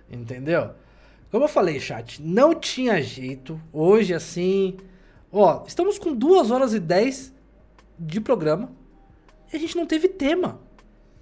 Entendeu? 0.09 0.69
Como 1.29 1.43
eu 1.43 1.49
falei, 1.49 1.79
chat, 1.79 2.21
não 2.21 2.55
tinha 2.55 3.01
jeito. 3.01 3.59
Hoje, 3.73 4.13
assim. 4.13 4.77
Ó, 5.31 5.63
estamos 5.67 5.99
com 5.99 6.13
2 6.15 6.51
horas 6.51 6.73
e 6.73 6.79
10 6.79 7.34
de 7.97 8.19
programa. 8.19 8.71
E 9.51 9.55
a 9.55 9.59
gente 9.59 9.75
não 9.75 9.85
teve 9.85 10.07
tema. 10.07 10.59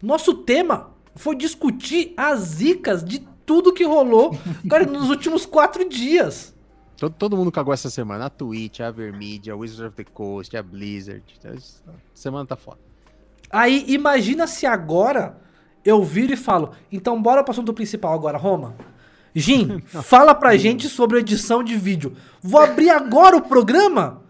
Nosso 0.01 0.33
tema 0.33 0.91
foi 1.15 1.35
discutir 1.35 2.13
as 2.17 2.39
zicas 2.39 3.03
de 3.03 3.19
tudo 3.45 3.73
que 3.73 3.83
rolou, 3.83 4.37
cara, 4.69 4.85
nos 4.85 5.09
últimos 5.09 5.45
quatro 5.45 5.87
dias. 5.87 6.53
Todo, 6.97 7.13
todo 7.13 7.37
mundo 7.37 7.51
cagou 7.51 7.73
essa 7.73 7.89
semana. 7.89 8.25
A 8.25 8.29
Twitch, 8.29 8.79
a 8.79 8.91
Vermedia, 8.91 9.53
a 9.53 9.55
Wizards 9.55 9.87
of 9.87 9.95
the 9.95 10.03
Coast, 10.03 10.55
a 10.55 10.63
Blizzard. 10.63 11.23
Essa 11.43 11.81
semana 12.13 12.45
tá 12.45 12.55
foda. 12.55 12.79
Aí 13.51 13.85
imagina 13.87 14.47
se 14.47 14.65
agora 14.65 15.37
eu 15.85 16.03
viro 16.03 16.33
e 16.33 16.37
falo, 16.37 16.71
então 16.91 17.21
bora 17.21 17.43
pro 17.43 17.51
assunto 17.51 17.73
principal 17.73 18.13
agora, 18.13 18.37
Roma. 18.37 18.75
Jim, 19.35 19.79
fala 20.03 20.33
pra 20.33 20.57
gente 20.57 20.87
sobre 20.87 21.19
edição 21.19 21.63
de 21.63 21.75
vídeo. 21.75 22.15
Vou 22.41 22.59
abrir 22.59 22.89
agora 22.89 23.37
o 23.37 23.41
programa? 23.41 24.22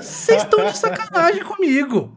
Vocês 0.00 0.42
estão 0.42 0.64
de 0.66 0.76
sacanagem 0.76 1.42
comigo. 1.44 2.16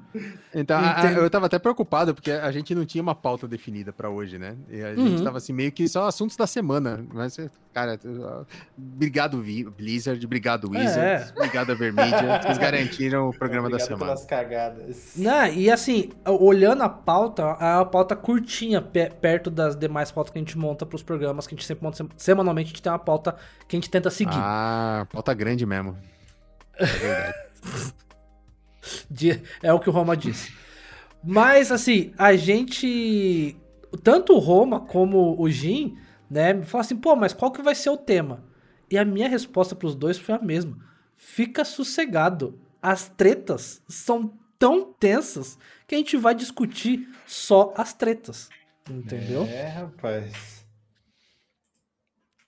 Então, 0.53 0.79
a- 0.79 1.01
a- 1.01 1.11
eu 1.11 1.29
tava 1.29 1.45
até 1.45 1.59
preocupado, 1.59 2.13
porque 2.15 2.31
a 2.31 2.51
gente 2.51 2.73
não 2.73 2.83
tinha 2.85 3.01
uma 3.01 3.13
pauta 3.13 3.47
definida 3.47 3.93
pra 3.93 4.09
hoje, 4.09 4.39
né? 4.39 4.55
E 4.69 4.81
a 4.81 4.95
gente 4.95 5.17
Uhum. 5.19 5.23
tava 5.23 5.37
assim, 5.37 5.53
meio 5.53 5.71
que 5.71 5.87
só 5.87 6.07
assuntos 6.07 6.35
da 6.35 6.47
semana. 6.47 7.05
Mas, 7.13 7.37
cara, 7.73 7.99
obrigado, 8.77 9.43
Blizzard, 9.77 10.25
obrigado, 10.25 10.69
Wizards, 10.69 11.31
obrigado, 11.35 11.71
a 11.71 11.75
Vermedia. 11.75 12.41
Vocês 12.41 12.57
garantiram 12.57 13.29
o 13.29 13.37
programa 13.37 13.69
da 13.69 13.75
Obrigado 13.75 13.87
semana. 13.87 14.05
pelas 14.05 14.25
cagadas. 14.25 15.13
Né? 15.17 15.53
E 15.53 15.69
assim, 15.69 16.09
olhando 16.25 16.81
a 16.83 16.89
pauta, 16.89 17.43
é 17.59 17.75
uma 17.75 17.85
pauta 17.85 18.15
curtinha 18.15 18.81
pe- 18.81 19.11
perto 19.21 19.51
das 19.51 19.75
demais 19.75 20.11
pautas 20.11 20.31
que 20.33 20.39
a 20.39 20.41
gente 20.41 20.57
monta 20.57 20.85
pros 20.85 21.03
programas, 21.03 21.45
que 21.45 21.53
a 21.53 21.57
gente 21.57 21.67
sempre 21.67 21.83
monta 21.83 21.97
sem- 21.97 22.09
semanalmente, 22.17 22.67
a 22.67 22.69
gente 22.69 22.81
tem 22.81 22.91
uma 22.91 22.97
pauta 22.99 23.35
que 23.67 23.75
a 23.75 23.77
gente 23.77 23.89
tenta 23.91 24.09
seguir. 24.09 24.31
Ah, 24.33 25.05
pauta 25.11 25.33
grande 25.35 25.65
mesmo. 25.65 25.95
É 26.79 26.85
verdade. 26.85 27.37
De- 29.09 29.41
é 29.61 29.73
o 29.73 29.79
que 29.79 29.89
o 29.89 29.93
Roma 29.93 30.15
disse. 30.15 30.53
Mas, 31.23 31.71
assim, 31.71 32.13
a 32.17 32.35
gente. 32.35 33.55
Tanto 34.03 34.33
o 34.33 34.39
Roma 34.39 34.79
como 34.81 35.35
o 35.41 35.49
Jin, 35.49 35.97
né? 36.29 36.53
Me 36.53 36.63
falaram 36.65 36.85
assim, 36.85 36.95
pô, 36.95 37.15
mas 37.15 37.33
qual 37.33 37.51
que 37.51 37.61
vai 37.61 37.73
ser 37.75 37.89
o 37.89 37.97
tema? 37.97 38.43
E 38.89 38.97
a 38.97 39.03
minha 39.03 39.27
resposta 39.27 39.75
pros 39.75 39.95
dois 39.95 40.17
foi 40.17 40.35
a 40.35 40.39
mesma. 40.39 40.77
Fica 41.15 41.65
sossegado. 41.65 42.59
As 42.81 43.09
tretas 43.09 43.81
são 43.87 44.33
tão 44.59 44.93
tensas 44.93 45.57
que 45.87 45.95
a 45.95 45.97
gente 45.97 46.15
vai 46.15 46.33
discutir 46.35 47.07
só 47.25 47.73
as 47.75 47.93
tretas. 47.93 48.49
Entendeu? 48.89 49.43
É, 49.43 49.67
rapaz. 49.67 50.65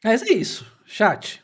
Mas 0.04 0.22
é 0.22 0.32
isso, 0.32 0.66
chat. 0.86 1.44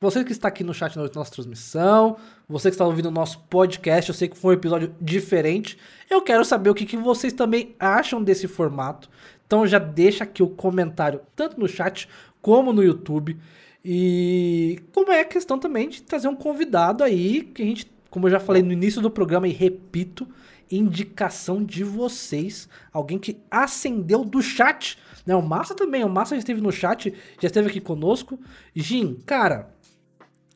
Você 0.00 0.22
que 0.22 0.30
está 0.30 0.46
aqui 0.46 0.62
no 0.62 0.72
chat 0.72 0.96
na 0.96 1.10
nossa 1.12 1.32
transmissão, 1.32 2.16
você 2.48 2.70
que 2.70 2.76
está 2.76 2.86
ouvindo 2.86 3.06
o 3.06 3.10
nosso 3.10 3.40
podcast, 3.50 4.08
eu 4.08 4.14
sei 4.14 4.28
que 4.28 4.38
foi 4.38 4.54
um 4.54 4.56
episódio 4.56 4.94
diferente. 5.00 5.76
Eu 6.08 6.22
quero 6.22 6.44
saber 6.44 6.70
o 6.70 6.74
que, 6.74 6.86
que 6.86 6.96
vocês 6.96 7.32
também 7.32 7.74
acham 7.80 8.22
desse 8.22 8.46
formato. 8.46 9.10
Então 9.44 9.66
já 9.66 9.80
deixa 9.80 10.22
aqui 10.22 10.40
o 10.40 10.48
comentário, 10.48 11.20
tanto 11.34 11.58
no 11.58 11.66
chat 11.66 12.08
como 12.40 12.72
no 12.72 12.80
YouTube. 12.80 13.36
E 13.84 14.80
como 14.92 15.10
é 15.10 15.22
a 15.22 15.24
questão 15.24 15.58
também 15.58 15.88
de 15.88 16.00
trazer 16.00 16.28
um 16.28 16.36
convidado 16.36 17.02
aí, 17.02 17.42
que 17.42 17.60
a 17.60 17.66
gente, 17.66 17.90
como 18.08 18.28
eu 18.28 18.30
já 18.30 18.38
falei 18.38 18.62
no 18.62 18.72
início 18.72 19.02
do 19.02 19.10
programa 19.10 19.48
e 19.48 19.52
repito, 19.52 20.28
indicação 20.70 21.64
de 21.64 21.82
vocês. 21.82 22.68
Alguém 22.92 23.18
que 23.18 23.38
acendeu 23.50 24.24
do 24.24 24.40
chat. 24.40 24.98
Né? 25.26 25.34
O 25.34 25.42
Massa 25.42 25.74
também, 25.74 26.04
o 26.04 26.08
Massa 26.08 26.34
já 26.34 26.38
esteve 26.38 26.60
no 26.60 26.70
chat, 26.70 27.12
já 27.40 27.46
esteve 27.46 27.68
aqui 27.68 27.80
conosco. 27.80 28.38
Jim, 28.74 29.18
cara, 29.26 29.70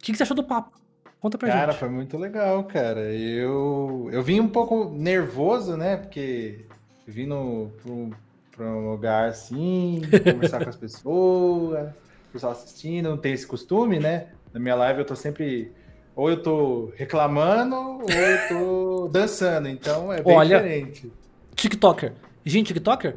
que, 0.02 0.12
que 0.12 0.18
você 0.18 0.24
achou 0.24 0.36
do 0.36 0.44
papo? 0.44 0.72
Conta 1.20 1.38
pra 1.38 1.48
Cara, 1.48 1.70
gente. 1.70 1.78
foi 1.78 1.88
muito 1.88 2.18
legal, 2.18 2.64
cara. 2.64 3.00
Eu, 3.14 4.08
eu 4.12 4.22
vim 4.22 4.40
um 4.40 4.48
pouco 4.48 4.90
nervoso, 4.90 5.76
né? 5.76 5.96
Porque 5.96 6.66
vim 7.06 7.28
pra, 7.28 8.64
um, 8.64 8.90
lugar 8.90 9.28
assim, 9.28 10.02
conversar 10.24 10.64
com 10.64 10.68
as 10.70 10.74
pessoas, 10.76 11.90
o 12.28 12.32
pessoal 12.32 12.52
assistindo, 12.52 13.08
não 13.08 13.16
tem 13.16 13.32
esse 13.32 13.46
costume, 13.46 14.00
né? 14.00 14.26
Na 14.52 14.58
minha 14.58 14.74
live 14.74 15.00
eu 15.00 15.04
tô 15.04 15.14
sempre. 15.14 15.70
Ou 16.16 16.28
eu 16.28 16.42
tô 16.42 16.92
reclamando, 16.96 17.76
ou 17.76 18.10
eu 18.10 18.48
tô 18.48 19.08
dançando. 19.14 19.68
Então 19.68 20.12
é 20.12 20.20
bem 20.20 20.36
Olha. 20.36 20.56
diferente. 20.56 21.12
TikToker. 21.54 22.12
Jim, 22.44 22.64
TikToker? 22.64 23.16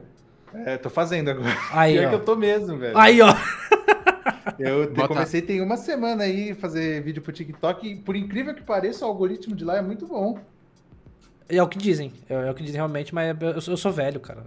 É, 0.54 0.78
tô 0.78 0.90
fazendo 0.92 1.32
agora. 1.32 1.58
Aí, 1.72 1.98
Pior 1.98 2.10
que 2.10 2.16
ó. 2.16 2.20
eu 2.20 2.24
tô 2.24 2.36
mesmo, 2.36 2.78
velho. 2.78 2.96
Aí, 2.98 3.20
ó. 3.20 3.34
Eu 4.60 4.92
Bota- 4.94 5.08
comecei 5.08 5.42
tem 5.42 5.62
uma 5.62 5.78
semana 5.78 6.24
aí 6.24 6.54
fazer 6.54 7.02
vídeo 7.02 7.22
pro 7.22 7.32
TikTok 7.32 7.88
e, 7.88 7.96
por 7.96 8.16
incrível 8.16 8.54
que 8.54 8.64
pareça, 8.64 9.06
o 9.06 9.10
algoritmo 9.10 9.56
de 9.56 9.64
lá 9.66 9.78
é 9.78 9.82
muito 9.82 10.06
bom. 10.08 10.40
É 11.48 11.62
o 11.62 11.68
que 11.68 11.78
dizem. 11.78 12.12
É, 12.28 12.34
é 12.34 12.52
o 12.52 12.56
que 12.56 12.64
dizem 12.64 12.78
realmente, 12.78 13.14
mas 13.14 13.36
eu, 13.40 13.62
sou- 13.62 13.74
eu 13.74 13.78
sou 13.78 13.92
velho, 13.92 14.20
cara. 14.20 14.44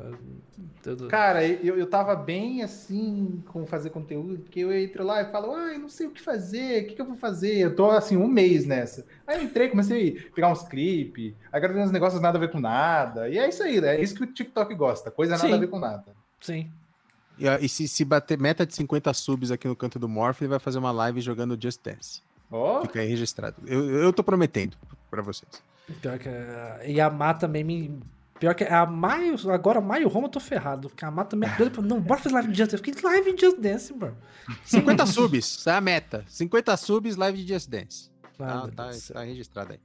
Eu- 0.85 0.97
eu- 0.97 1.09
Cara, 1.09 1.45
eu, 1.45 1.77
eu 1.79 1.87
tava 1.87 2.17
bem 2.17 2.63
assim 2.63 3.43
com 3.47 3.67
fazer 3.67 3.91
conteúdo, 3.91 4.39
porque 4.39 4.61
eu 4.61 4.73
entro 4.73 5.05
lá 5.05 5.21
e 5.23 5.31
falo, 5.31 5.53
ai, 5.55 5.77
não 5.79 5.89
sei 5.89 6.07
o 6.07 6.11
que 6.11 6.21
fazer, 6.21 6.83
o 6.83 6.87
que, 6.89 6.95
que 6.95 7.01
eu 7.01 7.07
vou 7.07 7.17
fazer? 7.17 7.57
Eu 7.59 7.77
tô 7.77 7.91
assim, 7.91 8.17
um 8.17 8.27
mês 8.27 8.65
nessa. 8.67 9.05
Aí 9.27 9.37
eu 9.39 9.45
entrei, 9.45 9.69
comecei 9.69 10.27
a 10.31 10.35
pegar 10.35 10.49
uns 10.51 10.63
clipes, 10.67 11.35
aí 11.53 11.61
ver 11.61 11.79
uns 11.79 11.93
negócios 11.93 12.21
nada 12.23 12.39
a 12.39 12.41
ver 12.41 12.51
com 12.51 12.59
nada. 12.59 13.29
E 13.29 13.39
é 13.39 13.49
isso 13.49 13.63
aí, 13.63 13.81
né? 13.81 13.97
É 13.97 14.01
isso 14.01 14.15
que 14.15 14.23
o 14.25 14.27
TikTok 14.27 14.75
gosta, 14.75 15.11
coisa 15.11 15.37
nada 15.37 15.47
Sim. 15.47 15.55
a 15.55 15.59
ver 15.59 15.69
com 15.69 15.79
nada. 15.79 16.05
Sim. 16.41 16.71
E, 17.39 17.65
e 17.65 17.69
se, 17.69 17.87
se 17.89 18.05
bater 18.05 18.39
meta 18.39 18.67
de 18.67 18.75
50 18.75 19.13
subs 19.15 19.51
aqui 19.51 19.67
no 19.69 19.77
canto 19.77 19.99
do 19.99 20.09
Morph, 20.09 20.43
ele 20.43 20.49
vai 20.49 20.59
fazer 20.59 20.79
uma 20.79 20.91
live 20.91 21.21
jogando 21.21 21.59
Just 21.61 21.81
Dance. 21.83 22.23
Ó, 22.51 22.83
Fica 22.83 23.01
aí 23.01 23.09
registrado. 23.09 23.57
Eu, 23.67 23.89
eu 23.91 24.13
tô 24.13 24.23
prometendo 24.25 24.77
pra 25.11 25.23
vocês. 25.23 25.51
Pior 26.01 26.19
que. 26.19 26.29
a- 26.29 26.81
E 26.85 27.01
a 27.01 27.09
Má 27.11 27.35
também 27.35 27.63
me. 27.65 28.01
Pior 28.41 28.55
que 28.55 28.65
a 28.65 28.87
Maio. 28.87 29.37
Agora, 29.51 29.81
Maio 29.81 30.09
Roma 30.09 30.27
eu 30.27 30.31
tô 30.31 30.41
ferrado. 30.41 30.89
Porque 30.89 31.05
a 31.05 31.11
Má 31.11 31.25
também 31.25 31.49
é 31.51 31.57
doida 31.57 31.71
pra. 31.73 31.83
Não, 31.83 32.01
bora 32.01 32.21
fazer 32.21 32.35
live 32.35 32.51
de 32.53 32.57
Just 32.59 32.71
Dance. 32.73 32.83
Eu 32.83 32.95
fiquei 32.95 33.11
live 33.11 33.33
de 33.35 33.41
Just 33.41 33.59
Dance, 33.61 33.95
mano. 33.95 34.17
50 34.65 35.07
subs, 35.07 35.59
essa 35.61 35.73
é 35.73 35.75
a 35.75 35.81
meta. 35.81 36.25
50 36.29 36.77
subs, 36.77 37.17
live 37.17 37.43
de 37.45 37.53
Just 37.53 37.69
Dance. 37.69 38.11
Ah, 38.41 38.69
Tá, 38.75 38.91
tá, 38.91 38.91
tá 39.15 39.23
registrado 39.23 39.73
aí. 39.73 39.81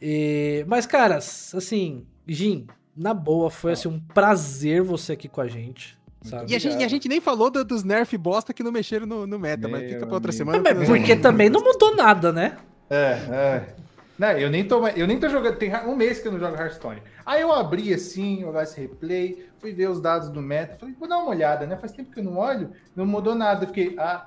E- 0.00 0.64
Mas, 0.68 0.86
caras, 0.86 1.52
assim, 1.54 2.06
Jim, 2.26 2.66
na 2.96 3.12
boa, 3.12 3.50
foi 3.50 3.72
assim, 3.72 3.88
um 3.88 3.98
prazer 4.00 4.82
você 4.82 5.12
aqui 5.12 5.28
com 5.28 5.40
a 5.40 5.48
gente. 5.48 5.97
Sabe? 6.22 6.52
E 6.52 6.56
a, 6.56 6.58
gente, 6.58 6.80
e 6.80 6.84
a 6.84 6.88
gente 6.88 7.08
nem 7.08 7.20
falou 7.20 7.48
do- 7.50 7.64
dos 7.64 7.84
nerf 7.84 8.16
bosta 8.18 8.52
que 8.52 8.62
não 8.62 8.72
mexeram 8.72 9.06
no, 9.06 9.26
no 9.26 9.38
meta, 9.38 9.68
mas 9.68 9.80
Meu 9.82 9.90
fica 9.90 10.06
pra 10.06 10.14
outra 10.16 10.30
amigo. 10.32 10.52
semana. 10.52 10.74
Mas 10.76 10.88
porque 10.88 11.16
também 11.16 11.48
não 11.48 11.60
mudou 11.62 11.94
nada, 11.94 12.32
né? 12.32 12.56
É, 12.90 12.96
é. 13.30 13.74
Não, 14.18 14.32
eu 14.32 14.50
nem 14.50 14.66
tô, 14.66 14.84
eu 14.88 15.06
nem 15.06 15.20
tô 15.20 15.28
jogando, 15.28 15.56
tem 15.56 15.72
um 15.86 15.94
mês 15.94 16.18
que 16.18 16.26
eu 16.26 16.32
não 16.32 16.40
jogo 16.40 16.56
Hearthstone. 16.56 17.00
Aí 17.24 17.40
eu 17.40 17.52
abri 17.52 17.94
assim, 17.94 18.42
olhar 18.44 18.64
esse 18.64 18.80
replay, 18.80 19.46
fui 19.60 19.72
ver 19.72 19.88
os 19.88 20.00
dados 20.00 20.28
do 20.28 20.42
meta, 20.42 20.76
falei, 20.76 20.92
vou 20.98 21.08
dar 21.08 21.18
uma 21.18 21.28
olhada, 21.30 21.66
né? 21.66 21.76
Faz 21.76 21.92
tempo 21.92 22.10
que 22.10 22.18
eu 22.18 22.24
não 22.24 22.36
olho, 22.36 22.72
não 22.96 23.06
mudou 23.06 23.36
nada. 23.36 23.62
Eu 23.64 23.68
fiquei, 23.68 23.94
ah. 23.96 24.26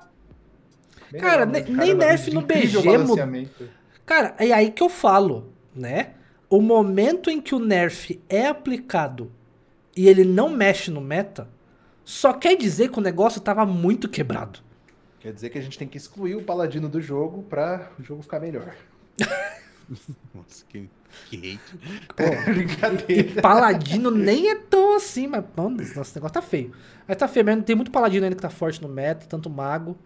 Cara, 1.20 1.44
nem- 1.44 1.64
mas, 1.68 1.76
nem 1.88 1.94
nerf 1.94 2.30
no 2.32 2.40
BG 2.40 2.78
mudou. 2.78 2.92
balanceamento. 2.92 3.68
Cara, 4.06 4.34
é 4.38 4.50
aí 4.52 4.70
que 4.70 4.82
eu 4.82 4.88
falo, 4.88 5.52
né? 5.74 6.12
O 6.48 6.60
momento 6.62 7.28
em 7.30 7.38
que 7.40 7.54
o 7.54 7.58
nerf 7.58 8.18
é 8.30 8.46
aplicado 8.46 9.30
e 9.94 10.08
ele 10.08 10.24
não 10.24 10.48
mexe 10.48 10.90
no 10.90 11.00
meta, 11.02 11.48
só 12.04 12.32
quer 12.32 12.56
dizer 12.56 12.90
que 12.90 12.98
o 12.98 13.02
negócio 13.02 13.40
tava 13.40 13.64
muito 13.64 14.08
quebrado. 14.08 14.60
Quer 15.20 15.32
dizer 15.32 15.50
que 15.50 15.58
a 15.58 15.62
gente 15.62 15.78
tem 15.78 15.86
que 15.86 15.96
excluir 15.96 16.34
o 16.34 16.42
paladino 16.42 16.88
do 16.88 17.00
jogo 17.00 17.42
pra 17.44 17.90
o 17.98 18.02
jogo 18.02 18.22
ficar 18.22 18.40
melhor. 18.40 18.74
Nossa, 20.34 20.64
que, 20.68 20.88
que 21.28 21.36
hate. 21.36 21.60
E 22.18 22.52
Brincadeira. 22.52 23.42
paladino 23.42 24.10
nem 24.10 24.50
é 24.50 24.54
tão 24.54 24.96
assim, 24.96 25.26
mas 25.26 25.44
mano, 25.56 25.76
nossa, 25.76 26.00
esse 26.00 26.14
negócio 26.16 26.34
tá 26.34 26.42
feio. 26.42 26.72
Mas 27.06 27.16
tá 27.16 27.28
feio 27.28 27.44
mesmo, 27.44 27.62
tem 27.62 27.76
muito 27.76 27.90
paladino 27.90 28.24
ainda 28.24 28.36
que 28.36 28.42
tá 28.42 28.50
forte 28.50 28.80
no 28.80 28.88
meta, 28.88 29.26
tanto 29.26 29.50
mago. 29.50 29.96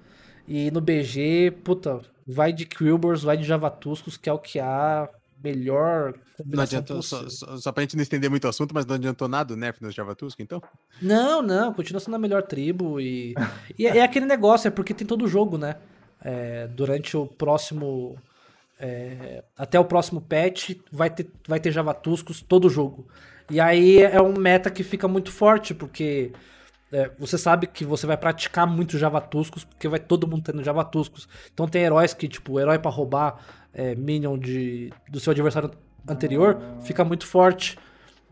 E 0.47 0.71
no 0.71 0.81
BG, 0.81 1.53
puta, 1.65 2.01
vai 2.27 2.53
de 2.53 2.67
Quilbers, 2.67 3.23
vai 3.23 3.37
de 3.37 3.45
Javatuscos, 3.45 4.17
que 4.17 4.29
é 4.29 4.33
o 4.33 4.39
que 4.39 4.59
há. 4.61 5.09
Melhor 5.43 6.15
Não 6.45 6.63
adiantou, 6.63 7.03
só, 7.03 7.29
só, 7.29 7.57
só 7.57 7.73
pra 7.73 7.83
gente 7.83 7.97
não 7.97 8.03
estender 8.03 8.29
muito 8.29 8.45
o 8.45 8.49
assunto, 8.49 8.75
mas 8.75 8.87
não 8.87 8.95
adiantou 8.95 9.29
nada 9.29 9.55
o 9.55 9.57
nerf 9.57 9.83
nos 9.83 9.95
Javatusca, 9.95 10.43
então? 10.43 10.63
Não, 11.01 11.43
não, 11.43 11.73
continua 11.73 12.01
sendo 12.01 12.17
a 12.17 12.19
melhor 12.19 12.43
tribo 12.43 13.01
e... 13.01 13.35
e 13.79 13.87
é, 13.87 13.99
é 13.99 14.03
aquele 14.03 14.27
negócio, 14.27 14.69
é 14.69 14.71
porque 14.71 14.95
tem 14.95 15.07
todo 15.07 15.25
o 15.25 15.29
jogo, 15.29 15.59
né? 15.59 15.77
É, 16.23 16.67
durante 16.69 17.17
o 17.17 17.27
próximo... 17.27 18.17
É, 18.79 19.43
até 19.57 19.81
o 19.81 19.85
próximo 19.87 20.21
patch 20.21 20.77
vai 20.93 21.09
ter, 21.09 21.31
vai 21.49 21.59
ter 21.59 21.73
Javatuscos 21.73 22.43
todo 22.43 22.67
o 22.67 22.71
jogo. 22.71 23.09
E 23.51 23.59
aí 23.61 24.03
é 24.03 24.21
um 24.21 24.35
meta 24.35 24.71
que 24.71 24.83
fica 24.83 25.09
muito 25.09 25.31
forte, 25.31 25.73
porque 25.73 26.33
é, 26.93 27.11
você 27.19 27.37
sabe 27.37 27.67
que 27.67 27.85
você 27.85 28.07
vai 28.07 28.17
praticar 28.17 28.67
muito 28.67 28.99
Javatuscos, 28.99 29.65
porque 29.65 29.89
vai 29.89 29.99
todo 29.99 30.27
mundo 30.27 30.45
tendo 30.45 30.63
Javatuscos. 30.63 31.29
Então 31.53 31.67
tem 31.67 31.83
heróis 31.83 32.15
que, 32.15 32.29
tipo, 32.29 32.55
o 32.55 32.61
herói 32.61 32.79
para 32.79 32.91
roubar 32.91 33.39
é, 33.73 33.95
minion 33.95 34.39
de, 34.39 34.93
do 35.09 35.19
seu 35.19 35.33
adversário 35.33 35.71
anterior 36.09 36.59
ah. 36.61 36.81
fica 36.83 37.05
muito 37.05 37.27
forte. 37.27 37.79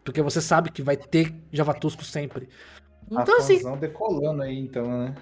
Porque 0.05 0.20
você 0.20 0.40
sabe 0.40 0.70
que 0.70 0.82
vai 0.82 0.97
ter 0.97 1.35
Javatusco 1.51 2.05
sempre. 2.05 2.48
Então, 3.10 3.39
assim. 3.39 3.60
decolando 3.76 4.43
aí, 4.43 4.59
então, 4.59 4.86
né? 4.86 5.14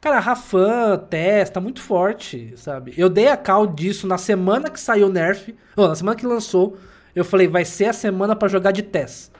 Cara, 0.00 0.18
Rafan, 0.18 0.98
Tess, 1.10 1.50
tá 1.50 1.60
muito 1.60 1.80
forte, 1.80 2.54
sabe? 2.56 2.94
Eu 2.96 3.08
dei 3.08 3.28
a 3.28 3.36
call 3.36 3.66
disso 3.66 4.06
na 4.06 4.18
semana 4.18 4.70
que 4.70 4.80
saiu 4.80 5.06
o 5.06 5.10
Nerf. 5.10 5.54
Ou, 5.76 5.88
na 5.88 5.94
semana 5.94 6.16
que 6.16 6.26
lançou. 6.26 6.76
Eu 7.14 7.24
falei, 7.24 7.46
vai 7.46 7.64
ser 7.64 7.86
a 7.86 7.92
semana 7.92 8.34
para 8.34 8.48
jogar 8.48 8.72
de 8.72 8.82
Tess. 8.82 9.30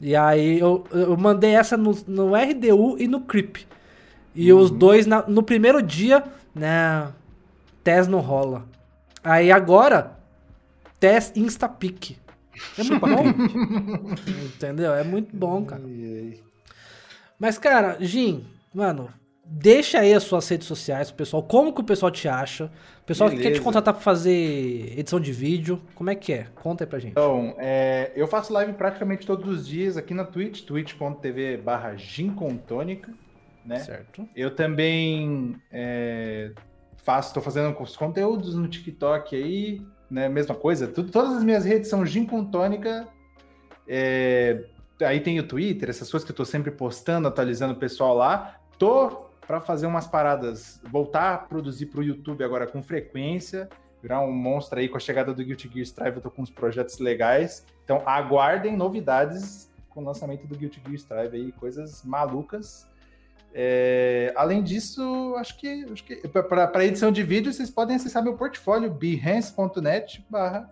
E 0.00 0.16
aí 0.16 0.58
eu, 0.58 0.84
eu 0.90 1.16
mandei 1.16 1.54
essa 1.54 1.76
no, 1.76 1.96
no 2.06 2.34
RDU 2.34 2.96
e 2.98 3.06
no 3.06 3.20
Creep. 3.20 3.58
E 4.34 4.52
uhum. 4.52 4.60
os 4.60 4.70
dois 4.70 5.06
na, 5.06 5.22
no 5.28 5.42
primeiro 5.42 5.82
dia, 5.82 6.24
né? 6.54 7.12
Tess 7.84 8.08
não 8.08 8.20
rola. 8.20 8.64
Aí 9.22 9.52
agora, 9.52 10.18
Tess 10.98 11.32
Instapic. 11.36 12.16
É 12.78 12.84
muito 12.84 13.06
bom. 13.06 13.24
Entendeu? 14.54 14.94
É 14.94 15.04
muito 15.04 15.36
bom, 15.36 15.64
cara. 15.64 15.82
Mas, 17.38 17.58
cara, 17.58 17.96
Jim, 18.00 18.44
mano, 18.72 19.08
deixa 19.50 19.98
aí 19.98 20.14
as 20.14 20.22
suas 20.22 20.48
redes 20.48 20.66
sociais 20.68 21.08
pro 21.08 21.18
pessoal. 21.18 21.42
Como 21.42 21.72
que 21.72 21.80
o 21.80 21.84
pessoal 21.84 22.12
te 22.12 22.28
acha? 22.28 22.70
O 23.02 23.04
pessoal 23.04 23.28
Beleza. 23.28 23.48
que 23.48 23.52
quer 23.52 23.58
te 23.58 23.64
contratar 23.64 23.92
pra 23.92 24.02
fazer 24.02 24.94
edição 24.96 25.18
de 25.18 25.32
vídeo, 25.32 25.82
como 25.96 26.08
é 26.08 26.14
que 26.14 26.32
é? 26.32 26.46
Conta 26.54 26.84
aí 26.84 26.88
pra 26.88 27.00
gente. 27.00 27.12
Então, 27.12 27.56
é, 27.58 28.12
eu 28.14 28.28
faço 28.28 28.52
live 28.52 28.72
praticamente 28.74 29.26
todos 29.26 29.48
os 29.48 29.66
dias 29.66 29.96
aqui 29.96 30.14
na 30.14 30.24
Twitch, 30.24 30.62
twitch.tv 30.62 31.56
barra 31.56 31.96
né? 33.66 33.80
Certo. 33.80 34.28
Eu 34.36 34.54
também 34.54 35.56
é, 35.72 36.52
faço, 37.02 37.34
tô 37.34 37.40
fazendo 37.40 37.76
os 37.82 37.96
conteúdos 37.96 38.54
no 38.54 38.68
TikTok 38.68 39.34
aí, 39.34 39.82
né? 40.08 40.28
Mesma 40.28 40.54
coisa. 40.54 40.86
Tudo, 40.86 41.10
todas 41.10 41.36
as 41.36 41.42
minhas 41.42 41.64
redes 41.64 41.90
são 41.90 42.06
Gin 42.06 42.24
com 42.24 42.44
Tônica. 42.44 43.08
É, 43.88 44.64
aí 45.02 45.18
tem 45.18 45.40
o 45.40 45.42
Twitter, 45.42 45.90
essas 45.90 46.08
coisas 46.08 46.24
que 46.24 46.30
eu 46.30 46.36
tô 46.36 46.44
sempre 46.44 46.70
postando, 46.70 47.26
atualizando 47.26 47.72
o 47.72 47.76
pessoal 47.76 48.16
lá. 48.16 48.60
Tô 48.78 49.29
para 49.50 49.60
fazer 49.60 49.84
umas 49.84 50.06
paradas, 50.06 50.80
voltar 50.92 51.34
a 51.34 51.38
produzir 51.38 51.86
para 51.86 51.98
o 51.98 52.04
YouTube 52.04 52.44
agora 52.44 52.68
com 52.68 52.80
frequência, 52.80 53.68
virar 54.00 54.20
um 54.20 54.30
monstro 54.30 54.78
aí 54.78 54.88
com 54.88 54.96
a 54.96 55.00
chegada 55.00 55.34
do 55.34 55.44
Guilty 55.44 55.68
Gear 55.68 55.82
Strive, 55.82 56.16
eu 56.18 56.22
tô 56.22 56.30
com 56.30 56.40
uns 56.40 56.50
projetos 56.50 57.00
legais. 57.00 57.66
Então 57.82 58.00
aguardem 58.06 58.76
novidades 58.76 59.68
com 59.88 60.02
o 60.02 60.04
lançamento 60.04 60.46
do 60.46 60.56
Guilty 60.56 60.80
Gear 60.84 60.94
Strive 60.94 61.36
aí, 61.36 61.50
coisas 61.50 62.04
malucas. 62.04 62.86
É, 63.52 64.32
além 64.36 64.62
disso, 64.62 65.34
acho 65.36 65.58
que, 65.58 65.84
acho 65.92 66.04
que 66.04 66.14
para 66.28 66.84
edição 66.84 67.10
de 67.10 67.24
vídeo, 67.24 67.52
vocês 67.52 67.72
podem 67.72 67.96
acessar 67.96 68.22
meu 68.22 68.36
portfólio 68.36 68.88
behance.net 68.88 70.24
barra 70.30 70.70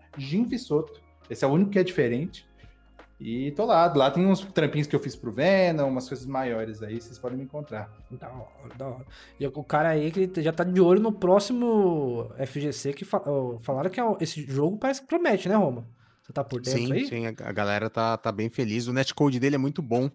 Esse 1.29 1.45
é 1.45 1.49
o 1.49 1.51
único 1.51 1.73
que 1.73 1.81
é 1.81 1.83
diferente. 1.83 2.48
E 3.20 3.51
tô 3.53 3.65
lá. 3.65 3.93
Lá 3.95 4.11
tem 4.11 4.24
uns 4.24 4.40
trampinhos 4.40 4.86
que 4.86 4.95
eu 4.95 5.01
fiz 5.01 5.16
pro 5.16 5.32
Venom, 5.32 5.89
umas 5.89 6.09
coisas 6.09 6.24
maiores 6.27 6.82
aí, 6.82 7.01
vocês 7.01 7.19
podem 7.19 7.36
me 7.36 7.45
encontrar. 7.45 7.90
Da 8.11 8.28
hora, 8.28 8.74
da 8.77 8.86
hora. 8.86 9.07
E 9.39 9.47
o 9.47 9.65
cara 9.65 9.89
aí 9.90 10.11
que 10.11 10.43
já 10.43 10.53
tá 10.53 10.62
de 10.62 10.81
olho 10.81 11.01
no 11.01 11.12
próximo 11.12 12.31
FGC, 12.47 12.93
que 12.93 13.05
falaram 13.05 13.90
que 13.90 14.01
é 14.01 14.05
esse 14.20 14.43
jogo 14.47 14.78
parece 14.78 15.01
que 15.01 15.09
promete, 15.09 15.49
né, 15.49 15.57
Roma? 15.57 15.86
Você 16.23 16.32
tá 16.32 16.45
por 16.45 16.61
dentro 16.61 16.81
sim, 16.81 16.93
aí? 16.93 17.07
Sim, 17.07 17.27
a 17.27 17.53
galera 17.53 17.89
tá, 17.89 18.16
tá 18.16 18.31
bem 18.31 18.49
feliz. 18.51 18.86
O 18.86 18.93
netcode 18.93 19.40
dele 19.40 19.57
é 19.57 19.59
muito 19.59 19.81
bom, 19.82 20.11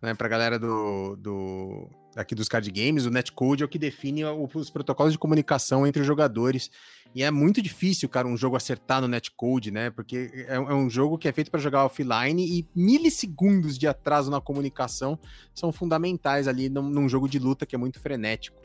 né? 0.00 0.14
Pra 0.14 0.26
galera 0.26 0.58
do, 0.58 1.14
do 1.16 1.88
aqui 2.16 2.34
dos 2.34 2.48
card 2.48 2.68
games, 2.70 3.04
o 3.04 3.10
netcode 3.10 3.62
é 3.62 3.66
o 3.66 3.68
que 3.68 3.78
define 3.78 4.24
os 4.24 4.70
protocolos 4.70 5.12
de 5.12 5.18
comunicação 5.18 5.86
entre 5.86 6.00
os 6.00 6.06
jogadores. 6.06 6.70
E 7.14 7.24
é 7.24 7.30
muito 7.30 7.60
difícil, 7.60 8.08
cara, 8.08 8.28
um 8.28 8.36
jogo 8.36 8.56
acertar 8.56 9.00
no 9.00 9.08
netcode, 9.08 9.70
né? 9.70 9.90
Porque 9.90 10.30
é, 10.48 10.54
é 10.54 10.74
um 10.74 10.88
jogo 10.88 11.18
que 11.18 11.26
é 11.26 11.32
feito 11.32 11.50
para 11.50 11.58
jogar 11.58 11.84
offline 11.84 12.44
e 12.46 12.68
milissegundos 12.74 13.76
de 13.76 13.88
atraso 13.88 14.30
na 14.30 14.40
comunicação 14.40 15.18
são 15.52 15.72
fundamentais 15.72 16.46
ali 16.46 16.68
num, 16.68 16.88
num, 16.88 17.08
jogo 17.08 17.28
de 17.28 17.38
luta 17.38 17.66
que 17.66 17.74
é 17.74 17.78
muito 17.78 18.00
frenético. 18.00 18.60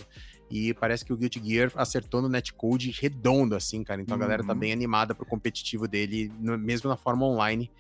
E 0.50 0.76
parece 0.76 1.04
que 1.04 1.12
o 1.12 1.18
Guilty 1.18 1.42
Gear 1.44 1.72
acertou 1.76 2.22
no 2.22 2.30
netcode 2.30 2.92
redondo, 2.92 3.56
assim, 3.56 3.84
cara. 3.84 4.00
Então 4.00 4.16
a 4.16 4.20
galera 4.20 4.44
tá 4.44 4.54
uhum. 4.54 4.60
bem 4.60 4.72
animada 4.72 5.16
pro 5.16 5.26
competitivo 5.26 5.88
dele, 5.88 6.32
no, 6.40 6.56
mesmo 6.56 6.88
na 6.88 6.96
forma 6.96 7.26
online. 7.26 7.72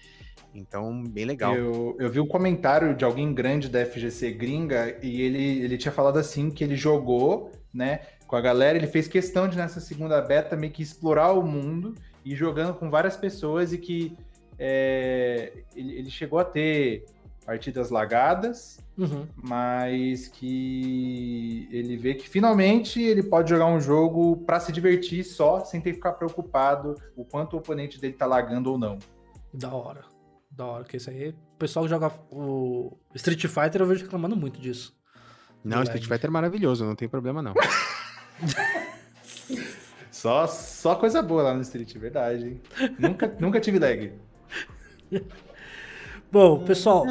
Então, 0.51 1.03
bem 1.03 1.25
legal. 1.25 1.53
Eu, 1.53 1.95
eu 1.99 2.09
vi 2.09 2.19
o 2.19 2.23
um 2.23 2.27
comentário 2.27 2.95
de 2.95 3.05
alguém 3.05 3.33
grande 3.33 3.69
da 3.69 3.85
FGC 3.85 4.31
gringa 4.31 4.97
e 5.03 5.21
ele, 5.21 5.63
ele 5.63 5.77
tinha 5.77 5.91
falado 5.91 6.17
assim 6.17 6.49
que 6.49 6.63
ele 6.63 6.75
jogou, 6.75 7.51
né? 7.73 7.99
Com 8.27 8.35
a 8.35 8.41
galera. 8.41 8.77
Ele 8.77 8.87
fez 8.87 9.07
questão 9.07 9.47
de, 9.47 9.57
nessa 9.57 9.79
segunda 9.79 10.21
beta, 10.21 10.55
meio 10.55 10.71
que 10.71 10.81
explorar 10.81 11.31
o 11.31 11.43
mundo 11.43 11.95
e 12.23 12.35
jogando 12.35 12.73
com 12.73 12.89
várias 12.89 13.15
pessoas 13.15 13.73
e 13.73 13.77
que 13.77 14.17
é, 14.57 15.63
ele, 15.75 15.99
ele, 15.99 16.09
chegou 16.09 16.39
a 16.39 16.45
ter 16.45 17.05
partidas 17.45 17.89
lagadas, 17.89 18.79
uhum. 18.97 19.27
mas 19.35 20.27
que 20.27 21.67
ele 21.71 21.95
vê 21.95 22.15
que 22.15 22.27
finalmente 22.27 23.01
ele 23.01 23.21
pode 23.21 23.49
jogar 23.49 23.67
um 23.67 23.79
jogo 23.79 24.37
para 24.37 24.59
se 24.59 24.71
divertir 24.71 25.23
só, 25.23 25.63
sem 25.63 25.79
ter 25.79 25.91
que 25.91 25.97
ficar 25.97 26.13
preocupado 26.13 26.95
o 27.15 27.23
quanto 27.23 27.53
o 27.53 27.59
oponente 27.59 27.99
dele 27.99 28.13
tá 28.13 28.25
lagando 28.25 28.71
ou 28.71 28.77
não. 28.77 28.97
Da 29.53 29.69
hora. 29.69 30.05
Da 30.49 30.65
hora, 30.65 30.83
que 30.85 30.97
isso 30.97 31.09
aí. 31.09 31.29
O 31.29 31.57
pessoal 31.59 31.85
que 31.85 31.89
joga 31.89 32.11
o 32.31 32.97
Street 33.13 33.45
Fighter 33.45 33.81
eu 33.81 33.85
vejo 33.85 34.03
reclamando 34.03 34.35
muito 34.35 34.59
disso. 34.59 34.95
Não, 35.63 35.83
Street 35.83 36.05
Fighter 36.05 36.29
é 36.29 36.33
maravilhoso, 36.33 36.85
não 36.85 36.95
tem 36.95 37.09
problema 37.09 37.41
não. 37.41 37.53
só, 40.11 40.47
só 40.47 40.95
coisa 40.95 41.21
boa 41.21 41.43
lá 41.43 41.53
no 41.53 41.61
Street, 41.61 41.95
verdade. 41.97 42.57
Nunca, 42.97 43.35
nunca 43.39 43.59
tive 43.59 43.79
lag. 43.79 44.13
Bom, 46.31 46.63
pessoal. 46.63 47.05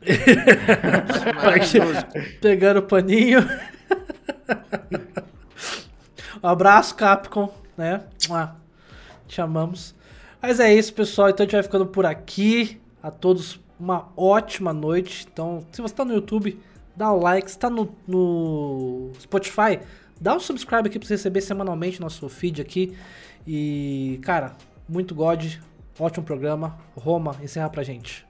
Pegando 2.40 2.78
o 2.78 2.82
paninho. 2.82 3.40
um 6.42 6.48
abraço, 6.48 6.94
Capcom, 6.94 7.52
né? 7.76 8.02
Chamamos. 9.28 9.94
Mas 10.40 10.60
é 10.60 10.72
isso, 10.72 10.94
pessoal. 10.94 11.28
Então 11.28 11.44
a 11.44 11.46
gente 11.46 11.52
vai 11.52 11.62
ficando 11.62 11.86
por 11.86 12.06
aqui. 12.06 12.80
A 13.02 13.10
todos 13.10 13.58
uma 13.78 14.08
ótima 14.16 14.72
noite. 14.72 15.26
Então, 15.32 15.64
se 15.72 15.80
você 15.80 15.92
está 15.92 16.04
no 16.04 16.14
YouTube, 16.14 16.60
dá 16.94 17.12
o 17.12 17.20
like. 17.20 17.50
Se 17.50 17.56
está 17.56 17.70
no, 17.70 17.94
no 18.06 19.10
Spotify, 19.18 19.80
Dá 20.20 20.36
um 20.36 20.40
subscribe 20.40 20.86
aqui 20.86 20.98
pra 20.98 21.08
você 21.08 21.14
receber 21.14 21.40
semanalmente 21.40 22.00
nosso 22.00 22.28
feed 22.28 22.60
aqui. 22.60 22.94
E, 23.46 24.20
cara, 24.22 24.54
muito 24.86 25.14
God, 25.14 25.56
ótimo 25.98 26.24
programa. 26.24 26.78
Roma, 26.94 27.36
encerra 27.42 27.70
pra 27.70 27.82
gente. 27.82 28.28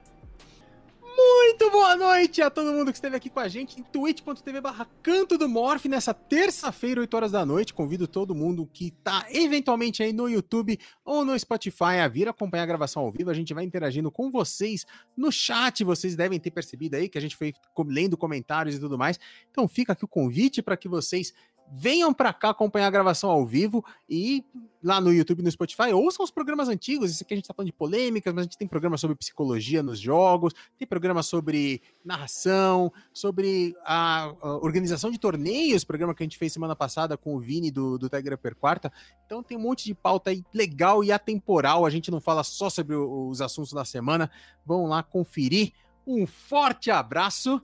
Muito 1.03 1.69
boa 1.69 1.95
noite 1.95 2.41
a 2.41 2.49
todo 2.49 2.71
mundo 2.71 2.91
que 2.91 2.97
esteve 2.97 3.15
aqui 3.15 3.29
com 3.29 3.39
a 3.39 3.47
gente 3.47 3.79
em 3.79 3.83
twitch.tv 3.83 4.61
barra 4.61 4.87
Canto 5.03 5.37
do 5.37 5.49
Morph 5.49 5.85
nessa 5.85 6.13
terça-feira, 6.13 7.01
8 7.01 7.13
horas 7.13 7.31
da 7.31 7.45
noite. 7.45 7.73
Convido 7.73 8.07
todo 8.07 8.33
mundo 8.33 8.67
que 8.71 8.91
tá 8.91 9.27
eventualmente 9.29 10.01
aí 10.01 10.13
no 10.13 10.29
YouTube 10.29 10.79
ou 11.03 11.25
no 11.25 11.37
Spotify 11.37 11.99
a 12.01 12.07
vir 12.07 12.29
acompanhar 12.29 12.63
a 12.63 12.67
gravação 12.67 13.03
ao 13.03 13.11
vivo. 13.11 13.29
A 13.29 13.33
gente 13.33 13.53
vai 13.53 13.65
interagindo 13.65 14.09
com 14.09 14.31
vocês 14.31 14.85
no 15.15 15.31
chat. 15.31 15.83
Vocês 15.83 16.15
devem 16.15 16.39
ter 16.39 16.51
percebido 16.51 16.95
aí 16.95 17.09
que 17.09 17.17
a 17.17 17.21
gente 17.21 17.35
foi 17.35 17.53
lendo 17.85 18.17
comentários 18.17 18.75
e 18.75 18.79
tudo 18.79 18.97
mais. 18.97 19.19
Então 19.51 19.67
fica 19.67 19.93
aqui 19.93 20.05
o 20.05 20.07
convite 20.07 20.61
para 20.61 20.77
que 20.77 20.87
vocês 20.87 21.33
venham 21.71 22.13
para 22.13 22.33
cá 22.33 22.49
acompanhar 22.49 22.87
a 22.87 22.91
gravação 22.91 23.29
ao 23.29 23.45
vivo 23.45 23.83
e 24.09 24.43
lá 24.83 24.99
no 24.99 25.13
YouTube 25.13 25.43
no 25.43 25.51
Spotify, 25.51 25.93
ouçam 25.93 26.23
os 26.23 26.31
programas 26.31 26.67
antigos. 26.67 27.11
Isso 27.11 27.23
aqui 27.23 27.33
a 27.33 27.37
gente 27.37 27.45
está 27.45 27.53
falando 27.53 27.67
de 27.67 27.73
polêmicas, 27.73 28.33
mas 28.33 28.41
a 28.41 28.43
gente 28.43 28.57
tem 28.57 28.67
programa 28.67 28.97
sobre 28.97 29.15
psicologia 29.15 29.81
nos 29.81 29.99
jogos, 29.99 30.53
tem 30.77 30.87
programa 30.87 31.23
sobre 31.23 31.81
narração, 32.03 32.91
sobre 33.13 33.75
a, 33.85 34.33
a 34.41 34.57
organização 34.57 35.11
de 35.11 35.19
torneios, 35.19 35.83
programa 35.83 36.13
que 36.13 36.23
a 36.23 36.25
gente 36.25 36.37
fez 36.37 36.51
semana 36.51 36.75
passada 36.75 37.15
com 37.15 37.35
o 37.35 37.39
Vini 37.39 37.71
do, 37.71 37.97
do 37.97 38.09
Tiger 38.09 38.33
Upper 38.33 38.55
Quarta. 38.55 38.91
Então 39.25 39.41
tem 39.41 39.57
um 39.57 39.61
monte 39.61 39.85
de 39.85 39.93
pauta 39.93 40.31
aí 40.31 40.43
legal 40.53 41.03
e 41.03 41.11
atemporal. 41.11 41.85
A 41.85 41.89
gente 41.89 42.11
não 42.11 42.19
fala 42.19 42.43
só 42.43 42.69
sobre 42.69 42.95
os 42.95 43.39
assuntos 43.39 43.71
da 43.71 43.85
semana. 43.85 44.29
Vão 44.65 44.87
lá 44.87 45.03
conferir. 45.03 45.73
Um 46.05 46.25
forte 46.25 46.89
abraço 46.89 47.61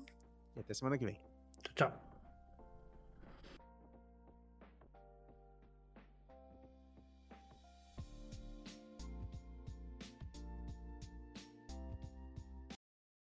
e 0.56 0.60
até 0.60 0.74
semana 0.74 0.98
que 0.98 1.06
vem. 1.06 1.20
Tchau. 1.76 2.07